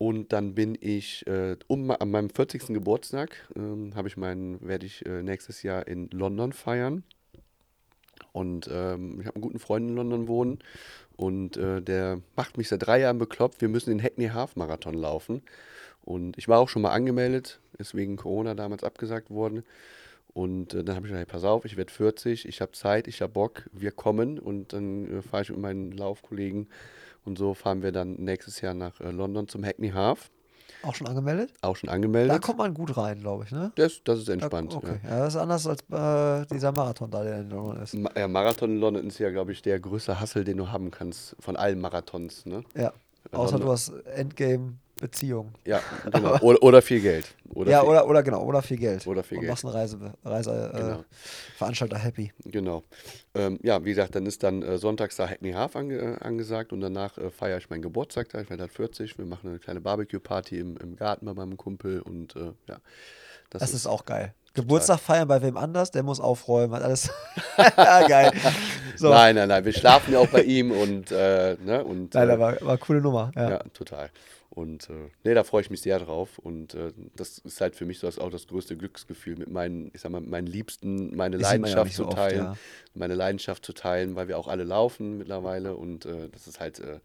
Und 0.00 0.32
dann 0.32 0.54
bin 0.54 0.78
ich 0.80 1.26
äh, 1.26 1.56
um, 1.66 1.90
an 1.90 2.10
meinem 2.10 2.30
40. 2.30 2.68
Geburtstag, 2.68 3.36
ähm, 3.54 3.92
ich 4.06 4.16
meinen, 4.16 4.58
werde 4.66 4.86
ich 4.86 5.04
äh, 5.04 5.22
nächstes 5.22 5.62
Jahr 5.62 5.86
in 5.86 6.08
London 6.08 6.54
feiern. 6.54 7.04
Und 8.32 8.66
ähm, 8.72 9.20
ich 9.20 9.26
habe 9.26 9.36
einen 9.36 9.42
guten 9.42 9.58
Freund 9.58 9.90
in 9.90 9.96
London 9.96 10.26
wohnen 10.26 10.60
und 11.18 11.58
äh, 11.58 11.82
der 11.82 12.22
macht 12.34 12.56
mich 12.56 12.70
seit 12.70 12.86
drei 12.86 13.00
Jahren 13.00 13.18
bekloppt. 13.18 13.60
Wir 13.60 13.68
müssen 13.68 13.90
den 13.90 14.02
Hackney 14.02 14.28
Half 14.28 14.56
Marathon 14.56 14.94
laufen. 14.94 15.42
Und 16.02 16.38
ich 16.38 16.48
war 16.48 16.60
auch 16.60 16.70
schon 16.70 16.80
mal 16.80 16.92
angemeldet, 16.92 17.60
ist 17.76 17.94
wegen 17.94 18.16
Corona 18.16 18.54
damals 18.54 18.84
abgesagt 18.84 19.28
worden. 19.28 19.64
Und 20.32 20.72
äh, 20.72 20.82
dann 20.82 20.96
habe 20.96 21.08
ich 21.08 21.12
gesagt, 21.12 21.28
hey, 21.28 21.30
pass 21.30 21.44
auf, 21.44 21.66
ich 21.66 21.76
werde 21.76 21.92
40, 21.92 22.48
ich 22.48 22.62
habe 22.62 22.72
Zeit, 22.72 23.06
ich 23.06 23.20
habe 23.20 23.34
Bock, 23.34 23.68
wir 23.74 23.90
kommen. 23.90 24.38
Und 24.38 24.72
dann 24.72 25.18
äh, 25.18 25.20
fahre 25.20 25.42
ich 25.42 25.50
mit 25.50 25.58
meinen 25.58 25.92
Laufkollegen 25.92 26.68
und 27.24 27.38
so 27.38 27.54
fahren 27.54 27.82
wir 27.82 27.92
dann 27.92 28.14
nächstes 28.14 28.60
Jahr 28.60 28.74
nach 28.74 29.00
äh, 29.00 29.10
London 29.10 29.48
zum 29.48 29.64
Hackney 29.64 29.90
Half. 29.90 30.30
Auch 30.82 30.94
schon 30.94 31.06
angemeldet? 31.08 31.52
Auch 31.60 31.76
schon 31.76 31.90
angemeldet. 31.90 32.32
Da 32.34 32.38
kommt 32.38 32.56
man 32.58 32.72
gut 32.72 32.96
rein, 32.96 33.20
glaube 33.20 33.44
ich, 33.44 33.50
ne? 33.50 33.70
das, 33.74 34.00
das 34.04 34.20
ist 34.20 34.28
Da- 34.28 34.32
entspannt. 34.34 34.74
Okay, 34.74 34.98
ja. 35.04 35.18
das 35.20 35.34
ist 35.34 35.40
anders 35.40 35.66
als 35.66 35.80
äh, 35.90 36.46
dieser 36.46 36.72
Marathon 36.72 37.10
da, 37.10 37.22
der 37.22 37.40
in 37.40 37.50
London 37.50 37.82
ist. 37.82 37.92
Ja. 37.94 38.00
Ma- 38.00 38.10
ja, 38.16 38.28
Marathon 38.28 38.70
in 38.70 38.80
London 38.80 39.06
ist 39.06 39.18
ja, 39.18 39.30
glaube 39.30 39.52
ich, 39.52 39.60
der 39.62 39.78
größte 39.78 40.20
Hassel, 40.20 40.44
den 40.44 40.56
du 40.56 40.68
haben 40.70 40.90
kannst 40.90 41.36
von 41.38 41.56
allen 41.56 41.80
Marathons. 41.80 42.46
Ne? 42.46 42.62
Ja. 42.74 42.92
Außer 43.32 43.52
London- 43.58 43.66
du 43.66 43.72
hast 43.72 43.92
Endgame-Beziehung. 45.00 45.52
Ja, 45.64 45.80
genau. 46.12 46.38
oder, 46.40 46.62
oder 46.62 46.82
viel 46.82 47.00
Geld. 47.00 47.34
Oder 47.52 47.70
ja, 47.70 47.80
viel, 47.80 47.88
oder, 47.88 48.06
oder 48.06 48.22
genau, 48.22 48.42
oder 48.44 48.62
viel 48.62 48.76
Geld. 48.76 49.06
Oder 49.06 49.22
viel 49.22 49.38
und 49.38 49.42
Geld. 49.42 49.50
machst 49.50 49.64
einen 49.64 49.74
Reise, 49.74 49.98
Reise 50.24 50.70
Genau. 50.74 51.00
äh, 51.00 51.04
Veranstalter 51.56 51.98
happy. 51.98 52.32
Genau. 52.44 52.82
Ähm, 53.34 53.58
ja, 53.62 53.84
wie 53.84 53.90
gesagt, 53.90 54.14
dann 54.14 54.26
ist 54.26 54.42
dann 54.42 54.62
äh, 54.62 54.78
sonntags 54.78 55.16
da 55.16 55.28
Hackney 55.28 55.52
Half 55.52 55.76
ange 55.76 55.96
äh, 55.96 56.16
angesagt 56.20 56.72
und 56.72 56.80
danach 56.80 57.18
äh, 57.18 57.30
feiere 57.30 57.58
ich 57.58 57.70
meinen 57.70 57.82
Geburtstag 57.82 58.28
da. 58.30 58.40
Ich 58.40 58.50
werde 58.50 58.62
halt 58.62 58.72
40. 58.72 59.18
Wir 59.18 59.26
machen 59.26 59.48
eine 59.48 59.58
kleine 59.58 59.80
Barbecue-Party 59.80 60.58
im, 60.58 60.76
im 60.76 60.96
Garten 60.96 61.26
bei 61.26 61.34
meinem 61.34 61.56
Kumpel 61.56 62.00
und 62.00 62.36
äh, 62.36 62.52
ja. 62.68 62.78
Das 63.50 63.74
ist 63.74 63.86
auch 63.86 64.04
geil. 64.04 64.32
Geburtstag 64.54 64.98
feiern 64.98 65.28
bei 65.28 65.40
wem 65.42 65.56
anders, 65.56 65.92
der 65.92 66.02
muss 66.02 66.18
aufräumen, 66.18 66.74
hat 66.74 66.82
alles. 66.82 67.08
geil. 67.76 68.32
So. 68.96 69.08
Nein, 69.10 69.36
nein, 69.36 69.48
nein. 69.48 69.64
Wir 69.64 69.72
schlafen 69.72 70.12
ja 70.12 70.18
auch 70.18 70.26
bei 70.26 70.42
ihm 70.42 70.72
und, 70.72 71.12
äh, 71.12 71.56
ne, 71.64 71.84
und 71.84 72.14
Nein, 72.14 72.28
äh, 72.28 72.32
das 72.32 72.38
war, 72.40 72.60
war 72.60 72.68
eine 72.68 72.78
coole 72.78 73.00
Nummer. 73.00 73.30
Ja. 73.36 73.50
Ja, 73.50 73.58
total. 73.72 74.10
Und 74.50 74.90
äh, 74.90 75.10
nee, 75.22 75.32
da 75.32 75.44
freue 75.44 75.62
ich 75.62 75.70
mich 75.70 75.80
sehr 75.80 76.00
drauf. 76.00 76.38
Und 76.38 76.74
äh, 76.74 76.92
das 77.14 77.38
ist 77.38 77.60
halt 77.60 77.76
für 77.76 77.86
mich 77.86 78.00
so 78.00 78.08
das, 78.08 78.18
auch 78.18 78.30
das 78.30 78.48
größte 78.48 78.76
Glücksgefühl, 78.76 79.36
mit 79.36 79.48
meinen, 79.48 79.92
ich 79.94 80.00
sag 80.00 80.10
mal, 80.10 80.20
meinen 80.20 80.48
Liebsten 80.48 81.14
meine 81.16 81.36
ja 81.36 81.46
auch 81.46 81.52
Leidenschaft 81.52 81.84
nicht 81.86 81.96
so 81.96 82.02
zu 82.02 82.08
oft, 82.08 82.16
teilen. 82.16 82.44
ja. 82.44 82.56
Meine 82.94 83.14
Leidenschaft 83.14 83.64
zu 83.64 83.72
teilen, 83.72 84.16
weil 84.16 84.26
wir 84.26 84.38
auch 84.38 84.48
alle 84.48 84.64
laufen 84.64 85.18
mittlerweile. 85.18 85.76
Und 85.76 86.04
äh, 86.04 86.28
das 86.30 86.48
ist 86.48 86.58
halt, 86.58 86.80
äh, 86.80 86.98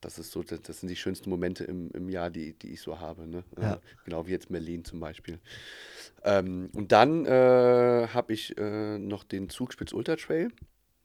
das 0.00 0.20
ist 0.20 0.30
so, 0.30 0.44
das, 0.44 0.62
das 0.62 0.78
sind 0.78 0.88
die 0.88 0.96
schönsten 0.96 1.28
Momente 1.28 1.64
im, 1.64 1.90
im 1.90 2.08
Jahr, 2.08 2.30
die, 2.30 2.52
die 2.52 2.72
ich 2.72 2.80
so 2.80 3.00
habe. 3.00 3.26
Ne? 3.26 3.42
Ja. 3.60 3.74
Äh, 3.74 3.78
genau 4.04 4.28
wie 4.28 4.30
jetzt 4.30 4.48
Berlin 4.48 4.84
zum 4.84 5.00
Beispiel. 5.00 5.40
Ähm, 6.22 6.70
und 6.72 6.92
dann 6.92 7.26
äh, 7.26 8.06
habe 8.08 8.32
ich 8.32 8.54
noch 8.56 9.24
den 9.24 9.48
Zugspitz 9.48 9.92
Ultra 9.92 10.14
Trail, 10.14 10.52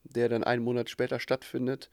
der 0.04 0.30
dann 0.30 0.44
einen 0.44 0.64
Monat 0.64 0.92
später 0.92 1.20
stattfindet. 1.20 1.90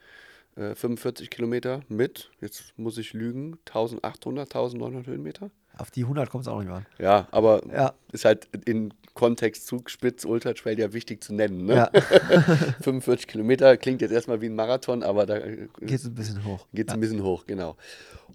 Äh, 0.59 0.75
45 0.75 1.31
Kilometer 1.31 1.81
mit, 1.89 2.31
jetzt 2.41 2.73
muss 2.77 2.99
ich 2.99 3.13
lügen, 3.13 3.59
1800, 3.67 4.47
1900 4.55 5.07
Höhenmeter. 5.07 5.51
Auf 5.77 5.91
die 5.93 6.03
100 6.03 6.29
kommt 6.29 6.43
es 6.43 6.49
auch 6.49 6.59
nicht 6.59 6.67
mehr 6.69 6.79
an. 6.79 6.87
Ja, 6.99 7.29
aber 7.31 7.63
Ja. 7.73 7.95
ist 8.13 8.25
halt 8.25 8.49
in 8.65 8.93
Kontext 9.15 9.67
Zugspitz 9.69 10.25
Ultra 10.25 10.53
Trail 10.55 10.79
ja 10.79 10.93
wichtig 10.93 11.23
zu 11.23 11.35
nennen. 11.35 11.65
Ne? 11.67 11.75
Ja. 11.75 11.91
45 12.81 13.27
Kilometer 13.29 13.77
klingt 13.77 14.01
jetzt 14.01 14.11
erstmal 14.13 14.41
wie 14.41 14.47
ein 14.47 14.55
Marathon, 14.57 15.03
aber 15.05 15.27
da 15.27 15.37
äh, 15.37 15.69
Geht 15.81 16.01
es 16.01 16.05
ein 16.07 16.15
bisschen 16.15 16.45
hoch. 16.45 16.67
geht 16.75 16.89
es 16.89 16.95
ein 16.95 17.01
bisschen 17.01 17.23
hoch, 17.23 17.45
genau. 17.47 17.77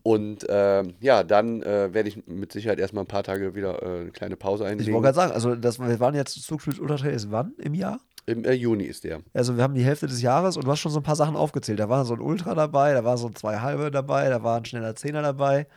Und 0.03 0.45
ähm, 0.49 0.93
ja, 1.01 1.23
dann 1.23 1.61
äh, 1.63 1.93
werde 1.93 2.09
ich 2.09 2.25
mit 2.27 2.51
Sicherheit 2.51 2.79
erstmal 2.79 3.03
ein 3.03 3.07
paar 3.07 3.23
Tage 3.23 3.55
wieder 3.55 3.81
äh, 3.81 4.01
eine 4.01 4.11
kleine 4.11 4.35
Pause 4.37 4.63
Ich 4.65 4.69
einlegen. 4.71 4.93
wollte 4.93 5.05
gerade 5.05 5.15
sagen, 5.15 5.31
also 5.33 5.55
das, 5.55 5.79
wir 5.79 5.99
waren 5.99 6.15
jetzt 6.15 6.41
Zugspiel 6.43 6.79
Ultratrail 6.79 7.13
ist 7.13 7.31
wann 7.31 7.53
im 7.57 7.73
Jahr? 7.73 7.99
Im 8.25 8.45
äh, 8.45 8.53
Juni 8.53 8.85
ist 8.85 9.03
der. 9.03 9.21
Also 9.33 9.57
wir 9.57 9.63
haben 9.63 9.73
die 9.73 9.83
Hälfte 9.83 10.07
des 10.07 10.21
Jahres 10.21 10.55
und 10.55 10.65
du 10.65 10.71
hast 10.71 10.79
schon 10.79 10.91
so 10.91 10.99
ein 10.99 11.03
paar 11.03 11.15
Sachen 11.15 11.35
aufgezählt. 11.35 11.79
Da 11.79 11.89
war 11.89 12.05
so 12.05 12.13
ein 12.13 12.21
Ultra 12.21 12.55
dabei, 12.55 12.93
da 12.93 13.03
war 13.03 13.17
so 13.17 13.27
ein 13.27 13.35
zwei 13.35 13.59
halbe 13.59 13.91
dabei, 13.91 14.29
da 14.29 14.43
war 14.43 14.57
ein 14.57 14.65
schneller 14.65 14.95
Zehner 14.95 15.21
dabei. 15.21 15.67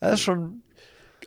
Das 0.00 0.14
ist 0.14 0.20
schon, 0.22 0.62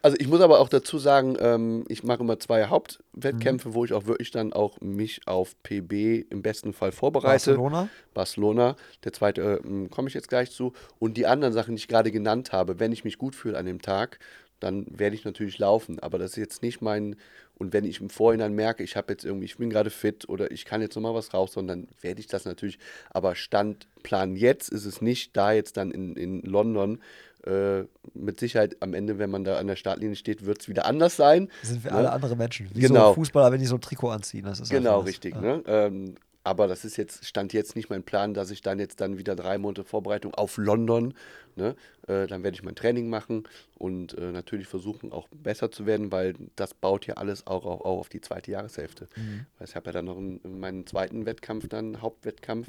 Also 0.02 0.18
ich 0.20 0.28
muss 0.28 0.42
aber 0.42 0.60
auch 0.60 0.70
dazu 0.70 0.98
sagen, 1.00 1.38
ähm, 1.40 1.86
ich 1.88 2.04
mache 2.04 2.20
immer 2.20 2.38
zwei 2.40 2.66
Hauptwettkämpfe, 2.66 3.74
wo 3.74 3.86
ich 3.86 3.94
auch 3.94 4.06
wirklich 4.06 4.32
dann 4.32 4.54
auch 4.54 4.80
mich 4.82 5.22
auf 5.28 5.56
PB 5.64 6.30
im 6.30 6.42
besten 6.42 6.74
Fall 6.74 6.92
vorbereite. 6.92 7.52
Barcelona. 7.52 7.90
Barcelona, 8.14 8.76
der 9.04 9.14
zweite 9.14 9.62
äh, 9.64 9.88
komme 9.88 10.10
ich 10.10 10.14
jetzt 10.14 10.30
gleich 10.30 10.52
zu. 10.52 10.74
Und 11.00 11.16
die 11.16 11.26
anderen 11.26 11.54
Sachen, 11.54 11.76
die 11.76 11.80
ich 11.80 11.88
gerade 11.88 12.12
genannt 12.12 12.52
habe, 12.52 12.80
wenn 12.80 12.92
ich 12.92 13.04
mich 13.04 13.18
gut 13.18 13.34
fühle 13.36 13.58
an 13.58 13.66
dem 13.66 13.82
Tag, 13.82 14.20
dann 14.60 14.86
werde 14.90 15.16
ich 15.16 15.26
natürlich 15.26 15.58
laufen. 15.58 16.00
Aber 16.00 16.18
das 16.18 16.32
ist 16.32 16.38
jetzt 16.38 16.62
nicht 16.62 16.82
mein, 16.82 17.16
und 17.58 17.74
wenn 17.74 17.86
ich 17.86 18.02
im 18.02 18.10
Vorhinein 18.10 18.54
merke, 18.54 18.84
ich 18.84 18.96
habe 18.96 19.14
jetzt 19.14 19.24
irgendwie, 19.26 19.46
ich 19.46 19.58
bin 19.58 19.70
gerade 19.70 19.90
fit 19.90 20.28
oder 20.30 20.52
ich 20.52 20.66
kann 20.66 20.82
jetzt 20.82 20.96
nochmal 20.96 21.14
was 21.16 21.34
raushauen, 21.34 21.68
dann 21.68 21.88
werde 22.02 22.20
ich 22.20 22.28
das 22.28 22.46
natürlich. 22.46 22.80
Aber 23.12 23.36
Standplan 23.36 24.36
jetzt 24.36 24.70
ist 24.70 24.86
es 24.86 25.02
nicht, 25.02 25.36
da 25.38 25.52
jetzt 25.52 25.78
dann 25.78 25.92
in, 25.92 26.16
in 26.16 26.42
London 26.42 27.00
äh, 27.46 27.84
mit 28.14 28.40
Sicherheit 28.40 28.78
am 28.82 28.94
Ende, 28.94 29.20
wenn 29.20 29.30
man 29.30 29.44
da 29.44 29.58
an 29.58 29.68
der 29.68 29.76
Startlinie 29.76 30.16
steht, 30.16 30.46
wird 30.46 30.62
es 30.62 30.68
wieder 30.68 30.86
anders 30.86 31.16
sein. 31.16 31.50
Sind 31.62 31.84
wir 31.84 31.92
Ne? 31.92 31.98
alle 31.98 32.12
andere 32.12 32.36
Menschen. 32.36 32.70
Wie 32.74 32.82
Genau. 32.82 33.10
so 33.10 33.14
Fußballer, 33.16 33.52
wenn 33.52 33.60
die 33.60 33.68
so 33.68 33.76
ein 33.76 33.82
Trikot 33.82 34.10
anziehen. 34.10 34.46
Das 34.46 34.60
ist 34.60 34.70
Genau, 34.70 35.02
richtig. 35.02 35.36
Ja. 35.36 35.42
Ne? 35.42 35.64
Ähm, 35.68 36.16
aber 36.46 36.68
das 36.68 36.86
ist 36.86 36.96
jetzt, 36.96 37.26
stand 37.26 37.54
jetzt 37.54 37.76
nicht 37.76 37.90
mein 37.90 38.04
Plan, 38.04 38.36
dass 38.36 38.52
ich 38.52 38.62
dann 38.62 38.80
jetzt 38.80 39.02
dann 39.02 39.18
wieder 39.18 39.36
drei 39.36 39.58
Monate 39.58 39.84
Vorbereitung 39.84 40.36
auf 40.36 40.58
London, 40.58 41.16
ne? 41.56 41.76
äh, 42.08 42.28
dann 42.28 42.44
werde 42.44 42.54
ich 42.54 42.62
mein 42.62 42.76
Training 42.76 43.10
machen 43.10 43.48
und 43.80 44.16
äh, 44.16 44.32
natürlich 44.32 44.68
versuchen, 44.68 45.12
auch 45.12 45.28
besser 45.30 45.72
zu 45.72 45.88
werden, 45.88 46.12
weil 46.12 46.36
das 46.56 46.76
baut 46.76 47.08
ja 47.08 47.16
alles 47.16 47.48
auch, 47.48 47.66
auch, 47.66 47.82
auch 47.82 48.00
auf 48.00 48.10
die 48.10 48.22
zweite 48.22 48.52
Jahreshälfte. 48.52 49.08
Mhm. 49.16 49.48
Weil 49.58 49.68
ich 49.68 49.76
habe 49.76 49.88
ja 49.88 49.92
dann 49.94 50.06
noch 50.06 50.18
einen, 50.18 50.40
meinen 50.60 50.86
zweiten 50.86 51.26
Wettkampf, 51.26 51.68
dann 51.68 52.04
Hauptwettkampf, 52.04 52.68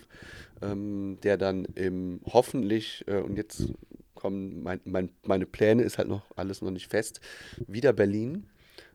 ähm, 0.63 1.19
der 1.23 1.37
dann 1.37 1.67
im 1.75 2.23
hoffentlich, 2.25 3.05
äh, 3.07 3.21
und 3.21 3.37
jetzt 3.37 3.75
kommen 4.15 4.63
mein, 4.63 4.81
mein, 4.85 5.11
meine 5.23 5.45
Pläne, 5.45 5.83
ist 5.83 5.99
halt 5.99 6.09
noch 6.09 6.23
alles 6.35 6.63
noch 6.63 6.71
nicht 6.71 6.89
fest, 6.89 7.21
wieder 7.67 7.93
Berlin. 7.93 8.49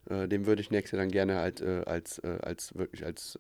Äh, 0.10 0.28
den 0.28 0.48
würde 0.48 0.64
ich 0.64 0.72
nächstes 0.72 0.98
Jahr 0.98 1.04
dann 1.04 1.12
gerne 1.12 1.36
halt 1.36 1.62
äh, 1.62 1.84
als, 1.86 2.18
äh, 2.18 2.40
als 2.42 2.76
wirklich 2.76 3.06
als, 3.06 3.38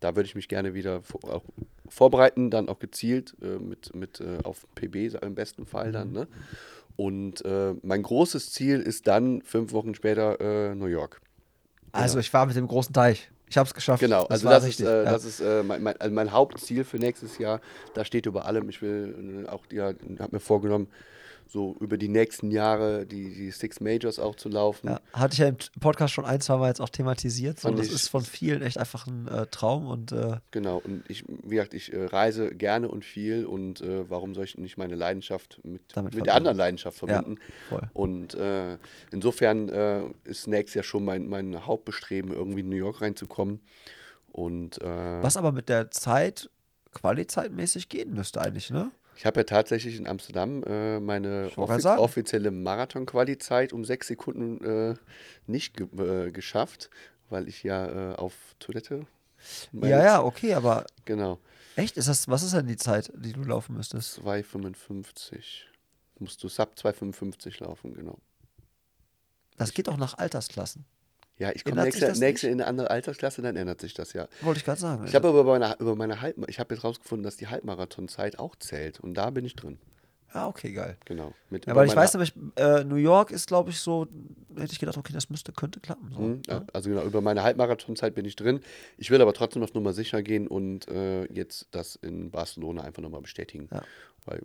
da 0.00 0.16
würde 0.16 0.26
ich 0.26 0.34
mich 0.34 0.48
gerne 0.48 0.74
wieder 0.74 1.02
vor, 1.02 1.42
vorbereiten, 1.88 2.50
dann 2.50 2.68
auch 2.68 2.78
gezielt 2.78 3.34
äh, 3.42 3.58
mit, 3.58 3.94
mit 3.94 4.20
äh, 4.20 4.38
auf 4.44 4.66
PB 4.74 5.22
im 5.22 5.34
besten 5.34 5.66
Fall 5.66 5.92
dann. 5.92 6.12
Ne? 6.12 6.28
Und 6.96 7.44
äh, 7.44 7.74
mein 7.82 8.02
großes 8.02 8.52
Ziel 8.52 8.80
ist 8.80 9.06
dann 9.06 9.42
fünf 9.42 9.72
Wochen 9.72 9.94
später 9.94 10.40
äh, 10.40 10.74
New 10.74 10.86
York. 10.86 11.20
Also 11.92 12.18
ich 12.18 12.32
war 12.32 12.46
mit 12.46 12.56
dem 12.56 12.66
großen 12.66 12.92
Teich. 12.92 13.30
Ich 13.48 13.56
habe 13.56 13.66
es 13.66 13.74
geschafft. 13.74 14.00
Genau, 14.00 14.22
Das 14.22 14.30
also 14.30 14.44
war 14.46 14.52
das 14.54 14.64
richtig. 14.64 14.86
ist, 14.86 14.90
äh, 14.92 15.04
ja. 15.04 15.10
das 15.10 15.24
ist 15.24 15.40
äh, 15.40 15.62
mein, 15.62 15.82
mein, 15.82 16.00
also 16.00 16.14
mein 16.14 16.32
Hauptziel 16.32 16.84
für 16.84 16.98
nächstes 16.98 17.38
Jahr. 17.38 17.60
Da 17.94 18.04
steht 18.04 18.26
über 18.26 18.44
allem. 18.44 18.68
Ich 18.68 18.82
will 18.82 19.46
auch, 19.48 19.62
ja, 19.72 19.86
habe 20.18 20.28
mir 20.32 20.40
vorgenommen, 20.40 20.88
so 21.50 21.76
über 21.80 21.96
die 21.96 22.08
nächsten 22.08 22.50
Jahre 22.50 23.06
die, 23.06 23.34
die 23.34 23.50
Six 23.50 23.80
Majors 23.80 24.18
auch 24.18 24.36
zu 24.36 24.48
laufen. 24.48 24.88
Ja, 24.88 25.00
hatte 25.12 25.32
ich 25.32 25.38
ja 25.38 25.48
im 25.48 25.56
Podcast 25.80 26.12
schon 26.14 26.24
ein, 26.24 26.40
zwei 26.40 26.56
Mal 26.58 26.68
jetzt 26.68 26.80
auch 26.80 26.88
thematisiert. 26.88 27.58
So, 27.58 27.70
das 27.70 27.88
ist 27.88 28.08
von 28.08 28.22
vielen 28.22 28.62
echt 28.62 28.78
einfach 28.78 29.06
ein 29.06 29.26
äh, 29.28 29.46
Traum 29.46 29.86
und 29.86 30.12
äh, 30.12 30.36
Genau, 30.50 30.78
und 30.78 31.08
ich, 31.08 31.24
wie 31.26 31.56
gesagt, 31.56 31.74
ich 31.74 31.92
äh, 31.92 32.04
reise 32.04 32.54
gerne 32.54 32.88
und 32.88 33.04
viel 33.04 33.46
und 33.46 33.80
äh, 33.80 34.08
warum 34.10 34.34
soll 34.34 34.44
ich 34.44 34.58
nicht 34.58 34.76
meine 34.76 34.94
Leidenschaft 34.94 35.60
mit, 35.64 35.82
Damit 35.94 36.14
mit 36.14 36.26
der 36.26 36.34
anderen 36.34 36.56
Leidenschaft 36.56 37.00
Ja, 37.02 37.06
verbinden? 37.06 37.40
voll. 37.68 37.88
Und 37.94 38.34
äh, 38.34 38.76
insofern 39.10 39.68
äh, 39.68 40.02
ist 40.24 40.46
nächstes 40.46 40.74
Jahr 40.74 40.84
schon 40.84 41.04
mein, 41.04 41.28
mein 41.28 41.66
Hauptbestreben, 41.66 42.32
irgendwie 42.32 42.60
in 42.60 42.68
New 42.68 42.76
York 42.76 43.00
reinzukommen. 43.00 43.60
Und 44.30 44.78
was 44.80 45.36
aber 45.36 45.50
mit 45.50 45.68
der 45.68 45.90
Zeit 45.90 46.48
qualizeitmäßig 46.92 47.88
gehen 47.88 48.14
müsste 48.14 48.40
eigentlich, 48.40 48.70
ne? 48.70 48.90
Ich 49.18 49.26
habe 49.26 49.40
ja 49.40 49.44
tatsächlich 49.44 49.96
in 49.96 50.06
Amsterdam 50.06 50.62
äh, 50.62 51.00
meine 51.00 51.48
Ich 51.48 51.56
wollte 51.56 51.60
offi 51.72 51.72
grad 51.72 51.82
sagen. 51.82 52.00
offizielle 52.02 52.50
Marathon-Quali-Zeit 52.52 53.72
um 53.72 53.84
sechs 53.84 54.06
Sekunden 54.06 54.64
äh, 54.64 54.94
nicht 55.48 55.76
ge 55.76 55.88
äh, 55.98 56.30
geschafft, 56.30 56.88
weil 57.28 57.48
ich 57.48 57.64
ja 57.64 58.12
äh, 58.12 58.14
auf 58.14 58.34
Toilette. 58.60 59.06
Ja, 59.72 60.02
ja, 60.04 60.22
okay, 60.22 60.54
aber 60.54 60.86
Genau. 61.04 61.38
echt, 61.76 61.96
ist 61.96 62.08
das, 62.08 62.28
was 62.28 62.42
ist 62.44 62.54
denn 62.54 62.66
die 62.68 62.76
Zeit, 62.76 63.12
die 63.16 63.32
du 63.32 63.42
laufen 63.42 63.76
müsstest? 63.76 64.20
2,55. 64.20 65.64
Musst 66.20 66.42
du 66.44 66.48
sub 66.48 66.74
2,55 66.76 67.62
laufen, 67.62 67.94
genau. 67.94 68.18
Das 69.56 69.72
geht 69.72 69.88
doch 69.88 69.96
nach 69.96 70.16
Altersklassen. 70.18 70.84
Ja, 71.38 71.52
ich 71.54 71.64
komme 71.64 71.82
nächste 71.84 72.12
nicht? 72.18 72.44
in 72.44 72.52
eine 72.54 72.66
andere 72.66 72.90
Altersklasse, 72.90 73.42
dann 73.42 73.56
ändert 73.56 73.80
sich 73.80 73.94
das 73.94 74.12
ja. 74.12 74.28
Wollte 74.40 74.58
ich 74.58 74.64
gerade 74.64 74.80
sagen. 74.80 75.04
Ich 75.06 75.14
habe 75.14 75.28
aber 75.28 75.40
über 75.40 75.58
meine, 75.58 75.76
über 75.78 75.94
meine 75.94 76.20
Halb, 76.20 76.36
ich 76.48 76.58
habe 76.58 76.74
jetzt 76.74 76.84
rausgefunden, 76.84 77.22
dass 77.22 77.36
die 77.36 77.46
Halbmarathonzeit 77.46 78.38
auch 78.38 78.56
zählt 78.56 78.98
und 79.00 79.14
da 79.14 79.30
bin 79.30 79.44
ich 79.44 79.54
drin. 79.54 79.78
ja, 80.34 80.48
okay, 80.48 80.72
geil. 80.72 80.96
Genau. 81.04 81.32
Mit 81.48 81.66
Ja, 81.66 81.76
weil 81.76 81.86
ich 81.86 81.94
weiß 81.94 82.14
nämlich, 82.14 82.32
äh, 82.56 82.82
New 82.82 82.96
York 82.96 83.30
ist, 83.30 83.46
glaube 83.46 83.70
ich, 83.70 83.78
so, 83.78 84.08
hätte 84.56 84.72
ich 84.72 84.80
gedacht, 84.80 84.96
okay, 84.96 85.12
das 85.12 85.30
müsste, 85.30 85.52
könnte 85.52 85.78
klappen. 85.78 86.10
So, 86.12 86.18
Hm, 86.18 86.42
ja, 86.48 86.60
ne? 86.60 86.66
also 86.72 86.90
genau, 86.90 87.02
über 87.02 87.20
meine 87.20 87.44
Halbmarathonzeit 87.44 88.14
bin 88.14 88.24
ich 88.24 88.34
drin. 88.34 88.60
Ich 88.96 89.10
will 89.10 89.22
aber 89.22 89.32
trotzdem 89.32 89.62
auf 89.62 89.74
Nummer 89.74 89.92
sicher 89.92 90.22
gehen 90.22 90.48
und 90.48 90.88
äh, 90.88 91.24
jetzt 91.32 91.68
das 91.70 91.94
in 91.96 92.30
Barcelona 92.30 92.82
einfach 92.82 93.02
nochmal 93.02 93.22
bestätigen. 93.22 93.68
Ja. 93.72 93.82
Weil 94.26 94.42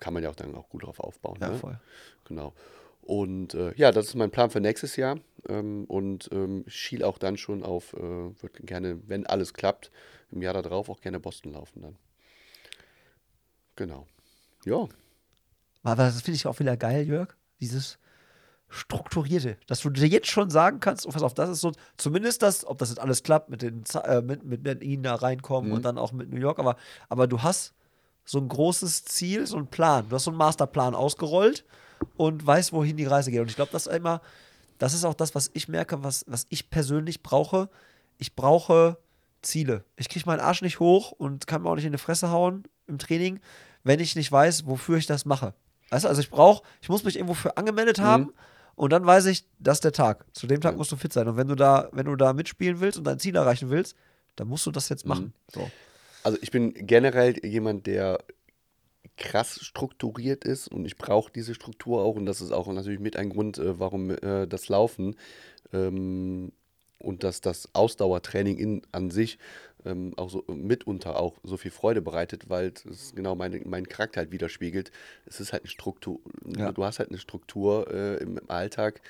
kann 0.00 0.12
man 0.12 0.22
ja 0.22 0.30
auch 0.30 0.34
dann 0.34 0.54
auch 0.56 0.68
gut 0.68 0.82
drauf 0.82 0.98
aufbauen. 1.00 1.38
Ja, 1.40 1.50
ne? 1.50 1.58
voll. 1.58 1.78
Genau. 2.24 2.52
Und 3.06 3.54
äh, 3.54 3.72
ja, 3.76 3.92
das 3.92 4.06
ist 4.06 4.14
mein 4.16 4.32
Plan 4.32 4.50
für 4.50 4.60
nächstes 4.60 4.96
Jahr. 4.96 5.18
Ähm, 5.48 5.84
und 5.84 6.28
ähm, 6.32 6.64
schiel 6.66 7.04
auch 7.04 7.18
dann 7.18 7.36
schon 7.36 7.62
auf, 7.62 7.94
äh, 7.94 8.00
würde 8.00 8.62
gerne, 8.62 8.98
wenn 9.06 9.26
alles 9.26 9.54
klappt, 9.54 9.92
im 10.32 10.42
Jahr 10.42 10.60
darauf 10.60 10.88
auch 10.88 11.00
gerne 11.00 11.20
Boston 11.20 11.52
laufen 11.52 11.82
dann. 11.82 11.96
Genau. 13.76 14.06
Ja, 14.64 14.88
Aber 15.84 16.04
das 16.04 16.20
finde 16.22 16.36
ich 16.36 16.46
auch 16.48 16.58
wieder 16.58 16.76
geil, 16.76 17.06
Jörg. 17.06 17.36
Dieses 17.60 17.98
Strukturierte, 18.68 19.56
dass 19.68 19.80
du 19.80 19.90
dir 19.90 20.08
jetzt 20.08 20.26
schon 20.26 20.50
sagen 20.50 20.80
kannst, 20.80 21.06
oh, 21.06 21.10
pass 21.10 21.22
auf, 21.22 21.34
das 21.34 21.48
ist 21.48 21.60
so, 21.60 21.70
zumindest 21.96 22.42
das, 22.42 22.66
ob 22.66 22.78
das 22.78 22.88
jetzt 22.88 22.98
alles 22.98 23.22
klappt, 23.22 23.50
mit 23.50 23.62
den 23.62 23.84
äh, 24.02 24.20
mit, 24.20 24.42
mit, 24.42 24.82
ihnen 24.82 25.04
da 25.04 25.14
reinkommen 25.14 25.70
und 25.70 25.84
dann 25.84 25.98
auch 25.98 26.10
mit 26.10 26.30
New 26.30 26.40
York, 26.40 26.58
aber, 26.58 26.76
aber 27.08 27.28
du 27.28 27.44
hast 27.44 27.72
so 28.24 28.40
ein 28.40 28.48
großes 28.48 29.04
Ziel, 29.04 29.46
so 29.46 29.56
einen 29.56 29.68
Plan. 29.68 30.08
Du 30.08 30.16
hast 30.16 30.24
so 30.24 30.32
einen 30.32 30.38
Masterplan 30.38 30.96
ausgerollt 30.96 31.64
und 32.16 32.46
weißt, 32.46 32.72
wohin 32.72 32.96
die 32.96 33.04
Reise 33.04 33.30
geht. 33.30 33.40
Und 33.40 33.50
ich 33.50 33.56
glaube, 33.56 33.72
das 33.72 33.86
ist 33.86 33.94
immer, 33.94 34.20
das 34.78 34.94
ist 34.94 35.04
auch 35.04 35.14
das, 35.14 35.34
was 35.34 35.50
ich 35.54 35.68
merke, 35.68 36.02
was, 36.02 36.24
was 36.28 36.46
ich 36.48 36.70
persönlich 36.70 37.22
brauche. 37.22 37.68
Ich 38.18 38.34
brauche 38.34 38.98
Ziele. 39.42 39.84
Ich 39.96 40.08
kriege 40.08 40.26
meinen 40.26 40.40
Arsch 40.40 40.62
nicht 40.62 40.80
hoch 40.80 41.12
und 41.12 41.46
kann 41.46 41.62
mir 41.62 41.70
auch 41.70 41.76
nicht 41.76 41.84
in 41.84 41.92
die 41.92 41.98
Fresse 41.98 42.30
hauen 42.30 42.64
im 42.86 42.98
Training, 42.98 43.40
wenn 43.84 44.00
ich 44.00 44.16
nicht 44.16 44.30
weiß, 44.30 44.66
wofür 44.66 44.96
ich 44.96 45.06
das 45.06 45.24
mache. 45.24 45.54
Weißt 45.90 46.04
du, 46.04 46.08
also 46.08 46.20
ich 46.20 46.30
brauche, 46.30 46.64
ich 46.80 46.88
muss 46.88 47.04
mich 47.04 47.16
irgendwo 47.16 47.34
für 47.34 47.56
angemeldet 47.56 48.00
haben 48.00 48.32
und 48.74 48.92
dann 48.92 49.06
weiß 49.06 49.26
ich, 49.26 49.46
das 49.58 49.78
ist 49.78 49.84
der 49.84 49.92
Tag. 49.92 50.26
Zu 50.32 50.46
dem 50.46 50.60
Tag 50.60 50.76
musst 50.76 50.92
du 50.92 50.96
fit 50.96 51.12
sein. 51.12 51.28
Und 51.28 51.36
wenn 51.36 51.48
du 51.48 51.54
da, 51.54 51.88
wenn 51.92 52.06
du 52.06 52.16
da 52.16 52.32
mitspielen 52.32 52.80
willst 52.80 52.98
und 52.98 53.04
dein 53.04 53.18
Ziel 53.18 53.36
erreichen 53.36 53.70
willst, 53.70 53.96
dann 54.36 54.48
musst 54.48 54.66
du 54.66 54.70
das 54.70 54.88
jetzt 54.88 55.06
machen. 55.06 55.32
So. 55.52 55.70
Also 56.22 56.38
ich 56.42 56.50
bin 56.50 56.74
generell 56.74 57.44
jemand, 57.44 57.86
der 57.86 58.18
krass 59.16 59.58
strukturiert 59.62 60.44
ist 60.44 60.68
und 60.68 60.84
ich 60.84 60.96
brauche 60.96 61.32
diese 61.32 61.54
Struktur 61.54 62.02
auch 62.02 62.16
und 62.16 62.26
das 62.26 62.40
ist 62.40 62.52
auch 62.52 62.68
natürlich 62.68 63.00
mit 63.00 63.16
ein 63.16 63.30
Grund, 63.30 63.58
äh, 63.58 63.78
warum 63.78 64.10
äh, 64.10 64.46
das 64.46 64.68
Laufen 64.68 65.16
ähm, 65.72 66.52
und 66.98 67.24
dass 67.24 67.40
das 67.40 67.68
Ausdauertraining 67.74 68.58
in, 68.58 68.82
an 68.92 69.10
sich 69.10 69.38
ähm, 69.84 70.14
auch 70.16 70.30
so 70.30 70.44
mitunter 70.48 71.18
auch 71.18 71.38
so 71.44 71.56
viel 71.56 71.70
Freude 71.70 72.02
bereitet, 72.02 72.48
weil 72.48 72.72
es 72.90 73.14
genau 73.14 73.34
meine, 73.36 73.60
meinen 73.64 73.88
Charakter 73.88 74.20
halt 74.20 74.32
widerspiegelt. 74.32 74.90
Es 75.26 75.40
ist 75.40 75.52
halt 75.52 75.62
eine 75.62 75.70
Struktur, 75.70 76.20
Ja. 76.56 76.72
du 76.72 76.84
hast 76.84 76.98
halt 76.98 77.10
eine 77.10 77.18
Struktur 77.18 77.88
äh, 77.92 78.16
im, 78.16 78.38
im 78.38 78.50
Alltag 78.50 79.00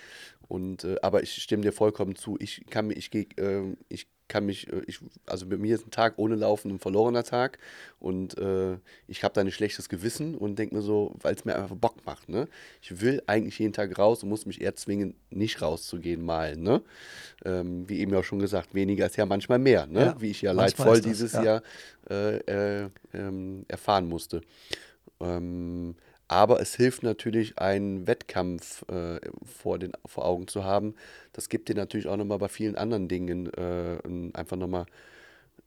und 0.48 0.84
äh, 0.84 0.96
aber 1.02 1.22
ich 1.22 1.32
stimme 1.42 1.62
dir 1.62 1.72
vollkommen 1.72 2.16
zu. 2.16 2.36
Ich 2.40 2.64
kann 2.70 2.88
mich, 2.88 2.98
ich 2.98 3.10
gehe, 3.10 3.26
äh, 3.36 3.76
ich 3.88 4.06
kann 4.28 4.46
mich, 4.46 4.72
äh, 4.72 4.82
ich, 4.86 5.00
also 5.26 5.46
bei 5.46 5.56
mir 5.56 5.74
ist 5.74 5.86
ein 5.86 5.90
Tag 5.90 6.14
ohne 6.16 6.34
Laufen 6.34 6.70
ein 6.72 6.78
verlorener 6.78 7.24
Tag 7.24 7.58
und 7.98 8.36
äh, 8.38 8.76
ich 9.06 9.24
habe 9.24 9.34
da 9.34 9.40
ein 9.40 9.50
schlechtes 9.50 9.88
Gewissen 9.88 10.34
und 10.34 10.58
denke 10.58 10.74
mir 10.74 10.82
so, 10.82 11.14
weil 11.20 11.34
es 11.34 11.44
mir 11.44 11.56
einfach 11.56 11.76
Bock 11.76 12.04
macht. 12.04 12.28
Ne? 12.28 12.48
Ich 12.82 13.00
will 13.00 13.22
eigentlich 13.26 13.58
jeden 13.58 13.72
Tag 13.72 13.96
raus 13.98 14.22
und 14.22 14.28
muss 14.28 14.46
mich 14.46 14.60
eher 14.60 14.74
zwingen, 14.74 15.14
nicht 15.30 15.62
rauszugehen 15.62 16.24
mal. 16.24 16.56
Ne? 16.56 16.82
Ähm, 17.44 17.88
wie 17.88 18.00
eben 18.00 18.12
ja 18.12 18.20
auch 18.20 18.24
schon 18.24 18.38
gesagt, 18.38 18.74
weniger 18.74 19.06
ist 19.06 19.16
ja 19.16 19.26
manchmal 19.26 19.58
mehr, 19.58 19.86
ne? 19.86 20.00
Ja, 20.00 20.20
wie 20.20 20.30
ich 20.30 20.42
ja 20.42 20.52
leidvoll 20.52 21.00
das, 21.00 21.06
dieses 21.06 21.32
ja. 21.32 21.44
Jahr 21.44 21.62
äh, 22.10 22.84
äh, 22.84 22.90
ähm, 23.12 23.64
erfahren 23.68 24.08
musste. 24.08 24.40
Ähm, 25.20 25.94
aber 26.28 26.60
es 26.60 26.74
hilft 26.74 27.02
natürlich, 27.02 27.58
einen 27.58 28.06
Wettkampf 28.06 28.84
äh, 28.88 29.20
vor, 29.44 29.78
den, 29.78 29.92
vor 30.04 30.24
Augen 30.24 30.48
zu 30.48 30.64
haben. 30.64 30.94
Das 31.32 31.48
gibt 31.48 31.68
dir 31.68 31.74
natürlich 31.74 32.08
auch 32.08 32.16
nochmal 32.16 32.38
bei 32.38 32.48
vielen 32.48 32.76
anderen 32.76 33.08
Dingen 33.08 33.52
äh, 33.54 33.98
einfach 34.34 34.56
nochmal 34.56 34.86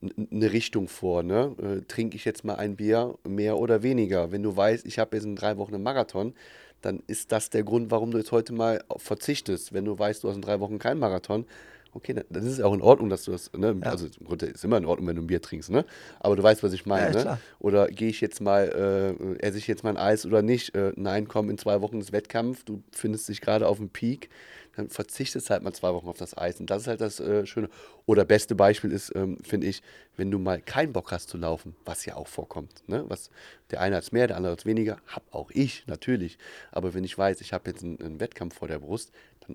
eine 0.01 0.51
Richtung 0.51 0.88
vor. 0.88 1.24
Ne? 1.24 1.55
Äh, 1.62 1.86
trinke 1.86 2.16
ich 2.16 2.26
jetzt 2.26 2.43
mal 2.43 2.55
ein 2.55 2.76
Bier, 2.76 3.18
mehr 3.28 3.57
oder 3.57 3.84
weniger? 3.84 4.32
Wenn 4.32 4.43
du 4.43 4.55
weißt, 4.55 4.86
ich 4.86 4.99
habe 4.99 5.16
jetzt 5.16 5.26
in 5.26 5.36
drei 5.36 5.57
Wochen 5.57 5.76
einen 5.76 5.84
Marathon, 5.84 6.34
dann 6.82 7.03
ist 7.07 7.32
das 7.32 7.49
der 7.49 7.64
Grund, 7.64 7.91
warum 7.91 8.12
du 8.12 8.18
jetzt 8.18 8.32
heute 8.32 8.53
mal 8.53 8.84
verzichtest. 8.97 9.74
Wenn 9.74 9.86
du 9.86 9.97
weißt, 9.97 10.24
du 10.24 10.30
hast 10.30 10.36
in 10.36 10.41
drei 10.41 10.60
Wochen 10.60 10.80
keinen 10.80 10.99
Marathon, 10.99 11.45
okay, 11.94 12.14
dann, 12.14 12.26
dann 12.30 12.44
ist 12.46 12.54
es 12.54 12.62
auch 12.62 12.74
in 12.74 12.82
Ordnung, 12.82 13.10
dass 13.10 13.24
du 13.24 13.32
das, 13.32 13.52
ne? 13.54 13.76
Ja. 13.84 13.92
also 13.92 14.06
im 14.06 14.26
Grunde 14.26 14.48
ist 14.48 14.64
immer 14.64 14.78
in 14.78 14.86
Ordnung, 14.86 15.08
wenn 15.08 15.16
du 15.16 15.22
ein 15.22 15.28
Bier 15.28 15.42
trinkst, 15.42 15.70
ne? 15.70 15.86
aber 16.20 16.36
du 16.36 16.44
weißt, 16.44 16.64
was 16.64 16.74
ich 16.74 16.86
meine. 16.86 17.18
Ja, 17.18 17.24
ne? 17.24 17.38
Oder 17.60 17.88
gehe 17.88 18.10
ich 18.10 18.22
jetzt 18.22 18.42
mal, 18.42 19.18
äh, 19.40 19.46
esse 19.46 19.58
ich 19.58 19.68
jetzt 19.68 19.84
mal 19.84 19.92
ein 19.92 19.98
Eis 19.98 20.26
oder 20.26 20.42
nicht? 20.42 20.76
Äh, 20.76 20.94
nein, 20.96 21.28
komm, 21.28 21.50
in 21.50 21.58
zwei 21.58 21.82
Wochen 21.82 22.00
ist 22.00 22.12
Wettkampf, 22.12 22.64
du 22.64 22.84
findest 22.92 23.28
dich 23.30 23.42
gerade 23.42 23.68
auf 23.68 23.78
dem 23.78 23.90
Peak, 23.90 24.30
dann 24.76 24.90
verzichtest 24.90 25.50
halt 25.50 25.64
mal 25.64 25.74
zwei 25.74 25.94
Wochen 25.94 26.08
auf 26.08 26.18
das 26.18 26.38
Eis. 26.38 26.60
Und 26.60 26.70
das 26.70 26.84
ist 26.84 26.88
halt 26.88 27.02
das 27.02 27.20
äh, 27.20 27.46
Schöne. 27.46 27.70
Oder 28.06 28.24
beste 28.26 28.56
Beispiel 28.56 28.92
ist, 28.92 29.14
ähm, 29.16 29.38
finde 29.44 29.68
ich, 29.68 29.82
wenn 30.16 30.32
du 30.32 30.40
mal 30.40 30.62
keinen 30.62 30.94
Bock 30.94 31.12
hast 31.12 31.30
zu 31.30 31.38
laufen, 31.38 31.76
was 31.86 32.06
ja 32.06 32.16
auch 32.16 32.28
vorkommt. 32.28 32.88
Ne? 32.88 33.04
Was, 33.08 33.30
der 33.72 33.82
eine 33.82 33.98
hat 33.98 34.04
es 34.04 34.12
mehr, 34.12 34.28
der 34.28 34.38
andere 34.38 34.54
hat 34.54 34.60
es 34.60 34.66
weniger, 34.66 34.98
hab 35.08 35.24
auch 35.34 35.52
ich, 35.52 35.86
natürlich. 35.88 36.38
Aber 36.72 36.94
wenn 36.94 37.04
ich 37.04 37.18
weiß, 37.18 37.42
ich 37.42 37.54
habe 37.54 37.70
jetzt 37.70 37.84
einen, 37.84 38.00
einen 38.00 38.20
Wettkampf 38.20 38.56
vor 38.56 38.68
der 38.68 38.80
Brust, 38.80 39.12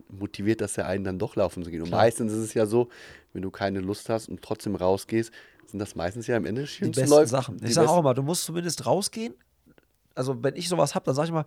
motiviert 0.09 0.61
das 0.61 0.77
ja 0.77 0.87
einen 0.87 1.05
dann 1.05 1.19
doch 1.19 1.37
laufen 1.37 1.63
zu 1.63 1.71
gehen. 1.71 1.83
Und 1.83 1.91
meistens 1.91 2.33
ist 2.33 2.39
es 2.39 2.55
ja 2.55 2.67
so, 2.67 2.89
wenn 3.33 3.43
du 3.43 3.51
keine 3.51 3.81
Lust 3.81 4.09
hast 4.09 4.29
und 4.29 4.43
trotzdem 4.43 4.75
rausgehst, 4.75 5.31
sind 5.67 5.79
das 5.79 5.95
meistens 5.95 6.27
ja 6.27 6.37
am 6.37 6.45
Ende 6.47 6.65
Die 6.65 6.87
besten 6.89 7.11
Läufe. 7.11 7.29
Sachen. 7.29 7.59
die 7.59 7.67
Ich 7.67 7.75
sage 7.75 7.89
auch 7.89 7.99
immer, 7.99 8.15
du 8.15 8.23
musst 8.23 8.45
zumindest 8.45 8.87
rausgehen. 8.87 9.35
Also, 10.15 10.43
wenn 10.43 10.55
ich 10.57 10.69
sowas 10.69 10.95
habe, 10.95 11.05
dann 11.07 11.15
sage 11.15 11.27
ich 11.29 11.33
mal, 11.33 11.45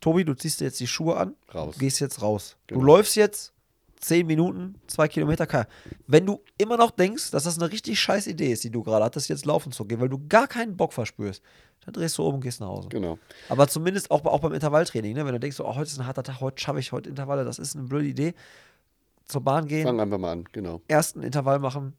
Tobi, 0.00 0.24
du 0.24 0.34
ziehst 0.34 0.60
dir 0.60 0.66
jetzt 0.66 0.80
die 0.80 0.86
Schuhe 0.86 1.16
an, 1.16 1.34
Raus. 1.54 1.76
gehst 1.78 2.00
jetzt 2.00 2.22
raus. 2.22 2.56
Genau. 2.66 2.80
Du 2.80 2.86
läufst 2.86 3.16
jetzt 3.16 3.52
10 4.00 4.26
Minuten, 4.26 4.76
2 4.86 5.08
Kilometer. 5.08 5.66
Wenn 6.06 6.24
du 6.26 6.40
immer 6.56 6.76
noch 6.76 6.90
denkst, 6.92 7.30
dass 7.32 7.44
das 7.44 7.58
eine 7.58 7.70
richtig 7.70 7.98
scheiß 7.98 8.26
Idee 8.28 8.52
ist, 8.52 8.62
die 8.64 8.70
du 8.70 8.82
gerade 8.82 9.04
hattest, 9.04 9.28
jetzt 9.28 9.44
laufen 9.44 9.72
zu 9.72 9.84
gehen, 9.84 10.00
weil 10.00 10.08
du 10.08 10.20
gar 10.28 10.46
keinen 10.46 10.76
Bock 10.76 10.92
verspürst, 10.92 11.42
dann 11.84 11.94
drehst 11.94 12.18
du 12.18 12.24
um 12.24 12.36
und 12.36 12.40
gehst 12.40 12.60
nach 12.60 12.68
Hause. 12.68 12.88
Genau. 12.88 13.18
Aber 13.48 13.68
zumindest 13.68 14.10
auch, 14.10 14.24
auch 14.24 14.40
beim 14.40 14.52
Intervalltraining, 14.52 15.14
ne? 15.14 15.24
wenn 15.24 15.32
du 15.32 15.40
denkst, 15.40 15.56
so, 15.56 15.66
oh, 15.66 15.74
heute 15.74 15.88
ist 15.88 15.98
ein 15.98 16.06
harter 16.06 16.22
Tag, 16.22 16.40
heute 16.40 16.60
schaffe 16.60 16.80
ich 16.80 16.92
heute 16.92 17.08
Intervalle, 17.08 17.44
das 17.44 17.58
ist 17.58 17.76
eine 17.76 17.86
blöde 17.86 18.06
Idee. 18.06 18.34
Zur 19.26 19.42
Bahn 19.42 19.66
gehen, 19.66 19.84
Fang 19.84 20.00
einfach 20.00 20.18
mal 20.18 20.32
an, 20.32 20.44
genau. 20.52 20.80
ersten 20.88 21.22
Intervall 21.22 21.58
machen, 21.58 21.94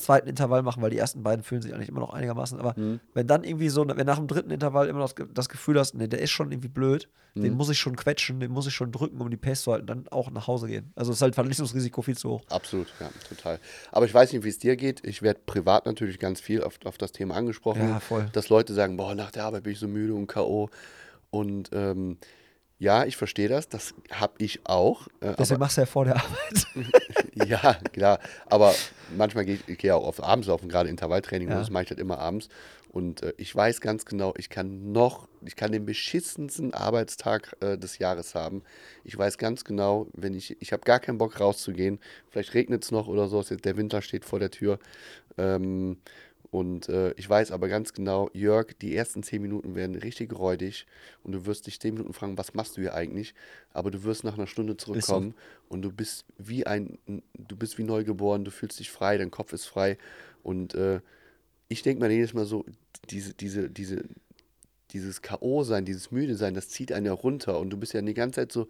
zweiten 0.00 0.28
Intervall 0.28 0.62
machen, 0.62 0.82
weil 0.82 0.90
die 0.90 0.98
ersten 0.98 1.22
beiden 1.22 1.44
fühlen 1.44 1.62
sich 1.62 1.72
eigentlich 1.72 1.88
immer 1.88 2.00
noch 2.00 2.12
einigermaßen. 2.12 2.58
Aber 2.58 2.74
Mhm. 2.76 2.98
wenn 3.14 3.26
dann 3.28 3.44
irgendwie 3.44 3.68
so, 3.68 3.86
wenn 3.86 4.06
nach 4.06 4.18
dem 4.18 4.26
dritten 4.26 4.50
Intervall 4.50 4.88
immer 4.88 4.98
noch 4.98 5.06
das, 5.06 5.14
Ge- 5.16 5.26
das 5.32 5.48
Gefühl 5.48 5.78
hast, 5.78 5.94
nee, 5.94 6.08
der 6.08 6.20
ist 6.20 6.30
schon 6.30 6.50
irgendwie 6.50 6.68
blöd, 6.68 7.08
Mhm. 7.34 7.42
den 7.42 7.52
muss 7.54 7.68
ich 7.70 7.78
schon 7.78 7.94
quetschen, 7.94 8.40
den 8.40 8.50
muss 8.50 8.66
ich 8.66 8.74
schon 8.74 8.90
drücken, 8.90 9.20
um 9.20 9.30
die 9.30 9.36
Pace 9.36 9.62
zu 9.62 9.72
halten, 9.72 9.86
dann 9.86 10.08
auch 10.08 10.30
nach 10.32 10.46
Hause 10.48 10.66
gehen. 10.66 10.92
Also 10.96 11.12
ist 11.12 11.22
halt 11.22 11.34
Verletzungsrisiko 11.36 12.02
viel 12.02 12.16
zu 12.16 12.30
hoch. 12.30 12.42
Absolut, 12.48 12.88
ja, 12.98 13.10
total. 13.28 13.60
Aber 13.92 14.06
ich 14.06 14.12
weiß 14.12 14.32
nicht, 14.32 14.42
wie 14.42 14.48
es 14.48 14.58
dir 14.58 14.74
geht. 14.76 15.04
Ich 15.06 15.22
werde 15.22 15.40
privat 15.46 15.86
natürlich 15.86 16.18
ganz 16.18 16.40
viel 16.40 16.64
auf, 16.64 16.78
auf 16.84 16.98
das 16.98 17.12
Thema 17.12 17.36
angesprochen. 17.36 17.82
Ja, 17.88 18.00
voll. 18.00 18.28
Dass 18.32 18.48
Leute 18.48 18.74
sagen, 18.74 18.96
boah, 18.96 19.14
nach 19.14 19.30
der 19.30 19.44
Arbeit 19.44 19.62
bin 19.62 19.72
ich 19.74 19.78
so 19.78 19.86
müde 19.86 20.14
und 20.14 20.26
K.O. 20.26 20.70
Und 21.30 21.70
ähm, 21.72 22.18
ja, 22.80 23.04
ich 23.04 23.18
verstehe 23.18 23.48
das. 23.48 23.68
Das 23.68 23.94
habe 24.10 24.32
ich 24.38 24.60
auch. 24.64 25.06
Äh, 25.20 25.34
Deswegen 25.38 25.60
machst 25.60 25.76
du 25.76 25.82
ja 25.82 25.86
vor 25.86 26.06
der 26.06 26.16
Arbeit. 26.16 26.66
ja, 27.34 27.74
klar. 27.92 28.18
Aber 28.46 28.74
manchmal 29.14 29.44
gehe 29.44 29.56
ich, 29.56 29.68
ich 29.68 29.76
gehe 29.76 29.94
auch 29.94 30.02
oft 30.02 30.22
abends 30.22 30.48
laufen, 30.48 30.70
gerade 30.70 30.88
Intervalltraining. 30.88 31.48
Ja. 31.48 31.56
Und 31.56 31.60
das 31.60 31.70
mache 31.70 31.84
ich 31.84 31.90
halt 31.90 32.00
immer 32.00 32.18
abends. 32.18 32.48
Und 32.88 33.22
äh, 33.22 33.34
ich 33.36 33.54
weiß 33.54 33.82
ganz 33.82 34.06
genau, 34.06 34.32
ich 34.38 34.48
kann 34.48 34.92
noch, 34.92 35.28
ich 35.44 35.56
kann 35.56 35.72
den 35.72 35.84
beschissensten 35.84 36.72
Arbeitstag 36.72 37.54
äh, 37.60 37.76
des 37.76 37.98
Jahres 37.98 38.34
haben. 38.34 38.62
Ich 39.04 39.16
weiß 39.16 39.36
ganz 39.36 39.64
genau, 39.64 40.06
wenn 40.14 40.32
ich, 40.32 40.56
ich 40.62 40.72
habe 40.72 40.82
gar 40.82 41.00
keinen 41.00 41.18
Bock 41.18 41.38
rauszugehen. 41.38 42.00
Vielleicht 42.30 42.54
regnet 42.54 42.82
es 42.82 42.90
noch 42.90 43.08
oder 43.08 43.28
so, 43.28 43.42
der 43.42 43.76
Winter 43.76 44.00
steht 44.00 44.24
vor 44.24 44.38
der 44.38 44.50
Tür. 44.50 44.78
Ähm, 45.36 45.98
und 46.50 46.88
äh, 46.88 47.12
ich 47.12 47.28
weiß 47.30 47.52
aber 47.52 47.68
ganz 47.68 47.92
genau, 47.92 48.28
Jörg, 48.32 48.72
die 48.80 48.96
ersten 48.96 49.22
zehn 49.22 49.40
Minuten 49.40 49.76
werden 49.76 49.94
richtig 49.94 50.36
räudig 50.36 50.86
und 51.22 51.32
du 51.32 51.46
wirst 51.46 51.66
dich 51.66 51.78
zehn 51.78 51.94
Minuten 51.94 52.12
fragen, 52.12 52.36
was 52.38 52.54
machst 52.54 52.76
du 52.76 52.80
hier 52.80 52.94
eigentlich? 52.94 53.34
Aber 53.72 53.92
du 53.92 54.02
wirst 54.02 54.24
nach 54.24 54.34
einer 54.34 54.48
Stunde 54.48 54.76
zurückkommen 54.76 55.34
und 55.68 55.82
du 55.82 55.92
bist 55.92 56.24
wie 56.38 56.66
ein, 56.66 56.98
du 57.06 57.56
bist 57.56 57.78
wie 57.78 57.84
neugeboren, 57.84 58.44
du 58.44 58.50
fühlst 58.50 58.80
dich 58.80 58.90
frei, 58.90 59.16
dein 59.16 59.30
Kopf 59.30 59.52
ist 59.52 59.66
frei. 59.66 59.96
Und 60.42 60.74
äh, 60.74 61.00
ich 61.68 61.82
denke 61.82 62.04
mir 62.04 62.12
jedes 62.12 62.34
Mal 62.34 62.46
so, 62.46 62.64
diese, 63.10 63.32
diese, 63.32 63.70
diese, 63.70 64.02
dieses 64.90 65.22
K.O.-Sein, 65.22 65.84
dieses 65.84 66.10
Müde-Sein, 66.10 66.54
das 66.54 66.68
zieht 66.68 66.90
einen 66.90 67.06
ja 67.06 67.12
runter 67.12 67.60
und 67.60 67.70
du 67.70 67.76
bist 67.76 67.92
ja 67.92 68.02
die 68.02 68.12
ganze 68.12 68.40
Zeit 68.40 68.50
so, 68.50 68.66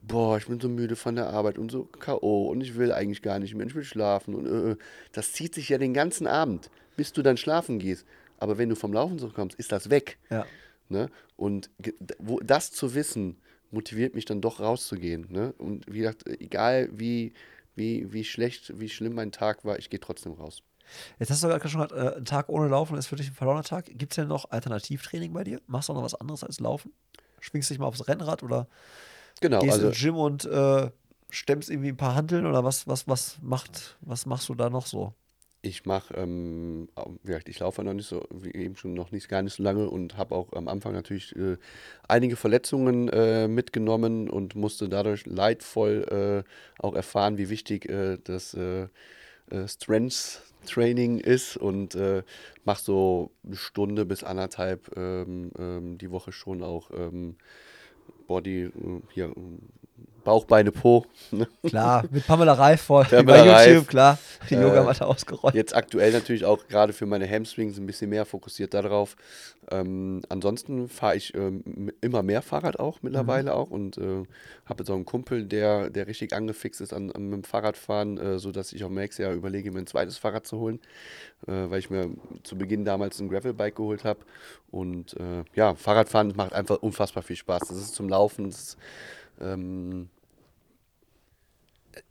boah, 0.00 0.38
ich 0.38 0.46
bin 0.46 0.60
so 0.60 0.68
müde 0.68 0.94
von 0.94 1.16
der 1.16 1.30
Arbeit 1.30 1.58
und 1.58 1.72
so 1.72 1.86
K.O. 1.86 2.48
und 2.50 2.60
ich 2.60 2.76
will 2.76 2.92
eigentlich 2.92 3.22
gar 3.22 3.40
nicht 3.40 3.56
mehr, 3.56 3.66
ich 3.66 3.74
will 3.74 3.82
schlafen 3.82 4.36
und 4.36 4.46
äh, 4.46 4.70
äh. 4.72 4.76
das 5.10 5.32
zieht 5.32 5.54
sich 5.56 5.68
ja 5.68 5.78
den 5.78 5.92
ganzen 5.92 6.28
Abend, 6.28 6.70
bis 6.96 7.12
du 7.12 7.22
dann 7.22 7.36
schlafen 7.36 7.78
gehst. 7.78 8.06
Aber 8.38 8.58
wenn 8.58 8.68
du 8.68 8.76
vom 8.76 8.92
Laufen 8.92 9.18
zurückkommst, 9.18 9.58
ist 9.58 9.72
das 9.72 9.90
weg. 9.90 10.18
Ja. 10.30 10.46
Ne? 10.88 11.10
Und 11.36 11.70
wo, 12.18 12.40
das 12.40 12.72
zu 12.72 12.94
wissen, 12.94 13.38
motiviert 13.70 14.14
mich 14.14 14.24
dann 14.24 14.40
doch 14.40 14.60
rauszugehen. 14.60 15.26
Ne? 15.30 15.54
Und 15.58 15.84
wie 15.88 15.98
gesagt, 15.98 16.26
egal 16.40 16.88
wie, 16.92 17.32
wie, 17.74 18.12
wie 18.12 18.24
schlecht, 18.24 18.78
wie 18.78 18.88
schlimm 18.88 19.14
mein 19.14 19.32
Tag 19.32 19.64
war, 19.64 19.78
ich 19.78 19.90
gehe 19.90 20.00
trotzdem 20.00 20.32
raus. 20.32 20.62
Jetzt 21.18 21.30
hast 21.30 21.42
du 21.42 21.48
gerade 21.48 21.68
schon 21.68 21.82
gesagt, 21.82 22.00
äh, 22.00 22.18
ein 22.18 22.24
Tag 22.24 22.48
ohne 22.48 22.68
Laufen 22.68 22.96
ist 22.96 23.08
für 23.08 23.16
dich 23.16 23.28
ein 23.28 23.34
verlorener 23.34 23.64
Tag. 23.64 23.86
Gibt 23.86 24.12
es 24.12 24.16
denn 24.16 24.28
noch 24.28 24.50
Alternativtraining 24.50 25.32
bei 25.32 25.42
dir? 25.42 25.60
Machst 25.66 25.88
du 25.88 25.92
noch 25.92 26.02
was 26.02 26.14
anderes 26.14 26.44
als 26.44 26.60
Laufen? 26.60 26.92
Schwingst 27.40 27.70
dich 27.70 27.78
mal 27.78 27.86
aufs 27.86 28.06
Rennrad 28.06 28.42
oder 28.42 28.68
Genau, 29.40 29.60
gehst 29.60 29.74
also 29.74 29.88
ins 29.88 29.98
Gym 29.98 30.16
und 30.16 30.44
äh, 30.44 30.90
stemmst 31.28 31.70
irgendwie 31.70 31.88
ein 31.88 31.96
paar 31.96 32.14
Hanteln 32.14 32.46
oder 32.46 32.64
was, 32.64 32.86
was, 32.86 33.06
was 33.08 33.38
macht, 33.42 33.98
was 34.00 34.26
machst 34.26 34.48
du 34.48 34.54
da 34.54 34.70
noch 34.70 34.86
so? 34.86 35.12
Ich 35.66 35.84
mache, 35.84 36.14
ähm, 36.14 36.88
ich 37.44 37.58
laufe 37.58 37.82
noch 37.82 37.92
nicht 37.92 38.06
so, 38.06 38.24
wie 38.30 38.52
eben 38.52 38.76
schon 38.76 38.94
noch 38.94 39.10
nicht 39.10 39.28
gar 39.28 39.42
nicht 39.42 39.54
so 39.54 39.64
lange 39.64 39.90
und 39.90 40.16
habe 40.16 40.36
auch 40.36 40.52
am 40.52 40.68
Anfang 40.68 40.92
natürlich 40.92 41.34
äh, 41.34 41.56
einige 42.06 42.36
Verletzungen 42.36 43.08
äh, 43.08 43.48
mitgenommen 43.48 44.30
und 44.30 44.54
musste 44.54 44.88
dadurch 44.88 45.26
leidvoll 45.26 46.44
äh, 46.46 46.80
auch 46.80 46.94
erfahren, 46.94 47.36
wie 47.36 47.48
wichtig 47.48 47.88
äh, 47.88 48.16
das 48.22 48.54
äh, 48.54 48.86
äh, 49.50 49.66
Strength 49.66 50.42
Training 50.66 51.18
ist 51.18 51.56
und 51.56 51.96
mache 52.64 52.82
so 52.82 53.30
eine 53.44 53.54
Stunde 53.54 54.04
bis 54.04 54.24
anderthalb 54.24 54.96
ähm, 54.96 55.52
ähm, 55.56 55.96
die 55.98 56.10
Woche 56.10 56.32
schon 56.32 56.64
auch 56.64 56.90
ähm, 56.90 57.36
Body, 58.26 58.72
hier, 59.14 59.32
Bauch, 60.26 60.44
Beine, 60.44 60.72
Po. 60.72 61.06
Klar, 61.64 62.04
mit 62.10 62.26
Pamela 62.26 62.54
Reif 62.54 62.82
vor 62.82 63.04
Pamela 63.04 63.24
bei 63.24 63.66
YouTube, 63.68 63.84
Reif. 63.84 63.86
klar. 63.88 64.18
Die 64.50 64.54
Äh, 64.54 64.62
Yogamatte 64.62 65.06
ausgerollt. 65.06 65.54
Jetzt 65.54 65.74
aktuell 65.74 66.12
natürlich 66.12 66.44
auch 66.44 66.66
gerade 66.68 66.92
für 66.92 67.06
meine 67.06 67.30
Hamstrings 67.30 67.78
ein 67.78 67.86
bisschen 67.86 68.10
mehr 68.10 68.26
fokussiert 68.26 68.74
darauf. 68.74 69.16
Ähm, 69.70 70.22
ansonsten 70.28 70.88
fahre 70.88 71.16
ich 71.16 71.32
ähm, 71.34 71.62
immer 72.00 72.22
mehr 72.24 72.42
Fahrrad 72.42 72.78
auch 72.80 72.98
mittlerweile 73.02 73.54
auch 73.54 73.70
und 73.70 73.98
äh, 73.98 74.24
habe 74.64 74.80
jetzt 74.82 74.90
auch 74.90 74.94
einen 74.96 75.04
Kumpel, 75.04 75.44
der, 75.44 75.90
der 75.90 76.06
richtig 76.08 76.32
angefixt 76.32 76.80
ist 76.80 76.92
an, 76.92 77.10
an 77.12 77.30
dem 77.30 77.44
Fahrradfahren, 77.44 78.18
äh, 78.18 78.38
sodass 78.40 78.72
ich 78.72 78.82
auch 78.84 78.90
nächstes 78.90 79.24
Jahr 79.24 79.32
überlege, 79.32 79.70
mir 79.72 79.78
ein 79.80 79.86
zweites 79.86 80.18
Fahrrad 80.18 80.46
zu 80.46 80.58
holen, 80.58 80.80
äh, 81.46 81.52
weil 81.70 81.78
ich 81.78 81.88
mir 81.90 82.10
zu 82.42 82.58
Beginn 82.58 82.84
damals 82.84 83.20
ein 83.20 83.28
Gravelbike 83.28 83.76
geholt 83.76 84.04
habe. 84.04 84.20
Und 84.70 85.14
äh, 85.14 85.44
ja, 85.54 85.74
Fahrradfahren 85.76 86.32
macht 86.36 86.52
einfach 86.52 86.78
unfassbar 86.82 87.22
viel 87.22 87.36
Spaß. 87.36 87.62
Das 87.68 87.76
ist 87.76 87.94
zum 87.94 88.08
Laufen, 88.08 88.50
das 88.50 88.60
ist, 88.60 88.78
ähm, 89.40 90.08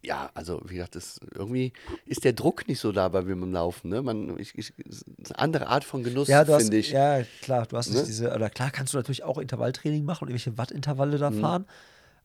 ja, 0.02 0.30
also 0.34 0.62
wie 0.66 0.76
gesagt, 0.76 0.96
das, 0.96 1.20
irgendwie 1.34 1.74
ist 2.06 2.24
der 2.24 2.34
Druck 2.34 2.68
nicht 2.68 2.80
so 2.80 2.92
da 2.92 3.08
bei 3.10 3.22
mir 3.22 3.36
beim 3.36 3.52
Laufen. 3.54 3.90
Ne? 3.90 4.02
Man, 4.02 4.38
ich, 4.40 4.58
ich, 4.58 4.74
eine 5.30 5.40
andere 5.40 5.68
Art 5.68 5.84
von 5.84 6.04
Genuss, 6.04 6.28
Ja, 6.28 6.44
finde 6.46 6.78
ich. 6.78 6.92
ja, 6.92 7.22
klar, 7.42 7.66
du 7.66 7.78
hast 7.78 7.90
nicht 7.90 8.00
Ne? 8.00 8.06
diese, 8.06 8.34
oder 8.34 8.50
klar 8.50 8.72
kannst 8.72 8.94
du 8.94 8.98
natürlich 8.98 9.24
auch 9.24 9.38
Intervalltraining 9.38 10.04
machen 10.06 10.24
und 10.26 10.30
irgendwelche 10.30 10.58
Wattintervalle 10.58 11.16
Mhm. 11.18 11.20
da 11.22 11.32
fahren, 11.32 11.66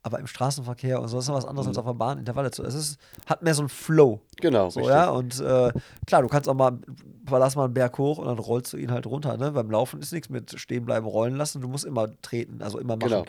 aber 0.02 0.18
im 0.18 0.26
Straßenverkehr 0.26 1.00
und 1.00 1.08
so 1.08 1.18
ist 1.18 1.28
noch 1.28 1.34
was 1.34 1.44
anderes 1.44 1.68
als 1.68 1.76
auf 1.76 1.84
der 1.84 1.92
Bahn, 1.92 2.18
Intervalle 2.18 2.50
zu. 2.50 2.62
Es 2.64 2.74
ist, 2.74 2.98
hat 3.26 3.42
mehr 3.42 3.54
so 3.54 3.60
einen 3.62 3.68
Flow. 3.68 4.20
Genau, 4.40 4.70
So, 4.70 4.80
richtig. 4.80 4.94
ja, 4.94 5.10
und 5.10 5.38
äh, 5.40 5.72
klar, 6.06 6.22
du 6.22 6.28
kannst 6.28 6.48
auch 6.48 6.54
mal, 6.54 6.78
verlass 7.26 7.54
mal 7.56 7.64
einen 7.64 7.74
Berg 7.74 7.98
hoch 7.98 8.16
und 8.16 8.26
dann 8.26 8.38
rollst 8.38 8.72
du 8.72 8.78
ihn 8.78 8.90
halt 8.90 9.04
runter. 9.06 9.36
Ne? 9.36 9.50
Beim 9.52 9.70
Laufen 9.70 10.00
ist 10.00 10.12
nichts 10.12 10.30
mit 10.30 10.58
stehen 10.58 10.86
bleiben, 10.86 11.04
rollen 11.06 11.36
lassen. 11.36 11.60
Du 11.60 11.68
musst 11.68 11.84
immer 11.84 12.08
treten, 12.22 12.62
also 12.62 12.78
immer 12.78 12.96
machen. 12.96 13.10
Genau. 13.10 13.24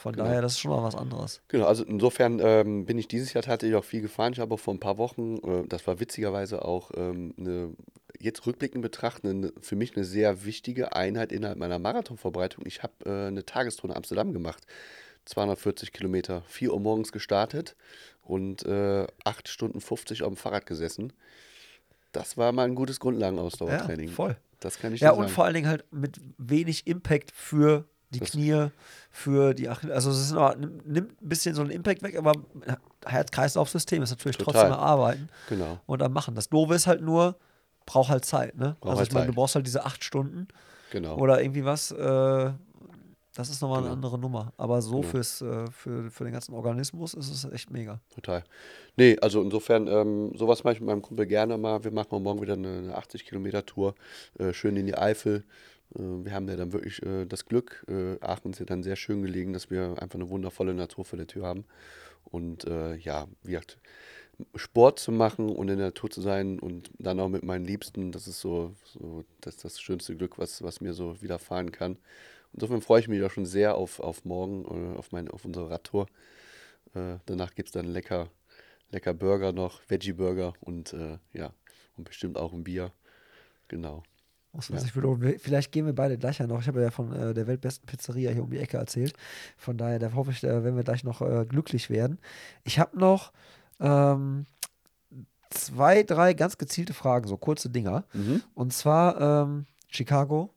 Von 0.00 0.12
Genau. 0.14 0.24
daher, 0.24 0.40
das 0.42 0.52
ist 0.52 0.60
schon 0.60 0.70
mal 0.70 0.82
was 0.82 0.94
anderes. 0.94 1.42
Genau, 1.48 1.66
also 1.66 1.84
insofern 1.84 2.40
ähm, 2.42 2.86
bin 2.86 2.98
ich 2.98 3.06
dieses 3.06 3.32
Jahr 3.34 3.42
tatsächlich 3.42 3.76
auch 3.76 3.84
viel 3.84 4.00
gefahren. 4.00 4.32
Ich 4.32 4.38
habe 4.40 4.56
vor 4.56 4.72
ein 4.72 4.80
paar 4.80 4.96
Wochen, 4.96 5.36
äh, 5.38 5.66
das 5.68 5.86
war 5.86 6.00
witzigerweise 6.00 6.64
auch 6.64 6.90
ähm, 6.96 7.34
eine, 7.38 7.74
jetzt 8.18 8.46
rückblickend 8.46 8.80
betrachtet, 8.82 9.26
eine, 9.30 9.52
für 9.60 9.76
mich 9.76 9.94
eine 9.94 10.04
sehr 10.04 10.44
wichtige 10.44 10.94
Einheit 10.94 11.32
innerhalb 11.32 11.58
meiner 11.58 11.78
Marathonvorbereitung. 11.78 12.64
Ich 12.66 12.82
habe 12.82 12.94
äh, 13.04 13.26
eine 13.28 13.44
Tagestour 13.44 13.90
in 13.90 13.96
Amsterdam 13.96 14.32
gemacht. 14.32 14.64
240 15.26 15.92
Kilometer, 15.92 16.42
4 16.46 16.72
Uhr 16.72 16.80
morgens 16.80 17.12
gestartet 17.12 17.76
und 18.22 18.64
äh, 18.64 19.06
8 19.24 19.48
Stunden 19.48 19.80
50 19.82 20.22
auf 20.22 20.28
dem 20.28 20.36
Fahrrad 20.36 20.64
gesessen. 20.64 21.12
Das 22.12 22.36
war 22.38 22.52
mal 22.52 22.64
ein 22.64 22.74
gutes 22.74 23.00
Grundlagenausdauertraining. 23.00 24.08
Ja, 24.08 24.14
voll. 24.14 24.36
Das 24.60 24.78
kann 24.78 24.94
ich 24.94 25.00
Ja, 25.00 25.10
und 25.12 25.24
sagen. 25.24 25.28
vor 25.30 25.44
allen 25.44 25.54
Dingen 25.54 25.68
halt 25.68 25.84
mit 25.92 26.18
wenig 26.38 26.86
Impact 26.86 27.30
für 27.32 27.84
die 28.10 28.18
Das- 28.20 28.30
Knie, 28.32 28.68
für 29.10 29.54
die 29.54 29.68
Achille. 29.68 29.94
Also 29.94 30.10
es 30.10 30.18
ist 30.20 30.32
noch, 30.32 30.54
nimmt, 30.56 31.20
ein 31.22 31.28
bisschen 31.28 31.54
so 31.54 31.62
einen 31.62 31.70
Impact 31.70 32.02
weg, 32.02 32.16
aber 32.18 32.32
Herz-Kreislauf-System 33.04 34.02
ist 34.02 34.10
natürlich 34.10 34.36
Total. 34.36 34.52
trotzdem 34.54 34.72
erarbeiten 34.72 35.28
Genau. 35.48 35.78
und 35.86 36.00
dann 36.00 36.12
machen. 36.12 36.34
Das 36.34 36.48
Doofe 36.48 36.74
ist 36.74 36.86
halt 36.86 37.02
nur, 37.02 37.36
braucht 37.86 38.10
halt 38.10 38.24
Zeit, 38.24 38.56
ne? 38.56 38.76
Braucht 38.80 38.90
also 38.90 38.98
halt 39.00 39.08
ich 39.08 39.14
meine, 39.14 39.26
du 39.26 39.32
brauchst 39.34 39.54
halt 39.54 39.66
diese 39.66 39.84
acht 39.84 40.04
Stunden 40.04 40.48
Genau. 40.92 41.16
oder 41.18 41.40
irgendwie 41.42 41.64
was, 41.64 41.90
äh, 41.92 42.50
das 43.34 43.48
ist 43.48 43.62
nochmal 43.62 43.78
eine 43.78 43.86
Genau. 43.86 43.94
andere 43.94 44.18
Nummer. 44.18 44.52
Aber 44.56 44.82
so 44.82 45.00
Genau. 45.00 45.08
fürs, 45.10 45.40
äh, 45.40 45.70
für, 45.70 46.10
für 46.10 46.24
den 46.24 46.32
ganzen 46.32 46.52
Organismus 46.54 47.14
ist 47.14 47.30
es 47.30 47.44
echt 47.52 47.70
mega. 47.70 48.00
Total. 48.14 48.44
Nee, 48.96 49.16
also 49.20 49.40
insofern, 49.42 49.86
ähm, 49.86 50.32
sowas 50.36 50.62
mache 50.64 50.74
ich 50.74 50.80
mit 50.80 50.88
meinem 50.88 51.02
Kumpel 51.02 51.26
gerne 51.26 51.56
mal. 51.56 51.82
Wir 51.84 51.92
machen 51.92 52.08
mal 52.10 52.20
morgen 52.20 52.42
wieder 52.42 52.54
eine, 52.54 52.78
eine 52.78 52.94
80 52.96 53.24
Kilometer 53.24 53.64
Tour, 53.64 53.94
äh, 54.38 54.52
schön 54.52 54.76
in 54.76 54.86
die 54.86 54.96
Eifel. 54.98 55.44
Äh, 55.94 56.24
wir 56.24 56.32
haben 56.32 56.48
ja 56.48 56.56
dann 56.56 56.72
wirklich 56.72 57.02
äh, 57.02 57.26
das 57.26 57.44
Glück, 57.46 57.84
äh, 57.88 58.18
Aachen 58.20 58.52
ist 58.52 58.60
ja 58.60 58.66
dann 58.66 58.82
sehr 58.82 58.96
schön 58.96 59.22
gelegen, 59.22 59.52
dass 59.52 59.70
wir 59.70 59.96
einfach 60.00 60.16
eine 60.18 60.28
wundervolle 60.28 60.74
Natur 60.74 61.04
vor 61.04 61.16
der 61.16 61.26
Tür 61.26 61.46
haben. 61.46 61.64
Und 62.24 62.64
ja, 62.64 63.26
wie 63.42 63.52
gesagt, 63.52 63.78
Sport 64.54 65.00
zu 65.00 65.10
machen 65.10 65.48
und 65.48 65.68
in 65.68 65.78
der 65.78 65.86
Natur 65.86 66.10
zu 66.10 66.20
sein 66.20 66.60
und 66.60 66.90
dann 66.98 67.18
auch 67.18 67.28
mit 67.28 67.42
meinen 67.42 67.64
Liebsten, 67.64 68.12
das 68.12 68.28
ist 68.28 68.40
so, 68.40 68.74
so 68.84 69.24
das, 69.40 69.56
das 69.56 69.80
schönste 69.80 70.14
Glück, 70.14 70.38
was, 70.38 70.62
was 70.62 70.80
mir 70.80 70.92
so 70.92 71.20
widerfahren 71.22 71.72
kann. 71.72 71.96
Insofern 72.52 72.82
freue 72.82 73.00
ich 73.00 73.08
mich 73.08 73.22
auch 73.22 73.30
schon 73.30 73.46
sehr 73.46 73.74
auf, 73.74 74.00
auf 74.00 74.24
morgen, 74.24 74.96
auf, 74.96 75.10
mein, 75.12 75.28
auf 75.28 75.44
unsere 75.44 75.70
Radtour. 75.70 76.06
Äh, 76.94 77.16
danach 77.26 77.54
gibt 77.54 77.68
es 77.68 77.72
dann 77.72 77.86
lecker, 77.86 78.30
lecker 78.90 79.14
Burger 79.14 79.52
noch, 79.52 79.80
Veggie-Burger 79.88 80.54
und 80.60 80.92
äh, 80.92 81.18
ja, 81.32 81.52
und 81.96 82.04
bestimmt 82.04 82.36
auch 82.36 82.52
ein 82.52 82.64
Bier. 82.64 82.92
Genau. 83.68 84.02
Man 84.52 84.62
Ja. 84.68 84.90
belohnen. 84.92 85.38
Vielleicht 85.38 85.70
gehen 85.70 85.86
wir 85.86 85.92
beide 85.94 86.18
gleich 86.18 86.38
ja 86.38 86.46
noch. 86.46 86.60
Ich 86.60 86.68
habe 86.68 86.82
ja 86.82 86.90
von 86.90 87.12
äh, 87.12 87.32
der 87.34 87.46
weltbesten 87.46 87.86
Pizzeria 87.86 88.30
hier 88.32 88.42
um 88.42 88.50
die 88.50 88.58
Ecke 88.58 88.78
erzählt. 88.78 89.14
Von 89.56 89.76
daher, 89.76 89.98
da 89.98 90.12
hoffe 90.12 90.32
ich, 90.32 90.40
da 90.40 90.64
werden 90.64 90.76
wir 90.76 90.82
gleich 90.82 91.04
noch 91.04 91.20
äh, 91.22 91.46
glücklich 91.46 91.88
werden. 91.88 92.18
Ich 92.64 92.78
habe 92.80 92.98
noch 92.98 93.32
ähm, 93.78 94.46
zwei, 95.50 96.02
drei 96.02 96.34
ganz 96.34 96.58
gezielte 96.58 96.94
Fragen, 96.94 97.28
so 97.28 97.36
kurze 97.36 97.70
Dinger. 97.70 98.04
Mhm. 98.12 98.42
Und 98.54 98.72
zwar 98.72 99.20
ähm, 99.44 99.66
Chicago, 99.88 100.52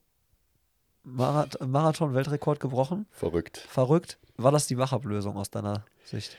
Marath 1.03 1.60
Marathon-Weltrekord 1.65 2.60
gebrochen. 2.60 3.06
Verrückt. 3.11 3.57
Verrückt. 3.70 4.18
War 4.38 4.52
das 4.52 4.68
die 4.68 4.78
Wachablösung 4.78 5.38
aus 5.38 5.52
deiner 5.52 5.86
Sicht? 6.06 6.36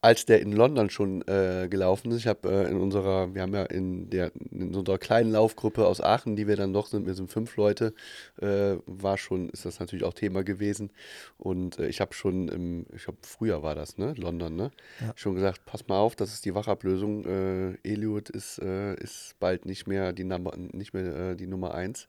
Als 0.00 0.26
der 0.26 0.40
in 0.40 0.52
London 0.52 0.90
schon 0.90 1.26
äh, 1.26 1.66
gelaufen 1.68 2.12
ist, 2.12 2.18
ich 2.18 2.28
habe 2.28 2.48
äh, 2.48 2.70
in 2.70 2.80
unserer, 2.80 3.34
wir 3.34 3.42
haben 3.42 3.52
ja 3.52 3.64
in 3.64 4.10
der 4.10 4.30
in 4.52 4.72
unserer 4.72 4.96
kleinen 4.96 5.32
Laufgruppe 5.32 5.86
aus 5.86 6.00
Aachen, 6.00 6.36
die 6.36 6.46
wir 6.46 6.54
dann 6.54 6.72
doch 6.72 6.86
sind, 6.86 7.04
wir 7.04 7.14
sind 7.14 7.32
fünf 7.32 7.56
Leute, 7.56 7.94
äh, 8.40 8.76
war 8.86 9.18
schon, 9.18 9.48
ist 9.48 9.64
das 9.64 9.80
natürlich 9.80 10.04
auch 10.04 10.14
Thema 10.14 10.44
gewesen. 10.44 10.90
Und 11.36 11.80
äh, 11.80 11.88
ich 11.88 12.00
habe 12.00 12.14
schon 12.14 12.48
im, 12.48 12.86
ich 12.94 13.04
glaube, 13.04 13.18
früher 13.22 13.64
war 13.64 13.74
das, 13.74 13.98
ne? 13.98 14.14
London, 14.16 14.54
ne? 14.54 14.70
Ja. 15.00 15.12
Schon 15.16 15.34
gesagt, 15.34 15.64
pass 15.66 15.88
mal 15.88 15.98
auf, 15.98 16.14
das 16.14 16.32
ist 16.32 16.44
die 16.44 16.54
Wachablösung. 16.54 17.24
Äh, 17.24 17.78
Eliud 17.82 18.30
ist, 18.30 18.60
äh, 18.60 18.94
ist 18.94 19.34
bald 19.40 19.66
nicht 19.66 19.88
mehr 19.88 20.12
die 20.12 20.24
Nummer, 20.24 20.56
nicht 20.56 20.94
mehr 20.94 21.34
die 21.34 21.48
Nummer 21.48 21.74
eins. 21.74 22.06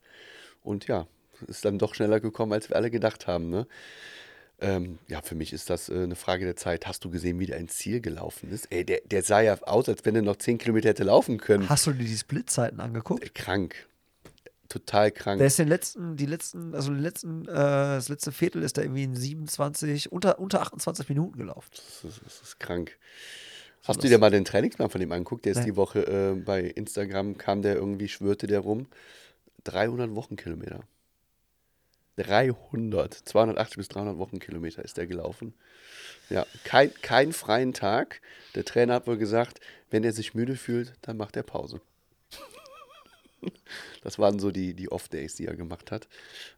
Und 0.61 0.85
ja, 0.87 1.07
ist 1.47 1.65
dann 1.65 1.79
doch 1.79 1.95
schneller 1.95 2.19
gekommen, 2.19 2.53
als 2.53 2.69
wir 2.69 2.75
alle 2.75 2.91
gedacht 2.91 3.27
haben, 3.27 3.49
ne? 3.49 3.65
Ähm, 4.61 4.99
ja, 5.07 5.21
für 5.21 5.35
mich 5.35 5.53
ist 5.53 5.69
das 5.69 5.89
äh, 5.89 5.93
eine 6.03 6.15
Frage 6.15 6.45
der 6.45 6.55
Zeit. 6.55 6.87
Hast 6.87 7.03
du 7.05 7.09
gesehen, 7.09 7.39
wie 7.39 7.45
der 7.45 7.57
ins 7.57 7.75
Ziel 7.77 8.01
gelaufen 8.01 8.51
ist? 8.51 8.67
Ey, 8.71 8.83
der, 8.85 9.01
der 9.05 9.23
sah 9.23 9.41
ja 9.41 9.57
aus, 9.61 9.87
als 9.87 10.03
wenn 10.05 10.15
er 10.15 10.21
noch 10.21 10.35
10 10.37 10.57
Kilometer 10.57 10.89
hätte 10.89 11.03
laufen 11.03 11.37
können. 11.37 11.69
Hast 11.69 11.87
du 11.87 11.93
dir 11.93 12.05
die 12.05 12.17
Splitzeiten 12.17 12.79
angeguckt? 12.79 13.23
Äh, 13.23 13.29
Krank. 13.29 13.87
Total 14.67 15.11
krank. 15.11 15.39
Der 15.39 15.47
ist 15.47 15.57
den 15.57 15.67
letzten, 15.67 16.15
die 16.15 16.27
letzten, 16.27 16.75
also 16.75 16.91
den 16.91 17.01
letzten, 17.01 17.45
äh, 17.47 17.53
das 17.53 18.07
letzte 18.07 18.31
Viertel 18.31 18.61
ist 18.61 18.77
da 18.77 18.83
irgendwie 18.83 19.03
in 19.03 19.15
27, 19.15 20.11
unter, 20.11 20.37
unter 20.37 20.61
28 20.61 21.09
Minuten 21.09 21.39
gelaufen. 21.39 21.69
Das 21.71 22.03
ist, 22.03 22.21
das 22.23 22.41
ist 22.43 22.59
krank. 22.59 22.95
Hast 23.85 24.03
du 24.03 24.07
dir 24.07 24.19
mal 24.19 24.29
den 24.29 24.45
Trainingsplan 24.45 24.91
von 24.91 25.01
dem 25.01 25.11
angeguckt? 25.11 25.45
Der 25.45 25.53
ist 25.53 25.59
Nee. 25.59 25.65
die 25.65 25.75
Woche 25.75 26.05
äh, 26.05 26.35
bei 26.35 26.61
Instagram, 26.61 27.37
kam 27.37 27.63
der 27.63 27.75
irgendwie, 27.77 28.07
schwörte 28.09 28.45
der 28.45 28.59
rum. 28.59 28.85
300 29.63 30.13
Wochenkilometer. 30.13 30.81
300, 32.19 33.13
280 33.13 33.77
bis 33.77 33.87
300 33.87 34.17
Wochenkilometer 34.17 34.83
ist 34.83 34.97
der 34.97 35.07
gelaufen. 35.07 35.53
Ja, 36.29 36.45
kein, 36.65 36.93
keinen 37.01 37.31
freien 37.31 37.73
Tag. 37.73 38.21
Der 38.55 38.65
Trainer 38.65 38.95
hat 38.95 39.07
wohl 39.07 39.17
gesagt, 39.17 39.61
wenn 39.89 40.03
er 40.03 40.11
sich 40.11 40.33
müde 40.33 40.57
fühlt, 40.57 40.93
dann 41.01 41.17
macht 41.17 41.35
er 41.35 41.43
Pause. 41.43 41.81
Das 44.03 44.19
waren 44.19 44.39
so 44.39 44.51
die, 44.51 44.73
die 44.73 44.91
Off-Days, 44.91 45.35
die 45.35 45.45
er 45.45 45.55
gemacht 45.55 45.91
hat. 45.91 46.09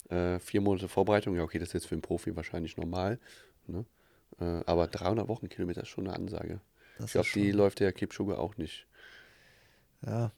Äh, 0.10 0.40
vier 0.40 0.62
Monate 0.62 0.88
Vorbereitung, 0.88 1.36
ja, 1.36 1.44
okay, 1.44 1.60
das 1.60 1.70
ist 1.70 1.74
jetzt 1.74 1.88
für 1.88 1.96
einen 1.96 2.02
Profi 2.02 2.36
wahrscheinlich 2.36 2.76
normal. 2.76 3.20
Ne? 3.68 3.86
Äh, 4.40 4.64
aber 4.66 4.88
300 4.88 5.28
Wochenkilometer 5.28 5.82
ist 5.82 5.90
schon 5.90 6.08
eine 6.08 6.16
Ansage. 6.16 6.60
Das 6.98 7.08
ich 7.08 7.14
glaube, 7.14 7.30
die 7.34 7.52
läuft 7.52 7.80
der 7.80 7.94
Kipchoge 7.94 8.38
auch 8.40 8.58
nicht. 8.58 8.88
Ja. 10.06 10.32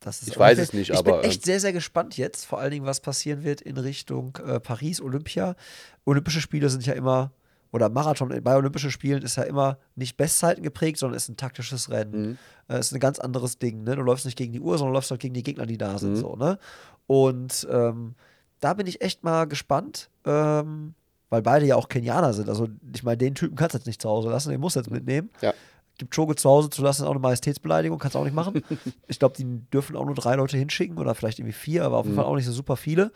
Das 0.00 0.22
ist 0.22 0.28
Ich 0.28 0.38
weiß 0.38 0.58
es 0.58 0.72
nicht, 0.72 0.90
ich 0.90 0.96
aber, 0.96 1.20
bin 1.20 1.30
echt 1.30 1.42
ähm, 1.42 1.44
sehr, 1.44 1.60
sehr 1.60 1.72
gespannt 1.72 2.16
jetzt, 2.16 2.44
vor 2.44 2.60
allen 2.60 2.70
Dingen, 2.70 2.86
was 2.86 3.00
passieren 3.00 3.42
wird 3.42 3.60
in 3.60 3.76
Richtung 3.76 4.38
äh, 4.46 4.60
Paris, 4.60 5.00
Olympia. 5.00 5.56
Olympische 6.04 6.40
Spiele 6.40 6.70
sind 6.70 6.86
ja 6.86 6.92
immer, 6.92 7.32
oder 7.72 7.88
Marathon 7.88 8.28
bei 8.42 8.56
Olympischen 8.56 8.90
Spielen 8.90 9.22
ist 9.22 9.36
ja 9.36 9.42
immer 9.42 9.78
nicht 9.96 10.16
Bestzeiten 10.16 10.62
geprägt, 10.62 10.98
sondern 10.98 11.16
ist 11.16 11.28
ein 11.28 11.36
taktisches 11.36 11.90
Rennen. 11.90 12.28
Mhm. 12.30 12.38
Äh, 12.68 12.78
ist 12.78 12.92
ein 12.92 13.00
ganz 13.00 13.18
anderes 13.18 13.58
Ding. 13.58 13.82
Ne? 13.82 13.96
Du 13.96 14.02
läufst 14.02 14.24
nicht 14.24 14.38
gegen 14.38 14.52
die 14.52 14.60
Uhr, 14.60 14.78
sondern 14.78 14.94
läufst 14.94 15.10
halt 15.10 15.20
gegen 15.20 15.34
die 15.34 15.42
Gegner, 15.42 15.66
die 15.66 15.78
da 15.78 15.98
sind. 15.98 16.12
Mhm. 16.12 16.16
So, 16.16 16.36
ne? 16.36 16.58
Und 17.06 17.66
ähm, 17.70 18.14
da 18.60 18.74
bin 18.74 18.86
ich 18.86 19.00
echt 19.00 19.24
mal 19.24 19.46
gespannt, 19.46 20.10
ähm, 20.24 20.94
weil 21.30 21.42
beide 21.42 21.66
ja 21.66 21.76
auch 21.76 21.88
Kenianer 21.88 22.32
sind. 22.32 22.48
Also, 22.48 22.68
ich 22.94 23.02
meine, 23.02 23.18
den 23.18 23.34
Typen 23.34 23.56
kannst 23.56 23.74
du 23.74 23.78
jetzt 23.78 23.86
nicht 23.86 24.00
zu 24.00 24.08
Hause 24.08 24.30
lassen, 24.30 24.50
den 24.50 24.60
musst 24.60 24.76
du 24.76 24.80
jetzt 24.80 24.90
mitnehmen. 24.90 25.30
Ja. 25.40 25.52
Kipchoge 25.98 26.36
zu 26.36 26.48
Hause 26.48 26.70
zu 26.70 26.82
lassen, 26.82 27.02
ist 27.02 27.06
auch 27.08 27.12
eine 27.12 27.20
Majestätsbeleidigung, 27.20 27.98
kannst 27.98 28.14
du 28.14 28.20
auch 28.20 28.24
nicht 28.24 28.34
machen. 28.34 28.62
ich 29.08 29.18
glaube, 29.18 29.36
die 29.36 29.44
dürfen 29.72 29.96
auch 29.96 30.04
nur 30.06 30.14
drei 30.14 30.36
Leute 30.36 30.56
hinschicken 30.56 30.96
oder 30.98 31.14
vielleicht 31.14 31.38
irgendwie 31.38 31.52
vier, 31.52 31.84
aber 31.84 31.98
auf 31.98 32.06
jeden 32.06 32.16
Fall 32.16 32.24
auch 32.24 32.36
nicht 32.36 32.46
so 32.46 32.52
super 32.52 32.76
viele. 32.76 33.12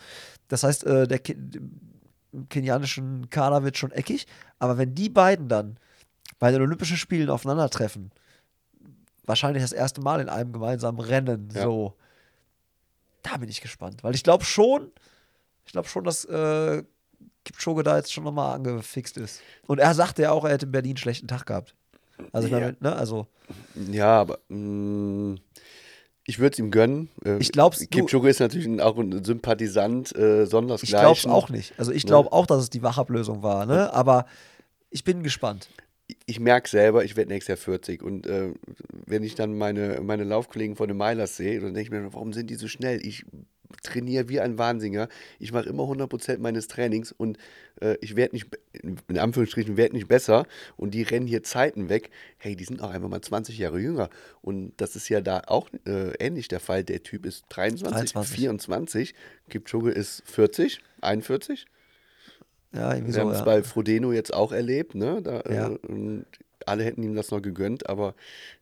Das 0.49 0.63
heißt, 0.65 0.85
äh, 0.85 1.07
der 1.09 1.19
Ke 1.21 1.37
kenianischen 2.49 3.29
Kader 3.29 3.63
wird 3.63 3.77
schon 3.77 3.93
eckig, 3.93 4.27
aber 4.59 4.79
wenn 4.79 4.95
die 4.95 5.11
beiden 5.11 5.49
dann 5.49 5.77
bei 6.39 6.51
den 6.51 6.63
Olympischen 6.63 6.97
Spielen 6.97 7.29
aufeinandertreffen, 7.29 8.11
wahrscheinlich 9.27 9.63
das 9.63 9.73
erste 9.73 10.01
Mal 10.01 10.21
in 10.21 10.29
einem 10.31 10.53
gemeinsamen 10.53 10.99
Rennen, 10.99 11.51
Ja. 11.55 11.65
so, 11.65 11.95
da 13.23 13.37
bin 13.37 13.51
ich 13.51 13.61
gespannt, 13.61 14.03
weil 14.03 14.15
ich 14.15 14.25
glaube 14.25 14.45
schon, 14.45 14.91
ich 15.67 15.73
glaube 15.73 15.89
schon, 15.89 16.05
dass 16.05 16.25
äh, 16.25 16.83
Kipchoge 17.45 17.83
da 17.83 17.97
jetzt 17.97 18.13
schon 18.13 18.25
nochmal 18.25 18.55
angefixt 18.55 19.17
ist. 19.19 19.41
Und 19.67 19.79
er 19.79 19.95
sagte 19.95 20.23
ja 20.23 20.31
auch, 20.33 20.45
er 20.45 20.53
hätte 20.53 20.67
in 20.67 20.73
Berlin 20.73 20.93
einen 20.93 20.97
schlechten 20.97 21.29
Tag 21.29 21.45
gehabt. 21.47 21.75
Also, 22.33 22.47
ich 22.47 22.53
Ja. 22.53 22.61
meine, 22.61 22.77
ne, 22.81 22.95
also 22.95 23.27
Ja, 23.91 24.21
aber 24.21 24.39
mh, 24.49 25.37
ich 26.25 26.39
würde 26.39 26.53
es 26.53 26.59
ihm 26.59 26.71
gönnen. 26.71 27.09
Äh, 27.25 27.39
Ich 27.39 27.53
glaub's, 27.53 27.87
Kipchoge 27.91 28.29
ist 28.29 28.41
natürlich 28.41 28.67
ein, 28.67 28.81
auch 28.81 28.97
ein 28.99 29.25
Sympathisant, 29.25 30.15
äh, 30.15 30.45
ich 30.45 30.51
sondersgleichen. 30.51 31.01
glaube 31.01 31.19
es 31.19 31.27
auch 31.27 31.49
nicht. 31.49 31.75
Also 31.79 31.91
ich 31.93 32.05
Ne? 32.05 32.09
glaube 32.09 32.33
auch, 32.33 32.47
dass 32.47 32.63
es 32.63 32.71
die 32.71 32.83
Wachablösung 32.83 33.43
war, 33.43 33.67
ne? 33.67 33.93
Aber 33.93 34.27
ich 34.91 35.05
bin 35.05 35.23
gespannt. 35.23 35.69
Ich 36.27 36.39
merke 36.39 36.69
selber, 36.69 37.05
ich 37.05 37.17
werde 37.17 37.31
nächstes 37.33 37.49
Jahr 37.49 37.57
40 37.65 38.03
und 38.03 38.27
äh, 38.27 38.53
wenn 39.07 39.23
ich 39.23 39.35
dann 39.35 39.57
meine, 39.57 40.01
meine 40.03 40.25
Laufkollegen 40.25 40.77
von 40.77 40.89
den 40.89 40.97
Milers 40.99 41.37
sehe, 41.37 41.59
dann 41.61 41.73
denke 41.75 41.83
ich 41.83 41.91
mir, 41.91 42.13
warum 42.13 42.33
sind 42.35 42.51
die 42.51 42.57
so 42.57 42.69
schnell? 42.69 43.05
Ich 43.05 43.25
trainiere 43.83 44.29
wie 44.29 44.41
ein 44.41 44.59
Wahnsinniger. 44.59 45.09
Ich 45.39 45.53
mache 45.53 45.69
immer 45.69 45.85
100% 45.85 46.39
meines 46.39 46.69
Trainings 46.69 47.13
und 47.13 47.39
äh, 47.81 47.97
ich 48.01 48.17
werde 48.17 48.35
nicht, 48.35 48.47
in 49.09 49.19
Anführungsstrichen, 49.19 49.77
werde 49.77 49.95
nicht 49.97 50.09
besser 50.09 50.47
und 50.77 50.93
die 50.95 51.03
rennen 51.03 51.27
hier 51.27 51.43
Zeiten 51.43 51.89
weg. 51.89 52.11
Hey, 52.39 52.57
die 52.57 52.65
sind 52.65 52.83
auch 52.83 52.91
einfach 52.91 53.09
mal 53.09 53.21
20 53.23 53.59
Jahre 53.59 53.79
jünger 53.81 54.11
und 54.41 54.73
das 54.77 54.97
ist 54.97 55.09
ja 55.09 55.21
da 55.21 55.43
auch 55.47 55.69
äh, 55.87 56.13
ähnlich 56.19 56.49
der 56.49 56.61
Fall. 56.61 56.85
Der 56.85 57.03
Typ 57.03 57.27
ist 57.27 57.45
23, 57.49 58.13
23. 58.13 58.37
24, 58.37 59.15
Kipchoge 59.49 59.91
ist 59.91 60.23
40, 60.27 60.81
41. 61.01 61.67
Ja, 62.75 62.95
irgendwie 62.95 63.09
Wir 63.09 63.15
so. 63.15 63.21
haben 63.21 63.31
es 63.33 63.39
Ja. 63.39 63.45
bei 63.45 63.63
Frodeno 63.63 64.13
jetzt 64.13 64.33
auch 64.33 64.53
erlebt, 64.53 64.95
ne? 64.95 65.21
Da, 65.23 65.43
Ja. 65.51 65.71
äh, 65.73 66.23
alle 66.65 66.85
hätten 66.85 67.03
ihm 67.03 67.15
das 67.17 67.31
noch 67.33 67.43
gegönnt, 67.43 67.89
aber 67.89 68.15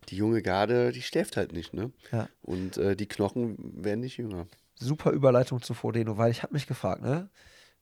die 0.09 0.15
junge 0.17 0.41
Garde, 0.41 0.91
die 0.91 1.03
schläft 1.03 1.37
halt 1.37 1.53
nicht, 1.53 1.73
ne? 1.73 1.91
Ja. 2.11 2.27
Und 2.41 2.77
äh, 2.77 2.95
die 2.95 3.05
Knochen 3.07 3.57
werden 3.83 3.99
nicht 4.01 4.17
jünger. 4.17 4.47
Super 4.81 5.11
Überleitung 5.11 5.61
zu 5.61 5.73
Frodeno, 5.73 6.17
weil 6.17 6.31
ich 6.31 6.43
habe 6.43 6.53
mich 6.53 6.67
gefragt, 6.67 7.01
ne? 7.01 7.29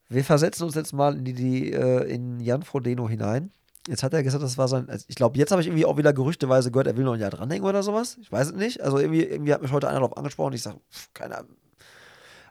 Wir 0.10 0.24
versetzen 0.24 0.64
uns 0.64 0.76
jetzt 0.76 0.94
mal 0.94 1.18
in 1.18 1.24
die, 1.24 1.34
die 1.34 1.72
äh, 1.72 2.04
in 2.12 2.40
Jan 2.40 2.64
Frodeno 2.64 3.08
hinein. 3.08 3.52
Jetzt 3.88 4.04
hat 4.04 4.14
er 4.14 4.24
gesagt, 4.24 4.44
das 4.44 4.58
war 4.58 4.68
sein. 4.68 4.90
Also 4.90 5.06
ich 5.08 5.16
glaube, 5.16 5.38
jetzt 5.38 5.52
habe 5.52 5.62
ich 5.62 5.68
irgendwie 5.68 5.86
auch 5.86 5.98
wieder 5.98 6.14
gerüchteweise 6.14 6.72
gehört, 6.72 6.88
er 6.88 6.98
will 6.98 7.06
noch 7.06 7.14
ein 7.14 7.20
Jahr 7.20 7.30
dranhängen 7.30 7.68
oder 7.68 7.84
sowas. 7.84 8.18
Ich 8.20 8.32
weiß 8.32 8.48
es 8.48 8.54
nicht. 8.54 8.82
Also 8.82 8.98
irgendwie, 8.98 9.24
irgendwie 9.24 9.54
hat 9.54 9.62
mich 9.62 9.72
heute 9.72 9.88
einer 9.88 10.00
darauf 10.00 10.18
angesprochen. 10.18 10.54
Ich 10.54 10.64
sage, 10.64 10.80
keine 11.14 11.38
Ahnung. 11.38 11.56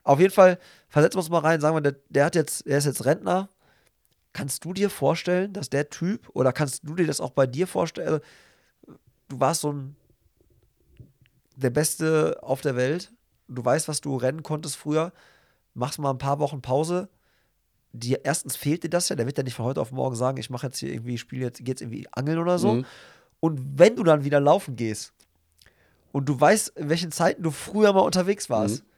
Auf 0.05 0.21
jeden 0.21 0.33
Fall 0.33 0.59
versetzen 0.89 1.17
wir 1.17 1.21
uns 1.21 1.31
mal 1.31 1.41
rein. 1.41 1.61
Sagen 1.61 1.77
wir, 1.77 1.81
der, 1.81 1.97
der 2.09 2.25
hat 2.27 2.35
jetzt, 2.35 2.67
er 2.67 2.79
ist 2.79 2.87
jetzt 2.87 3.05
Rentner. 3.05 3.51
Kannst 4.33 4.65
du 4.65 4.73
dir 4.73 4.89
vorstellen, 4.89 5.53
dass 5.53 5.69
der 5.69 5.91
Typ 5.91 6.29
oder 6.33 6.53
kannst 6.53 6.89
du 6.89 6.95
dir 6.95 7.07
das 7.07 7.21
auch 7.21 7.31
bei 7.31 7.47
dir 7.47 7.67
vorstellen? 7.67 8.09
Also, 8.09 8.21
du 9.29 9.41
warst 9.41 9.63
so 9.63 9.73
ein 9.73 9.97
der 11.59 11.71
Beste 11.71 12.39
auf 12.41 12.61
der 12.61 12.77
Welt. 12.77 13.13
Du 13.49 13.65
weißt, 13.65 13.89
was 13.89 14.01
du 14.01 14.17
rennen 14.17 14.43
konntest 14.43 14.77
früher. 14.77 15.13
Machst 15.75 15.99
mal 15.99 16.11
ein 16.11 16.19
paar 16.19 16.39
Wochen 16.39 16.61
Pause. 16.61 17.09
Die, 17.93 18.13
erstens 18.23 18.57
fehlt 18.57 18.83
dir 18.85 18.91
das 18.91 19.09
ja. 19.09 19.17
Der 19.17 19.27
wird 19.27 19.39
ja 19.39 19.45
nicht 19.45 19.55
von 19.55 19.65
heute 19.65 19.81
auf 19.81 19.93
morgen 19.93 20.15
sagen, 20.17 20.37
ich 20.39 20.51
mache 20.51 20.67
jetzt 20.67 20.79
hier 20.79 20.93
irgendwie, 20.93 21.19
spiele 21.19 21.47
jetzt, 21.47 21.61
jetzt 21.67 21.81
irgendwie 21.81 22.07
angeln 22.13 22.39
oder 22.39 22.59
so. 22.59 22.75
Mhm. 22.75 22.85
Und 23.41 23.79
wenn 23.79 23.97
du 23.97 24.05
dann 24.05 24.25
wieder 24.25 24.41
laufen 24.41 24.77
gehst 24.77 25.13
und 26.13 26.29
du 26.29 26.39
weißt, 26.39 26.71
in 26.77 26.89
welchen 26.89 27.13
Zeiten 27.13 27.43
du 27.43 27.51
früher 27.51 27.93
mal 27.93 28.01
unterwegs 28.01 28.51
warst, 28.51 28.83
Mhm. 28.83 28.89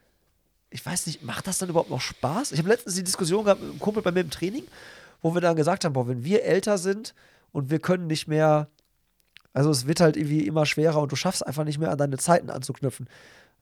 ich 0.70 0.84
weiß 0.86 1.06
nicht, 1.06 1.22
macht 1.22 1.46
das 1.46 1.58
dann 1.58 1.68
überhaupt 1.68 1.90
noch 1.90 2.00
Spaß? 2.00 2.52
Ich 2.52 2.58
habe 2.58 2.68
letztens 2.68 2.94
die 2.96 3.04
Diskussion 3.04 3.44
gehabt 3.44 3.60
mit 3.60 3.70
einem 3.70 3.80
Kumpel 3.80 4.02
bei 4.02 4.12
mir 4.12 4.20
im 4.20 4.30
Training, 4.30 4.64
wo 5.22 5.34
wir 5.34 5.40
dann 5.40 5.56
gesagt 5.56 5.84
haben, 5.84 5.92
boah, 5.92 6.08
wenn 6.08 6.24
wir 6.24 6.44
älter 6.44 6.78
sind 6.78 7.14
und 7.52 7.70
wir 7.70 7.78
können 7.78 8.06
nicht 8.06 8.26
mehr, 8.26 8.68
also 9.52 9.70
es 9.70 9.86
wird 9.86 10.00
halt 10.00 10.16
irgendwie 10.16 10.46
immer 10.46 10.64
schwerer 10.66 11.00
und 11.02 11.12
du 11.12 11.16
schaffst 11.16 11.46
einfach 11.46 11.64
nicht 11.64 11.78
mehr 11.78 11.90
an 11.90 11.98
deine 11.98 12.16
Zeiten 12.16 12.50
anzuknüpfen, 12.50 13.08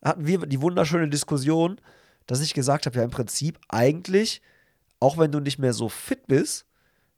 hatten 0.03 0.27
wir 0.27 0.39
die 0.47 0.61
wunderschöne 0.61 1.09
Diskussion, 1.09 1.81
dass 2.27 2.41
ich 2.41 2.55
gesagt 2.55 2.87
habe, 2.87 2.97
ja 2.99 3.05
im 3.05 3.11
Prinzip 3.11 3.59
eigentlich, 3.69 4.43
auch 5.01 5.19
wenn 5.19 5.33
du 5.33 5.41
nicht 5.41 5.59
mehr 5.59 5.73
so 5.73 5.89
fit 5.89 6.27
bist, 6.27 6.67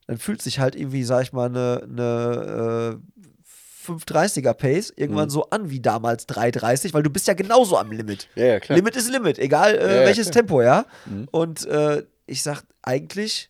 dann 0.07 0.19
fühlt 0.19 0.43
sich 0.43 0.59
halt 0.61 0.74
irgendwie, 0.77 1.05
sag 1.05 1.23
ich 1.23 1.32
mal, 1.32 1.47
eine, 1.48 1.82
eine 1.85 2.98
äh, 2.98 3.90
530er 3.90 4.52
Pace 4.55 4.93
irgendwann 4.94 5.27
Mhm. 5.27 5.31
so 5.31 5.51
an 5.51 5.70
wie 5.70 5.81
damals 5.81 6.27
330, 6.27 6.93
weil 6.94 7.02
du 7.02 7.11
bist 7.11 7.27
ja 7.28 7.35
genauso 7.35 7.77
am 7.78 7.90
Limit. 7.93 8.28
Ja, 8.35 8.44
ja, 8.44 8.61
klar. 8.61 8.77
Limit 8.77 8.97
ist 8.97 9.11
Limit, 9.11 9.39
egal 9.39 9.74
äh, 9.74 9.81
Ja, 9.81 10.01
ja, 10.01 10.07
welches 10.07 10.27
klar. 10.31 10.43
Tempo, 10.43 10.62
ja. 10.62 10.85
Mhm. 11.07 11.28
Und 11.31 11.66
äh, 11.66 12.05
ich 12.27 12.43
sag, 12.43 12.62
eigentlich, 12.82 13.49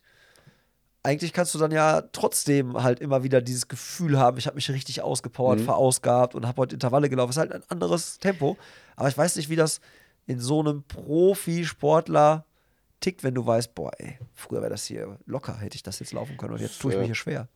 eigentlich 1.03 1.33
kannst 1.33 1.53
du 1.55 1.59
dann 1.59 1.71
ja 1.71 2.01
trotzdem 2.11 2.81
halt 2.83 2.99
immer 2.99 3.23
wieder 3.23 3.41
dieses 3.41 3.67
Gefühl 3.67 4.19
haben, 4.19 4.37
ich 4.37 4.45
habe 4.45 4.55
mich 4.55 4.69
richtig 4.69 5.01
ausgepowert, 5.01 5.59
Mhm. 5.59 5.65
verausgabt 5.65 6.35
und 6.35 6.45
habe 6.47 6.61
heute 6.61 6.75
Intervalle 6.75 7.09
gelaufen. 7.09 7.31
Ist 7.31 7.37
halt 7.37 7.51
ein 7.51 7.63
anderes 7.69 8.19
Tempo. 8.19 8.57
Aber 8.95 9.09
ich 9.09 9.17
weiß 9.17 9.35
nicht, 9.37 9.49
wie 9.49 9.55
das 9.55 9.81
in 10.27 10.39
so 10.39 10.59
einem 10.59 10.83
Profisportler 10.83 12.45
tickt, 12.99 13.23
wenn 13.23 13.33
du 13.33 13.43
weißt, 13.45 13.73
boah, 13.73 13.91
ey, 13.97 14.19
früher 14.35 14.61
wäre 14.61 14.69
das 14.69 14.85
hier 14.85 15.17
locker, 15.25 15.57
hätte 15.57 15.75
ich 15.75 15.81
das 15.83 15.99
jetzt 15.99 16.13
laufen 16.13 16.37
können 16.37 16.53
und 16.53 16.61
jetzt 16.61 16.79
tue 16.79 16.91
ich 16.91 16.95
Ja. 16.95 16.99
mir 17.01 17.05
hier 17.07 17.15
schwer. 17.15 17.47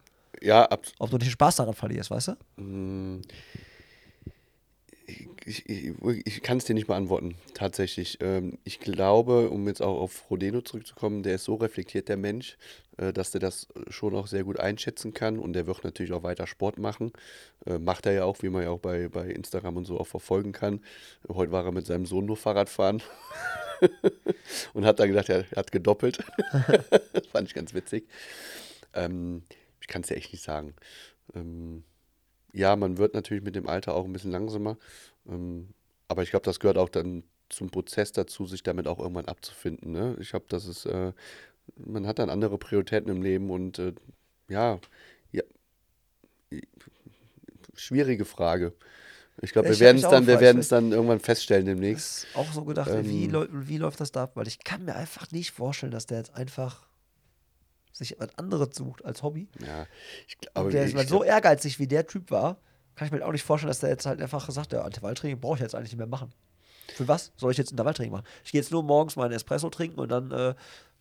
Ja, 0.41 0.65
ab, 0.65 0.81
Ob 0.97 1.09
du 1.11 1.17
nicht 1.17 1.27
den 1.27 1.31
Spaß 1.31 1.57
daran 1.57 1.75
verlierst, 1.75 2.09
weißt 2.09 2.29
du? 2.29 3.21
Ich, 5.45 5.69
ich, 5.69 5.93
ich 6.25 6.41
kann 6.41 6.57
es 6.57 6.65
dir 6.65 6.73
nicht 6.73 6.87
beantworten, 6.87 7.35
tatsächlich. 7.53 8.17
Ähm, 8.21 8.57
ich 8.63 8.79
glaube, 8.79 9.49
um 9.49 9.67
jetzt 9.67 9.81
auch 9.81 9.99
auf 9.99 10.29
Rodeno 10.31 10.61
zurückzukommen, 10.61 11.21
der 11.21 11.35
ist 11.35 11.43
so 11.43 11.55
reflektiert, 11.55 12.09
der 12.09 12.17
Mensch, 12.17 12.57
äh, 12.97 13.13
dass 13.13 13.31
der 13.31 13.41
das 13.41 13.67
schon 13.89 14.15
auch 14.15 14.25
sehr 14.25 14.43
gut 14.43 14.59
einschätzen 14.59 15.13
kann 15.13 15.37
und 15.37 15.53
der 15.53 15.67
wird 15.67 15.83
natürlich 15.83 16.11
auch 16.13 16.23
weiter 16.23 16.47
Sport 16.47 16.79
machen. 16.79 17.11
Äh, 17.65 17.77
macht 17.77 18.05
er 18.07 18.13
ja 18.13 18.23
auch, 18.23 18.41
wie 18.41 18.49
man 18.49 18.63
ja 18.63 18.69
auch 18.69 18.79
bei, 18.79 19.07
bei 19.07 19.27
Instagram 19.27 19.77
und 19.77 19.85
so 19.85 19.99
auch 19.99 20.07
verfolgen 20.07 20.53
kann. 20.53 20.81
Heute 21.27 21.51
war 21.51 21.65
er 21.65 21.71
mit 21.71 21.85
seinem 21.85 22.05
Sohn 22.07 22.25
nur 22.25 22.37
Fahrrad 22.37 22.69
fahren 22.69 23.03
und 24.73 24.85
hat 24.85 24.99
dann 24.99 25.09
gedacht, 25.09 25.29
er 25.29 25.45
hat 25.55 25.71
gedoppelt. 25.71 26.19
das 27.13 27.27
fand 27.31 27.47
ich 27.47 27.53
ganz 27.53 27.73
witzig. 27.75 28.07
Ähm, 28.93 29.43
ich 29.81 29.87
kann 29.87 30.01
es 30.01 30.07
dir 30.07 30.15
echt 30.15 30.31
nicht 30.31 30.43
sagen. 30.43 30.73
Ähm, 31.35 31.83
ja, 32.55 32.75
man 32.75 32.97
wird 32.97 33.13
natürlich 33.13 33.43
mit 33.43 33.55
dem 33.55 33.67
Alter 33.67 33.93
auch 33.93 34.05
ein 34.05 34.13
bisschen 34.13 34.31
langsamer. 34.31 34.77
Ähm, 35.27 35.69
aber 36.07 36.23
ich 36.23 36.29
glaube, 36.29 36.45
das 36.45 36.59
gehört 36.59 36.77
auch 36.77 36.89
dann 36.89 37.23
zum 37.49 37.69
Prozess 37.69 38.11
dazu, 38.11 38.45
sich 38.45 38.63
damit 38.63 38.87
auch 38.87 38.99
irgendwann 38.99 39.25
abzufinden. 39.25 39.91
Ne? 39.91 40.15
Ich 40.19 40.29
glaube, 40.29 40.45
das 40.49 40.65
ist, 40.65 40.85
äh, 40.85 41.11
man 41.77 42.07
hat 42.07 42.19
dann 42.19 42.29
andere 42.29 42.57
Prioritäten 42.57 43.09
im 43.11 43.21
Leben 43.21 43.49
und 43.51 43.79
äh, 43.79 43.93
ja, 44.49 44.79
ja, 45.31 45.43
schwierige 47.73 48.25
Frage. 48.25 48.73
Ich 49.41 49.51
glaube, 49.51 49.69
wir 49.69 49.79
werden 49.79 49.97
es 49.97 50.03
dann, 50.03 50.27
wir 50.27 50.39
werden 50.39 50.59
es 50.59 50.69
dann 50.69 50.91
irgendwann 50.91 51.19
feststellen 51.19 51.65
demnächst. 51.65 52.25
auch 52.35 52.51
so 52.53 52.63
gedacht, 52.63 52.89
wie, 53.03 53.25
Ähm. 53.25 53.31
läu- 53.31 53.47
wie 53.51 53.77
läuft 53.77 53.99
das 53.99 54.11
da 54.11 54.23
ab? 54.23 54.31
Weil 54.35 54.47
ich 54.47 54.63
kann 54.63 54.85
mir 54.85 54.95
einfach 54.95 55.31
nicht 55.31 55.51
vorstellen, 55.51 55.91
dass 55.91 56.05
der 56.05 56.19
jetzt 56.19 56.33
einfach 56.35 56.87
sich 57.97 58.15
was 58.19 58.37
anderes 58.37 58.75
sucht 58.75 59.03
als 59.05 59.23
Hobby. 59.23 59.47
Ja, 59.65 59.85
ich, 60.27 60.35
gl- 60.35 60.49
Aber 60.53 60.61
aber 60.61 60.71
der 60.71 60.85
ist 60.85 61.09
so 61.09 61.23
ehrgeizig, 61.23 61.79
wie 61.79 61.87
der 61.87 62.05
Typ 62.07 62.29
war, 62.31 62.57
kann 62.95 63.07
ich 63.07 63.11
mir 63.11 63.25
auch 63.25 63.31
nicht 63.31 63.43
vorstellen, 63.43 63.69
dass 63.69 63.79
der 63.79 63.89
jetzt 63.89 64.05
halt 64.05 64.21
einfach 64.21 64.45
gesagt 64.45 64.73
hat, 64.73 64.79
ja, 64.79 64.85
Intervalltraining 64.85 65.39
brauche 65.39 65.55
ich 65.55 65.61
jetzt 65.61 65.75
eigentlich 65.75 65.91
nicht 65.91 65.97
mehr 65.97 66.07
machen. 66.07 66.31
Für 66.93 67.07
was 67.07 67.31
soll 67.37 67.51
ich 67.51 67.57
jetzt 67.57 67.71
Intervalltraining 67.71 68.11
machen? 68.11 68.25
Ich 68.43 68.51
gehe 68.51 68.61
jetzt 68.61 68.71
nur 68.71 68.83
morgens 68.83 69.15
meinen 69.15 69.31
Espresso 69.31 69.69
trinken 69.69 69.99
und 69.99 70.09
dann 70.09 70.31
äh, 70.31 70.55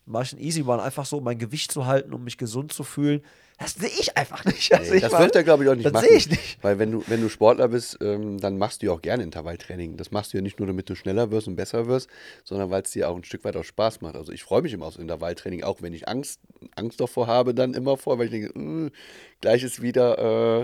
mache 0.05 0.23
ich 0.23 0.33
einen 0.33 0.41
Easy 0.41 0.61
Run, 0.61 0.79
einfach 0.79 1.05
so, 1.05 1.17
um 1.17 1.23
mein 1.23 1.37
Gewicht 1.37 1.71
zu 1.71 1.85
halten, 1.85 2.13
um 2.13 2.23
mich 2.23 2.37
gesund 2.37 2.73
zu 2.73 2.83
fühlen. 2.83 3.21
Das 3.57 3.73
sehe 3.75 3.89
ich 3.89 4.17
einfach 4.17 4.43
nicht. 4.45 4.73
Also 4.73 4.91
Nee, 4.91 4.97
ich 4.97 5.03
das 5.03 5.11
meine, 5.13 5.25
wird 5.25 5.35
er, 5.35 5.43
glaube 5.43 5.63
ich, 5.63 5.69
auch 5.69 5.75
nicht 5.75 5.85
das 5.85 5.93
machen. 5.93 6.07
sehe 6.07 6.17
ich 6.17 6.29
nicht. 6.29 6.57
Weil 6.61 6.77
wenn 6.77 6.91
du, 6.91 7.03
wenn 7.07 7.21
du 7.21 7.29
Sportler 7.29 7.69
bist, 7.69 7.97
ähm, 8.01 8.37
dann 8.39 8.57
machst 8.57 8.81
du 8.81 8.87
ja 8.87 8.91
auch 8.91 9.01
gerne 9.01 9.23
Intervalltraining. 9.23 9.95
Das 9.97 10.11
machst 10.11 10.33
du 10.33 10.37
ja 10.37 10.41
nicht 10.41 10.59
nur, 10.59 10.67
damit 10.67 10.89
du 10.89 10.95
schneller 10.95 11.31
wirst 11.31 11.47
und 11.47 11.55
besser 11.55 11.87
wirst, 11.87 12.09
sondern 12.43 12.69
weil 12.69 12.81
es 12.81 12.91
dir 12.91 13.09
auch 13.09 13.15
ein 13.15 13.23
Stück 13.23 13.43
weit 13.45 13.55
auch 13.55 13.63
Spaß 13.63 14.01
macht. 14.01 14.15
Also 14.15 14.31
ich 14.33 14.43
freue 14.43 14.61
mich 14.61 14.73
immer 14.73 14.85
aufs 14.87 14.97
Intervalltraining, 14.97 15.63
auch 15.63 15.81
wenn 15.81 15.93
ich 15.93 16.07
Angst, 16.07 16.41
Angst 16.75 16.99
davor 16.99 17.27
habe, 17.27 17.53
dann 17.53 17.73
immer 17.73 17.95
vor, 17.97 18.19
weil 18.19 18.25
ich 18.25 18.31
denke, 18.31 18.59
äh, 18.59 18.91
gleich 19.41 19.63
ist 19.63 19.81
wieder, 19.81 20.17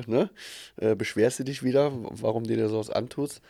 äh, 0.05 0.09
ne, 0.11 0.29
äh, 0.77 0.95
beschwerst 0.95 1.39
du 1.39 1.43
dich 1.45 1.63
wieder, 1.63 1.91
warum 1.93 2.43
dir 2.43 2.57
das 2.57 2.71
sowas 2.71 2.89
antust. 2.89 3.41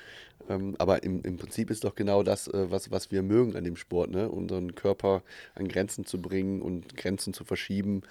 Ähm, 0.49 0.75
aber 0.77 1.03
im, 1.03 1.21
im 1.23 1.37
Prinzip 1.37 1.69
ist 1.69 1.83
doch 1.83 1.95
genau 1.95 2.23
das, 2.23 2.47
äh, 2.47 2.71
was, 2.71 2.91
was 2.91 3.11
wir 3.11 3.21
mögen 3.23 3.55
an 3.55 3.63
dem 3.63 3.75
Sport, 3.75 4.11
ne? 4.11 4.29
unseren 4.29 4.75
Körper 4.75 5.23
an 5.55 5.67
Grenzen 5.67 6.05
zu 6.05 6.21
bringen 6.21 6.61
und 6.61 6.95
Grenzen 6.97 7.33
zu 7.33 7.43
verschieben. 7.43 8.01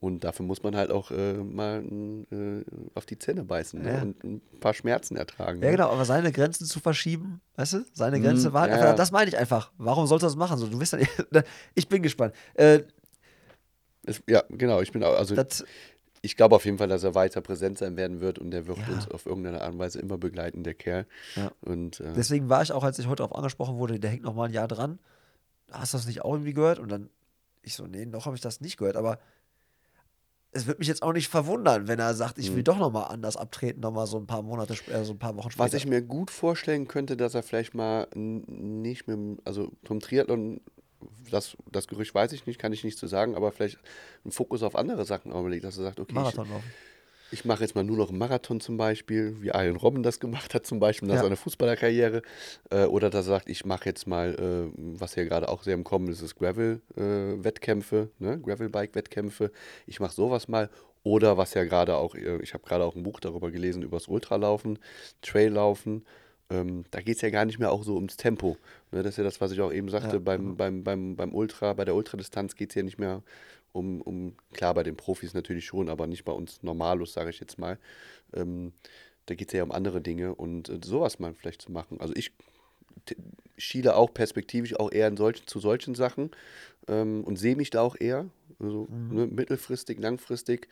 Und 0.00 0.24
dafür 0.24 0.46
muss 0.46 0.62
man 0.62 0.76
halt 0.76 0.90
auch 0.90 1.10
äh, 1.10 1.34
mal 1.34 1.82
äh, 2.30 2.64
auf 2.94 3.06
die 3.06 3.18
Zähne 3.18 3.44
beißen 3.44 3.82
ne? 3.82 3.92
Ja. 3.92 4.02
und 4.02 4.22
ein 4.24 4.40
paar 4.60 4.74
Schmerzen 4.74 5.16
ertragen. 5.16 5.60
Ja, 5.60 5.66
ne? 5.70 5.76
genau, 5.76 5.90
aber 5.90 6.04
seine 6.04 6.30
Grenzen 6.32 6.66
zu 6.66 6.80
verschieben, 6.80 7.40
weißt 7.56 7.72
du? 7.74 7.84
Seine 7.92 8.18
Mhm, 8.18 8.22
Grenze 8.22 8.52
war 8.52 8.62
halt 8.62 8.72
ja, 8.72 8.92
das 8.94 9.10
meine 9.12 9.28
ich 9.28 9.36
einfach. 9.36 9.72
Warum 9.78 10.06
sollst 10.06 10.22
du 10.22 10.26
das 10.26 10.36
machen? 10.36 10.58
So, 10.58 10.66
du 10.66 10.78
bist 10.78 10.92
dann, 10.92 11.02
ich 11.74 11.88
bin 11.88 12.02
gespannt. 12.02 12.34
Äh, 12.54 12.80
Es, 14.06 14.22
ja, 14.26 14.42
genau. 14.48 14.80
Ich 14.80 14.92
bin 14.92 15.02
auch, 15.04 15.14
also 15.16 15.34
das, 15.34 15.64
ich 16.22 16.36
glaube 16.36 16.56
auf 16.56 16.64
jeden 16.64 16.78
Fall, 16.78 16.88
dass 16.88 17.04
er 17.04 17.14
weiter 17.14 17.40
präsent 17.40 17.78
sein 17.78 17.96
werden 17.96 18.20
wird 18.20 18.38
und 18.38 18.50
der 18.50 18.66
wird 18.66 18.78
Ja. 18.78 18.88
uns 18.94 19.08
auf 19.10 19.26
irgendeine 19.26 19.60
Art 19.62 19.72
und 19.72 19.78
Weise 19.78 19.98
immer 20.00 20.18
begleiten, 20.18 20.62
der 20.64 20.74
Kerl. 20.74 21.06
Ja. 21.36 21.52
Und 21.60 22.00
äh, 22.00 22.12
Deswegen 22.14 22.48
war 22.48 22.62
ich 22.62 22.72
auch, 22.72 22.82
als 22.84 22.98
ich 22.98 23.06
heute 23.06 23.22
darauf 23.22 23.34
angesprochen 23.36 23.76
wurde, 23.78 23.98
der 24.00 24.10
hängt 24.10 24.22
noch 24.24 24.34
mal 24.34 24.44
ein 24.46 24.52
Jahr 24.52 24.68
dran. 24.68 24.98
Hast 25.70 25.92
du 25.94 25.98
das 25.98 26.06
nicht 26.06 26.22
auch 26.24 26.32
irgendwie 26.32 26.54
gehört? 26.54 26.78
Und 26.78 26.90
dann, 26.90 27.10
ich 27.62 27.74
so, 27.74 27.86
nee, 27.86 28.06
noch 28.06 28.26
habe 28.26 28.34
ich 28.36 28.42
das 28.42 28.60
nicht 28.60 28.76
gehört. 28.78 28.96
Aber 28.96 29.18
es 30.50 30.66
wird 30.66 30.78
mich 30.78 30.88
jetzt 30.88 31.02
auch 31.02 31.12
nicht 31.12 31.28
verwundern, 31.28 31.88
wenn 31.88 31.98
er 31.98 32.14
sagt, 32.14 32.38
Mhm. 32.38 32.42
ich 32.42 32.54
will 32.54 32.62
doch 32.62 32.78
noch 32.78 32.90
mal 32.90 33.04
anders 33.04 33.36
abtreten, 33.36 33.80
noch 33.80 33.92
mal 33.92 34.06
so 34.06 34.16
ein 34.16 34.26
paar 34.26 34.42
Monate, 34.42 34.74
äh, 34.90 35.04
so 35.04 35.12
ein 35.12 35.18
paar 35.18 35.36
Wochen 35.36 35.50
später. 35.50 35.64
was 35.66 35.74
ich 35.74 35.86
mir 35.86 36.00
gut 36.02 36.30
vorstellen 36.30 36.88
könnte, 36.88 37.16
dass 37.18 37.34
er 37.34 37.42
vielleicht 37.42 37.74
mal 37.74 38.08
nicht 38.14 39.06
mit 39.06 39.40
also 39.44 39.70
vom 39.84 40.00
Triathlon, 40.00 40.60
das, 41.30 41.56
das 41.70 41.86
Gerücht 41.88 42.14
weiß 42.14 42.32
ich 42.32 42.46
nicht, 42.46 42.58
kann 42.58 42.72
ich 42.72 42.84
nicht 42.84 42.98
so 42.98 43.06
sagen, 43.06 43.34
aber 43.36 43.52
vielleicht 43.52 43.78
einen 44.24 44.32
Fokus 44.32 44.62
auf 44.62 44.74
andere 44.76 45.04
Sachen 45.04 45.32
auch 45.32 45.46
legt, 45.46 45.64
dass 45.64 45.76
er 45.78 45.84
sagt, 45.84 46.00
okay, 46.00 46.10
ich, 46.10 46.14
Marathon 46.14 46.48
laufen. 46.48 46.74
ich 47.30 47.44
mache 47.44 47.62
jetzt 47.62 47.74
mal 47.74 47.84
nur 47.84 47.96
noch 47.98 48.08
einen 48.08 48.18
Marathon 48.18 48.60
zum 48.60 48.76
Beispiel, 48.76 49.36
wie 49.40 49.48
Ian 49.48 49.76
Robben 49.76 50.02
das 50.02 50.18
gemacht 50.20 50.54
hat 50.54 50.66
zum 50.66 50.80
Beispiel 50.80 51.08
nach 51.08 51.16
Ja. 51.16 51.22
seiner 51.22 51.36
Fußballerkarriere. 51.36 52.22
Äh, 52.70 52.84
oder 52.86 53.10
dass 53.10 53.26
er 53.26 53.30
sagt, 53.30 53.48
ich 53.48 53.64
mache 53.64 53.86
jetzt 53.86 54.06
mal, 54.06 54.34
äh, 54.34 54.72
was 54.76 55.14
ja 55.14 55.24
gerade 55.24 55.48
auch 55.48 55.62
sehr 55.62 55.74
im 55.74 55.84
Kommen 55.84 56.08
ist, 56.08 56.22
ist 56.22 56.36
Gravel-Wettkämpfe, 56.36 58.10
ne? 58.18 58.40
Gravel-Bike-Wettkämpfe. 58.40 59.50
Ich 59.86 60.00
mache 60.00 60.14
sowas 60.14 60.48
mal. 60.48 60.70
Oder 61.04 61.36
was 61.36 61.54
ja 61.54 61.64
gerade 61.64 61.96
auch, 61.96 62.14
äh, 62.14 62.38
ich 62.42 62.54
habe 62.54 62.64
gerade 62.66 62.84
auch 62.84 62.96
ein 62.96 63.02
Buch 63.02 63.20
darüber 63.20 63.50
gelesen, 63.50 63.82
über 63.82 63.96
das 63.98 64.08
Ultralaufen, 64.08 64.78
Traillaufen. 65.22 66.04
Ähm, 66.50 66.84
da 66.90 67.00
geht 67.00 67.16
es 67.16 67.22
ja 67.22 67.30
gar 67.30 67.44
nicht 67.44 67.58
mehr 67.58 67.70
auch 67.70 67.82
so 67.82 67.94
ums 67.94 68.16
Tempo. 68.16 68.56
Ne? 68.90 69.02
Das 69.02 69.14
ist 69.14 69.16
ja 69.18 69.24
das, 69.24 69.40
was 69.40 69.52
ich 69.52 69.60
auch 69.60 69.72
eben 69.72 69.88
sagte, 69.88 70.16
Ja, 70.16 70.18
beim, 70.18 70.56
beim, 70.56 70.82
beim, 70.82 71.16
beim 71.16 71.34
Ultra, 71.34 71.74
bei 71.74 71.84
der 71.84 71.94
Ultradistanz 71.94 72.54
geht 72.54 72.70
es 72.70 72.74
ja 72.74 72.82
nicht 72.82 72.98
mehr 72.98 73.22
um, 73.72 74.00
um, 74.00 74.34
klar, 74.52 74.74
bei 74.74 74.82
den 74.82 74.96
Profis 74.96 75.34
natürlich 75.34 75.66
schon, 75.66 75.88
aber 75.88 76.06
nicht 76.06 76.24
bei 76.24 76.32
uns 76.32 76.62
Normalos, 76.62 77.12
sage 77.12 77.30
ich 77.30 77.40
jetzt 77.40 77.58
mal. 77.58 77.78
Ähm, 78.32 78.72
da 79.26 79.34
geht 79.34 79.48
es 79.48 79.52
ja 79.52 79.62
um 79.62 79.72
andere 79.72 80.00
Dinge 80.00 80.34
und 80.34 80.70
äh, 80.70 80.80
sowas 80.82 81.18
mal 81.18 81.34
vielleicht 81.34 81.60
zu 81.60 81.70
machen. 81.70 82.00
Also 82.00 82.14
ich 82.16 82.32
schiele 83.58 83.96
auch 83.96 84.12
perspektivisch 84.14 84.74
auch 84.78 84.90
eher 84.90 85.08
in 85.08 85.16
solchen, 85.16 85.46
zu 85.46 85.60
solchen 85.60 85.94
Sachen 85.94 86.30
ähm, 86.88 87.24
und 87.24 87.36
sehe 87.36 87.56
mich 87.56 87.70
da 87.70 87.82
auch 87.82 87.96
eher, 87.98 88.26
also 88.60 88.88
ne, 88.90 89.26
mittelfristig, 89.26 90.00
langfristig. 90.00 90.68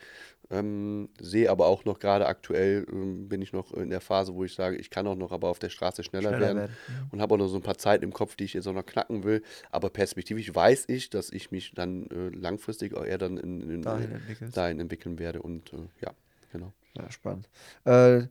Ähm, 0.49 1.09
sehe 1.19 1.49
aber 1.49 1.67
auch 1.67 1.83
noch 1.85 1.99
gerade 1.99 2.25
aktuell, 2.25 2.85
ähm, 2.89 3.27
bin 3.27 3.41
ich 3.41 3.53
noch 3.53 3.73
in 3.73 3.89
der 3.89 4.01
Phase, 4.01 4.33
wo 4.33 4.43
ich 4.43 4.53
sage, 4.53 4.77
ich 4.77 4.89
kann 4.89 5.05
auch 5.07 5.15
noch 5.15 5.31
aber 5.31 5.49
auf 5.49 5.59
der 5.59 5.69
Straße 5.69 6.03
schneller, 6.03 6.29
Schneller 6.29 6.45
werden, 6.45 6.57
werden, 6.57 6.75
und 7.11 7.21
habe 7.21 7.33
auch 7.33 7.37
noch 7.37 7.47
so 7.47 7.57
ein 7.57 7.63
paar 7.63 7.77
Zeiten 7.77 8.03
im 8.03 8.13
Kopf, 8.13 8.35
die 8.35 8.45
ich 8.45 8.53
jetzt 8.53 8.67
auch 8.67 8.73
noch 8.73 8.85
knacken 8.85 9.23
will. 9.23 9.43
Aber 9.71 9.89
perspektivisch 9.89 10.53
weiß 10.53 10.85
ich, 10.87 11.09
dass 11.09 11.31
ich 11.31 11.51
mich 11.51 11.73
dann 11.75 12.07
äh, 12.09 12.29
langfristig 12.29 12.95
auch 12.95 13.05
eher 13.05 13.17
dann 13.17 13.37
in, 13.37 13.69
in, 13.69 13.81
Dahin 13.81 14.11
äh, 14.11 14.49
dahin 14.51 14.79
entwickeln 14.79 15.19
werde 15.19 15.41
und 15.41 15.73
äh, 15.73 15.77
ja, 16.01 16.11
genau. 16.51 16.73
Ja, 16.97 17.11
spannend. 17.11 17.49
Äh, 17.83 18.27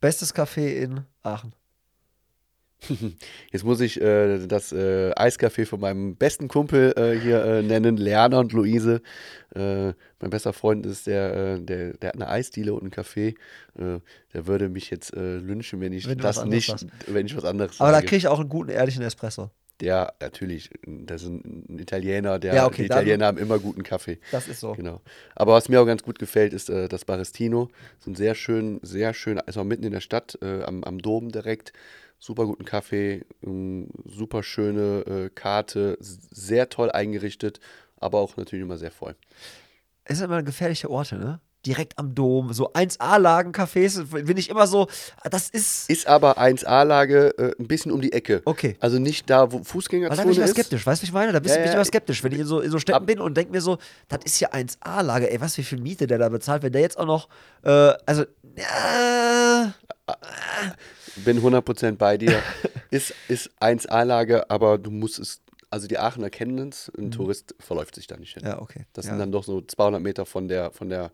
bestes 0.00 0.34
Café 0.34 0.76
in 0.76 1.04
Aachen. 1.22 1.54
Jetzt 3.52 3.64
muss 3.64 3.80
ich 3.80 4.00
äh, 4.00 4.46
das 4.46 4.72
äh, 4.72 5.12
Eiscafé 5.12 5.66
von 5.66 5.80
meinem 5.80 6.16
besten 6.16 6.48
Kumpel 6.48 6.92
äh, 6.96 7.18
hier 7.18 7.44
äh, 7.44 7.62
nennen, 7.62 7.96
Leana 7.96 8.40
und 8.40 8.52
Luise. 8.52 9.02
Äh, 9.54 9.92
mein 10.20 10.30
bester 10.30 10.52
Freund 10.52 10.86
ist 10.86 11.06
der, 11.06 11.34
äh, 11.34 11.60
der, 11.60 11.94
der 11.94 12.08
hat 12.08 12.16
eine 12.16 12.28
Eisdiele 12.28 12.74
und 12.74 12.84
ein 12.84 12.90
Café. 12.90 13.34
Der 13.74 14.46
würde 14.46 14.68
mich 14.68 14.90
jetzt 14.90 15.14
lynchen, 15.14 15.80
wenn 15.80 15.92
ich 15.92 16.06
Wenn 16.06 16.18
das 16.18 16.44
nicht, 16.44 16.68
sagst. 16.68 16.86
wenn 17.06 17.24
ich 17.26 17.36
was 17.36 17.44
anderes 17.44 17.80
Aber 17.80 17.90
da 17.90 17.96
sage. 17.96 18.06
kriege 18.06 18.18
ich 18.18 18.28
auch 18.28 18.38
einen 18.40 18.48
guten, 18.50 18.70
ehrlichen 18.70 19.02
Espresso. 19.02 19.50
Ja, 19.82 20.12
natürlich. 20.20 20.70
Das 20.86 21.22
ist 21.22 21.28
ein 21.28 21.78
Italiener, 21.78 22.38
der, 22.38 22.54
Ja, 22.54 22.66
okay, 22.66 22.82
die 22.82 22.86
Italiener 22.86 23.26
haben 23.26 23.38
immer 23.38 23.58
guten 23.58 23.82
Kaffee. 23.82 24.18
Das 24.30 24.46
ist 24.46 24.60
so. 24.60 24.74
Genau. 24.74 25.00
Aber 25.34 25.54
was 25.54 25.68
mir 25.68 25.80
auch 25.80 25.86
ganz 25.86 26.04
gut 26.04 26.20
gefällt, 26.20 26.52
ist 26.52 26.70
äh, 26.70 26.88
das 26.88 27.04
Baristino. 27.04 27.68
So 27.98 28.12
ein 28.12 28.14
sehr 28.14 28.36
schön, 28.36 28.78
sehr 28.82 29.12
schön, 29.12 29.40
ist 29.44 29.58
auch 29.58 29.64
mitten 29.64 29.82
in 29.82 29.90
der 29.90 30.00
Stadt, 30.00 30.38
äh, 30.40 30.62
am, 30.62 30.84
am 30.84 30.98
Dom 31.00 31.30
direkt. 31.32 31.72
Super 32.24 32.46
guten 32.46 32.64
Kaffee, 32.64 33.24
ähm, 33.42 33.88
super 34.04 34.44
schöne 34.44 35.00
äh, 35.06 35.28
Karte, 35.28 35.98
sehr 35.98 36.68
toll 36.68 36.88
eingerichtet, 36.92 37.58
aber 37.96 38.20
auch 38.20 38.36
natürlich 38.36 38.62
immer 38.62 38.78
sehr 38.78 38.92
voll. 38.92 39.16
Es 40.04 40.18
sind 40.18 40.26
immer 40.26 40.44
gefährliche 40.44 40.88
Orte, 40.88 41.16
ne? 41.16 41.40
Direkt 41.64 41.96
am 41.98 42.14
Dom, 42.14 42.52
so 42.52 42.72
1A-Lagen-Cafés, 42.72 44.04
bin 44.24 44.36
ich 44.36 44.50
immer 44.50 44.66
so, 44.66 44.88
das 45.30 45.48
ist. 45.48 45.88
Ist 45.88 46.06
aber 46.08 46.38
1A-Lage 46.38 47.38
äh, 47.38 47.54
ein 47.58 47.68
bisschen 47.68 47.92
um 47.92 48.00
die 48.00 48.12
Ecke. 48.12 48.42
Okay. 48.44 48.76
Also 48.80 48.98
nicht 48.98 49.30
da, 49.30 49.52
wo 49.52 49.62
Fußgängerzone 49.62 50.16
da 50.16 50.22
bin 50.24 50.32
ich 50.32 50.38
immer 50.38 50.46
ist. 50.46 50.52
skeptisch, 50.52 50.84
weißt 50.84 51.02
du, 51.02 51.06
ich 51.06 51.12
meine? 51.12 51.32
Da 51.32 51.38
bist 51.38 51.54
Ja, 51.54 51.60
bin 51.60 51.66
ich 51.66 51.70
ja, 51.70 51.74
immer 51.74 51.84
skeptisch, 51.84 52.24
wenn 52.24 52.32
ich 52.32 52.40
in 52.40 52.46
so, 52.46 52.60
in 52.60 52.70
so 52.70 52.78
Städten 52.80 52.96
Ab- 52.96 53.06
bin 53.06 53.20
und 53.20 53.36
denke 53.36 53.52
mir 53.52 53.60
so, 53.60 53.78
das 54.08 54.20
ist 54.24 54.40
ja 54.40 54.50
1A-Lage, 54.50 55.30
ey, 55.30 55.40
was 55.40 55.56
wie 55.56 55.62
viel 55.62 55.78
Miete 55.78 56.06
der 56.08 56.18
da 56.18 56.28
bezahlt, 56.28 56.62
wenn 56.64 56.72
der 56.72 56.80
jetzt 56.82 56.98
auch 56.98 57.06
noch, 57.06 57.28
äh, 57.62 57.92
also, 58.06 58.24
ja, 58.56 59.72
Bin 61.24 61.40
100% 61.40 61.96
bei 61.96 62.16
dir. 62.16 62.42
ist, 62.90 63.14
ist 63.28 63.50
1A-Lage, 63.60 64.50
aber 64.50 64.78
du 64.78 64.90
musst 64.90 65.18
es, 65.18 65.40
also 65.70 65.86
die 65.86 65.98
Aachener 65.98 66.30
kennen 66.30 66.68
es, 66.70 66.90
ein 66.98 67.10
Tourist 67.10 67.54
verläuft 67.60 67.94
sich 67.94 68.06
da 68.06 68.16
nicht 68.16 68.34
hin. 68.34 68.42
Mhm. 68.42 68.48
ja, 68.48 68.60
okay. 68.60 68.86
Das 68.92 69.06
ja. 69.06 69.12
sind 69.12 69.18
dann 69.20 69.32
doch 69.32 69.44
so 69.44 69.60
200 69.60 70.02
Meter 70.02 70.26
von 70.26 70.48
der, 70.48 70.70
von 70.70 70.88
der, 70.88 71.10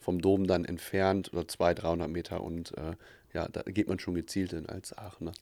vom 0.00 0.20
Dom 0.20 0.46
dann 0.46 0.64
entfernt 0.64 1.32
oder 1.32 1.46
200, 1.46 1.84
300 1.84 2.08
Meter 2.08 2.40
und 2.42 2.76
äh, 2.76 2.96
ja, 3.32 3.46
da 3.48 3.62
geht 3.62 3.86
man 3.86 3.98
schon 4.00 4.14
gezielt 4.14 4.50
hin 4.50 4.66
als 4.66 4.96
Aachener. 4.96 5.32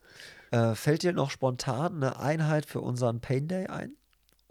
Äh, 0.51 0.75
fällt 0.75 1.03
dir 1.03 1.13
noch 1.13 1.31
spontan 1.31 1.97
eine 1.97 2.19
Einheit 2.19 2.67
für 2.67 2.81
unseren 2.83 3.21
Pain 3.21 3.49
Day 3.49 3.67
ein? 3.67 3.93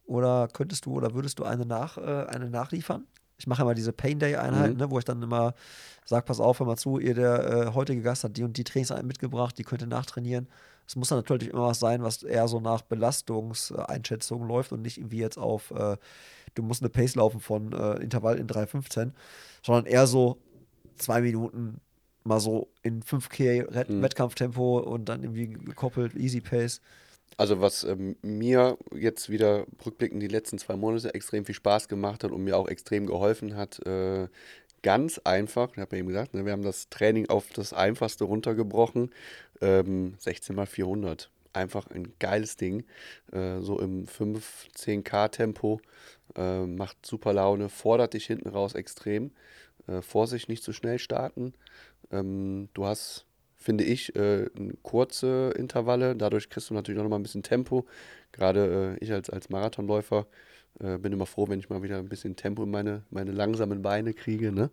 Oder 0.05 0.47
könntest 0.51 0.85
du 0.85 0.93
oder 0.93 1.13
würdest 1.13 1.37
du 1.39 1.43
eine, 1.43 1.65
nach, 1.65 1.97
äh, 1.97 2.25
eine 2.27 2.49
nachliefern? 2.49 3.05
Ich 3.37 3.45
mache 3.45 3.61
immer 3.61 3.75
diese 3.75 3.93
Pain 3.93 4.17
Day 4.17 4.35
Einheiten, 4.37 4.73
Mhm. 4.73 4.79
ne, 4.79 4.89
wo 4.89 4.97
ich 4.97 5.05
dann 5.05 5.21
immer 5.21 5.53
sage, 6.05 6.25
pass 6.25 6.39
auf, 6.39 6.59
hör 6.59 6.65
mal 6.65 6.77
zu, 6.77 6.97
ihr 6.97 7.13
der 7.13 7.67
äh, 7.67 7.73
heutige 7.75 8.01
Gast 8.01 8.23
hat 8.23 8.35
die 8.37 8.43
und 8.43 8.57
die 8.57 8.63
Trainingseinheit 8.63 9.05
mitgebracht, 9.05 9.57
die 9.57 9.63
könnt 9.63 9.81
ihr 9.83 9.87
nachtrainieren. 9.87 10.47
Es 10.87 10.95
muss 10.95 11.09
dann 11.09 11.19
natürlich 11.19 11.49
immer 11.49 11.67
was 11.67 11.79
sein, 11.79 12.01
was 12.01 12.23
eher 12.23 12.47
so 12.47 12.59
nach 12.61 12.81
Belastungseinschätzung 12.81 14.47
läuft 14.47 14.71
und 14.71 14.81
nicht 14.81 14.97
irgendwie 14.97 15.19
jetzt 15.19 15.37
auf, 15.37 15.71
äh, 15.71 15.97
du 16.57 16.63
musst 16.63 16.81
eine 16.81 16.89
Pace 16.89 17.15
laufen 17.15 17.39
von 17.39 17.73
äh, 17.73 18.01
Intervall 18.01 18.37
in 18.37 18.47
3,15, 18.47 19.11
sondern 19.63 19.85
eher 19.85 20.07
so 20.07 20.37
zwei 20.97 21.21
Minuten 21.21 21.79
mal 22.23 22.39
so 22.39 22.67
in 22.83 23.01
5K 23.03 23.73
Red 23.73 23.89
Mhm. 23.89 24.01
Wettkampftempo 24.01 24.79
und 24.79 25.05
dann 25.09 25.23
irgendwie 25.23 25.47
gekoppelt, 25.47 26.15
Easy 26.15 26.41
Pace. 26.41 26.81
Also 27.37 27.61
was 27.61 27.83
ähm, 27.83 28.15
mir 28.21 28.77
jetzt 28.95 29.29
wieder 29.29 29.65
rückblickend 29.85 30.21
die 30.23 30.27
letzten 30.27 30.57
zwei 30.57 30.75
Monate 30.75 31.13
extrem 31.13 31.45
viel 31.45 31.55
Spaß 31.55 31.87
gemacht 31.87 32.23
hat 32.23 32.31
und 32.31 32.43
mir 32.43 32.57
auch 32.57 32.67
extrem 32.67 33.05
geholfen 33.05 33.55
hat, 33.55 33.85
äh, 33.85 34.27
ganz 34.81 35.19
einfach, 35.19 35.69
ich 35.73 35.79
habe 35.79 35.95
ja 35.95 35.99
eben 35.99 36.07
gesagt, 36.07 36.33
ne, 36.33 36.45
wir 36.45 36.51
haben 36.51 36.63
das 36.63 36.89
Training 36.89 37.29
auf 37.29 37.49
das 37.53 37.73
Einfachste 37.73 38.23
runtergebrochen, 38.23 39.11
ähm, 39.61 40.15
16 40.19 40.55
mal 40.55 40.65
400. 40.65 41.29
Einfach 41.57 41.87
ein 41.87 42.13
geiles 42.19 42.55
Ding, 42.55 42.85
äh, 43.31 43.59
so 43.61 43.79
im 43.79 44.05
5-10k 44.07 45.29
Tempo, 45.29 45.81
äh, 46.35 46.65
macht 46.65 47.05
super 47.05 47.33
Laune, 47.33 47.69
fordert 47.69 48.13
dich 48.13 48.25
hinten 48.27 48.49
raus 48.49 48.75
extrem. 48.75 49.31
Äh, 49.87 50.01
Vorsicht, 50.01 50.49
nicht 50.49 50.63
zu 50.63 50.73
schnell 50.73 50.99
starten. 50.99 51.53
Ähm, 52.11 52.69
du 52.73 52.85
hast 52.85 53.25
finde 53.57 53.83
ich, 53.83 54.15
äh, 54.15 54.45
kurze 54.83 55.53
Intervalle. 55.57 56.15
Dadurch 56.15 56.49
kriegst 56.49 56.69
du 56.69 56.73
natürlich 56.73 56.99
auch 56.99 57.03
noch 57.03 57.09
mal 57.09 57.17
ein 57.17 57.23
bisschen 57.23 57.43
Tempo. 57.43 57.85
Gerade 58.31 58.97
äh, 58.99 59.03
ich 59.03 59.11
als, 59.11 59.29
als 59.29 59.49
Marathonläufer 59.49 60.27
äh, 60.79 60.97
bin 60.97 61.11
immer 61.13 61.25
froh, 61.25 61.47
wenn 61.47 61.59
ich 61.59 61.69
mal 61.69 61.81
wieder 61.83 61.97
ein 61.97 62.09
bisschen 62.09 62.35
Tempo 62.35 62.63
in 62.63 62.71
meine, 62.71 63.03
meine 63.09 63.31
langsamen 63.31 63.81
Beine 63.81 64.13
kriege. 64.13 64.51
Ne? 64.51 64.69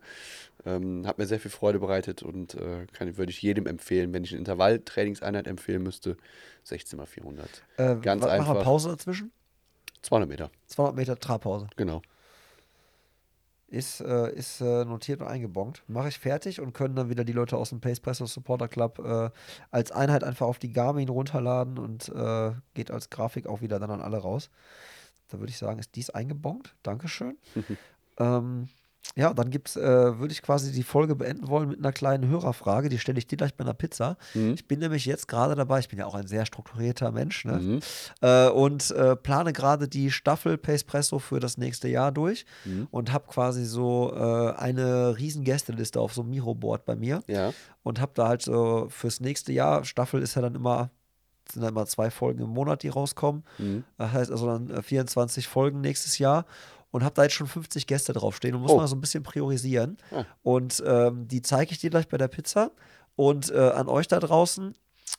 Ähm, 0.66 1.06
hat 1.06 1.18
mir 1.18 1.26
sehr 1.26 1.40
viel 1.40 1.50
Freude 1.50 1.78
bereitet 1.78 2.22
und 2.22 2.54
äh, 2.54 2.86
kann, 2.92 3.16
würde 3.16 3.30
ich 3.30 3.40
jedem 3.42 3.66
empfehlen, 3.66 4.12
wenn 4.12 4.24
ich 4.24 4.30
eine 4.32 4.38
Intervalltrainingseinheit 4.40 5.46
empfehlen 5.46 5.82
müsste, 5.82 6.16
16 6.64 6.96
mal 6.98 7.06
400. 7.06 7.48
Äh, 7.76 7.96
Ganz 7.96 8.22
wa- 8.22 8.26
Machen 8.26 8.40
einfach. 8.40 8.54
wir 8.54 8.62
Pause 8.62 8.88
dazwischen? 8.90 9.30
200 10.02 10.28
Meter, 10.28 10.50
200 10.66 10.96
Meter 10.96 11.18
Trabpause. 11.18 11.66
genau. 11.76 12.02
Ist, 13.66 14.00
äh, 14.02 14.32
ist 14.32 14.60
äh, 14.60 14.84
notiert 14.84 15.20
und 15.20 15.26
eingebongt. 15.26 15.82
Mache 15.88 16.08
ich 16.08 16.18
fertig 16.20 16.60
und 16.60 16.74
können 16.74 16.94
dann 16.94 17.08
wieder 17.08 17.24
die 17.24 17.32
Leute 17.32 17.56
aus 17.56 17.70
dem 17.70 17.80
Pace 17.80 17.98
Presso 17.98 18.24
Supporter 18.26 18.68
Club 18.68 19.00
äh, 19.00 19.30
als 19.72 19.90
Einheit 19.90 20.22
einfach 20.22 20.46
auf 20.46 20.60
die 20.60 20.72
Garmin 20.72 21.08
runterladen 21.08 21.78
und 21.78 22.12
geht 22.74 22.90
als 22.92 23.10
Grafik 23.10 23.46
auch 23.48 23.62
wieder 23.62 23.80
dann 23.80 23.90
an 23.90 24.00
alle 24.00 24.18
raus. 24.18 24.50
Da 25.34 25.40
würde 25.40 25.50
ich 25.50 25.58
sagen, 25.58 25.80
ist 25.80 25.96
dies 25.96 26.10
eingebongt. 26.10 26.76
Dankeschön. 26.84 27.36
ähm, 28.18 28.68
ja, 29.16 29.34
dann 29.34 29.50
gibt's, 29.50 29.76
äh, 29.76 30.18
würde 30.18 30.32
ich 30.32 30.42
quasi 30.42 30.70
die 30.72 30.82
Folge 30.84 31.14
beenden 31.16 31.48
wollen 31.48 31.68
mit 31.68 31.78
einer 31.78 31.92
kleinen 31.92 32.28
Hörerfrage. 32.28 32.88
Die 32.88 32.98
stelle 32.98 33.18
ich 33.18 33.26
dir 33.26 33.36
gleich 33.36 33.54
bei 33.54 33.64
einer 33.64 33.74
Pizza. 33.74 34.16
Ich 34.54 34.66
bin 34.66 34.78
nämlich 34.78 35.06
jetzt 35.06 35.26
gerade 35.28 35.56
dabei, 35.56 35.80
ich 35.80 35.88
bin 35.88 35.98
ja 35.98 36.06
auch 36.06 36.14
ein 36.14 36.26
sehr 36.28 36.46
strukturierter 36.46 37.10
Mensch, 37.10 37.44
ne? 37.44 37.58
Mhm. 37.58 37.80
äh, 38.22 38.48
und 38.48 38.92
äh, 38.92 39.16
plane 39.16 39.52
gerade 39.52 39.88
die 39.88 40.10
Staffel 40.10 40.56
Pace 40.56 40.84
Presso 40.84 41.18
für 41.18 41.40
das 41.40 41.58
nächste 41.58 41.88
Jahr 41.88 42.12
durch 42.12 42.46
und 42.90 43.12
habe 43.12 43.26
quasi 43.26 43.64
so 43.64 44.12
äh, 44.14 44.52
eine 44.56 45.18
riesen 45.18 45.44
Gästeliste 45.44 46.00
auf 46.00 46.14
so 46.14 46.22
einem 46.22 46.30
Miro-Board 46.30 46.84
bei 46.84 46.96
mir 46.96 47.22
Ja, 47.26 47.52
und 47.82 48.00
habe 48.00 48.12
da 48.14 48.28
halt 48.28 48.42
so 48.42 48.86
fürs 48.88 49.20
nächste 49.20 49.52
Jahr, 49.52 49.84
Staffel 49.84 50.22
ist 50.22 50.34
ja 50.36 50.42
dann 50.42 50.54
immer, 50.54 50.90
sind 51.52 51.62
dann 51.62 51.70
immer 51.70 51.86
zwei 51.86 52.10
Folgen 52.10 52.40
im 52.42 52.50
Monat, 52.50 52.82
die 52.82 52.88
rauskommen. 52.88 53.44
Mhm. 53.58 53.84
Das 53.98 54.12
heißt 54.12 54.30
also 54.30 54.46
dann 54.46 54.70
äh, 54.70 54.82
24 54.82 55.46
Folgen 55.48 55.80
nächstes 55.80 56.18
Jahr. 56.18 56.46
und 56.90 57.02
habe 57.02 57.14
da 57.14 57.24
jetzt 57.24 57.34
schon 57.34 57.48
50 57.48 57.86
Gäste 57.88 58.12
draufstehen 58.12 58.54
und 58.54 58.62
muss 58.62 58.70
Oh. 58.70 58.76
mal 58.76 58.86
so 58.86 58.94
ein 58.96 59.00
bisschen 59.00 59.22
priorisieren. 59.24 59.96
Ah. 60.12 60.24
Und 60.42 60.82
ähm, 60.86 61.26
die 61.26 61.42
zeige 61.42 61.72
ich 61.72 61.78
dir 61.78 61.90
gleich 61.90 62.06
bei 62.08 62.18
der 62.18 62.28
Pizza. 62.28 62.70
Und 63.16 63.50
äh, 63.50 63.58
an 63.58 63.88
euch 63.88 64.06
da 64.06 64.20
draußen, 64.20 64.74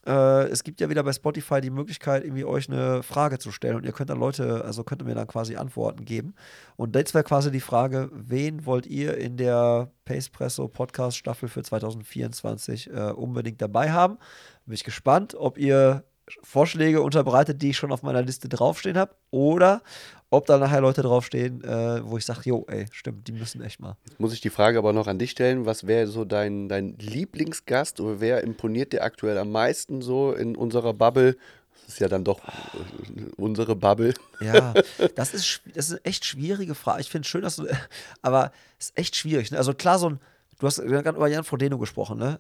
äh, 0.08 0.44
es 0.50 0.64
gibt 0.64 0.80
ja 0.82 0.90
wieder 0.90 1.04
bei 1.04 1.12
Spotify 1.14 1.60
die 1.62 1.70
Möglichkeit, 1.70 2.24
irgendwie 2.24 2.46
euch 2.46 2.70
eine 2.70 3.04
Frage 3.04 3.40
zu 3.40 3.52
stellen 3.52 3.76
und 3.76 3.86
ihr 3.86 3.92
könnt 3.92 4.10
dann 4.10 4.20
Leute, 4.20 4.64
also 4.66 4.84
könnt 4.86 5.02
ihr 5.02 5.06
mir 5.06 5.16
dann 5.16 5.28
quasi 5.28 5.56
Antworten 5.58 6.06
geben. 6.06 6.34
Und 6.78 6.96
jetzt 6.96 7.14
wäre 7.14 7.24
quasi 7.26 7.52
die 7.52 7.60
Frage, 7.60 8.10
wen 8.14 8.66
wollt 8.66 8.86
ihr 8.88 9.18
in 9.18 9.36
der 9.38 9.92
Pacepresso 10.06 10.68
Podcast 10.70 11.18
Staffel 11.18 11.50
für 11.50 11.62
2024 11.64 12.90
äh, 12.90 13.12
unbedingt 13.12 13.62
dabei 13.62 13.92
haben? 13.92 14.18
Bin 14.66 14.76
ich 14.76 14.84
gespannt, 14.84 15.36
ob 15.36 15.58
ihr 15.58 16.04
Vorschläge 16.42 17.02
unterbreitet, 17.02 17.62
die 17.62 17.70
ich 17.70 17.78
schon 17.78 17.92
auf 17.92 18.04
meiner 18.04 18.22
Liste 18.22 18.50
draufstehen 18.50 18.98
habe, 18.98 19.16
oder 19.32 19.82
ob 20.30 20.48
da 20.48 20.58
nachher 20.58 20.82
Leute 20.82 21.02
draufstehen, 21.02 21.64
äh, 21.64 22.02
wo 22.04 22.18
ich 22.18 22.26
sage, 22.26 22.42
jo, 22.46 22.66
ey, 22.68 22.88
stimmt, 22.92 23.28
die 23.28 23.32
müssen 23.32 23.62
echt 23.62 23.80
mal. 23.80 23.96
Jetzt 24.08 24.20
muss 24.20 24.34
ich 24.34 24.42
die 24.42 24.50
Frage 24.50 24.78
aber 24.78 24.92
noch 24.92 25.08
an 25.08 25.20
dich 25.20 25.32
stellen. 25.32 25.66
Was 25.66 25.88
wäre 25.88 26.08
so 26.08 26.26
dein, 26.26 26.68
dein 26.68 26.98
Lieblingsgast 26.98 28.00
oder 28.00 28.20
wer 28.20 28.44
imponiert 28.44 28.92
dir 28.92 29.04
aktuell 29.04 29.38
am 29.38 29.52
meisten 29.52 30.02
so 30.02 30.34
in 30.34 30.56
unserer 30.56 30.94
Bubble? 30.94 31.38
Das 31.86 31.94
ist 31.94 32.00
ja 32.00 32.08
dann 32.08 32.24
doch 32.24 32.40
äh, 32.40 33.30
unsere 33.38 33.76
Bubble. 33.76 34.14
Ja, 34.42 34.74
das 35.16 35.34
ist, 35.34 35.62
das 35.76 35.90
ist 35.90 35.92
eine 35.92 36.06
echt 36.06 36.26
schwierige 36.26 36.74
Frage. 36.74 37.02
Ich 37.02 37.10
finde 37.10 37.26
es 37.26 37.30
schön, 37.30 37.44
dass 37.44 37.58
du, 37.58 37.68
aber 38.24 38.52
es 38.80 38.88
ist 38.88 38.98
echt 38.98 39.16
schwierig. 39.16 39.52
Ne? 39.52 39.58
Also 39.58 39.74
klar, 39.74 40.00
so 40.00 40.10
ein, 40.10 40.20
du 40.60 40.68
hast 40.68 40.82
gerade 40.82 41.18
über 41.18 41.28
Jan 41.28 41.44
Frodeno 41.44 41.78
gesprochen, 41.78 42.18
ne? 42.18 42.40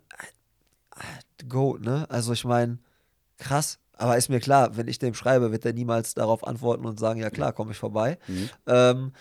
Go, 1.48 1.78
ne? 1.78 2.10
Also 2.10 2.34
ich 2.34 2.46
meine, 2.46 2.80
krass. 3.38 3.80
Aber 3.98 4.18
ist 4.18 4.30
mir 4.30 4.40
klar, 4.40 4.76
wenn 4.76 4.88
ich 4.88 5.00
dem 5.00 5.14
schreibe, 5.14 5.52
wird 5.52 5.66
er 5.66 5.74
niemals 5.74 6.14
darauf 6.14 6.46
antworten 6.46 6.86
und 6.86 7.00
sagen, 7.00 7.20
ja 7.22 7.30
klar, 7.30 7.54
komme 7.54 7.72
ich 7.72 7.78
vorbei. 7.78 8.18
Ähm, 8.68 9.14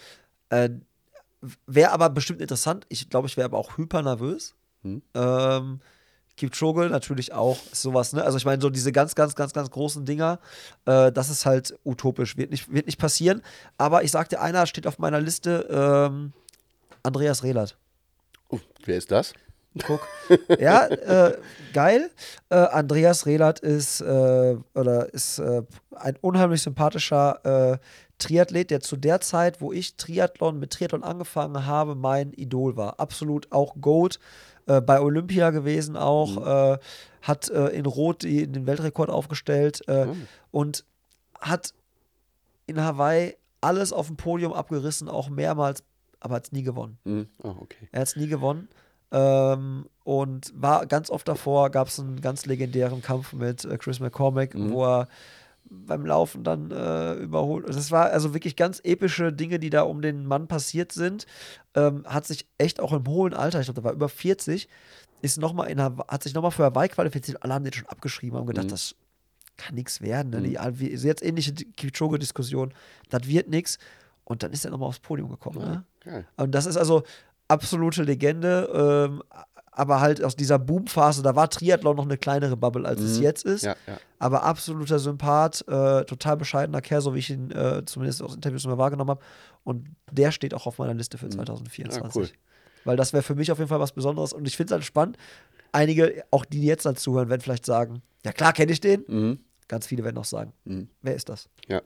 äh, 0.49 0.71
wäre 1.67 1.93
aber 1.93 2.11
bestimmt 2.11 2.41
interessant. 2.41 2.85
Ich 2.89 3.09
glaube, 3.09 3.29
ich 3.29 3.37
wäre 3.37 3.45
aber 3.45 3.59
auch 3.59 3.77
hyper 3.77 4.03
nervös. 4.03 4.55
Ähm, 5.15 5.81
Kipchoge 6.37 6.89
natürlich 6.89 7.33
auch 7.33 7.57
sowas, 7.73 8.13
ne? 8.13 8.25
Also 8.25 8.39
ich 8.39 8.45
meine, 8.45 8.61
so 8.61 8.69
diese 8.69 8.91
ganz, 8.91 9.15
ganz, 9.15 9.35
ganz, 9.37 9.53
ganz 9.53 9.71
großen 9.71 10.05
Dinger, 10.05 10.41
äh, 10.85 11.13
das 11.13 11.31
ist 11.31 11.47
halt 11.47 11.79
utopisch, 11.85 12.37
wird 12.37 12.51
nicht, 12.51 12.73
wird 12.73 12.87
nicht 12.87 12.99
passieren. 12.99 13.43
Aber 13.79 14.03
ich 14.03 14.11
sagte, 14.11 14.41
einer 14.41 14.67
steht 14.67 14.87
auf 14.87 14.99
meiner 14.99 15.21
Liste, 15.21 15.69
ähm, 15.71 16.33
Andreas 17.03 17.45
Rehlert. 17.45 17.77
Uh, 18.51 18.59
wer 18.85 18.97
ist 18.97 19.13
das? 19.13 19.33
Guck. 19.87 20.07
Ja, 20.61 20.87
äh, 20.87 21.37
geil. 21.73 22.11
Äh, 22.49 22.55
Andreas 22.57 23.27
Rehlert 23.27 23.61
ist, 23.61 24.01
äh, 24.01 24.57
oder 24.75 25.13
ist 25.13 25.39
äh, 25.39 25.63
ein 25.97 26.17
unheimlich 26.21 26.63
sympathischer 26.63 27.73
äh, 27.73 27.79
Triathlet, 28.19 28.71
der 28.71 28.81
zu 28.81 28.97
der 28.97 29.21
Zeit, 29.21 29.61
wo 29.61 29.73
ich 29.73 29.97
Triathlon 29.97 30.59
mit 30.61 30.71
Triathlon 30.73 31.03
angefangen 31.03 31.67
habe, 31.67 31.95
mein 31.97 32.33
Idol 32.33 32.77
war. 32.77 33.01
Absolut 33.01 33.51
auch 33.51 33.75
Goat. 33.81 34.21
Äh, 34.67 34.81
bei 34.81 35.01
Olympia 35.01 35.51
gewesen 35.51 35.97
auch. 35.97 36.75
Äh, 36.75 36.79
hat 37.23 37.49
in 37.49 37.87
Rot 37.87 38.23
die, 38.23 38.47
den 38.47 38.67
Weltrekord 38.67 39.09
aufgestellt 39.09 39.81
äh, 39.89 40.07
und 40.51 40.85
hat 41.41 41.73
in 42.67 42.79
Hawaii 42.79 43.35
alles 43.63 43.95
auf 43.95 44.09
dem 44.09 44.17
Podium 44.17 44.53
abgerissen, 44.53 45.09
auch 45.09 45.31
mehrmals, 45.31 45.83
aber 46.21 46.35
hat 46.35 46.45
es 46.45 46.53
nie 46.53 46.63
gewonnen. 46.65 46.99
Hm, 47.05 47.27
Oh, 47.43 47.55
okay. 47.61 47.89
Er 47.93 48.03
hat 48.03 48.09
es 48.09 48.17
nie 48.17 48.27
gewonnen. 48.27 48.69
Ähm, 49.15 49.87
und 50.03 50.53
war 50.61 50.87
ganz 50.87 51.09
oft 51.09 51.27
davor, 51.29 51.71
gab 51.71 51.87
es 51.89 52.01
einen 52.01 52.21
ganz 52.21 52.47
legendären 52.47 53.01
Kampf 53.01 53.33
mit 53.33 53.65
äh, 53.65 53.79
Chris 53.79 54.01
McCormack, 54.01 54.55
Mhm. 54.55 54.73
wo 54.73 54.85
er 54.85 55.09
beim 55.67 56.05
Laufen 56.05 56.45
dann 56.45 56.71
äh, 56.71 57.15
überholt. 57.15 57.69
Das 57.69 57.91
war 57.91 58.11
also 58.11 58.35
wirklich 58.35 58.55
ganz 58.57 58.81
epische 58.85 59.33
Dinge, 59.33 59.59
die 59.59 59.71
da 59.71 59.83
um 59.83 60.03
den 60.03 60.27
Mann 60.27 60.47
passiert 60.49 60.93
sind. 60.93 61.27
Ähm, 61.75 62.05
hat 62.07 62.27
sich 62.27 62.47
echt 62.59 62.81
auch 62.81 62.93
im 62.93 63.07
hohen 63.07 63.33
Alter, 63.35 63.61
ich 63.61 63.67
glaube, 63.67 63.81
der 63.81 63.85
war 63.85 63.93
über 63.95 64.09
40, 64.09 64.69
ist 65.23 65.39
noch 65.39 65.53
mal 65.55 65.65
in 65.67 65.81
hat 65.81 66.23
sich 66.23 66.35
nochmal 66.35 66.51
für 66.51 66.65
Hawaii 66.65 66.89
qualifiziert. 66.89 67.43
Alle 67.43 67.55
haben 67.55 67.65
den 67.65 67.73
schon 67.73 67.87
abgeschrieben, 67.89 68.37
haben 68.37 68.45
Mhm. 68.45 68.49
gedacht, 68.49 68.73
das 68.73 68.95
kann 69.57 69.75
nichts 69.77 70.01
werden. 70.03 70.31
Ne? 70.31 70.43
Die, 70.43 70.59
wie, 70.79 70.89
jetzt 70.93 71.23
ähnliche 71.25 71.55
Kipchoge-Diskussion, 71.55 72.75
das 73.09 73.27
wird 73.27 73.49
nichts. 73.49 73.79
Und 74.25 74.43
dann 74.43 74.53
ist 74.53 74.65
er 74.65 74.71
nochmal 74.71 74.89
aufs 74.89 74.99
Podium 75.01 75.31
gekommen. 75.31 75.59
Ne? 75.61 75.85
Geil. 76.01 76.27
Und 76.37 76.53
das 76.53 76.67
ist 76.67 76.77
also 76.77 77.05
absolute 77.49 78.03
Legende, 78.03 79.11
ähm, 79.11 79.23
aber 79.77 80.01
halt 80.01 80.23
aus 80.23 80.37
dieser 80.37 80.59
Boomphase, 80.59 81.23
da 81.23 81.35
war 81.35 81.51
Triathlon 81.51 81.97
noch 81.97 82.05
eine 82.05 82.17
kleinere 82.17 82.57
Bubble, 82.57 82.87
als 82.87 83.01
es 83.01 83.19
jetzt 83.19 83.45
ist. 83.45 83.65
Ja, 83.65 83.75
ja. 83.87 83.99
Aber 84.21 84.45
absoluter 84.45 84.99
Sympath, 84.99 85.67
äh, 85.67 86.05
total 86.05 86.37
bescheidener 86.37 86.81
Kerl, 86.81 87.01
so 87.01 87.15
wie 87.15 87.19
ich 87.19 87.31
ihn 87.31 87.51
äh, 87.51 87.85
zumindest 87.85 88.23
aus 88.23 88.37
Interviews 88.37 88.65
immer 88.65 88.79
wahrgenommen 88.79 89.11
habe. 89.11 89.25
Und 89.65 89.89
der 90.13 90.31
steht 90.31 90.55
auch 90.55 90.67
auf 90.67 90.79
meiner 90.79 90.95
Liste 90.95 91.19
für 91.19 91.29
2024. 91.29 92.03
Ah, 92.03 92.11
cool. 92.15 92.29
Weil 92.85 92.97
das 92.97 93.13
wäre 93.13 93.23
für 93.23 93.35
mich 93.35 93.51
auf 93.51 93.59
jeden 93.59 93.69
Fall 93.69 93.81
was 93.81 93.93
Besonderes. 93.93 94.33
Und 94.33 94.47
ich 94.47 94.57
finde 94.57 94.69
es 94.69 94.73
halt 94.73 94.85
spannend. 94.85 95.17
Einige, 95.73 96.25
auch 96.31 96.45
die, 96.45 96.61
die 96.61 96.67
jetzt 96.67 96.87
dann 96.87 96.97
zuhören, 96.97 97.29
werden 97.29 97.41
vielleicht 97.41 97.67
sagen: 97.67 98.03
Ja, 98.25 98.33
klar, 98.33 98.53
kenne 98.53 98.71
ich 98.71 98.81
den. 98.81 99.05
Mhm. 99.09 99.39
Ganz 99.67 99.87
viele 99.87 100.05
werden 100.05 100.19
auch 100.19 100.25
sagen: 100.25 100.53
Wer 101.03 101.15
ist 101.17 101.29
das? 101.29 101.49
Ja. 101.67 101.83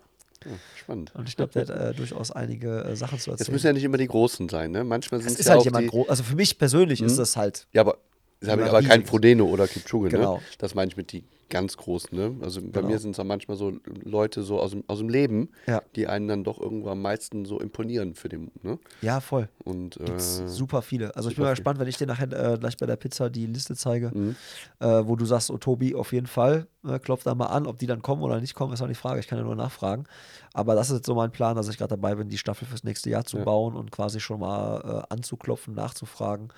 Ja. 0.48 0.54
Spannend. 0.76 1.14
Und 1.14 1.28
ich 1.28 1.36
glaube, 1.36 1.52
der 1.52 1.62
hat 1.62 1.70
äh, 1.70 1.94
durchaus 1.94 2.30
einige 2.30 2.82
äh, 2.84 2.96
Sachen 2.96 3.18
zu 3.18 3.30
Es 3.30 3.40
erzählen. 3.40 3.54
müssen 3.54 3.66
ja 3.66 3.72
nicht 3.72 3.84
immer 3.84 3.98
die 3.98 4.06
Großen 4.08 4.48
sein, 4.48 4.70
ne? 4.70 4.84
Manchmal 4.84 5.20
sind 5.20 5.28
Es 5.28 5.34
es 5.34 5.40
ist 5.40 5.46
ja 5.46 5.52
halt 5.52 5.60
auch 5.60 5.64
jemand 5.64 5.84
die, 5.84 5.88
groß. 5.88 6.08
Also 6.08 6.22
für 6.22 6.36
mich 6.36 6.58
persönlich 6.58 7.00
ist 7.02 7.18
das 7.18 7.36
halt. 7.36 7.66
Ja, 7.72 7.82
aber, 7.82 7.98
das 8.40 8.50
habe 8.50 8.60
ich 8.62 8.66
Jemand 8.66 8.68
aber 8.70 8.80
kein 8.82 8.90
Riesiges. 9.00 9.10
Frodeno 9.10 9.46
oder 9.46 9.66
Kipchoge, 9.68 10.08
Genau. 10.10 10.36
ne? 10.36 10.42
Das 10.58 10.74
meine 10.74 10.90
ich 10.90 10.96
mit 10.96 11.12
die 11.12 11.24
ganz 11.50 11.78
Großen, 11.78 12.10
ne? 12.16 12.36
Also 12.42 12.60
bei 12.60 12.80
Genau. 12.80 12.88
mir 12.88 12.98
sind 12.98 13.12
es 13.12 13.16
dann 13.16 13.26
manchmal 13.26 13.56
so 13.56 13.72
Leute 14.04 14.42
so 14.42 14.60
aus 14.60 14.72
dem, 14.72 14.84
aus 14.86 14.98
dem 14.98 15.08
Leben, 15.08 15.48
Ja. 15.66 15.82
die 15.96 16.06
einen 16.06 16.28
dann 16.28 16.44
doch 16.44 16.60
irgendwo 16.60 16.90
am 16.90 17.00
meisten 17.00 17.46
so 17.46 17.58
imponieren 17.58 18.14
für 18.14 18.28
den, 18.28 18.50
ne? 18.62 18.78
Ja, 19.00 19.20
voll. 19.20 19.48
Und 19.64 19.96
äh, 19.98 20.18
super 20.18 20.82
viele. 20.82 21.16
Also 21.16 21.30
ich 21.30 21.36
bin 21.36 21.42
super 21.42 21.48
mal 21.48 21.54
gespannt, 21.54 21.78
wenn 21.80 21.88
ich 21.88 21.96
dir 21.96 22.06
nachher 22.06 22.30
äh, 22.32 22.58
gleich 22.58 22.76
bei 22.76 22.84
der 22.84 22.96
Pizza 22.96 23.30
die 23.30 23.46
Liste 23.46 23.74
zeige, 23.76 24.10
Mhm. 24.14 24.36
äh, 24.80 24.86
wo 25.06 25.16
du 25.16 25.24
sagst, 25.24 25.50
oh 25.50 25.56
Tobi, 25.56 25.94
auf 25.94 26.12
jeden 26.12 26.26
Fall, 26.26 26.66
äh, 26.86 26.98
klopf 26.98 27.22
da 27.24 27.34
mal 27.34 27.46
an, 27.46 27.66
ob 27.66 27.78
die 27.78 27.86
dann 27.86 28.02
kommen 28.02 28.20
oder 28.22 28.40
nicht 28.42 28.54
kommen, 28.54 28.74
ist 28.74 28.82
auch 28.82 28.86
die 28.88 28.94
Frage. 28.94 29.18
Ich 29.18 29.26
kann 29.26 29.38
ja 29.38 29.44
nur 29.44 29.56
nachfragen. 29.56 30.04
Aber 30.52 30.74
das 30.74 30.90
ist 30.90 30.96
jetzt 30.96 31.06
so 31.06 31.14
mein 31.14 31.32
Plan, 31.32 31.56
dass 31.56 31.68
ich 31.68 31.78
gerade 31.78 31.96
dabei 31.96 32.14
bin, 32.14 32.28
die 32.28 32.36
Staffel 32.38 32.66
fürs 32.68 32.84
nächste 32.84 33.08
Jahr 33.08 33.24
zu 33.24 33.38
Ja. 33.38 33.44
bauen 33.44 33.74
und 33.74 33.90
quasi 33.90 34.20
schon 34.20 34.40
mal 34.40 35.04
äh, 35.08 35.14
anzuklopfen, 35.14 35.74
nachzufragen. 35.74 36.48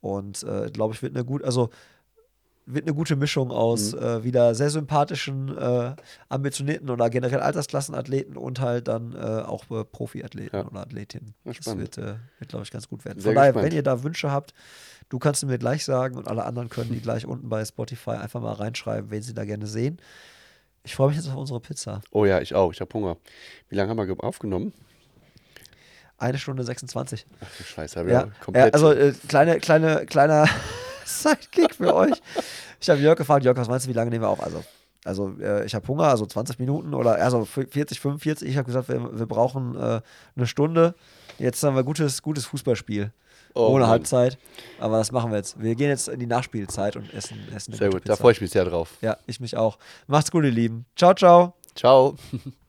Und 0.00 0.42
äh, 0.44 0.70
glaube 0.70 0.94
ich, 0.94 1.02
wird 1.02 1.14
eine 1.16 1.24
gut, 1.24 1.42
also 1.44 1.70
wird 2.70 2.84
eine 2.84 2.94
gute 2.94 3.16
Mischung 3.16 3.50
aus 3.50 3.92
Mhm. 3.94 3.98
äh, 3.98 4.24
wieder 4.24 4.54
sehr 4.54 4.68
sympathischen, 4.68 5.56
äh, 5.56 5.96
ambitionierten 6.28 6.90
oder 6.90 7.08
generell 7.08 7.40
Altersklassenathleten 7.40 8.36
und 8.36 8.60
halt 8.60 8.88
dann 8.88 9.14
äh, 9.14 9.16
auch 9.18 9.64
äh, 9.70 9.84
Profiathleten 9.84 10.54
Ja. 10.58 10.66
oder 10.66 10.80
Athletinnen. 10.80 11.34
Ja, 11.44 11.52
das 11.54 11.78
wird, 11.78 11.96
äh, 11.96 12.16
wird 12.38 12.50
glaube 12.50 12.64
ich, 12.64 12.70
ganz 12.70 12.86
gut 12.88 13.04
werden. 13.06 13.20
Sehr 13.20 13.30
Von 13.30 13.36
daher, 13.36 13.52
gespannt. 13.52 13.70
wenn 13.72 13.76
ihr 13.76 13.82
da 13.82 14.02
Wünsche 14.02 14.30
habt, 14.30 14.52
du 15.08 15.18
kannst 15.18 15.44
mir 15.46 15.56
gleich 15.58 15.82
sagen 15.84 16.16
und 16.18 16.28
alle 16.28 16.44
anderen 16.44 16.68
können 16.68 16.90
die 16.92 17.00
gleich 17.00 17.24
unten 17.26 17.48
bei 17.48 17.64
Spotify 17.64 18.10
einfach 18.10 18.42
mal 18.42 18.52
reinschreiben, 18.52 19.10
wen 19.10 19.22
sie 19.22 19.32
da 19.32 19.46
gerne 19.46 19.66
sehen. 19.66 19.96
Ich 20.84 20.94
freue 20.94 21.08
mich 21.08 21.16
jetzt 21.16 21.28
auf 21.28 21.36
unsere 21.36 21.60
Pizza. 21.60 22.02
Oh 22.12 22.24
ja, 22.26 22.40
ich 22.40 22.54
auch, 22.54 22.70
ich 22.72 22.80
habe 22.82 22.92
Hunger. 22.92 23.16
Wie 23.70 23.76
lange 23.76 23.88
haben 23.90 23.96
wir 23.96 24.06
ge- 24.06 24.16
aufgenommen? 24.18 24.72
Eine 26.18 26.38
Stunde 26.38 26.64
26. 26.64 27.26
Ach 27.40 27.46
du 27.56 27.64
Scheiße, 27.64 28.00
habe 28.00 28.10
Ja, 28.10 28.20
ja, 28.22 28.28
komplett. 28.44 28.74
also 28.74 28.92
äh, 28.92 29.12
kleine, 29.28 29.58
kleine, 29.60 30.04
kleiner 30.06 30.46
Sidekick 31.04 31.74
für 31.76 31.94
euch. 31.94 32.20
Ich 32.80 32.90
habe 32.90 33.00
Jörg 33.00 33.16
gefragt, 33.16 33.44
Jörg, 33.44 33.56
was 33.56 33.68
meinst 33.68 33.86
du, 33.86 33.90
wie 33.90 33.94
lange 33.94 34.10
nehmen 34.10 34.22
wir 34.24 34.28
auf? 34.28 34.42
Also, 34.42 34.64
also 35.04 35.34
äh, 35.40 35.64
ich 35.64 35.74
habe 35.74 35.86
Hunger, 35.88 36.04
also 36.04 36.26
20 36.26 36.58
Minuten 36.58 36.92
oder 36.94 37.16
also 37.16 37.44
40, 37.44 38.00
45. 38.00 38.48
Ich 38.48 38.56
habe 38.56 38.66
gesagt, 38.66 38.88
wir, 38.88 39.18
wir 39.18 39.26
brauchen 39.26 39.76
äh, 39.76 40.00
eine 40.36 40.46
Stunde. 40.46 40.94
Jetzt 41.38 41.62
haben 41.62 41.76
wir 41.76 41.84
gutes, 41.84 42.20
gutes 42.20 42.46
Fußballspiel. 42.46 43.12
Oh 43.54 43.68
ohne 43.68 43.82
Mann. 43.82 43.90
Halbzeit. 43.90 44.38
Aber 44.78 44.98
das 44.98 45.10
machen 45.12 45.30
wir 45.30 45.38
jetzt. 45.38 45.60
Wir 45.60 45.74
gehen 45.74 45.88
jetzt 45.88 46.08
in 46.08 46.20
die 46.20 46.26
Nachspielzeit 46.26 46.96
und 46.96 47.12
essen, 47.14 47.38
essen 47.54 47.74
Sehr 47.74 47.88
gut, 47.90 48.00
da 48.04 48.12
Pizza. 48.12 48.16
freue 48.16 48.32
ich 48.32 48.40
mich 48.40 48.50
sehr 48.50 48.64
drauf. 48.64 48.90
Ja, 49.00 49.16
ich 49.26 49.40
mich 49.40 49.56
auch. 49.56 49.78
Macht's 50.08 50.30
gut, 50.30 50.44
ihr 50.44 50.50
Lieben. 50.50 50.84
Ciao, 50.96 51.14
ciao. 51.14 51.54
Ciao. 51.74 52.16